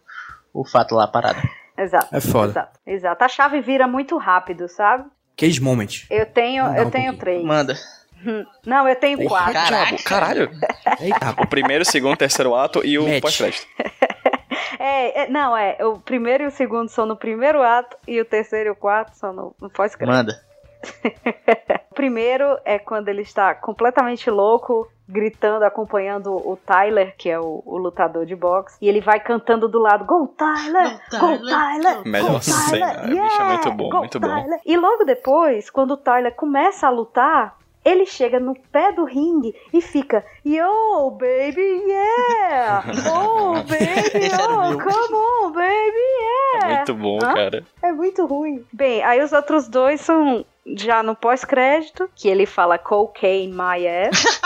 o, 0.51 0.61
o 0.61 0.65
fato 0.65 0.95
lá 0.95 1.07
parado. 1.07 1.39
Exato. 1.77 2.07
É 2.11 2.19
foda. 2.19 2.49
Exato, 2.51 2.79
exato. 2.87 3.23
A 3.23 3.27
chave 3.27 3.61
vira 3.61 3.87
muito 3.87 4.17
rápido, 4.17 4.67
sabe? 4.67 5.05
Cage 5.37 5.61
Moment. 5.61 6.05
Eu 6.09 6.25
tenho, 6.25 6.63
Manda 6.65 6.79
eu 6.81 6.87
um 6.87 6.89
tenho 6.89 7.03
pouquinho. 7.13 7.19
três. 7.19 7.43
Manda. 7.45 7.75
Não, 8.65 8.87
eu 8.87 8.95
tenho 8.95 9.17
Porra, 9.19 9.51
quatro. 9.51 10.03
Caralho. 10.05 10.49
Eita, 11.01 11.35
O 11.41 11.45
primeiro, 11.47 11.81
o 11.81 11.85
segundo, 11.85 12.13
o 12.13 12.17
terceiro 12.17 12.55
ato 12.55 12.83
e 12.85 12.97
o 12.97 13.19
pós-crédito. 13.21 13.67
É, 14.79 15.23
é, 15.23 15.29
não, 15.29 15.55
é. 15.55 15.77
O 15.85 15.99
primeiro 15.99 16.43
e 16.43 16.47
o 16.47 16.51
segundo 16.51 16.89
são 16.89 17.05
no 17.05 17.15
primeiro 17.15 17.61
ato 17.61 17.97
e 18.07 18.19
o 18.19 18.25
terceiro 18.25 18.69
e 18.69 18.71
o 18.71 18.75
quarto 18.75 19.15
são 19.15 19.33
no, 19.33 19.55
no 19.59 19.69
pós-crédito. 19.69 20.15
Manda. 20.15 20.33
O 21.93 21.95
primeiro 21.95 22.57
é 22.65 22.79
quando 22.79 23.07
ele 23.07 23.21
está 23.21 23.53
completamente 23.53 24.27
louco, 24.27 24.89
gritando, 25.07 25.63
acompanhando 25.63 26.35
o 26.35 26.57
Tyler, 26.57 27.15
que 27.15 27.29
é 27.29 27.39
o, 27.39 27.61
o 27.63 27.77
lutador 27.77 28.25
de 28.25 28.35
boxe, 28.35 28.77
e 28.81 28.89
ele 28.89 28.99
vai 28.99 29.19
cantando 29.19 29.69
do 29.69 29.77
lado: 29.77 30.03
Go 30.03 30.27
Tyler! 30.29 30.99
Go, 31.11 31.19
Go 31.19 31.47
Tyler! 31.47 31.83
Tyler! 31.83 32.07
Melhor 32.07 32.31
go, 32.31 32.41
cena, 32.41 32.95
Tyler! 32.95 33.09
bicho, 33.09 33.41
é 33.41 33.45
muito 33.45 33.71
bom, 33.73 33.89
Go, 33.89 33.97
muito 33.99 34.19
bom. 34.19 34.27
Tyler! 34.27 34.59
E 34.65 34.75
logo 34.75 35.05
depois, 35.05 35.69
quando 35.69 35.91
o 35.91 35.97
Tyler 35.97 36.33
começa 36.33 36.87
a 36.87 36.89
lutar, 36.89 37.55
ele 37.83 38.05
chega 38.05 38.39
no 38.39 38.55
pé 38.71 38.91
do 38.91 39.03
ringue 39.05 39.53
e 39.73 39.81
fica, 39.81 40.25
yo, 40.45 41.11
baby, 41.11 41.83
yeah! 41.87 42.83
Oh, 43.11 43.53
baby, 43.67 44.29
oh, 44.33 44.77
come 44.77 45.15
on, 45.15 45.51
baby, 45.51 45.67
É 46.55 46.57
yeah! 46.57 46.75
muito 46.77 46.95
bom, 46.95 47.17
Hã? 47.23 47.33
cara. 47.33 47.63
É 47.81 47.91
muito 47.91 48.25
ruim. 48.25 48.63
Bem, 48.71 49.03
aí 49.03 49.21
os 49.21 49.31
outros 49.31 49.67
dois 49.67 50.01
são 50.01 50.45
já 50.65 51.03
no 51.03 51.15
pós-crédito, 51.15 52.09
que 52.15 52.27
ele 52.27 52.45
fala 52.45 52.77
cocaine 52.77 53.51
my 53.51 53.87
ass. 53.87 54.41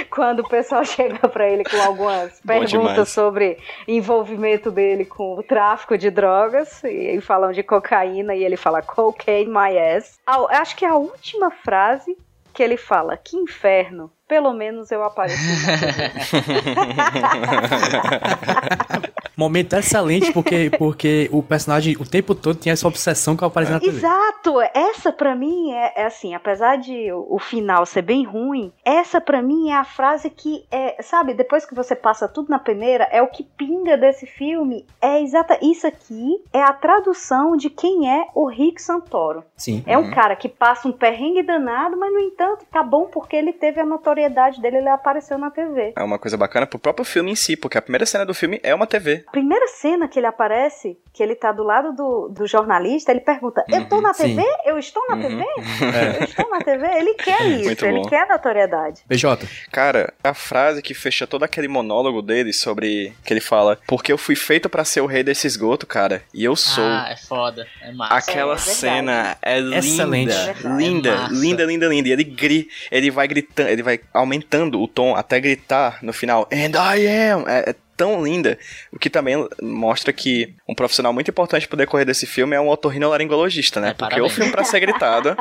Quando 0.10 0.40
o 0.40 0.48
pessoal 0.48 0.84
chega 0.84 1.28
pra 1.28 1.48
ele 1.48 1.64
com 1.64 1.80
algumas 1.80 2.40
perguntas 2.40 3.08
sobre 3.08 3.58
envolvimento 3.88 4.70
dele 4.70 5.04
com 5.04 5.38
o 5.38 5.42
tráfico 5.42 5.96
de 5.96 6.10
drogas, 6.10 6.82
e, 6.84 7.16
e 7.16 7.20
falam 7.20 7.52
de 7.52 7.62
cocaína, 7.62 8.34
e 8.34 8.44
ele 8.44 8.56
fala 8.56 8.82
cocaine 8.82 9.50
my 9.50 9.78
ass. 9.78 10.18
Ah, 10.26 10.44
acho 10.50 10.76
que 10.76 10.84
a 10.84 10.94
última 10.94 11.50
frase 11.50 12.16
que 12.52 12.62
ele 12.62 12.76
fala, 12.76 13.16
que 13.16 13.36
inferno, 13.36 14.12
pelo 14.28 14.52
menos 14.52 14.90
eu 14.90 15.02
apareci. 15.02 15.40
Momento 19.40 19.74
excelente, 19.74 20.30
porque, 20.34 20.70
porque 20.76 21.30
o 21.32 21.42
personagem 21.42 21.96
o 21.98 22.04
tempo 22.04 22.34
todo 22.34 22.58
tinha 22.58 22.74
essa 22.74 22.86
obsessão 22.86 23.34
com 23.34 23.46
aparecer 23.46 23.72
na 23.72 23.80
TV. 23.80 23.96
Exato! 23.96 24.60
Essa 24.74 25.10
pra 25.10 25.34
mim 25.34 25.72
é, 25.72 25.94
é 25.96 26.04
assim, 26.04 26.34
apesar 26.34 26.76
de 26.76 27.10
o, 27.10 27.38
final 27.38 27.86
ser 27.86 28.02
bem 28.02 28.22
ruim, 28.22 28.70
essa 28.84 29.18
pra 29.18 29.40
mim 29.40 29.70
é 29.70 29.76
a 29.76 29.84
frase 29.84 30.28
que 30.28 30.66
é, 30.70 31.02
sabe, 31.02 31.32
depois 31.32 31.64
que 31.64 31.74
você 31.74 31.96
passa 31.96 32.28
tudo 32.28 32.50
na 32.50 32.58
peneira, 32.58 33.08
é 33.10 33.22
o 33.22 33.28
que 33.28 33.42
pinga 33.42 33.96
desse 33.96 34.26
filme. 34.26 34.84
É 35.00 35.22
exata 35.22 35.58
isso 35.62 35.86
aqui 35.86 36.42
é 36.52 36.62
a 36.62 36.74
tradução 36.74 37.56
de 37.56 37.70
quem 37.70 38.10
é 38.10 38.26
o 38.34 38.46
Rick 38.46 38.82
Santoro. 38.82 39.42
Sim. 39.56 39.82
É 39.86 39.96
um 39.96 40.10
cara 40.10 40.36
que 40.36 40.50
passa 40.50 40.86
um 40.86 40.92
perrengue 40.92 41.42
danado, 41.42 41.96
mas 41.96 42.12
no 42.12 42.18
entanto 42.18 42.66
tá 42.70 42.82
bom 42.82 43.06
porque 43.06 43.36
ele 43.36 43.54
teve 43.54 43.80
a 43.80 43.86
notoriedade 43.86 44.60
dele, 44.60 44.76
ele 44.76 44.88
apareceu 44.90 45.38
na 45.38 45.50
TV. 45.50 45.94
É 45.96 46.04
uma 46.04 46.18
coisa 46.18 46.36
bacana 46.36 46.66
pro 46.66 46.78
próprio 46.78 47.06
filme 47.06 47.30
em 47.30 47.36
si, 47.36 47.56
porque 47.56 47.78
a 47.78 47.82
primeira 47.82 48.04
cena 48.04 48.26
do 48.26 48.34
filme 48.34 48.60
é 48.62 48.74
uma 48.74 48.86
TV. 48.86 49.24
A 49.30 49.38
primeira 49.40 49.68
cena 49.68 50.08
que 50.08 50.18
ele 50.18 50.26
aparece, 50.26 50.98
que 51.14 51.22
ele 51.22 51.36
tá 51.36 51.52
do 51.52 51.62
lado 51.62 51.92
do, 51.92 52.28
do 52.30 52.48
jornalista, 52.48 53.12
ele 53.12 53.20
pergunta: 53.20 53.64
Eu 53.70 53.88
tô 53.88 53.96
Uhum, 53.96 54.02
na 54.02 54.12
sim. 54.12 54.34
TV? 54.34 54.42
Eu 54.64 54.76
estou 54.76 55.00
na 55.06 55.14
Uhum. 55.14 55.22
TV? 55.22 55.44
Eu 56.18 56.24
estou 56.24 56.50
na 56.50 56.60
TV? 56.60 56.84
Ele 56.98 57.14
quer 57.14 57.46
isso, 57.46 57.64
Muito 57.66 57.86
ele 57.86 58.00
bom. 58.00 58.08
quer 58.08 58.26
notoriedade. 58.26 59.02
BJ, 59.06 59.46
Cara, 59.70 60.12
a 60.24 60.34
frase 60.34 60.82
que 60.82 60.94
fecha 60.94 61.28
todo 61.28 61.44
aquele 61.44 61.68
monólogo 61.68 62.20
dele 62.22 62.52
sobre 62.52 63.12
que 63.24 63.32
ele 63.32 63.40
fala, 63.40 63.78
porque 63.86 64.10
eu 64.12 64.18
fui 64.18 64.34
feito 64.34 64.68
pra 64.68 64.84
ser 64.84 65.00
o 65.00 65.06
rei 65.06 65.22
desse 65.22 65.46
esgoto, 65.46 65.86
cara, 65.86 66.22
e 66.34 66.44
eu 66.44 66.56
sou. 66.56 66.82
Ah, 66.84 67.06
é 67.12 67.16
foda. 67.16 67.68
É 67.82 67.92
massa. 67.92 68.14
Aquela 68.14 68.54
É 68.54 68.56
verdade. 68.56 68.74
cena 68.76 69.38
é 69.42 69.60
linda, 69.60 69.76
Excelente. 69.78 70.32
linda, 70.76 71.10
É 71.10 71.28
linda, 71.30 71.64
linda, 71.64 71.86
linda. 71.86 72.08
E 72.08 72.12
ele 72.12 72.24
gri, 72.24 72.68
ele 72.90 73.12
vai 73.12 73.28
gritando, 73.28 73.68
ele 73.68 73.82
vai 73.84 74.00
aumentando 74.12 74.80
o 74.82 74.88
tom 74.88 75.14
até 75.14 75.38
gritar 75.38 76.00
no 76.02 76.12
final. 76.12 76.48
And 76.52 76.72
I 76.76 77.06
am. 77.06 77.44
É, 77.46 77.70
é 77.70 77.74
tão 78.00 78.24
linda, 78.24 78.58
o 78.90 78.98
que 78.98 79.10
também 79.10 79.46
mostra 79.60 80.10
que 80.10 80.54
um 80.66 80.74
profissional 80.74 81.12
muito 81.12 81.30
importante 81.30 81.68
pro 81.68 81.76
decorrer 81.76 82.06
desse 82.06 82.26
filme 82.26 82.56
é 82.56 82.60
um 82.60 82.68
otorrinolaringologista, 82.70 83.78
né? 83.78 83.88
É, 83.88 83.92
Porque 83.92 84.14
parabéns. 84.14 84.32
o 84.32 84.34
filme 84.34 84.50
pra 84.50 84.64
ser 84.64 84.80
gritado 84.80 85.36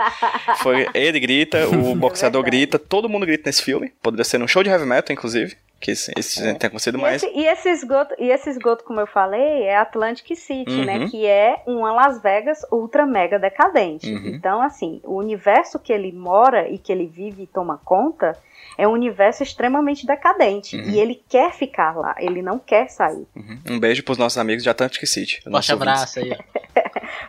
foi 0.57 0.87
ele 0.93 1.19
grita, 1.21 1.67
o 1.69 1.95
boxeador 1.95 2.41
verdade. 2.43 2.57
grita, 2.65 2.77
todo 2.79 3.07
mundo 3.07 3.25
grita 3.25 3.43
nesse 3.47 3.63
filme. 3.63 3.93
Poderia 4.01 4.25
ser 4.25 4.37
num 4.37 4.47
show 4.47 4.61
de 4.61 4.69
heavy 4.69 4.85
metal, 4.85 5.13
inclusive. 5.13 5.55
Que 5.79 5.91
esse, 5.91 6.11
esse 6.17 6.41
tem 6.55 6.67
acontecido 6.67 6.97
E 6.97 7.01
mais. 7.01 7.23
esse, 7.23 7.33
e 7.33 7.47
esse 7.47 7.69
esgoto, 7.69 8.13
e 8.19 8.29
esse 8.29 8.49
esgoto, 8.49 8.83
como 8.83 8.99
eu 8.99 9.07
falei, 9.07 9.63
é 9.63 9.77
Atlantic 9.77 10.35
City, 10.35 10.83
né? 10.85 10.97
Uhum. 10.97 11.09
Que 11.09 11.25
é 11.25 11.63
uma 11.65 11.93
Las 11.93 12.21
Vegas 12.21 12.59
ultra 12.69 13.05
mega 13.05 13.39
decadente. 13.39 14.11
Uhum. 14.13 14.27
Então, 14.27 14.61
assim, 14.61 14.99
o 15.05 15.15
universo 15.15 15.79
que 15.79 15.93
ele 15.93 16.11
mora 16.11 16.67
e 16.69 16.77
que 16.77 16.91
ele 16.91 17.07
vive 17.07 17.43
e 17.43 17.47
toma 17.47 17.79
conta 17.85 18.37
é 18.79 18.87
um 18.87 18.93
universo 18.93 19.43
extremamente 19.43 20.07
decadente. 20.07 20.77
Uhum. 20.77 20.89
E 20.89 20.99
ele 20.99 21.21
quer 21.27 21.51
ficar 21.51 21.97
lá, 21.97 22.15
ele 22.17 22.41
não 22.41 22.57
quer 22.57 22.89
sair. 22.89 23.27
Uhum. 23.35 23.59
Um 23.71 23.79
beijo 23.79 24.01
pros 24.03 24.17
nossos 24.17 24.37
amigos 24.37 24.63
de 24.63 24.69
Atlantic 24.69 25.05
City. 25.05 25.41
Forte 25.43 25.73
abraço 25.73 26.19
aí. 26.19 26.31
ó. 26.31 26.59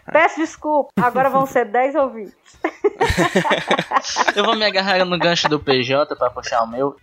Peço 0.12 0.40
desculpa, 0.40 0.92
agora 0.96 1.28
vão 1.28 1.46
ser 1.46 1.64
10 1.64 1.96
ouvintes. 1.96 2.34
Eu 4.36 4.44
vou 4.44 4.54
me 4.54 4.64
agarrar 4.64 5.04
no 5.04 5.18
gancho 5.18 5.48
do 5.48 5.58
PJ 5.58 6.14
pra 6.14 6.30
puxar 6.30 6.62
o 6.62 6.68
meu. 6.68 6.96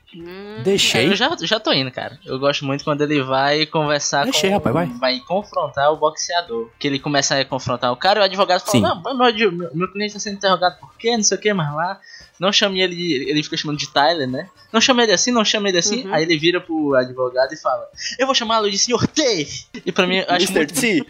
Deixei. 0.63 1.07
Eu 1.07 1.15
já, 1.15 1.29
já 1.41 1.59
tô 1.59 1.71
indo, 1.73 1.91
cara. 1.91 2.17
Eu 2.25 2.39
gosto 2.39 2.65
muito 2.65 2.83
quando 2.83 3.01
ele 3.01 3.21
vai 3.21 3.65
conversar 3.65 4.23
Deixei, 4.23 4.49
com... 4.49 4.55
rapaz, 4.55 4.73
vai. 4.73 4.87
Vai 4.87 5.19
confrontar 5.19 5.91
o 5.91 5.97
boxeador. 5.97 6.69
Que 6.79 6.87
ele 6.87 6.99
começa 6.99 7.39
a 7.39 7.45
confrontar 7.45 7.91
o 7.91 7.97
cara 7.97 8.19
e 8.19 8.21
o 8.21 8.25
advogado 8.25 8.61
fala, 8.61 8.71
Sim. 8.71 8.81
não, 8.81 9.01
mas 9.01 9.35
meu, 9.35 9.51
meu, 9.51 9.69
meu 9.73 9.91
cliente 9.91 10.13
tá 10.13 10.19
sendo 10.19 10.37
interrogado 10.37 10.79
por 10.79 10.95
quê, 10.97 11.15
não 11.15 11.23
sei 11.23 11.37
o 11.37 11.41
que, 11.41 11.53
mas 11.53 11.73
lá... 11.75 11.99
Não 12.39 12.53
chame 12.53 12.79
ele, 12.79 12.95
de- 12.95 13.29
ele 13.31 13.41
fica 13.41 13.57
chamando 13.57 13.79
de 13.79 13.89
Tyler, 13.89 14.29
né? 14.29 14.47
Não 14.71 14.79
chame 14.79 15.01
ele 15.01 15.11
assim, 15.11 15.31
não 15.31 15.43
chame 15.43 15.69
ele 15.69 15.79
assim. 15.79 16.05
Uhum. 16.05 16.13
Aí 16.13 16.21
ele 16.21 16.37
vira 16.37 16.61
pro 16.61 16.93
advogado 16.93 17.51
e 17.51 17.57
fala, 17.57 17.83
eu 18.19 18.27
vou 18.27 18.35
chamá-lo 18.35 18.69
de 18.69 18.77
Sr. 18.77 19.07
T. 19.07 19.47
E 19.83 19.91
pra 19.91 20.05
mim, 20.05 20.17
eu 20.17 20.25
acho 20.29 20.51
Mr. 20.51 20.53
muito... 20.53 20.73
T. 20.79 21.03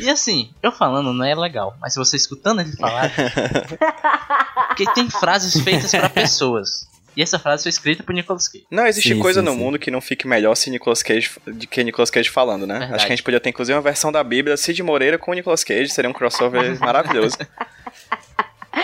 E 0.00 0.10
assim, 0.10 0.50
eu 0.60 0.72
falando 0.72 1.12
não 1.12 1.24
é 1.24 1.36
legal, 1.36 1.76
mas 1.80 1.92
se 1.92 2.00
você 2.00 2.16
escutando 2.16 2.62
ele 2.62 2.72
falar... 2.72 3.12
porque 4.66 4.84
tem 4.92 5.08
frases 5.08 5.62
feitas 5.62 5.90
pra 5.92 6.08
pessoas. 6.08 6.90
E 7.16 7.22
essa 7.22 7.38
frase 7.38 7.64
foi 7.64 7.70
escrita 7.70 8.02
por 8.02 8.14
Nicolas 8.14 8.48
Cage. 8.48 8.64
Não 8.70 8.86
existe 8.86 9.14
Sim, 9.14 9.20
coisa 9.20 9.40
sim, 9.40 9.46
no 9.46 9.52
sim. 9.52 9.58
mundo 9.58 9.78
que 9.78 9.90
não 9.90 10.00
fique 10.00 10.26
melhor 10.26 10.54
se 10.54 10.70
Nicolas 10.70 11.02
Cage 11.02 11.30
de 11.46 11.66
que 11.66 11.84
Nicolas 11.84 12.08
Cage 12.10 12.30
falando, 12.30 12.66
né? 12.66 12.78
Verdade. 12.78 12.94
Acho 12.94 13.06
que 13.06 13.12
a 13.12 13.16
gente 13.16 13.24
podia 13.24 13.40
ter 13.40 13.50
inclusive 13.50 13.76
uma 13.76 13.82
versão 13.82 14.10
da 14.10 14.24
Bíblia 14.24 14.56
Cid 14.56 14.82
Moreira 14.82 15.18
com 15.18 15.30
o 15.30 15.34
Nicolas 15.34 15.62
Cage, 15.62 15.90
seria 15.90 16.08
um 16.08 16.14
crossover 16.14 16.76
maravilhoso. 16.80 17.36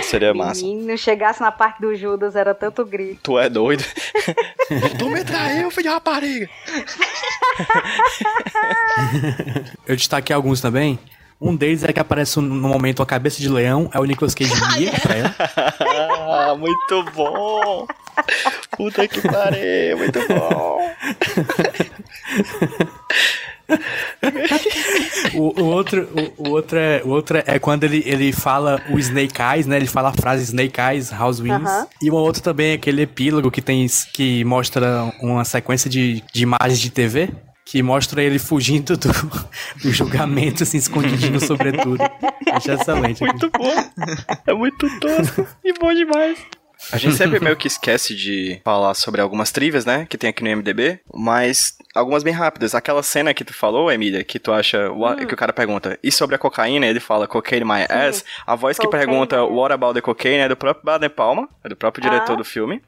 Seria 0.03 0.35
massa. 0.35 0.62
Menino, 0.62 0.99
chegasse 0.99 1.41
na 1.41 1.51
parte 1.51 1.81
do 1.81 1.95
Judas, 1.95 2.37
era 2.37 2.55
tanto 2.55 2.85
grito. 2.85 3.20
Tu 3.22 3.39
é 3.39 3.49
doido? 3.49 3.83
tu 4.99 5.09
me 5.09 5.24
traiu, 5.24 5.70
filho 5.70 5.85
de 5.85 5.89
rapariga. 5.89 6.49
Eu 9.87 9.97
destaquei 9.97 10.35
alguns 10.35 10.61
também. 10.61 10.99
Um 11.41 11.55
deles 11.55 11.84
é 11.84 11.93
que 11.93 12.01
aparece 12.01 12.41
no 12.41 12.68
momento 12.68 12.99
uma 12.99 13.07
cabeça 13.07 13.41
de 13.41 13.49
leão, 13.49 13.89
é 13.95 14.01
o 14.01 14.05
Nicolas 14.05 14.34
Cage 14.34 14.53
guia 14.76 14.93
pra 15.01 15.16
ela. 15.16 15.34
Ah, 15.41 16.57
muito 16.57 17.05
bom. 17.14 17.86
Puta 18.76 19.07
que 19.07 19.20
pariu, 19.20 19.99
muito 19.99 20.18
bom. 20.26 20.78
O, 25.34 25.61
o 25.61 25.64
outro, 25.66 26.09
o, 26.39 26.49
o 26.49 26.51
outro, 26.51 26.78
é, 26.78 27.03
o 27.05 27.09
outro 27.11 27.43
é 27.47 27.59
quando 27.59 27.84
ele, 27.84 28.03
ele 28.07 28.32
fala 28.32 28.80
o 28.91 28.99
Snake 28.99 29.41
Eyes, 29.41 29.66
né? 29.66 29.76
Ele 29.76 29.86
fala 29.86 30.09
a 30.09 30.12
frase 30.12 30.43
Snake 30.45 30.80
Eyes, 30.80 31.11
House 31.11 31.39
Wings. 31.39 31.68
Aham. 31.68 31.86
E 32.01 32.11
uma 32.11 32.20
outra 32.20 32.43
também 32.43 32.70
é 32.70 32.74
aquele 32.74 33.03
epílogo 33.03 33.51
que 33.51 33.61
tem 33.61 33.86
que 34.12 34.43
mostra 34.45 35.12
uma 35.20 35.45
sequência 35.45 35.91
de, 35.91 36.24
de 36.32 36.43
imagens 36.43 36.80
de 36.80 36.91
TV. 36.91 37.30
Que 37.71 37.83
mostra 37.83 38.23
ele 38.23 38.39
fugindo 38.39 38.97
do, 38.97 39.09
do 39.83 39.93
julgamento, 39.93 40.62
assim, 40.62 40.79
escondidinho 40.79 41.39
sobretudo. 41.39 42.03
Acho 42.53 42.73
excelente. 42.73 43.23
Muito 43.23 43.51
bom. 43.51 43.75
É 44.47 44.55
muito 44.55 44.89
tosco 45.01 45.47
e 45.62 45.73
bom 45.79 45.93
demais. 45.93 46.39
A 46.93 46.97
gente 46.97 47.16
sempre 47.16 47.41
meio 47.41 47.57
que 47.57 47.66
esquece 47.66 48.14
de 48.14 48.61
falar 48.64 48.95
sobre 48.95 49.21
algumas 49.21 49.51
trivias, 49.51 49.85
né? 49.85 50.07
Que 50.09 50.16
tem 50.16 50.31
aqui 50.31 50.43
no 50.45 50.49
MDB, 50.57 51.01
mas 51.12 51.77
algumas 51.95 52.23
bem 52.23 52.33
rápidas. 52.33 52.73
Aquela 52.75 53.03
cena 53.03 53.35
que 53.35 53.45
tu 53.45 53.53
falou, 53.53 53.91
Emília, 53.91 54.23
que 54.25 54.39
tu 54.39 54.53
acha. 54.53 54.89
what- 54.93 55.27
Que 55.27 55.35
o 55.35 55.37
cara 55.37 55.53
pergunta, 55.53 55.99
e 56.03 56.11
sobre 56.12 56.37
a 56.37 56.39
cocaína? 56.39 56.87
Ele 56.87 57.01
fala, 57.01 57.27
cocaine 57.27 57.64
my 57.64 57.83
ass. 57.91 58.25
A 58.47 58.55
voz 58.55 58.79
que 58.79 58.87
Cocaine 58.87 59.05
pergunta, 59.07 59.43
my 59.45 59.53
what 59.53 59.75
about 59.75 59.93
the 59.95 60.01
cocaine? 60.01 60.39
É 60.45 60.49
do 60.49 60.57
próprio 60.57 60.85
Baden 60.87 61.11
Palma, 61.11 61.49
é 61.64 61.69
do 61.69 61.77
próprio 61.77 62.01
diretor 62.01 62.33
Ah. 62.35 62.37
do 62.37 62.45
filme. 62.45 62.81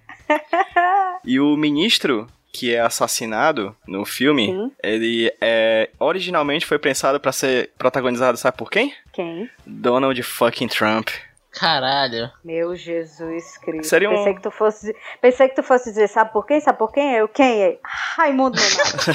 E 1.24 1.38
o 1.40 1.56
ministro 1.56 2.28
que 2.52 2.74
é 2.74 2.80
assassinado 2.80 3.76
no 3.86 4.04
filme, 4.04 4.46
Sim. 4.46 4.72
ele 4.82 5.32
é 5.40 5.88
originalmente 5.98 6.66
foi 6.66 6.78
pensado 6.78 7.20
pra 7.20 7.32
ser 7.32 7.70
protagonizado, 7.78 8.36
sabe 8.36 8.56
por 8.56 8.70
quem? 8.70 8.92
Quem? 9.12 9.48
Donald 9.66 10.20
fucking 10.22 10.68
Trump. 10.68 11.08
Caralho. 11.52 12.30
Meu 12.44 12.76
Jesus 12.76 13.58
Cristo. 13.58 13.88
Seria 13.88 14.08
um- 14.08 14.14
Pensei 14.14 14.34
que 14.34 14.40
tu 14.42 14.50
fosse, 14.52 14.94
pensei 15.20 15.48
que 15.48 15.56
tu 15.56 15.62
fosse 15.64 15.90
dizer, 15.90 16.08
sabe 16.08 16.32
por 16.32 16.46
quem? 16.46 16.60
Sabe 16.60 16.78
por 16.78 16.92
quem? 16.92 17.12
Eu 17.14 17.26
quem 17.26 17.62
é? 17.64 17.78
Raimundo 17.82 18.56
Nonato. 18.60 19.10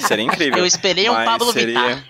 Seria 0.06 0.24
incrível. 0.24 0.58
Eu 0.58 0.66
esperei 0.66 1.08
um 1.10 1.14
Pablo 1.24 1.52
seria... 1.52 2.04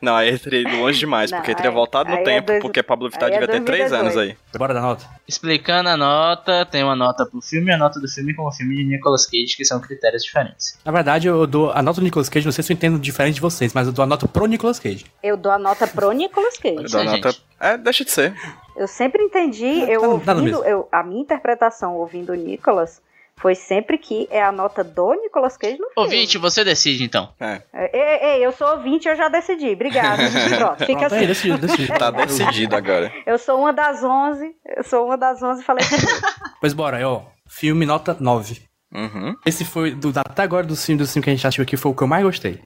Não, 0.00 0.14
aí 0.16 0.28
ele 0.28 0.38
teria 0.38 0.60
ido 0.60 0.76
longe 0.76 0.98
demais, 0.98 1.30
Não, 1.30 1.38
porque 1.38 1.50
ele 1.50 1.56
teria 1.56 1.70
aí- 1.70 1.74
voltado 1.74 2.08
no 2.10 2.16
aí 2.16 2.22
é 2.22 2.24
tempo, 2.24 2.46
dois- 2.46 2.62
porque 2.62 2.82
Pablo 2.82 3.10
Vittar 3.10 3.28
é 3.28 3.32
devia 3.32 3.48
ter 3.48 3.60
três 3.64 3.90
2018. 3.90 4.00
anos 4.00 4.16
aí. 4.16 4.58
Bora 4.58 4.72
dar 4.74 4.80
nota. 4.82 5.04
Explicando 5.26 5.88
a 5.88 5.96
nota, 5.96 6.64
tem 6.66 6.82
uma 6.84 6.94
nota 6.96 7.26
pro 7.26 7.40
filme 7.40 7.70
e 7.70 7.74
a 7.74 7.76
nota 7.78 7.98
do 8.00 8.08
filme 8.08 8.32
com 8.34 8.46
o 8.46 8.52
filme 8.52 8.76
de 8.76 8.84
Nicolas 8.84 9.26
Cage, 9.26 9.56
que 9.56 9.64
são 9.64 9.80
critérios 9.80 10.22
diferentes. 10.22 10.78
Na 10.84 10.92
verdade, 10.92 11.26
eu 11.28 11.46
dou 11.46 11.70
a 11.72 11.82
nota 11.82 12.00
do 12.00 12.04
Nicolas 12.04 12.28
Cage, 12.28 12.46
não 12.46 12.52
sei 12.52 12.62
se 12.64 12.72
eu 12.72 12.74
entendo 12.74 12.98
diferente 12.98 13.34
de 13.36 13.40
vocês, 13.40 13.72
mas 13.74 13.86
eu 13.86 13.92
dou 13.92 14.02
a 14.02 14.06
nota 14.06 14.26
pro 14.28 14.46
Nicolas 14.46 14.78
Cage. 14.78 15.04
Eu 15.22 15.36
dou 15.36 15.50
a 15.52 15.58
nota 15.58 15.86
pro 15.86 16.10
Nicolas 16.12 16.56
Cage. 16.58 16.74
Pode 16.76 16.90
Dou 16.92 17.00
ser, 17.00 17.06
nota... 17.06 17.34
É, 17.60 17.76
deixa 17.76 18.04
de 18.04 18.10
ser. 18.10 18.34
Eu 18.76 18.86
sempre 18.86 19.22
entendi, 19.22 19.80
eu 19.90 20.20
Tá 20.20 20.32
ouvindo, 20.34 20.64
eu, 20.64 20.88
a 20.92 21.02
minha 21.02 21.20
interpretação 21.20 21.96
ouvindo 21.96 22.30
o 22.32 22.36
Nicolas 22.36 23.02
foi 23.38 23.54
sempre 23.54 23.98
que 23.98 24.26
é 24.30 24.42
a 24.42 24.50
nota 24.50 24.82
do 24.82 25.14
Nicolas 25.14 25.56
Cage 25.56 25.78
no 25.78 25.88
filme. 25.90 25.92
Ouvinte, 25.96 26.38
você 26.38 26.64
decide 26.64 27.04
então. 27.04 27.32
É. 27.40 27.62
Ei, 27.92 28.30
ei, 28.30 28.46
eu 28.46 28.52
sou 28.52 28.68
ouvinte, 28.68 29.08
eu 29.08 29.16
já 29.16 29.28
decidi. 29.28 29.70
Obrigada. 29.70 30.22
Pronto, 30.56 30.84
fica 30.84 30.98
Pronto, 30.98 31.14
aí, 31.14 31.18
assim. 31.18 31.26
decidido, 31.26 31.66
decidido. 31.66 31.98
Tá 31.98 32.10
decidido 32.10 32.76
agora. 32.76 33.12
Eu 33.26 33.38
sou 33.38 33.58
uma 33.60 33.72
das 33.72 34.02
11, 34.02 34.50
eu 34.76 34.84
sou 34.84 35.06
uma 35.06 35.16
das 35.16 35.42
11 35.42 35.62
e 35.62 35.64
falei 35.64 35.86
que 35.86 35.94
Pois 36.60 36.72
bora, 36.72 37.08
ó. 37.08 37.22
Filme 37.48 37.86
nota 37.86 38.16
9. 38.18 38.62
Uhum. 38.92 39.34
Esse 39.46 39.64
foi, 39.64 39.94
do, 39.94 40.12
até 40.16 40.42
agora 40.42 40.66
do 40.66 40.74
filme, 40.74 41.00
do 41.00 41.06
filme 41.06 41.22
que 41.22 41.30
a 41.30 41.34
gente 41.34 41.46
assistiu 41.46 41.62
aqui, 41.62 41.76
foi 41.76 41.92
o 41.92 41.94
que 41.94 42.02
eu 42.02 42.08
mais 42.08 42.24
gostei. 42.24 42.60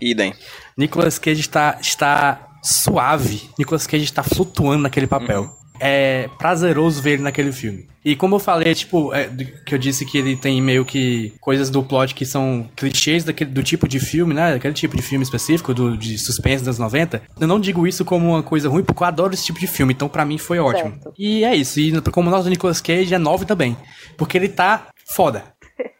Idem. 0.00 0.34
Nicolas 0.76 1.18
Cage 1.18 1.40
está, 1.40 1.76
está 1.80 2.48
suave. 2.62 3.50
Nicolas 3.58 3.86
Cage 3.86 4.04
está 4.04 4.22
flutuando 4.22 4.82
naquele 4.84 5.06
papel. 5.06 5.50
É 5.80 6.28
prazeroso 6.38 7.02
ver 7.02 7.14
ele 7.14 7.22
naquele 7.22 7.52
filme. 7.52 7.88
E 8.04 8.14
como 8.14 8.36
eu 8.36 8.38
falei, 8.38 8.74
tipo, 8.74 9.14
é, 9.14 9.28
que 9.64 9.74
eu 9.74 9.78
disse 9.78 10.04
que 10.04 10.18
ele 10.18 10.36
tem 10.36 10.60
meio 10.60 10.84
que 10.84 11.32
coisas 11.40 11.70
do 11.70 11.82
plot 11.82 12.14
que 12.14 12.26
são 12.26 12.68
clichês 12.76 13.24
daquele, 13.24 13.50
do 13.50 13.62
tipo 13.62 13.88
de 13.88 13.98
filme, 13.98 14.34
né? 14.34 14.52
Daquele 14.52 14.74
tipo 14.74 14.94
de 14.94 15.02
filme 15.02 15.22
específico, 15.22 15.72
do, 15.72 15.96
de 15.96 16.18
suspense 16.18 16.62
das 16.62 16.78
90. 16.78 17.22
Eu 17.40 17.46
não 17.46 17.58
digo 17.58 17.86
isso 17.86 18.04
como 18.04 18.28
uma 18.28 18.42
coisa 18.42 18.68
ruim, 18.68 18.84
porque 18.84 19.02
eu 19.02 19.06
adoro 19.06 19.32
esse 19.32 19.46
tipo 19.46 19.58
de 19.58 19.66
filme. 19.66 19.94
Então, 19.94 20.08
pra 20.08 20.24
mim, 20.24 20.36
foi 20.36 20.58
ótimo. 20.58 20.90
Certo. 20.90 21.14
E 21.18 21.44
é 21.44 21.54
isso. 21.54 21.80
E 21.80 21.98
como 22.10 22.30
nós 22.30 22.44
do 22.44 22.50
Nicolas 22.50 22.80
Cage 22.80 23.14
é 23.14 23.18
9 23.18 23.46
também. 23.46 23.74
Porque 24.18 24.36
ele 24.36 24.48
tá 24.48 24.88
foda. 25.14 25.44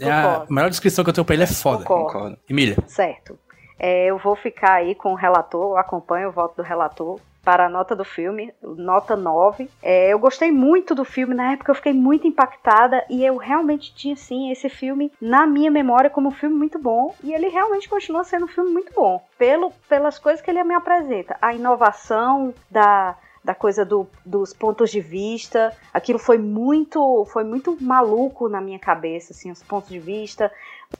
É 0.00 0.10
a 0.10 0.46
melhor 0.48 0.70
descrição 0.70 1.04
que 1.04 1.10
eu 1.10 1.14
tenho 1.14 1.24
pra 1.24 1.34
ele 1.34 1.44
é 1.44 1.46
foda. 1.46 1.84
Concordo. 1.84 2.12
Concordo. 2.12 2.38
Emília. 2.48 2.76
Certo. 2.86 3.38
É, 3.78 4.06
eu 4.06 4.18
vou 4.18 4.34
ficar 4.34 4.74
aí 4.74 4.94
com 4.94 5.12
o 5.12 5.14
relator, 5.14 5.72
eu 5.72 5.76
acompanho 5.76 6.28
o 6.28 6.32
voto 6.32 6.56
do 6.56 6.62
relator 6.62 7.20
para 7.44 7.66
a 7.66 7.68
nota 7.68 7.96
do 7.96 8.04
filme, 8.04 8.52
nota 8.62 9.16
9. 9.16 9.68
É, 9.82 10.12
eu 10.12 10.18
gostei 10.18 10.52
muito 10.52 10.94
do 10.94 11.04
filme, 11.04 11.34
na 11.34 11.52
época 11.52 11.70
eu 11.70 11.74
fiquei 11.74 11.92
muito 11.92 12.26
impactada 12.26 13.04
e 13.08 13.24
eu 13.24 13.36
realmente 13.36 13.94
tinha, 13.94 14.16
sim, 14.16 14.50
esse 14.50 14.68
filme 14.68 15.10
na 15.20 15.46
minha 15.46 15.70
memória 15.70 16.10
como 16.10 16.28
um 16.28 16.32
filme 16.32 16.56
muito 16.56 16.78
bom 16.78 17.14
e 17.22 17.32
ele 17.32 17.48
realmente 17.48 17.88
continua 17.88 18.24
sendo 18.24 18.44
um 18.44 18.48
filme 18.48 18.70
muito 18.70 18.92
bom, 18.92 19.22
pelo, 19.38 19.70
pelas 19.88 20.18
coisas 20.18 20.42
que 20.42 20.50
ele 20.50 20.62
me 20.64 20.74
apresenta. 20.74 21.36
A 21.40 21.54
inovação 21.54 22.52
da, 22.70 23.16
da 23.42 23.54
coisa 23.54 23.84
do- 23.84 24.06
dos 24.24 24.52
pontos 24.52 24.90
de 24.90 25.00
vista, 25.00 25.74
aquilo 25.94 26.18
foi 26.18 26.36
muito, 26.38 27.24
foi 27.32 27.42
muito 27.44 27.76
maluco 27.80 28.48
na 28.48 28.60
minha 28.60 28.78
cabeça, 28.78 29.32
assim, 29.32 29.50
os 29.50 29.62
pontos 29.62 29.88
de 29.88 29.98
vista, 29.98 30.52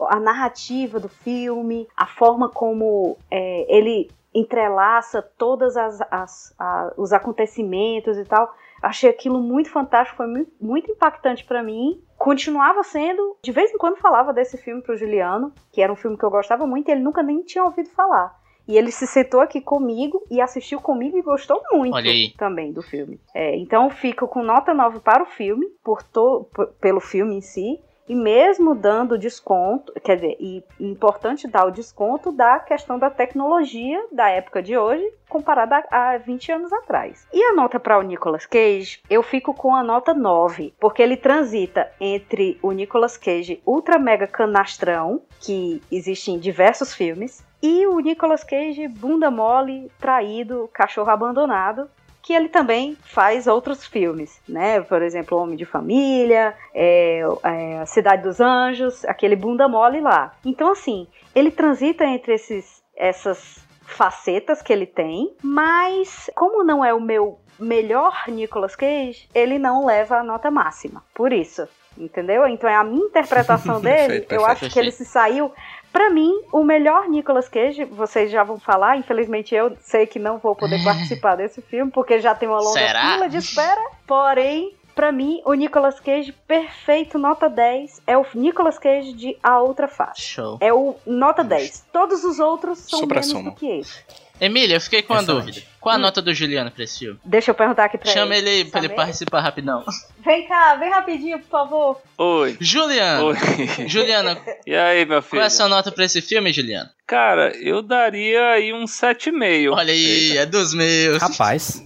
a 0.09 0.19
narrativa 0.19 0.99
do 0.99 1.09
filme, 1.09 1.87
a 1.97 2.07
forma 2.07 2.49
como 2.49 3.17
é, 3.31 3.67
ele 3.69 4.11
entrelaça 4.35 5.21
todas 5.23 5.77
as, 5.77 6.01
as- 6.11 6.55
a- 6.59 6.93
os 6.97 7.13
acontecimentos 7.13 8.17
e 8.17 8.25
tal. 8.25 8.53
Achei 8.83 9.11
aquilo 9.11 9.39
muito 9.41 9.71
fantástico, 9.71 10.17
foi 10.17 10.27
muito, 10.27 10.51
muito 10.61 10.91
impactante 10.91 11.45
pra 11.45 11.63
mim. 11.63 12.03
Continuava 12.17 12.83
sendo, 12.83 13.37
de 13.43 13.53
vez 13.53 13.71
em 13.73 13.77
quando 13.79 13.97
falava 13.97 14.33
desse 14.33 14.57
filme 14.57 14.81
pro 14.83 14.97
Juliano, 14.97 15.53
que 15.73 15.83
era 15.83 15.93
um 15.93 15.97
filme 15.97 16.17
que 16.17 16.25
eu 16.25 16.31
gostava 16.31 16.67
muito, 16.67 16.89
e 16.89 16.93
ele 16.93 17.03
nunca 17.03 17.23
nem 17.23 17.43
tinha 17.43 17.65
ouvido 17.65 17.91
falar. 17.91 18.39
E 18.69 18.79
ele 18.79 18.93
se 18.93 19.07
sentou 19.07 19.41
aqui 19.41 19.61
comigo 19.61 20.23
e 20.31 20.41
assistiu 20.41 20.81
comigo 20.81 21.19
e 21.19 21.23
gostou 21.23 21.61
muito 21.73 21.97
também 22.39 22.73
do 22.73 22.83
filme. 22.83 23.21
É, 23.35 23.57
então 23.57 23.91
fico 23.91 24.29
com 24.29 24.43
nota 24.43 24.73
9 24.73 25.01
para 25.01 25.23
o 25.23 25.27
filme, 25.27 25.67
por 25.83 26.03
to- 26.03 26.47
pelo 26.81 27.01
filme 27.01 27.35
em 27.37 27.41
si, 27.41 27.81
E 28.11 28.15
mesmo 28.17 28.75
dando 28.75 29.17
desconto, 29.17 29.93
quer 30.03 30.17
dizer, 30.17 30.37
e 30.41 30.65
importante 30.81 31.47
dar 31.47 31.65
o 31.67 31.71
desconto 31.71 32.33
da 32.33 32.59
questão 32.59 32.99
da 32.99 33.09
tecnologia 33.09 34.05
da 34.11 34.29
época 34.29 34.61
de 34.61 34.77
hoje 34.77 35.09
comparada 35.29 35.85
a 35.93 36.19
20 36.19 36.51
anos 36.51 36.73
atrás. 36.73 37.25
E 37.33 37.41
a 37.41 37.53
nota 37.53 37.79
para 37.79 38.01
o 38.01 38.03
Nicolas 38.03 38.47
Cage, 38.47 39.01
eu 39.09 39.23
fico 39.23 39.55
com 39.55 39.77
a 39.77 39.85
nota 39.85 40.13
9, 40.13 40.75
porque 40.81 41.01
ele 41.01 41.17
transita 41.17 41.89
entre 42.01 42.59
o 42.61 42.73
Nicolas 42.73 43.17
Cage 43.17 43.63
ultra 43.65 43.97
mega 43.97 44.27
canastrão, 44.27 45.23
que 45.41 45.81
existe 45.89 46.33
em 46.33 46.39
diversos 46.41 46.93
filmes, 46.93 47.47
e 47.63 47.87
o 47.87 48.01
Nicolas 48.01 48.43
Cage 48.43 48.89
bunda 48.89 49.31
mole, 49.31 49.89
traído, 50.01 50.69
cachorro 50.73 51.11
abandonado, 51.11 51.89
que 52.31 52.35
ele 52.37 52.49
também 52.49 52.97
faz 53.03 53.49
outros 53.49 53.85
filmes, 53.85 54.41
né? 54.49 54.81
Por 54.83 55.03
exemplo, 55.03 55.37
Homem 55.37 55.57
de 55.57 55.65
Família, 55.65 56.55
é, 56.73 57.23
é, 57.43 57.85
Cidade 57.87 58.23
dos 58.23 58.41
Anjos, 58.41 59.05
aquele 59.05 59.35
bunda 59.35 59.67
mole 59.67 60.01
lá. 60.01 60.33
Então, 60.45 60.71
assim, 60.71 61.09
ele 61.35 61.51
transita 61.51 62.05
entre 62.05 62.35
esses, 62.35 62.85
essas 62.97 63.59
facetas 63.83 64.63
que 64.63 64.73
ele 64.73 64.87
tem, 64.87 65.35
mas 65.43 66.31
como 66.37 66.63
não 66.63 66.85
é 66.85 66.95
o 66.95 67.01
meu 67.01 67.41
melhor 67.59 68.23
Nicolas 68.29 68.77
Cage, 68.77 69.29
ele 69.35 69.59
não 69.59 69.85
leva 69.85 70.19
a 70.19 70.23
nota 70.23 70.53
máxima. 70.53 71.03
Por 71.13 71.33
isso, 71.33 71.69
entendeu? 71.99 72.47
Então 72.47 72.71
é 72.71 72.77
a 72.77 72.85
minha 72.85 73.07
interpretação 73.07 73.81
dele. 73.83 73.97
Perfeito, 73.97 74.33
eu 74.33 74.39
perfeito, 74.39 74.65
acho 74.65 74.73
que 74.73 74.79
ele 74.79 74.93
se 74.93 75.05
saiu. 75.05 75.53
Pra 75.93 76.09
mim, 76.09 76.33
o 76.53 76.63
melhor 76.63 77.09
Nicolas 77.09 77.49
Cage, 77.49 77.85
vocês 77.85 78.31
já 78.31 78.45
vão 78.45 78.59
falar, 78.61 78.97
infelizmente 78.97 79.55
eu 79.55 79.77
sei 79.81 80.07
que 80.07 80.19
não 80.19 80.39
vou 80.39 80.55
poder 80.55 80.83
participar 80.85 81.37
desse 81.37 81.61
filme, 81.63 81.91
porque 81.91 82.21
já 82.21 82.35
tem 82.35 82.49
uma 82.49 82.59
longa 82.61 82.79
Será? 82.79 83.13
fila 83.15 83.29
de 83.29 83.37
espera. 83.39 83.81
Porém, 84.07 84.77
pra 84.95 85.11
mim, 85.11 85.43
o 85.45 85.53
Nicolas 85.55 85.99
Cage 85.99 86.33
perfeito, 86.47 87.19
nota 87.19 87.49
10, 87.49 88.03
é 88.07 88.17
o 88.17 88.25
Nicolas 88.35 88.79
Cage 88.79 89.13
de 89.15 89.37
A 89.43 89.61
Outra 89.61 89.89
Face. 89.89 90.21
Show. 90.23 90.59
É 90.61 90.73
o 90.73 90.95
nota 91.05 91.43
10. 91.43 91.87
Todos 91.93 92.23
os 92.23 92.39
outros 92.39 92.79
são 92.79 93.01
menos 93.01 93.27
Supra-sumo. 93.27 93.51
do 93.51 93.57
que 93.57 93.67
esse. 93.67 94.05
Emília, 94.41 94.77
eu 94.77 94.81
fiquei 94.81 95.03
com 95.03 95.13
uma 95.13 95.23
Excelente. 95.23 95.47
dúvida. 95.47 95.67
Qual 95.81 95.95
a 95.95 95.99
nota 95.99 96.21
do 96.23 96.33
Juliano 96.35 96.71
pra 96.71 96.85
esse 96.85 96.99
filme? 97.01 97.19
Deixa 97.25 97.51
eu 97.51 97.55
perguntar 97.55 97.85
aqui 97.85 97.99
pra 97.99 98.11
Chama 98.13 98.35
ele. 98.37 98.49
ele 98.51 98.71
pra 98.71 98.81
ele 98.81 98.89
participar 98.91 99.41
rapidão. 99.41 99.85
Vem 100.25 100.47
cá, 100.47 100.75
vem 100.77 100.91
rapidinho, 100.91 101.39
por 101.41 101.49
favor. 101.49 102.01
Oi. 102.19 102.57
Juliano! 102.61 103.27
Oi. 103.27 103.37
Juliano, 103.89 104.37
E 104.67 104.75
aí, 104.75 105.05
meu 105.07 105.21
filho? 105.23 105.31
qual 105.41 105.43
é 105.43 105.47
a 105.47 105.51
sua 105.51 105.69
nota 105.69 105.91
pra 105.93 106.05
esse 106.05 106.21
filme, 106.23 106.53
Juliano? 106.53 106.89
Cara, 107.07 107.55
eu 107.57 107.83
daria 107.83 108.51
aí 108.53 108.73
um 108.73 108.85
7,5. 108.85 109.73
Olha 109.73 109.93
aí, 109.93 110.37
é 110.39 110.47
dos 110.47 110.73
meus. 110.75 111.21
Rapaz, 111.23 111.83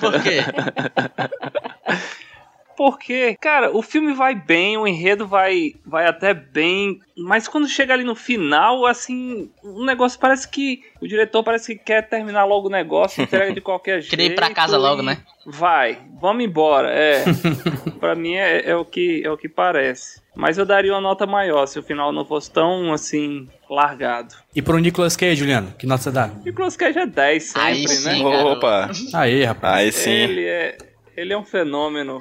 Por 0.00 0.22
quê? 0.22 0.40
Porque, 2.76 3.36
cara, 3.40 3.70
o 3.76 3.82
filme 3.82 4.12
vai 4.14 4.34
bem, 4.34 4.76
o 4.76 4.86
enredo 4.86 5.26
vai, 5.26 5.74
vai 5.84 6.06
até 6.06 6.32
bem, 6.34 7.00
mas 7.16 7.46
quando 7.46 7.68
chega 7.68 7.92
ali 7.94 8.04
no 8.04 8.14
final, 8.14 8.86
assim, 8.86 9.50
o 9.62 9.84
negócio 9.84 10.18
parece 10.18 10.48
que. 10.48 10.80
O 11.00 11.06
diretor 11.06 11.42
parece 11.42 11.74
que 11.76 11.84
quer 11.84 12.08
terminar 12.08 12.44
logo 12.44 12.68
o 12.68 12.70
negócio, 12.70 13.22
entrega 13.22 13.52
de 13.52 13.60
qualquer 13.62 14.00
jeito. 14.00 14.10
Queria 14.10 14.26
ir 14.26 14.34
pra 14.34 14.50
casa 14.50 14.76
logo, 14.78 15.02
né? 15.02 15.18
Vai, 15.44 15.98
vamos 16.20 16.44
embora. 16.44 16.88
É. 16.90 17.24
pra 17.98 18.14
mim 18.14 18.34
é, 18.34 18.70
é 18.70 18.76
o 18.76 18.84
que, 18.84 19.22
é 19.24 19.30
o 19.30 19.36
que 19.36 19.48
parece. 19.48 20.22
Mas 20.34 20.56
eu 20.56 20.64
daria 20.64 20.92
uma 20.94 21.00
nota 21.00 21.26
maior 21.26 21.66
se 21.66 21.78
o 21.78 21.82
final 21.82 22.10
não 22.10 22.24
fosse 22.24 22.50
tão, 22.50 22.92
assim, 22.92 23.48
largado. 23.68 24.34
e 24.54 24.62
pro 24.62 24.78
Nicolas 24.78 25.14
Cage, 25.16 25.36
Juliano, 25.36 25.74
que 25.78 25.86
nota 25.86 26.04
você 26.04 26.10
dá? 26.10 26.30
Nicolas 26.44 26.74
Cage 26.76 26.98
é 27.00 27.06
10 27.06 27.42
sempre, 27.42 27.62
Aí 27.68 27.82
né? 27.82 27.86
sim. 27.88 28.24
Opa, 28.24 28.90
Aí, 29.14 29.44
rapaz. 29.44 29.76
aí 29.78 29.92
sim. 29.92 30.10
Ele 30.10 30.46
é. 30.46 30.76
Ele 31.16 31.32
é 31.32 31.38
um 31.38 31.44
fenômeno 31.44 32.20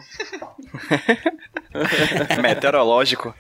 Meteorológico. 2.42 3.34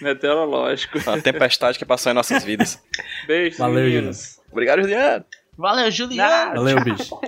meteorológico. 0.00 0.98
Uma 0.98 1.20
tempestade 1.20 1.78
que 1.78 1.84
passou 1.84 2.10
em 2.10 2.14
nossas 2.14 2.42
vidas. 2.44 2.82
Beijo, 3.26 3.58
Valeu, 3.58 3.84
meninos. 3.84 4.40
Obrigado, 4.50 4.80
Juliano. 4.82 5.24
Valeu, 5.56 5.90
Juliano! 5.90 6.54
Valeu, 6.54 6.82
bicho. 6.82 7.20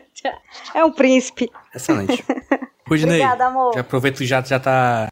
É 0.74 0.84
um 0.84 0.92
príncipe. 0.92 1.50
Excelente. 1.74 2.24
Rudinei, 2.88 3.16
Obrigada, 3.20 3.46
amor. 3.46 3.74
já 3.74 3.80
aproveita 3.80 4.18
que 4.18 4.26
já, 4.26 4.42
já 4.42 4.58
tá. 4.58 5.08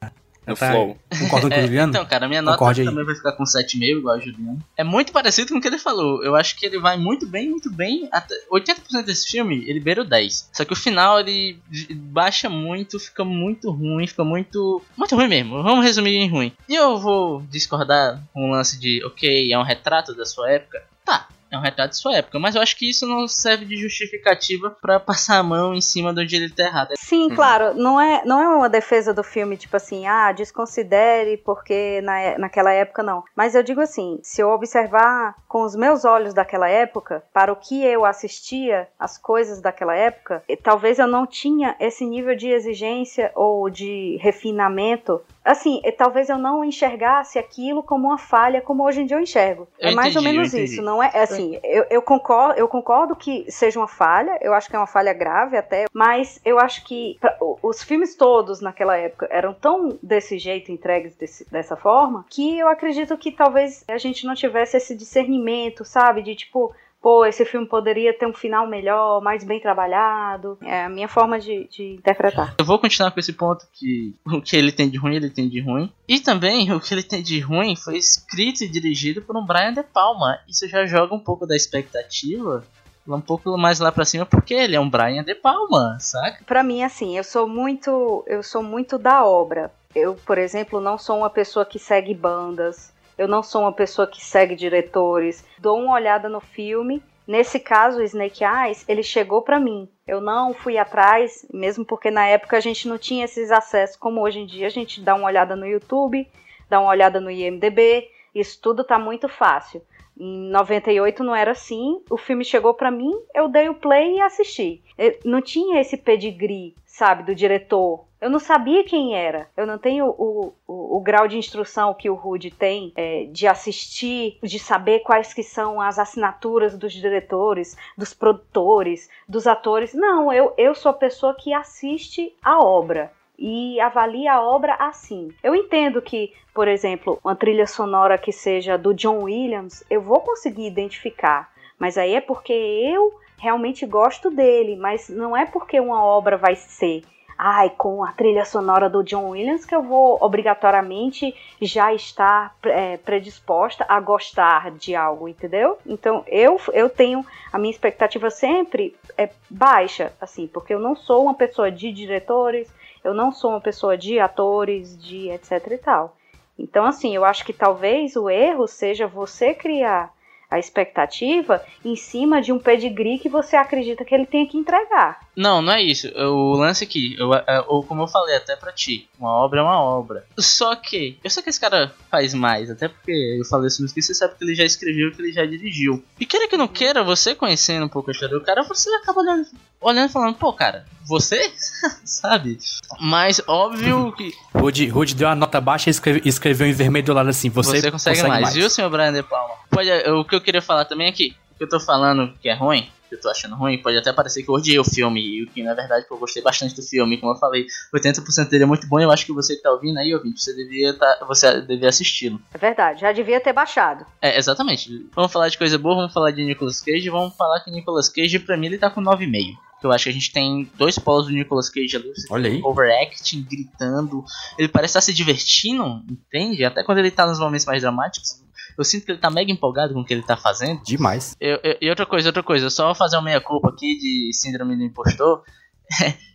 No 0.47 0.57
tá 0.57 0.70
flow. 0.72 0.99
concordando 1.18 1.55
com 1.55 1.61
o 1.61 1.62
É, 1.62 1.66
Juliano? 1.66 1.93
então, 1.93 2.05
cara, 2.07 2.26
minha 2.26 2.41
nota 2.43 2.57
Concorde 2.57 2.80
aí. 2.80 2.86
também 2.86 3.05
vai 3.05 3.14
ficar 3.14 3.32
com 3.32 3.45
7,5, 3.45 3.99
igual 3.99 4.16
o 4.16 4.20
Juliano. 4.20 4.59
É 4.76 4.82
muito 4.82 5.12
parecido 5.12 5.53
com 5.53 5.59
o 5.59 5.61
que 5.61 5.68
ele 5.68 5.78
falou. 5.78 6.24
Eu 6.24 6.34
acho 6.34 6.57
que 6.57 6.64
ele 6.66 6.78
vai 6.80 6.97
muito 6.97 7.26
bem, 7.26 7.49
muito 7.51 7.70
bem. 7.70 8.09
Até 8.11 8.34
80% 8.51 9.05
desse 9.05 9.28
filme, 9.28 9.62
ele 9.68 9.78
beira 9.80 10.01
o 10.03 10.05
10. 10.05 10.51
Só 10.53 10.64
que 10.64 10.72
o 10.72 10.76
final, 10.76 11.20
ele 11.20 11.59
baixa 11.95 12.49
muito, 12.49 12.99
fica 12.99 13.24
muito 13.24 13.70
ruim, 13.70 14.07
fica 14.07 14.24
muito... 14.24 14.82
Muito 14.97 15.14
ruim 15.14 15.28
mesmo. 15.28 15.62
Vamos 15.62 15.84
resumir 15.84 16.16
em 16.16 16.28
ruim. 16.28 16.53
E 16.68 16.74
eu 16.74 16.99
vou 16.99 17.43
discordar 17.51 18.20
com 18.32 18.49
o 18.49 18.53
lance 18.53 18.78
de, 18.80 19.05
ok, 19.05 19.53
é 19.53 19.59
um 19.59 19.62
retrato 19.62 20.14
da 20.16 20.24
sua 20.24 20.51
época. 20.51 20.82
Tá, 21.05 21.28
é 21.51 21.59
um 21.59 21.61
retrato 21.62 21.90
de 21.90 21.98
sua 21.98 22.16
época. 22.16 22.38
Mas 22.38 22.55
eu 22.55 22.62
acho 22.62 22.76
que 22.76 22.88
isso 22.88 23.07
não 23.07 23.26
serve 23.28 23.64
de 23.64 23.76
justificativa 23.76 24.70
pra 24.80 25.01
passar 25.01 25.38
a 25.38 25.42
mão 25.42 25.74
em 25.74 25.80
cima 25.80 26.12
de 26.14 26.20
onde 26.22 26.36
ele 26.36 26.51
tá 26.51 26.64
errado. 26.64 26.90
Sim, 26.98 27.28
claro, 27.30 27.74
não 27.74 28.01
é, 28.01 28.22
não 28.24 28.40
é 28.40 28.48
uma 28.48 28.68
defesa 28.68 29.12
do 29.12 29.22
filme, 29.22 29.57
tipo 29.57 29.76
assim, 29.76 30.07
ah, 30.07 30.32
desconsidere 30.32 31.36
porque 31.38 32.01
na, 32.03 32.20
é- 32.20 32.38
naquela 32.38 32.72
época 32.72 33.03
não. 33.03 33.22
Mas 33.36 33.55
eu 33.55 33.62
digo 33.62 33.80
assim, 33.80 34.18
se 34.22 34.40
eu 34.40 34.48
observar 34.51 35.34
com 35.51 35.62
os 35.62 35.74
meus 35.74 36.05
olhos 36.05 36.32
daquela 36.32 36.68
época, 36.68 37.24
para 37.32 37.53
o 37.53 37.57
que 37.57 37.84
eu 37.84 38.05
assistia, 38.05 38.86
as 38.96 39.18
coisas 39.18 39.61
daquela 39.61 39.96
época, 39.96 40.44
talvez 40.62 41.01
eu 41.01 41.09
não 41.09 41.26
tinha 41.26 41.74
esse 41.80 42.07
nível 42.07 42.36
de 42.36 42.48
exigência 42.48 43.32
ou 43.34 43.68
de 43.68 44.16
refinamento. 44.20 45.20
Assim, 45.44 45.80
talvez 45.98 46.28
eu 46.28 46.38
não 46.38 46.64
enxergasse 46.64 47.36
aquilo 47.38 47.82
como 47.82 48.07
uma 48.09 48.18
falha, 48.18 48.61
como 48.61 48.84
hoje 48.84 49.01
em 49.01 49.07
dia 49.07 49.16
eu 49.16 49.20
enxergo. 49.22 49.66
Eu 49.80 49.88
é 49.88 49.94
mais 49.94 50.14
ou 50.14 50.22
entendi, 50.22 50.36
menos 50.36 50.55
isso, 50.55 50.82
não 50.82 51.03
é? 51.03 51.11
é 51.14 51.22
Assim, 51.22 51.59
eu, 51.64 51.84
eu 51.90 52.03
concordo, 52.03 52.61
eu 52.61 52.68
concordo 52.68 53.16
que 53.16 53.51
seja 53.51 53.80
uma 53.80 53.88
falha, 53.88 54.38
eu 54.42 54.55
acho 54.55 54.68
que 54.68 54.76
é 54.76 54.78
uma 54.78 54.86
falha 54.86 55.12
grave 55.12 55.57
até, 55.57 55.86
mas 55.92 56.40
eu 56.44 56.61
acho 56.61 56.84
que 56.84 57.16
pra- 57.20 57.36
os 57.62 57.82
filmes 57.82 58.14
todos 58.14 58.61
naquela 58.61 58.96
época 58.96 59.26
eram 59.30 59.53
tão 59.53 59.98
desse 60.03 60.38
jeito, 60.38 60.70
entregues 60.70 61.16
desse- 61.16 61.51
dessa 61.51 61.74
forma, 61.74 62.24
que 62.30 62.59
eu 62.59 62.68
acredito 62.68 63.16
que 63.18 63.32
talvez 63.32 63.82
a 63.88 63.98
gente 63.98 64.24
não 64.26 64.34
tivesse 64.36 64.76
esse 64.76 64.94
discernimento, 64.94 65.39
sabe? 65.84 66.22
De 66.22 66.34
tipo, 66.34 66.74
pô, 67.01 67.24
esse 67.24 67.45
filme 67.45 67.66
poderia 67.66 68.16
ter 68.16 68.26
um 68.26 68.32
final 68.32 68.66
melhor, 68.66 69.20
mais 69.20 69.43
bem 69.45 69.61
trabalhado. 69.61 70.59
É 70.62 70.84
a 70.84 70.88
minha 70.88 71.09
forma 71.09 71.38
de, 71.38 71.66
de 71.68 71.95
interpretar. 71.95 72.55
Eu 72.59 72.64
vou 72.64 72.78
continuar 72.78 73.11
com 73.11 73.20
esse 73.20 73.32
ponto 73.32 73.66
que 73.72 74.14
o 74.26 74.41
que 74.41 74.57
ele 74.57 74.72
tem 74.72 74.88
de 74.88 74.99
ruim, 74.99 75.16
ele 75.16 75.30
tem 75.30 75.49
de 75.49 75.61
ruim. 75.61 75.93
E 76.07 76.20
também 76.20 76.72
o 76.72 76.80
que 76.80 76.93
ele 76.93 77.03
tem 77.03 77.22
de 77.22 77.41
ruim 77.41 77.74
foi 77.76 77.97
escrito 77.97 78.64
e 78.64 78.68
dirigido 78.68 79.22
por 79.22 79.36
um 79.36 79.45
Brian 79.45 79.72
De 79.72 79.82
Palma. 79.82 80.38
Isso 80.49 80.68
já 80.68 80.86
joga 80.86 81.14
um 81.14 81.20
pouco 81.20 81.47
da 81.47 81.57
expectativa 81.57 82.64
um 83.09 83.20
pouco 83.20 83.57
mais 83.57 83.80
lá 83.80 83.91
pra 83.91 84.05
cima 84.05 84.24
porque 84.24 84.55
ele 84.55 84.76
é 84.76 84.80
um 84.80 84.88
Brian 84.88 85.24
De 85.24 85.34
Palma, 85.34 85.97
saca? 85.99 86.45
Pra 86.45 86.62
mim, 86.62 86.82
assim, 86.82 87.16
eu 87.16 87.24
sou 87.24 87.49
muito, 87.49 88.22
eu 88.26 88.43
sou 88.43 88.62
muito 88.62 88.99
da 88.99 89.24
obra. 89.24 89.72
Eu, 89.95 90.14
por 90.14 90.38
exemplo, 90.38 90.80
não 90.80 90.97
sou 90.97 91.18
uma 91.18 91.30
pessoa 91.30 91.64
que 91.64 91.78
segue 91.78 92.14
bandas. 92.14 92.93
Eu 93.21 93.29
não 93.29 93.43
sou 93.43 93.61
uma 93.61 93.73
pessoa 93.73 94.09
que 94.09 94.25
segue 94.25 94.57
diretores. 94.57 95.45
Dou 95.59 95.79
uma 95.79 95.93
olhada 95.93 96.27
no 96.27 96.41
filme. 96.41 97.03
Nesse 97.27 97.61
caso, 97.61 98.03
Snake 98.03 98.43
Eyes, 98.43 98.83
ele 98.89 99.03
chegou 99.03 99.43
pra 99.43 99.61
mim. 99.61 99.87
Eu 100.07 100.23
não 100.23 100.55
fui 100.55 100.79
atrás, 100.79 101.47
mesmo 101.53 101.85
porque 101.85 102.11
na 102.11 102.27
época 102.27 102.57
a 102.57 102.61
gente 102.61 102.89
não 102.89 102.97
tinha 102.97 103.27
esses 103.27 103.51
acessos 103.51 103.95
como 103.95 104.23
hoje 104.23 104.39
em 104.39 104.47
dia. 104.47 104.66
A 104.66 104.71
gente 104.71 105.03
dá 105.03 105.14
uma 105.14 105.27
olhada 105.27 105.55
no 105.55 105.66
YouTube, 105.66 106.27
dá 106.66 106.81
uma 106.81 106.89
olhada 106.89 107.21
no 107.21 107.31
IMDb. 107.31 108.09
Isso 108.35 108.59
tudo 108.59 108.85
tá 108.85 108.99
muito 108.99 109.29
fácil. 109.29 109.83
Em 110.18 110.49
98 110.51 111.23
não 111.23 111.37
era 111.37 111.51
assim. 111.51 112.03
O 112.09 112.16
filme 112.16 112.43
chegou 112.43 112.73
pra 112.73 112.91
mim, 112.91 113.12
eu 113.35 113.49
dei 113.49 113.68
o 113.68 113.75
play 113.75 114.16
e 114.16 114.21
assisti. 114.23 114.83
Eu 114.97 115.18
não 115.27 115.43
tinha 115.43 115.79
esse 115.79 115.99
pedigree, 115.99 116.75
sabe, 116.87 117.25
do 117.25 117.35
diretor. 117.35 118.03
Eu 118.21 118.29
não 118.29 118.39
sabia 118.39 118.85
quem 118.85 119.16
era. 119.16 119.49
Eu 119.57 119.66
não 119.66 119.79
tenho 119.79 120.07
o, 120.07 120.53
o, 120.68 120.97
o 120.97 121.01
grau 121.01 121.27
de 121.27 121.39
instrução 121.39 121.95
que 121.95 122.11
o 122.11 122.14
Rude 122.14 122.51
tem 122.51 122.93
é, 122.95 123.25
de 123.25 123.47
assistir, 123.47 124.39
de 124.43 124.59
saber 124.59 125.01
quais 125.01 125.33
que 125.33 125.43
são 125.43 125.81
as 125.81 125.99
assinaturas 125.99 126.77
dos 126.77 126.93
diretores, 126.93 127.77
dos 127.97 128.12
produtores, 128.12 129.09
dos 129.27 129.47
atores. 129.47 129.95
Não, 129.95 130.31
eu, 130.31 130.53
eu 130.59 130.75
sou 130.75 130.91
a 130.91 130.95
pessoa 130.95 131.35
que 131.35 131.55
assiste 131.55 132.35
a 132.43 132.62
obra 132.62 133.11
e 133.39 133.81
avalia 133.81 134.35
a 134.35 134.43
obra 134.43 134.75
assim. 134.75 135.33
Eu 135.43 135.55
entendo 135.55 136.03
que, 136.03 136.35
por 136.53 136.68
exemplo, 136.68 137.18
uma 137.25 137.35
trilha 137.35 137.66
sonora 137.66 138.18
que 138.18 138.33
seja 138.33 138.77
do 138.77 138.93
John 138.93 139.23
Williams, 139.23 139.83
eu 139.89 140.03
vou 140.03 140.21
conseguir 140.21 140.66
identificar, 140.66 141.51
mas 141.79 141.97
aí 141.97 142.14
é 142.14 142.21
porque 142.21 142.53
eu 142.53 143.18
realmente 143.39 143.87
gosto 143.87 144.31
dele, 144.31 144.77
mas 144.77 145.09
não 145.09 145.35
é 145.35 145.47
porque 145.47 145.81
uma 145.81 146.05
obra 146.05 146.37
vai 146.37 146.55
ser 146.55 147.03
ai, 147.43 147.70
com 147.70 148.05
a 148.05 148.12
trilha 148.12 148.45
sonora 148.45 148.91
do 148.91 149.03
John 149.03 149.30
Williams 149.30 149.64
que 149.64 149.74
eu 149.74 149.82
vou 149.82 150.18
obrigatoriamente 150.20 151.34
já 151.62 151.95
estar 151.95 152.55
é, 152.64 152.99
predisposta 152.99 153.86
a 153.88 153.99
gostar 153.99 154.70
de 154.72 154.95
algo, 154.95 155.26
entendeu? 155.26 155.78
Então 155.86 156.22
eu, 156.26 156.61
eu 156.74 156.91
tenho 156.91 157.24
a 157.51 157.59
minha 157.59 157.70
expectativa 157.70 158.28
sempre 158.30 158.95
é 159.16 159.30
baixa, 159.49 160.12
assim, 160.20 160.47
porque 160.47 160.74
eu 160.74 160.78
não 160.78 160.95
sou 160.95 161.24
uma 161.24 161.34
pessoa 161.34 161.70
de 161.70 161.91
diretores, 161.91 162.68
eu 163.03 163.14
não 163.14 163.32
sou 163.32 163.53
uma 163.53 163.61
pessoa 163.61 163.97
de 163.97 164.20
atores, 164.20 164.95
de 165.03 165.30
etc 165.30 165.66
e 165.70 165.78
tal. 165.78 166.16
Então, 166.59 166.84
assim, 166.84 167.16
eu 167.16 167.24
acho 167.24 167.43
que 167.43 167.55
talvez 167.55 168.16
o 168.16 168.28
erro 168.28 168.66
seja 168.66 169.07
você 169.07 169.55
criar 169.55 170.12
a 170.51 170.59
expectativa 170.59 171.64
em 171.82 171.97
cima 171.97 172.43
de 172.43 172.53
um 172.53 172.59
pedigree 172.59 173.18
que 173.18 173.28
você 173.28 173.57
acredita 173.57 174.05
que 174.05 174.14
ele 174.14 174.26
tem 174.26 174.47
que 174.47 174.59
entregar. 174.59 175.20
Não, 175.41 175.62
não 175.62 175.72
é 175.72 175.82
isso. 175.82 176.07
O 176.18 176.53
lance 176.53 176.84
aqui, 176.84 177.16
eu, 177.18 177.32
eu, 177.32 177.82
como 177.88 178.03
eu 178.03 178.07
falei 178.07 178.36
até 178.36 178.55
pra 178.55 178.70
ti, 178.72 179.09
uma 179.18 179.30
obra 179.30 179.61
é 179.61 179.62
uma 179.62 179.80
obra. 179.80 180.26
Só 180.38 180.76
que, 180.76 181.18
eu 181.24 181.30
sei 181.30 181.43
que 181.43 181.49
esse 181.49 181.59
cara 181.59 181.95
faz 182.11 182.34
mais, 182.34 182.70
até 182.70 182.88
porque 182.88 183.38
eu 183.41 183.45
falei 183.47 183.68
isso, 183.68 183.82
que 183.95 184.03
você 184.03 184.12
sabe 184.12 184.34
que 184.36 184.45
ele 184.45 184.55
já 184.55 184.66
escreveu, 184.66 185.11
que 185.11 185.22
ele 185.22 185.32
já 185.32 185.47
dirigiu. 185.47 186.05
E 186.20 186.26
queira 186.26 186.47
que 186.47 186.59
não 186.59 186.68
queira, 186.68 187.03
você 187.03 187.34
conhecendo 187.34 187.86
um 187.86 187.88
pouco 187.88 188.11
a 188.11 188.12
história 188.12 188.38
do 188.38 188.45
cara, 188.45 188.62
você 188.64 188.91
acaba 188.97 189.22
olhando, 189.22 189.47
olhando 189.80 190.11
e 190.11 190.12
falando, 190.12 190.34
pô, 190.34 190.53
cara, 190.53 190.84
você? 191.07 191.51
sabe? 192.05 192.59
Mas 193.01 193.41
óbvio 193.47 194.12
que. 194.12 194.34
Rude, 194.55 194.88
Rude 194.88 195.14
deu 195.14 195.28
a 195.28 195.34
nota 195.34 195.59
baixa 195.59 195.88
e 195.88 195.93
escreve, 195.93 196.20
escreveu 196.22 196.66
em 196.66 196.72
vermelho 196.72 197.07
do 197.07 197.14
lado 197.14 197.30
assim. 197.30 197.49
Você, 197.49 197.80
você 197.80 197.91
consegue, 197.91 198.18
consegue 198.18 198.28
mais. 198.28 198.43
mais. 198.43 198.55
Viu, 198.55 198.68
senhor 198.68 198.91
Brian 198.91 199.11
De 199.11 199.22
Palma? 199.22 199.55
Pode, 199.70 199.91
o 200.11 200.22
que 200.22 200.34
eu 200.34 200.41
queria 200.43 200.61
falar 200.61 200.84
também 200.84 201.09
é 201.09 201.12
que 201.12 201.34
o 201.55 201.57
que 201.57 201.64
eu 201.64 201.68
tô 201.68 201.80
falando 201.80 202.34
que 202.43 202.49
é 202.51 202.55
ruim, 202.55 202.91
que 203.11 203.17
eu 203.17 203.21
tô 203.21 203.29
achando 203.29 203.57
ruim, 203.57 203.83
pode 203.83 203.99
até 203.99 204.13
parecer 204.13 204.43
que 204.43 204.49
eu 204.49 204.55
odiei 204.55 204.79
o 204.79 204.85
filme, 204.85 205.21
e 205.21 205.43
o 205.43 205.47
que 205.49 205.63
na 205.63 205.75
verdade 205.75 206.07
eu 206.09 206.17
gostei 206.17 206.43
bastante 206.43 206.75
do 206.75 206.83
filme, 206.83 207.19
como 207.19 207.33
eu 207.33 207.37
falei, 207.37 207.67
80% 207.95 208.49
dele 208.49 208.63
é 208.63 208.67
muito 208.67 208.87
bom, 208.87 209.01
eu 209.01 209.11
acho 209.11 209.27
que 209.27 209.33
você 209.33 209.57
que 209.57 209.63
tá 209.63 209.71
ouvindo 209.71 209.99
aí, 209.99 210.15
ouvinte, 210.15 210.41
você 210.41 210.55
devia 210.55 210.97
tá, 210.97 211.25
você 211.27 211.61
devia 211.61 211.89
assisti-lo. 211.89 212.41
É 212.55 212.59
verdade, 212.59 213.01
já 213.01 213.13
devia 213.13 213.41
ter 213.41 213.53
baixado. 213.53 214.07
É, 214.23 214.39
exatamente. 214.39 215.07
Vamos 215.15 215.33
falar 215.33 215.49
de 215.49 215.59
coisa 215.59 215.77
boa, 215.77 215.97
vamos 215.97 216.13
falar 216.13 216.31
de 216.31 216.45
Nicolas 216.45 216.81
Cage, 216.81 217.11
vamos 217.11 217.37
falar 217.37 217.61
que 217.61 217.71
Nicolas 217.71 218.09
Cage, 218.09 218.39
pra 218.39 218.57
mim, 218.57 218.67
ele 218.67 218.79
tá 218.79 218.89
com 218.89 219.03
9,5 219.03 219.70
que 219.70 219.70
eu 219.87 219.93
acho 219.93 220.05
que 220.05 220.11
a 220.11 220.12
gente 220.12 220.33
tem 220.33 220.70
dois 220.76 220.99
polos 220.99 221.26
do 221.26 221.33
Nicolas 221.33 221.68
Cage 221.68 221.97
ali. 221.97 222.12
Olha 222.31 222.51
aí. 222.51 222.61
Overacting, 222.62 223.47
gritando. 223.49 224.24
Ele 224.59 224.68
parece 224.68 224.93
estar 224.93 225.01
se 225.01 225.12
divertindo, 225.12 226.03
entende? 226.09 226.64
Até 226.64 226.83
quando 226.83 226.99
ele 226.99 227.11
tá 227.11 227.26
nos 227.26 227.39
momentos 227.39 227.66
mais 227.66 227.83
dramáticos. 227.83 228.43
Eu 228.76 228.85
sinto 228.85 229.05
que 229.05 229.12
ele 229.12 229.18
tá 229.18 229.31
mega 229.31 229.53
empolgado 229.53 229.93
com 229.93 230.01
o 230.01 230.05
que 230.05 230.14
ele 230.14 230.22
tá 230.22 230.37
fazendo. 230.37 230.83
Demais. 230.83 231.37
Eu, 231.41 231.59
eu, 231.62 231.76
e 231.81 231.91
outra 231.91 232.07
coisa, 232.07 232.28
outra 232.28 232.43
coisa, 232.43 232.70
só 232.70 232.95
fazer 232.95 233.16
uma 233.16 233.22
meia-culpa 233.22 233.68
aqui 233.68 233.99
de 233.99 234.31
Síndrome 234.32 234.77
do 234.77 234.85
Impostor. 234.85 235.43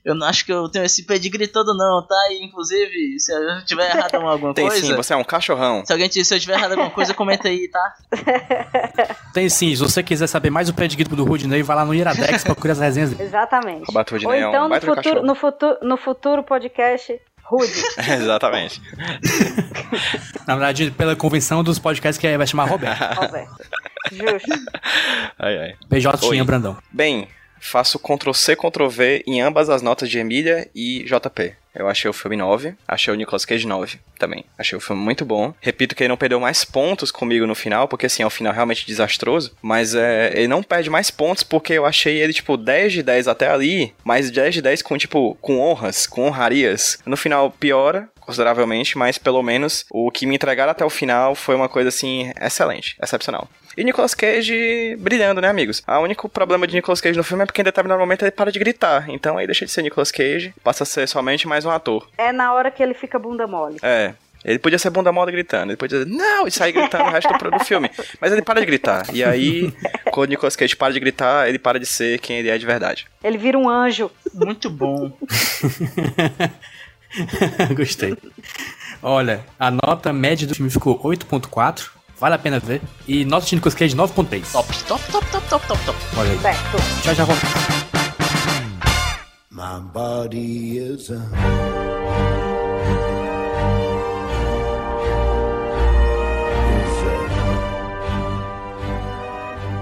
Eu 0.06 0.14
não 0.14 0.28
acho 0.28 0.46
que 0.46 0.54
eu 0.54 0.70
tenho 0.70 0.86
esse 0.86 1.04
pedigree 1.04 1.48
todo 1.48 1.76
não, 1.76 2.06
tá? 2.06 2.16
E, 2.32 2.46
inclusive, 2.46 3.20
se 3.20 3.34
eu 3.34 3.66
tiver 3.66 3.90
errado 3.90 4.14
em 4.14 4.24
alguma 4.24 4.54
Tem 4.54 4.68
coisa... 4.68 4.82
Tem 4.82 4.90
sim, 4.92 4.96
você 4.96 5.14
é 5.14 5.18
um 5.18 5.24
cachorrão. 5.24 5.84
Se 5.86 5.92
alguém 5.92 6.12
se 6.12 6.34
eu 6.34 6.40
tiver 6.40 6.54
errado 6.54 6.72
em 6.72 6.74
alguma 6.74 6.92
coisa, 6.92 7.14
comenta 7.14 7.48
aí, 7.48 7.68
tá? 7.68 7.96
Tem 9.34 9.50
sim, 9.50 9.76
se 9.76 9.82
você 9.82 10.04
quiser 10.04 10.28
saber 10.28 10.50
mais 10.50 10.70
o 10.70 10.74
pedigree 10.74 11.08
do 11.08 11.24
Rudney, 11.24 11.64
vai 11.64 11.76
lá 11.76 11.86
no 11.86 11.94
Iradex 11.94 12.44
pra 12.44 12.54
procurar 12.54 12.74
as 12.74 12.80
resenhas. 12.80 13.20
Exatamente. 13.20 13.90
O 13.90 14.28
Ou 14.28 14.36
então, 14.36 14.54
é 14.54 14.64
um 14.64 14.70
no, 14.70 14.82
futuro, 14.82 15.24
no, 15.24 15.36
futuro, 15.36 15.78
no 15.82 15.98
futuro 15.98 16.44
podcast... 16.44 17.20
Rude. 17.48 17.72
Exatamente. 18.10 18.82
Na 20.48 20.56
verdade, 20.56 20.90
pela 20.90 21.16
convenção 21.16 21.64
dos 21.64 21.78
podcasts 21.78 22.20
que 22.20 22.38
vai 22.38 22.48
chamar 22.48 22.66
Roberto. 22.66 23.20
Roberto. 23.20 23.56
Justo. 24.12 24.50
Ai, 25.38 25.58
ai. 25.60 25.76
PJ 25.88 26.18
tinha 26.28 26.44
Brandão. 26.44 26.76
Bem, 26.92 27.28
faço 27.66 28.00
Ctrl 28.00 28.34
C, 28.34 28.56
Ctrl 28.56 28.88
V 28.88 29.24
em 29.26 29.42
ambas 29.42 29.70
as 29.70 29.82
notas 29.82 30.10
de 30.10 30.20
Emília 30.20 30.70
e 30.74 31.04
JP. 31.04 31.54
Eu 31.76 31.90
achei 31.90 32.10
o 32.10 32.14
filme 32.14 32.38
9, 32.38 32.74
achei 32.88 33.14
o 33.14 33.18
Nicolas 33.18 33.44
Cage 33.44 33.68
9 33.68 34.00
também. 34.18 34.46
Achei 34.58 34.78
o 34.78 34.82
filme 34.82 35.02
muito 35.02 35.26
bom. 35.26 35.54
Repito 35.60 35.94
que 35.94 36.04
ele 36.04 36.08
não 36.08 36.16
perdeu 36.16 36.40
mais 36.40 36.64
pontos 36.64 37.12
comigo 37.12 37.46
no 37.46 37.54
final, 37.54 37.86
porque 37.86 38.06
assim, 38.06 38.24
é 38.24 38.26
um 38.26 38.30
final 38.30 38.54
realmente 38.54 38.88
desastroso. 38.88 39.54
Mas 39.62 39.94
é, 39.94 40.32
ele 40.34 40.48
não 40.48 40.64
perde 40.64 40.90
mais 40.90 41.12
pontos 41.12 41.44
porque 41.44 41.74
eu 41.74 41.86
achei 41.86 42.18
ele, 42.18 42.32
tipo, 42.32 42.56
10 42.56 42.94
de 42.94 43.04
10 43.04 43.28
até 43.28 43.50
ali, 43.50 43.94
mas 44.06 44.32
10 44.32 44.56
de 44.56 44.62
10 44.62 44.82
com, 44.84 44.98
tipo, 44.98 45.38
com 45.42 45.60
honras, 45.60 46.08
com 46.08 46.26
honrarias. 46.26 46.98
No 47.06 47.18
final 47.18 47.52
piora, 47.52 48.10
consideravelmente, 48.26 48.98
mas 48.98 49.18
pelo 49.18 49.42
menos 49.42 49.86
o 49.90 50.12
que 50.12 50.26
me 50.26 50.36
entregaram 50.36 50.72
até 50.72 50.84
o 50.84 50.90
final 50.90 51.36
foi 51.36 51.56
uma 51.56 51.70
coisa 51.70 51.90
assim 51.90 52.32
excelente, 52.42 52.98
excepcional. 53.02 53.48
E 53.78 53.84
Nicolas 53.84 54.14
Cage 54.14 54.96
brilhando, 54.98 55.42
né, 55.42 55.50
amigos? 55.50 55.84
O 55.86 56.00
único 56.00 56.30
problema 56.30 56.66
de 56.66 56.76
Nicolas 56.76 57.02
Cage 57.02 57.18
no 57.18 57.24
filme 57.24 57.44
é 57.44 57.46
porque 57.46 57.62
em 57.62 57.66
determinado 57.66 58.00
momento 58.00 58.24
ele 58.24 58.32
para 58.32 58.52
de 58.52 58.58
gritar. 58.58 59.10
Então 59.10 59.38
aí 59.38 59.46
deixa 59.46 59.66
de 59.66 59.72
ser 59.72 59.82
Nicolas 59.82 60.12
Cage, 60.12 60.54
passa 60.64 60.84
a 60.84 60.86
ser 60.86 61.08
somente 61.08 61.48
mais 61.48 61.66
um 61.66 61.70
ator. 61.70 62.08
É 62.18 62.32
na 62.32 62.54
hora 62.54 62.72
que 62.72 62.82
ele 62.82 62.94
fica 62.94 63.20
bunda 63.20 63.46
mole. 63.46 63.78
É, 63.84 64.14
ele 64.46 64.60
podia 64.60 64.78
ser 64.78 64.92
bunda 64.92 65.12
mole 65.12 65.32
gritando, 65.32 65.72
ele 65.72 65.78
podia 65.78 66.06
dizer, 66.06 66.16
não, 66.16 66.48
e 66.48 66.52
sair 66.52 66.72
gritando 66.72 67.06
o 67.06 67.12
resto 67.12 67.34
do, 67.34 67.52
do 67.52 67.66
filme. 67.66 67.90
Mas 68.22 68.32
ele 68.32 68.44
para 68.44 68.60
de 68.60 68.66
gritar. 68.68 69.04
E 69.12 69.24
aí, 69.24 69.74
quando 70.12 70.28
o 70.28 70.30
Nicolas 70.30 70.56
Cage 70.56 70.76
para 70.76 70.94
de 70.94 71.00
gritar, 71.00 71.50
ele 71.50 71.58
para 71.58 71.80
de 71.80 71.86
ser 71.88 72.20
quem 72.20 72.38
ele 72.38 72.50
é 72.50 72.58
de 72.58 72.66
verdade. 72.66 73.08
Ele 73.24 73.40
vira 73.40 73.58
um 73.58 73.68
anjo. 73.68 74.12
Muito 74.34 74.70
bom. 74.70 75.12
Gostei. 77.76 78.18
Olha, 79.02 79.46
a 79.60 79.72
nota 79.72 80.12
média 80.12 80.48
do 80.48 80.56
filme 80.56 80.72
ficou 80.72 81.00
8.4. 81.04 81.90
Vale 82.20 82.36
a 82.36 82.40
pena 82.40 82.60
ver. 82.60 82.82
E 83.08 83.26
nota 83.26 83.46
de 83.46 83.56
Nicolas 83.56 83.76
Cage 83.76 83.96
9.3. 83.96 84.52
Top, 84.52 84.74
top, 84.86 85.12
top, 85.12 85.26
top, 85.32 85.48
top, 85.48 85.68
top, 85.68 85.86
top. 85.86 86.00
Olha 86.18 86.32
aí. 86.32 86.40
Certo. 86.40 86.78
Já 87.04 87.14
já 87.14 87.26
volto. 87.26 87.46
My 89.52 89.80
body 89.94 90.78
is 90.78 91.12
a... 91.12 91.95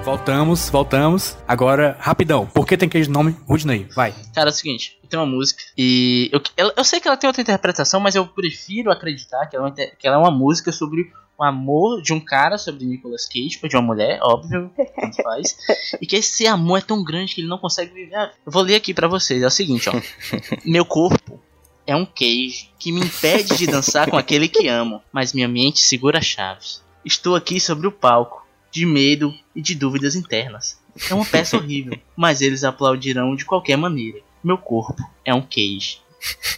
Voltamos, 0.03 0.69
voltamos. 0.69 1.37
Agora, 1.47 1.95
rapidão. 1.97 2.45
Por 2.45 2.67
que 2.67 2.75
tem 2.75 2.87
aquele 2.87 3.07
nome 3.07 3.37
Rudney? 3.47 3.87
Vai. 3.95 4.13
Cara, 4.35 4.49
é 4.49 4.51
o 4.51 4.53
seguinte. 4.53 4.99
Tem 5.09 5.17
uma 5.17 5.25
música 5.25 5.63
e... 5.77 6.29
Eu, 6.33 6.41
eu, 6.57 6.73
eu 6.75 6.83
sei 6.83 6.99
que 6.99 7.07
ela 7.07 7.15
tem 7.15 7.27
outra 7.27 7.41
interpretação, 7.41 8.01
mas 8.01 8.13
eu 8.13 8.27
prefiro 8.27 8.91
acreditar 8.91 9.45
que 9.45 9.55
ela, 9.55 9.73
é 9.77 9.87
que 9.87 10.05
ela 10.05 10.17
é 10.17 10.19
uma 10.19 10.29
música 10.29 10.73
sobre 10.73 11.09
o 11.37 11.43
amor 11.43 12.01
de 12.01 12.11
um 12.11 12.19
cara 12.19 12.57
sobre 12.57 12.85
Nicolas 12.85 13.25
Cage, 13.25 13.49
tipo, 13.49 13.69
de 13.69 13.77
uma 13.77 13.81
mulher, 13.81 14.19
óbvio, 14.21 14.69
tanto 14.75 15.23
faz. 15.23 15.57
e 16.01 16.05
que 16.05 16.17
esse 16.17 16.45
amor 16.45 16.79
é 16.79 16.81
tão 16.81 17.01
grande 17.01 17.33
que 17.33 17.39
ele 17.39 17.47
não 17.47 17.57
consegue 17.57 17.93
viver. 17.93 18.31
Eu 18.45 18.51
vou 18.51 18.61
ler 18.61 18.75
aqui 18.75 18.93
para 18.93 19.07
vocês, 19.07 19.41
é 19.41 19.47
o 19.47 19.49
seguinte, 19.49 19.89
ó. 19.89 19.93
Meu 20.65 20.83
corpo 20.83 21.39
é 21.87 21.95
um 21.95 22.05
cage 22.05 22.71
que 22.77 22.91
me 22.91 22.99
impede 22.99 23.55
de 23.55 23.67
dançar 23.67 24.09
com 24.09 24.17
aquele 24.17 24.49
que 24.49 24.67
amo, 24.67 25.01
mas 25.13 25.31
minha 25.31 25.47
mente 25.47 25.79
segura 25.79 26.19
as 26.19 26.25
chaves. 26.25 26.83
Estou 27.05 27.35
aqui 27.35 27.59
sobre 27.59 27.87
o 27.87 27.91
palco, 27.91 28.42
de 28.73 28.85
medo 28.87 29.33
e 29.55 29.61
de 29.61 29.75
dúvidas 29.75 30.15
internas. 30.15 30.81
É 31.09 31.13
uma 31.13 31.25
peça 31.25 31.55
horrível, 31.55 31.97
mas 32.17 32.41
eles 32.41 32.63
aplaudirão 32.63 33.35
de 33.35 33.45
qualquer 33.45 33.77
maneira. 33.77 34.19
Meu 34.43 34.57
corpo 34.57 35.01
é 35.23 35.33
um 35.33 35.41
cage. 35.41 36.01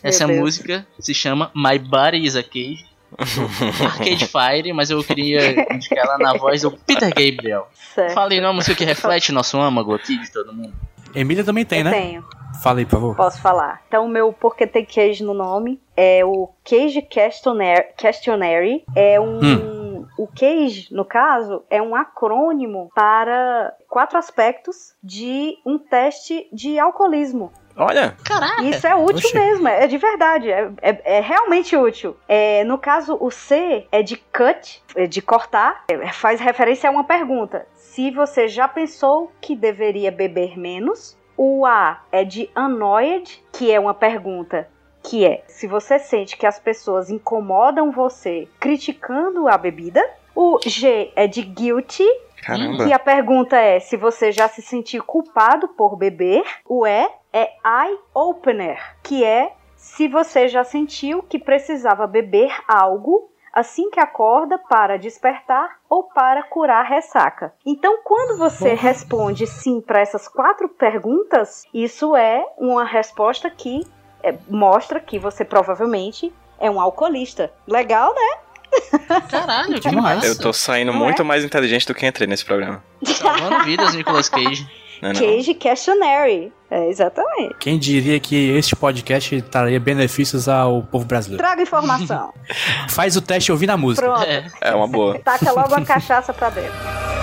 Essa 0.02 0.28
música 0.28 0.88
se 1.00 1.14
chama 1.14 1.52
My 1.54 1.78
Body 1.78 2.24
is 2.26 2.36
a 2.36 2.44
Cage 2.44 2.86
Arcade 3.18 4.28
Fire, 4.28 4.74
mas 4.74 4.90
eu 4.90 5.04
queria 5.04 5.74
indicar 5.74 6.06
ela 6.06 6.18
na 6.18 6.38
voz 6.38 6.62
do 6.62 6.72
Peter 6.72 7.10
Gabriel. 7.10 7.68
Certo. 7.74 8.14
Falei 8.14 8.42
não, 8.42 8.54
música 8.54 8.76
que 8.76 8.86
reflete 8.86 9.32
nosso 9.32 9.60
âmago 9.60 9.94
aqui 9.94 10.18
de 10.18 10.32
todo 10.32 10.54
mundo. 10.54 10.74
Emília 11.14 11.44
também 11.44 11.66
tem, 11.66 11.80
eu 11.80 11.86
né? 11.86 11.92
tenho. 11.92 12.26
Fala 12.62 12.80
aí, 12.80 12.86
por 12.86 12.92
favor. 12.92 13.16
Posso 13.16 13.42
falar. 13.42 13.82
Então, 13.88 14.06
o 14.06 14.10
meu 14.10 14.34
Porque 14.34 14.66
Tem 14.66 14.86
Cage 14.86 15.24
no 15.24 15.34
nome 15.34 15.80
é 15.96 16.24
o 16.26 16.50
Cage 16.64 17.02
Questionnaire. 17.02 17.88
Questionary. 17.98 18.84
É 18.96 19.20
um. 19.20 19.40
Hum. 19.40 19.75
O 20.18 20.28
Cage, 20.28 20.88
no 20.92 21.06
caso, 21.06 21.64
é 21.70 21.82
um 21.82 21.96
acrônimo 21.96 22.90
para 22.94 23.74
quatro 23.88 24.18
aspectos 24.18 24.96
de 25.04 25.58
um 25.66 25.78
teste 25.78 26.48
de 26.52 26.80
alcoolismo. 26.80 27.52
Olha! 27.78 28.16
Caraca! 28.24 28.64
Isso 28.64 28.88
é 28.88 28.96
útil 28.96 29.28
Oxi. 29.28 29.36
mesmo, 29.38 29.68
é 29.68 29.86
de 29.86 29.98
verdade, 29.98 30.50
é, 30.50 30.72
é, 30.82 31.18
é 31.18 31.20
realmente 31.20 31.76
útil. 31.76 32.16
É, 32.28 32.64
no 32.64 32.78
caso, 32.78 33.18
o 33.20 33.30
C 33.30 33.86
é 33.92 34.02
de 34.02 34.16
cut, 34.16 34.82
é 34.96 35.06
de 35.06 35.22
cortar, 35.22 35.84
é, 35.90 36.08
faz 36.14 36.40
referência 36.40 36.90
a 36.90 36.94
uma 36.94 37.04
pergunta. 37.04 37.68
Se 37.74 38.12
você 38.12 38.48
já 38.48 38.68
pensou 38.68 39.32
que 39.42 39.56
deveria 39.56 40.12
beber 40.12 40.58
menos, 40.58 41.18
o 41.38 41.66
A 41.66 42.02
é 42.12 42.24
de 42.24 42.50
annoyed, 42.56 43.44
que 43.52 43.72
é 43.72 43.80
uma 43.80 43.94
pergunta 43.94 44.70
que 45.06 45.26
é 45.26 45.44
se 45.48 45.68
você 45.68 46.00
sente 46.00 46.36
que 46.36 46.46
as 46.46 46.60
pessoas 46.60 47.10
incomodam 47.10 47.92
você 47.92 48.48
criticando 48.60 49.48
a 49.48 49.58
bebida. 49.58 50.04
O 50.36 50.60
G 50.66 51.12
é 51.16 51.28
de 51.28 51.42
guilty, 51.44 52.06
Caramba! 52.42 52.86
que 52.86 52.92
a 52.92 53.00
pergunta 53.00 53.58
é 53.58 53.80
se 53.80 53.96
você 53.96 54.32
já 54.32 54.50
se 54.50 54.62
sentiu 54.62 55.04
culpado 55.04 55.70
por 55.70 55.96
beber. 55.96 56.44
O 56.68 56.86
E 56.86 57.08
é 57.32 57.52
eye 57.64 57.98
opener, 58.14 58.80
que 59.04 59.24
é 59.24 59.54
se 59.76 60.08
você 60.08 60.48
já 60.48 60.64
sentiu 60.64 61.24
que 61.24 61.40
precisava 61.40 62.08
beber 62.08 62.52
algo 62.68 63.30
assim 63.54 63.90
que 63.90 64.02
acorda 64.02 64.58
para 64.58 64.98
despertar 64.98 65.80
ou 65.90 66.04
para 66.04 66.44
curar 66.44 66.84
ressaca. 66.84 67.54
Então, 67.66 68.00
quando 68.04 68.38
você 68.38 68.74
responde 68.74 69.48
sim 69.48 69.80
para 69.80 70.02
essas 70.02 70.28
quatro 70.28 70.68
perguntas, 70.68 71.64
isso 71.74 72.18
é 72.18 72.46
uma 72.58 72.84
resposta 72.84 73.50
que 73.50 73.88
é, 74.26 74.36
mostra 74.50 75.00
que 75.00 75.20
você 75.20 75.46
provavelmente 75.46 76.34
é 76.60 76.70
um 76.70 76.82
alcoolista. 76.82 77.52
Legal, 77.68 78.14
né? 78.14 79.20
Caralho, 79.30 79.80
que 79.80 79.90
Demais. 79.90 80.18
massa. 80.18 80.28
Eu 80.28 80.38
tô 80.38 80.52
saindo 80.52 80.92
Não 80.92 81.00
muito 81.00 81.22
é? 81.22 81.26
mais 81.26 81.44
inteligente 81.44 81.86
do 81.86 81.94
que 81.94 82.06
entrei 82.06 82.28
nesse 82.28 82.44
programa. 82.44 82.84
Salvando 83.04 83.64
vidas, 83.64 83.94
Nicolas 83.94 84.28
Cage. 84.28 84.68
Não 85.02 85.10
é 85.10 85.14
não? 85.14 85.22
Cage 85.22 85.54
Questionary. 85.54 86.52
É, 86.72 86.90
exatamente. 86.90 87.56
Quem 87.60 87.78
diria 87.78 88.20
que 88.20 88.52
este 88.58 88.76
podcast 88.76 89.42
traria 89.44 89.80
benefícios 89.80 90.50
ao 90.50 90.82
povo 90.82 91.06
brasileiro? 91.06 91.44
Traga 91.44 91.62
informação. 91.62 92.34
Faz 92.90 93.16
o 93.16 93.22
teste 93.22 93.52
ouvindo 93.52 93.70
a 93.70 93.78
música. 93.78 94.08
Pronto. 94.08 94.26
É 94.60 94.74
uma 94.74 94.88
boa. 94.88 95.20
Taca 95.20 95.52
logo 95.52 95.76
a 95.76 95.86
cachaça 95.86 96.34
pra 96.34 96.50
dentro. 96.50 97.15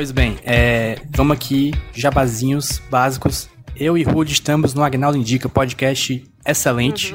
Pois 0.00 0.12
bem, 0.12 0.38
é, 0.44 0.98
vamos 1.10 1.36
aqui, 1.36 1.72
jabazinhos 1.92 2.80
básicos. 2.90 3.50
Eu 3.76 3.98
e 3.98 4.02
Rude 4.02 4.32
estamos 4.32 4.72
no 4.72 4.82
Agnaldo 4.82 5.18
Indica, 5.18 5.46
podcast 5.46 6.24
excelente. 6.46 7.14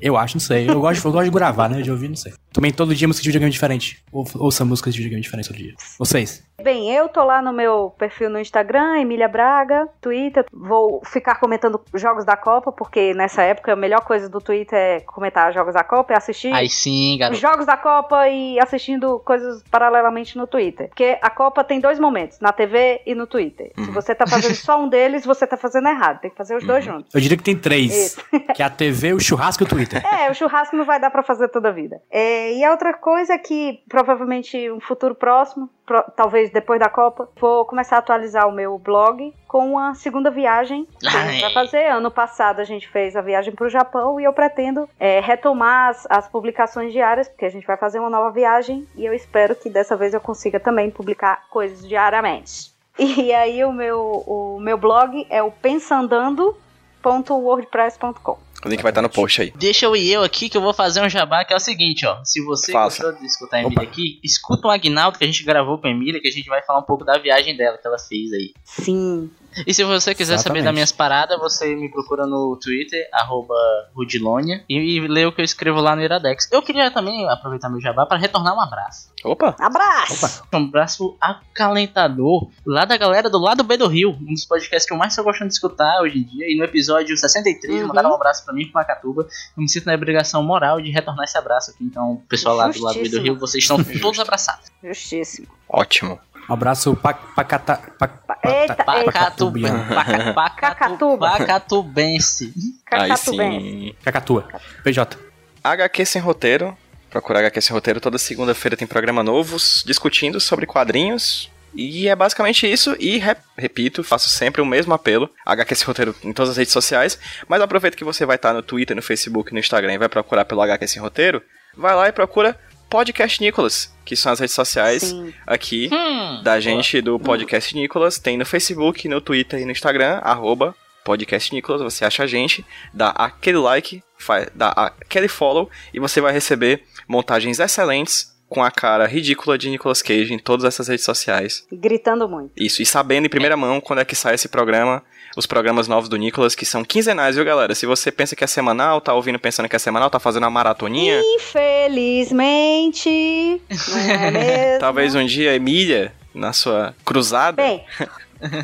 Eu 0.00 0.16
acho, 0.16 0.34
não 0.34 0.40
sei. 0.40 0.68
Eu 0.68 0.80
gosto, 0.80 1.06
eu 1.06 1.12
gosto 1.12 1.26
de 1.26 1.30
gravar, 1.30 1.68
né? 1.68 1.80
De 1.80 1.92
ouvir, 1.92 2.08
não 2.08 2.16
sei. 2.16 2.32
Também 2.52 2.72
todo 2.72 2.92
dia 2.92 3.06
música 3.06 3.22
de 3.22 3.28
videogame 3.28 3.52
diferente. 3.52 4.02
Ou, 4.10 4.28
ouça 4.34 4.64
músicas 4.64 4.94
de 4.94 4.98
videogame 4.98 5.22
diferentes 5.22 5.46
todo 5.46 5.56
dia. 5.56 5.74
Vocês? 5.96 6.42
Bem, 6.62 6.92
eu 6.94 7.08
tô 7.08 7.24
lá 7.24 7.42
no 7.42 7.52
meu 7.52 7.92
perfil 7.98 8.30
no 8.30 8.38
Instagram, 8.38 9.00
Emília 9.00 9.28
Braga, 9.28 9.88
Twitter. 10.00 10.44
Vou 10.52 11.02
ficar 11.04 11.36
comentando 11.36 11.80
jogos 11.94 12.24
da 12.24 12.36
Copa, 12.36 12.70
porque 12.70 13.12
nessa 13.14 13.42
época 13.42 13.72
a 13.72 13.76
melhor 13.76 14.02
coisa 14.02 14.28
do 14.28 14.40
Twitter 14.40 14.78
é 14.78 15.00
comentar 15.00 15.52
jogos 15.52 15.74
da 15.74 15.82
Copa 15.82 16.12
e 16.12 16.16
assistir. 16.16 16.52
Aí 16.52 16.68
sim, 16.68 17.14
os 17.14 17.18
garoto. 17.18 17.40
jogos 17.40 17.66
da 17.66 17.76
Copa 17.76 18.28
e 18.28 18.60
assistindo 18.60 19.20
coisas 19.24 19.62
paralelamente 19.70 20.38
no 20.38 20.46
Twitter. 20.46 20.88
Porque 20.88 21.18
a 21.20 21.30
Copa 21.30 21.64
tem 21.64 21.80
dois 21.80 21.98
momentos, 21.98 22.38
na 22.40 22.52
TV 22.52 23.02
e 23.06 23.14
no 23.14 23.26
Twitter. 23.26 23.72
Se 23.76 23.90
você 23.90 24.14
tá 24.14 24.26
fazendo 24.26 24.54
só 24.54 24.80
um 24.80 24.88
deles, 24.88 25.24
você 25.24 25.46
tá 25.46 25.56
fazendo 25.56 25.88
errado. 25.88 26.20
Tem 26.20 26.30
que 26.30 26.36
fazer 26.36 26.56
os 26.56 26.64
dois 26.64 26.84
juntos. 26.84 27.12
Eu 27.14 27.20
diria 27.20 27.36
que 27.36 27.42
tem 27.42 27.56
três. 27.56 27.92
Isso. 27.92 28.22
Que 28.54 28.62
é 28.62 28.66
a 28.66 28.70
TV, 28.70 29.12
o 29.12 29.20
churrasco 29.20 29.62
e 29.62 29.66
o 29.66 29.68
Twitter. 29.68 30.02
É, 30.12 30.30
o 30.30 30.34
churrasco 30.34 30.76
não 30.76 30.84
vai 30.84 31.00
dar 31.00 31.10
pra 31.10 31.22
fazer 31.22 31.48
toda 31.48 31.70
a 31.70 31.72
vida. 31.72 32.00
É, 32.10 32.52
e 32.52 32.62
a 32.62 32.70
outra 32.70 32.92
coisa 32.92 33.32
é 33.32 33.38
que, 33.38 33.80
provavelmente, 33.88 34.70
um 34.70 34.78
futuro 34.78 35.14
próximo, 35.14 35.70
pro- 35.86 36.04
talvez 36.16 36.50
depois 36.50 36.80
da 36.80 36.88
Copa, 36.88 37.28
vou 37.40 37.64
começar 37.64 37.96
a 37.96 37.98
atualizar 37.98 38.48
o 38.48 38.52
meu 38.52 38.78
blog 38.78 39.32
com 39.48 39.72
uma 39.72 39.94
segunda 39.94 40.30
viagem 40.30 40.86
que 40.98 41.06
a 41.06 41.10
gente 41.30 41.40
vai 41.42 41.52
fazer. 41.52 41.86
Ano 41.86 42.10
passado 42.10 42.60
a 42.60 42.64
gente 42.64 42.88
fez 42.88 43.14
a 43.16 43.20
viagem 43.20 43.54
pro 43.54 43.68
Japão 43.68 44.18
e 44.20 44.24
eu 44.24 44.32
pretendo 44.32 44.88
é, 44.98 45.20
retomar 45.20 45.90
as, 45.90 46.06
as 46.10 46.26
publicações 46.28 46.92
diárias, 46.92 47.28
porque 47.28 47.44
a 47.44 47.50
gente 47.50 47.66
vai 47.66 47.76
fazer 47.76 47.98
uma 47.98 48.10
nova 48.10 48.30
viagem 48.30 48.86
e 48.96 49.04
eu 49.04 49.12
espero 49.12 49.54
que 49.54 49.68
dessa 49.70 49.96
vez 49.96 50.14
eu 50.14 50.20
consiga 50.20 50.58
também 50.58 50.90
publicar 50.90 51.42
coisas 51.50 51.86
diariamente. 51.86 52.72
E 52.98 53.32
aí 53.32 53.64
o 53.64 53.72
meu, 53.72 54.22
o 54.26 54.60
meu 54.60 54.76
blog 54.76 55.26
é 55.30 55.42
o 55.42 55.50
pensandando.wordpress.com. 55.50 58.38
O 58.64 58.68
link 58.68 58.82
vai 58.82 58.90
estar 58.90 59.02
no 59.02 59.10
post 59.10 59.42
aí. 59.42 59.52
Deixa 59.56 59.86
eu 59.86 59.96
ir 59.96 60.12
eu 60.12 60.22
aqui 60.22 60.48
que 60.48 60.56
eu 60.56 60.60
vou 60.60 60.72
fazer 60.72 61.02
um 61.02 61.08
jabá 61.08 61.44
que 61.44 61.52
é 61.52 61.56
o 61.56 61.60
seguinte, 61.60 62.06
ó. 62.06 62.22
Se 62.24 62.40
você 62.42 62.70
Faça. 62.70 63.02
gostou 63.02 63.20
de 63.20 63.26
escutar 63.26 63.56
a 63.56 63.62
Emília 63.62 63.82
aqui, 63.82 64.20
escuta 64.22 64.68
o 64.68 64.70
Agnaldo 64.70 65.18
que 65.18 65.24
a 65.24 65.26
gente 65.26 65.42
gravou 65.42 65.78
com 65.78 65.88
a 65.88 65.90
Emília, 65.90 66.20
que 66.20 66.28
a 66.28 66.32
gente 66.32 66.48
vai 66.48 66.62
falar 66.62 66.78
um 66.78 66.84
pouco 66.84 67.04
da 67.04 67.18
viagem 67.18 67.56
dela 67.56 67.76
que 67.76 67.86
ela 67.86 67.98
fez 67.98 68.32
aí. 68.32 68.52
Sim. 68.64 69.30
E 69.66 69.72
se 69.74 69.84
você 69.84 70.14
quiser 70.14 70.38
saber 70.38 70.58
Exatamente. 70.60 70.64
das 70.64 70.74
minhas 70.74 70.92
paradas, 70.92 71.38
você 71.38 71.74
me 71.74 71.90
procura 71.90 72.26
no 72.26 72.56
Twitter, 72.62 73.08
arroba 73.12 73.54
Rudilonia, 73.94 74.64
e, 74.68 74.96
e 74.96 75.00
lê 75.08 75.24
o 75.26 75.32
que 75.32 75.40
eu 75.40 75.44
escrevo 75.44 75.80
lá 75.80 75.94
no 75.96 76.02
Iradex. 76.02 76.48
Eu 76.50 76.62
queria 76.62 76.90
também 76.90 77.28
aproveitar 77.28 77.68
meu 77.68 77.80
jabá 77.80 78.06
para 78.06 78.18
retornar 78.18 78.54
um 78.54 78.60
abraço. 78.60 79.10
Opa! 79.24 79.54
Abraço! 79.60 80.42
Um 80.52 80.56
abraço 80.58 81.16
acalentador 81.20 82.50
lá 82.66 82.84
da 82.84 82.96
galera 82.96 83.30
do 83.30 83.38
lado 83.38 83.62
B 83.62 83.76
do 83.76 83.86
Rio, 83.86 84.10
um 84.10 84.32
dos 84.34 84.44
podcasts 84.44 84.86
que 84.86 84.92
eu 84.92 84.98
mais 84.98 85.12
estou 85.12 85.24
gostando 85.24 85.48
de 85.48 85.54
escutar 85.54 86.00
hoje 86.02 86.18
em 86.18 86.24
dia. 86.24 86.46
E 86.50 86.56
no 86.56 86.64
episódio 86.64 87.16
63, 87.16 87.82
Uhum. 87.82 87.88
mandaram 87.88 88.10
um 88.10 88.14
abraço 88.14 88.44
pra 88.44 88.52
mim 88.52 88.64
pro 88.64 88.74
Macatuba. 88.74 89.22
Eu 89.56 89.62
me 89.62 89.68
sinto 89.68 89.86
na 89.86 89.94
obrigação 89.94 90.42
moral 90.42 90.80
de 90.80 90.90
retornar 90.90 91.24
esse 91.24 91.38
abraço 91.38 91.70
aqui. 91.70 91.84
Então, 91.84 92.22
pessoal 92.28 92.56
lá 92.56 92.68
do 92.68 92.82
lado 92.82 92.98
B 92.98 93.08
do. 93.08 93.20
Rio, 93.20 93.38
vocês 93.38 93.62
estão 93.62 93.82
todos 94.00 94.18
abraçados. 94.18 94.70
Justíssimo. 94.82 95.46
Ótimo. 95.68 96.18
Um 96.48 96.54
abraço 96.54 96.94
pra, 96.96 97.14
pra, 97.14 97.44
cata, 97.44 97.76
pra, 97.98 98.10
Eita. 98.44 98.74
Pacatu, 98.74 99.52
pacatu-. 99.94 101.18
Pacatubense. 101.18 102.52
Aí 102.90 103.08
Cacatubense. 103.08 103.66
sim. 103.70 103.94
Cacatua. 104.04 104.48
PJ. 104.82 105.18
HQ 105.62 106.04
Sem 106.06 106.20
Roteiro. 106.22 106.76
Procura 107.10 107.38
HQ 107.40 107.60
Sem 107.60 107.74
Roteiro. 107.74 108.00
Toda 108.00 108.18
segunda-feira 108.18 108.76
tem 108.76 108.86
programa 108.88 109.22
novo 109.22 109.56
discutindo 109.86 110.40
sobre 110.40 110.66
quadrinhos. 110.66 111.50
E 111.74 112.08
é 112.08 112.14
basicamente 112.16 112.70
isso. 112.70 112.94
E 112.98 113.18
re- 113.18 113.36
repito, 113.56 114.02
faço 114.04 114.28
sempre 114.28 114.60
o 114.60 114.66
mesmo 114.66 114.92
apelo. 114.92 115.30
HQ 115.46 115.74
Sem 115.74 115.86
Roteiro 115.86 116.14
em 116.24 116.32
todas 116.32 116.50
as 116.50 116.56
redes 116.56 116.72
sociais. 116.72 117.18
Mas 117.48 117.62
aproveita 117.62 117.96
que 117.96 118.04
você 118.04 118.26
vai 118.26 118.36
estar 118.36 118.52
no 118.52 118.62
Twitter, 118.62 118.96
no 118.96 119.02
Facebook, 119.02 119.52
no 119.52 119.58
Instagram 119.60 119.94
e 119.94 119.98
vai 119.98 120.08
procurar 120.08 120.44
pelo 120.44 120.60
HQ 120.62 120.86
Sem 120.88 121.00
Roteiro. 121.00 121.42
Vai 121.76 121.94
lá 121.94 122.08
e 122.08 122.12
procura 122.12 122.58
Podcast 122.92 123.40
Nicolas, 123.40 123.90
que 124.04 124.14
são 124.14 124.30
as 124.30 124.38
redes 124.38 124.54
sociais 124.54 125.02
Sim. 125.04 125.32
aqui 125.46 125.88
Hum, 125.90 126.42
da 126.42 126.60
gente 126.60 127.00
do 127.00 127.18
Podcast 127.18 127.74
Nicolas. 127.74 128.18
Tem 128.18 128.36
no 128.36 128.44
Facebook, 128.44 129.08
no 129.08 129.18
Twitter 129.20 129.60
e 129.60 129.64
no 129.64 129.70
Instagram, 129.72 130.18
arroba 130.22 130.74
Podcast 131.02 131.52
Nicolas, 131.54 131.80
você 131.80 132.04
acha 132.04 132.22
a 132.22 132.26
gente, 132.26 132.64
dá 132.92 133.08
aquele 133.08 133.56
like, 133.58 134.04
fa- 134.18 134.46
dá 134.54 134.68
aquele 135.00 135.26
follow 135.26 135.70
e 135.92 135.98
você 135.98 136.20
vai 136.20 136.32
receber 136.32 136.84
montagens 137.08 137.58
excelentes 137.58 138.30
com 138.46 138.62
a 138.62 138.70
cara 138.70 139.06
ridícula 139.06 139.56
de 139.56 139.70
Nicolas 139.70 140.02
Cage 140.02 140.32
em 140.34 140.38
todas 140.38 140.64
essas 140.66 140.86
redes 140.86 141.04
sociais. 141.06 141.66
Gritando 141.72 142.28
muito. 142.28 142.52
Isso, 142.56 142.82
e 142.82 142.86
sabendo 142.86 143.24
em 143.26 143.30
primeira 143.30 143.56
mão 143.56 143.80
quando 143.80 144.00
é 144.00 144.04
que 144.04 144.14
sai 144.14 144.34
esse 144.34 144.48
programa, 144.48 145.02
os 145.36 145.46
programas 145.46 145.88
novos 145.88 146.08
do 146.08 146.16
Nicolas, 146.16 146.54
que 146.54 146.64
são 146.66 146.84
quinzenais, 146.84 147.36
viu, 147.36 147.44
galera? 147.44 147.74
Se 147.74 147.86
você 147.86 148.10
pensa 148.12 148.36
que 148.36 148.44
é 148.44 148.46
semanal, 148.46 149.00
tá 149.00 149.12
ouvindo 149.14 149.38
pensando 149.38 149.68
que 149.68 149.76
é 149.76 149.78
semanal, 149.78 150.10
tá 150.10 150.18
fazendo 150.20 150.42
uma 150.44 150.50
maratoninha, 150.50 151.20
Infelizmente. 151.36 153.60
Não 153.88 153.98
é 153.98 154.30
mesmo? 154.30 154.80
talvez 154.80 155.14
um 155.14 155.24
dia, 155.24 155.54
Emília, 155.54 156.12
na 156.34 156.52
sua 156.52 156.94
cruzada, 157.04 157.62
Bem, 157.62 157.84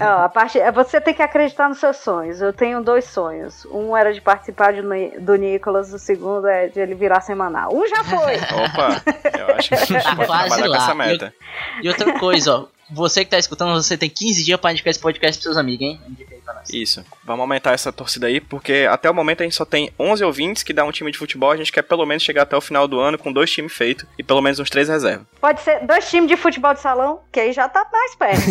ó, 0.00 0.24
a 0.24 0.28
parte, 0.28 0.58
você 0.72 1.00
tem 1.00 1.14
que 1.14 1.22
acreditar 1.22 1.68
nos 1.68 1.78
seus 1.78 1.96
sonhos. 1.98 2.40
Eu 2.40 2.52
tenho 2.52 2.82
dois 2.82 3.04
sonhos. 3.04 3.64
Um 3.70 3.96
era 3.96 4.12
de 4.12 4.20
participar 4.20 4.72
de 4.72 4.82
do 5.20 5.34
Nicolas, 5.36 5.92
o 5.92 5.98
segundo 5.98 6.46
é 6.46 6.68
de 6.68 6.80
ele 6.80 6.94
virar 6.94 7.20
semanal. 7.20 7.70
Um 7.74 7.86
já 7.86 8.02
foi. 8.04 8.36
Opa, 8.64 9.02
eu 9.38 9.54
acho 9.56 9.68
que 9.68 9.74
a 9.74 9.84
gente 9.84 10.02
Tá 10.02 10.14
pode 10.16 10.26
quase 10.26 10.48
trabalhar 10.48 10.64
com 10.64 10.70
lá. 10.70 10.76
essa 10.78 10.94
meta. 10.94 11.34
E 11.82 11.88
outra 11.88 12.18
coisa, 12.18 12.54
ó. 12.56 12.64
Você 12.90 13.24
que 13.24 13.30
tá 13.30 13.38
escutando, 13.38 13.74
você 13.82 13.96
tem 13.96 14.08
15 14.08 14.44
dias 14.44 14.60
pra 14.60 14.72
indicar 14.72 14.90
esse 14.90 15.00
podcast 15.00 15.36
pros 15.38 15.44
seus 15.44 15.56
amigos, 15.56 15.86
hein? 15.86 16.00
Indica 16.08 16.34
aí 16.34 16.40
pra 16.40 16.54
nós. 16.54 16.68
Isso. 16.70 17.04
Vamos 17.24 17.40
aumentar 17.42 17.72
essa 17.72 17.92
torcida 17.92 18.26
aí, 18.26 18.40
porque 18.40 18.86
até 18.90 19.10
o 19.10 19.14
momento 19.14 19.42
a 19.42 19.44
gente 19.44 19.54
só 19.54 19.64
tem 19.64 19.90
11 19.98 20.24
ouvintes 20.24 20.62
que 20.62 20.72
dá 20.72 20.84
um 20.84 20.90
time 20.92 21.10
de 21.12 21.18
futebol. 21.18 21.50
A 21.50 21.56
gente 21.56 21.70
quer 21.70 21.82
pelo 21.82 22.06
menos 22.06 22.22
chegar 22.22 22.42
até 22.42 22.56
o 22.56 22.60
final 22.60 22.88
do 22.88 22.98
ano 22.98 23.18
com 23.18 23.32
dois 23.32 23.50
times 23.50 23.72
feitos 23.72 24.06
e 24.18 24.22
pelo 24.22 24.40
menos 24.40 24.58
uns 24.58 24.70
três 24.70 24.88
reservas. 24.88 25.26
Pode 25.40 25.60
ser 25.60 25.86
dois 25.86 26.08
times 26.08 26.28
de 26.28 26.36
futebol 26.36 26.72
de 26.74 26.80
salão, 26.80 27.20
que 27.32 27.38
aí 27.40 27.52
já 27.52 27.68
tá 27.68 27.86
mais 27.92 28.14
perto. 28.14 28.42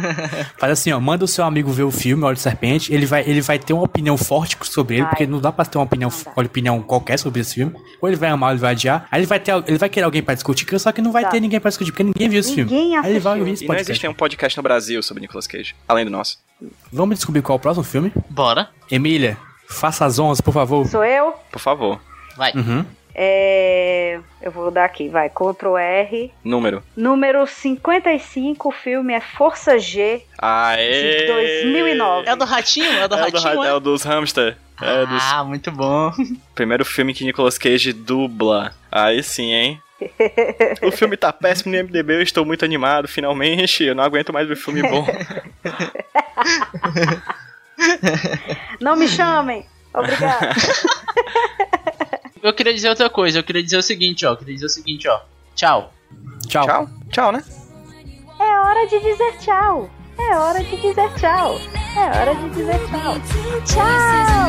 Faz 0.58 0.72
assim, 0.72 0.92
ó, 0.92 1.00
manda 1.00 1.24
o 1.24 1.28
seu 1.28 1.44
amigo 1.44 1.70
ver 1.70 1.84
o 1.84 1.90
filme, 1.90 2.22
Olho 2.24 2.34
de 2.36 2.40
Serpente, 2.42 2.92
ele 2.92 3.06
vai, 3.06 3.22
ele 3.26 3.40
vai 3.40 3.58
ter 3.58 3.72
uma 3.72 3.82
opinião 3.84 4.16
forte 4.16 4.56
sobre 4.62 4.96
ele, 4.96 5.02
Vai. 5.02 5.10
porque 5.10 5.26
não 5.26 5.40
dá 5.40 5.50
pra 5.50 5.64
ter 5.64 5.78
uma 5.78 5.84
opinião, 5.84 6.10
opinião 6.36 6.82
qualquer 6.82 7.18
sobre 7.18 7.40
esse 7.40 7.54
filme. 7.54 7.72
Ou 8.00 8.08
ele 8.08 8.16
vai 8.16 8.28
amar, 8.30 8.48
ou 8.50 8.52
ele 8.54 8.60
vai 8.60 8.72
adiar. 8.72 9.06
Aí 9.10 9.20
ele 9.20 9.26
vai 9.26 9.40
ter, 9.40 9.52
ele 9.66 9.78
vai 9.78 9.88
querer 9.88 10.04
alguém 10.04 10.22
pra 10.22 10.34
discutir, 10.34 10.66
só 10.78 10.92
que 10.92 11.00
não 11.00 11.12
vai 11.12 11.22
Tá. 11.24 11.30
ter 11.30 11.40
ninguém 11.40 11.58
pra 11.58 11.68
discutir, 11.70 11.90
porque 11.92 12.04
ninguém 12.04 12.28
viu 12.28 12.40
esse 12.40 12.50
Ninguém 12.56 12.90
filme. 12.92 12.96
Aí 12.96 13.10
ele 13.10 13.18
vai 13.20 13.32
assistiu. 13.32 13.38
ouvir 13.40 13.52
esse 13.52 13.66
podcast. 13.66 13.85
Existe 13.92 14.08
um 14.08 14.14
podcast 14.14 14.56
no 14.56 14.62
Brasil 14.62 15.02
sobre 15.02 15.20
Nicolas 15.22 15.46
Cage, 15.46 15.74
além 15.88 16.04
do 16.04 16.10
nosso. 16.10 16.38
Vamos 16.92 17.16
descobrir 17.16 17.42
qual 17.42 17.56
é 17.56 17.58
o 17.58 17.62
próximo 17.62 17.84
filme? 17.84 18.12
Bora. 18.30 18.68
Emília, 18.90 19.36
faça 19.68 20.04
as 20.04 20.18
honras, 20.18 20.40
por 20.40 20.52
favor. 20.52 20.86
Sou 20.86 21.04
eu. 21.04 21.32
Por 21.52 21.58
favor, 21.60 22.00
Vai. 22.36 22.52
Uhum. 22.54 22.84
É, 23.18 24.20
eu 24.42 24.50
vou 24.52 24.70
dar 24.70 24.84
aqui, 24.84 25.08
vai. 25.08 25.30
Ctrl 25.30 25.76
R. 25.78 26.30
número. 26.44 26.82
Número 26.94 27.46
55, 27.46 28.68
o 28.68 28.72
filme 28.72 29.14
é 29.14 29.20
Força 29.20 29.78
G, 29.78 30.22
Aê! 30.38 31.20
de 31.20 31.26
2009. 31.26 32.28
É 32.28 32.32
o 32.34 32.36
do 32.36 32.44
ratinho? 32.44 32.92
É 32.92 33.04
o 33.06 33.08
do 33.08 33.14
É 33.14 33.18
do, 33.18 33.22
ratinho, 33.38 33.60
ra- 33.60 33.66
é? 33.66 33.70
é 33.70 33.72
o 33.72 33.80
dos 33.80 34.02
hamster. 34.02 34.56
É 34.82 35.06
dos 35.06 35.22
Ah, 35.32 35.42
muito 35.42 35.72
bom. 35.72 36.12
primeiro 36.54 36.84
filme 36.84 37.14
que 37.14 37.24
Nicolas 37.24 37.56
Cage 37.56 37.92
dubla. 37.94 38.74
Aí 38.92 39.22
sim, 39.22 39.50
hein? 39.52 39.80
O 40.82 40.90
filme 40.92 41.16
tá 41.16 41.32
péssimo 41.32 41.74
no 41.74 41.82
MDB, 41.84 42.14
eu 42.16 42.22
estou 42.22 42.44
muito 42.44 42.64
animado, 42.64 43.08
finalmente. 43.08 43.84
Eu 43.84 43.94
não 43.94 44.04
aguento 44.04 44.32
mais 44.32 44.46
ver 44.46 44.56
filme 44.56 44.82
bom. 44.82 45.06
Não 48.80 48.96
me 48.96 49.06
chamem. 49.06 49.66
Obrigada. 49.92 50.54
Eu 52.42 52.54
queria 52.54 52.72
dizer 52.72 52.88
outra 52.88 53.10
coisa, 53.10 53.38
eu 53.38 53.42
queria 53.42 53.62
dizer 53.62 53.76
o 53.76 53.82
seguinte, 53.82 54.24
ó. 54.24 54.30
Eu 54.32 54.36
queria 54.36 54.54
dizer 54.54 54.66
o 54.66 54.70
seguinte, 54.70 55.08
ó. 55.08 55.20
Tchau. 55.54 55.92
Tchau. 56.48 56.66
Tchau, 56.66 56.88
tchau, 57.10 57.32
né? 57.32 57.42
É 58.38 58.60
hora 58.60 58.86
de 58.86 59.00
dizer 59.00 59.38
tchau. 59.40 59.90
É 60.18 60.36
hora 60.36 60.62
de 60.62 60.76
dizer 60.76 61.12
tchau. 61.14 61.58
É 61.96 62.18
hora 62.18 62.34
de 62.34 62.50
dizer 62.50 62.78
tchau. 62.88 63.20
Tchau. 63.64 64.46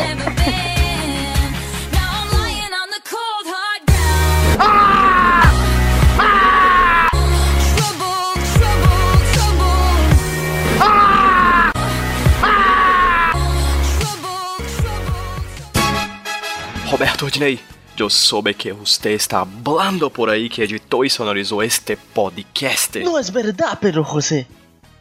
Roberto 16.89 17.26
Ordinei, 17.26 17.59
yo 17.97 18.09
soube 18.09 18.53
que 18.53 18.72
usted 18.72 19.11
está 19.11 19.41
hablando 19.41 20.09
por 20.09 20.30
ahí 20.30 20.47
que 20.49 20.64
editó 20.64 21.03
y 21.03 21.09
sonorizó 21.09 21.61
este 21.61 21.97
podcast. 21.97 22.95
No 22.97 23.19
es 23.19 23.34
verdad, 23.34 23.77
Pedro 23.80 24.05
José. 24.05 24.47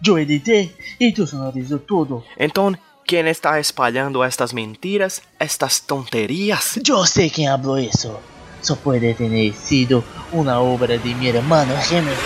Yo 0.00 0.18
edité 0.18 0.74
y 0.98 1.12
tú 1.12 1.28
sonorizó 1.28 1.78
todo. 1.78 2.24
Entonces, 2.36 2.82
¿quién 3.06 3.28
está 3.28 3.60
espalhando 3.60 4.24
estas 4.24 4.52
mentiras, 4.52 5.22
estas 5.38 5.82
tonterías? 5.82 6.80
Yo 6.82 7.06
sé 7.06 7.30
quién 7.30 7.50
habló 7.50 7.76
eso. 7.76 8.20
Eso 8.60 8.76
puede 8.76 9.14
tener 9.14 9.54
sido 9.54 10.02
una 10.32 10.58
obra 10.58 10.98
de 10.98 11.14
mi 11.14 11.28
hermano 11.28 11.72
gemelo. 11.82 12.16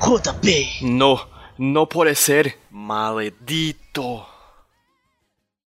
JP. 0.00 0.82
No, 0.82 1.18
no 1.56 1.88
puede 1.88 2.14
ser. 2.14 2.58
Maldito. 2.70 4.33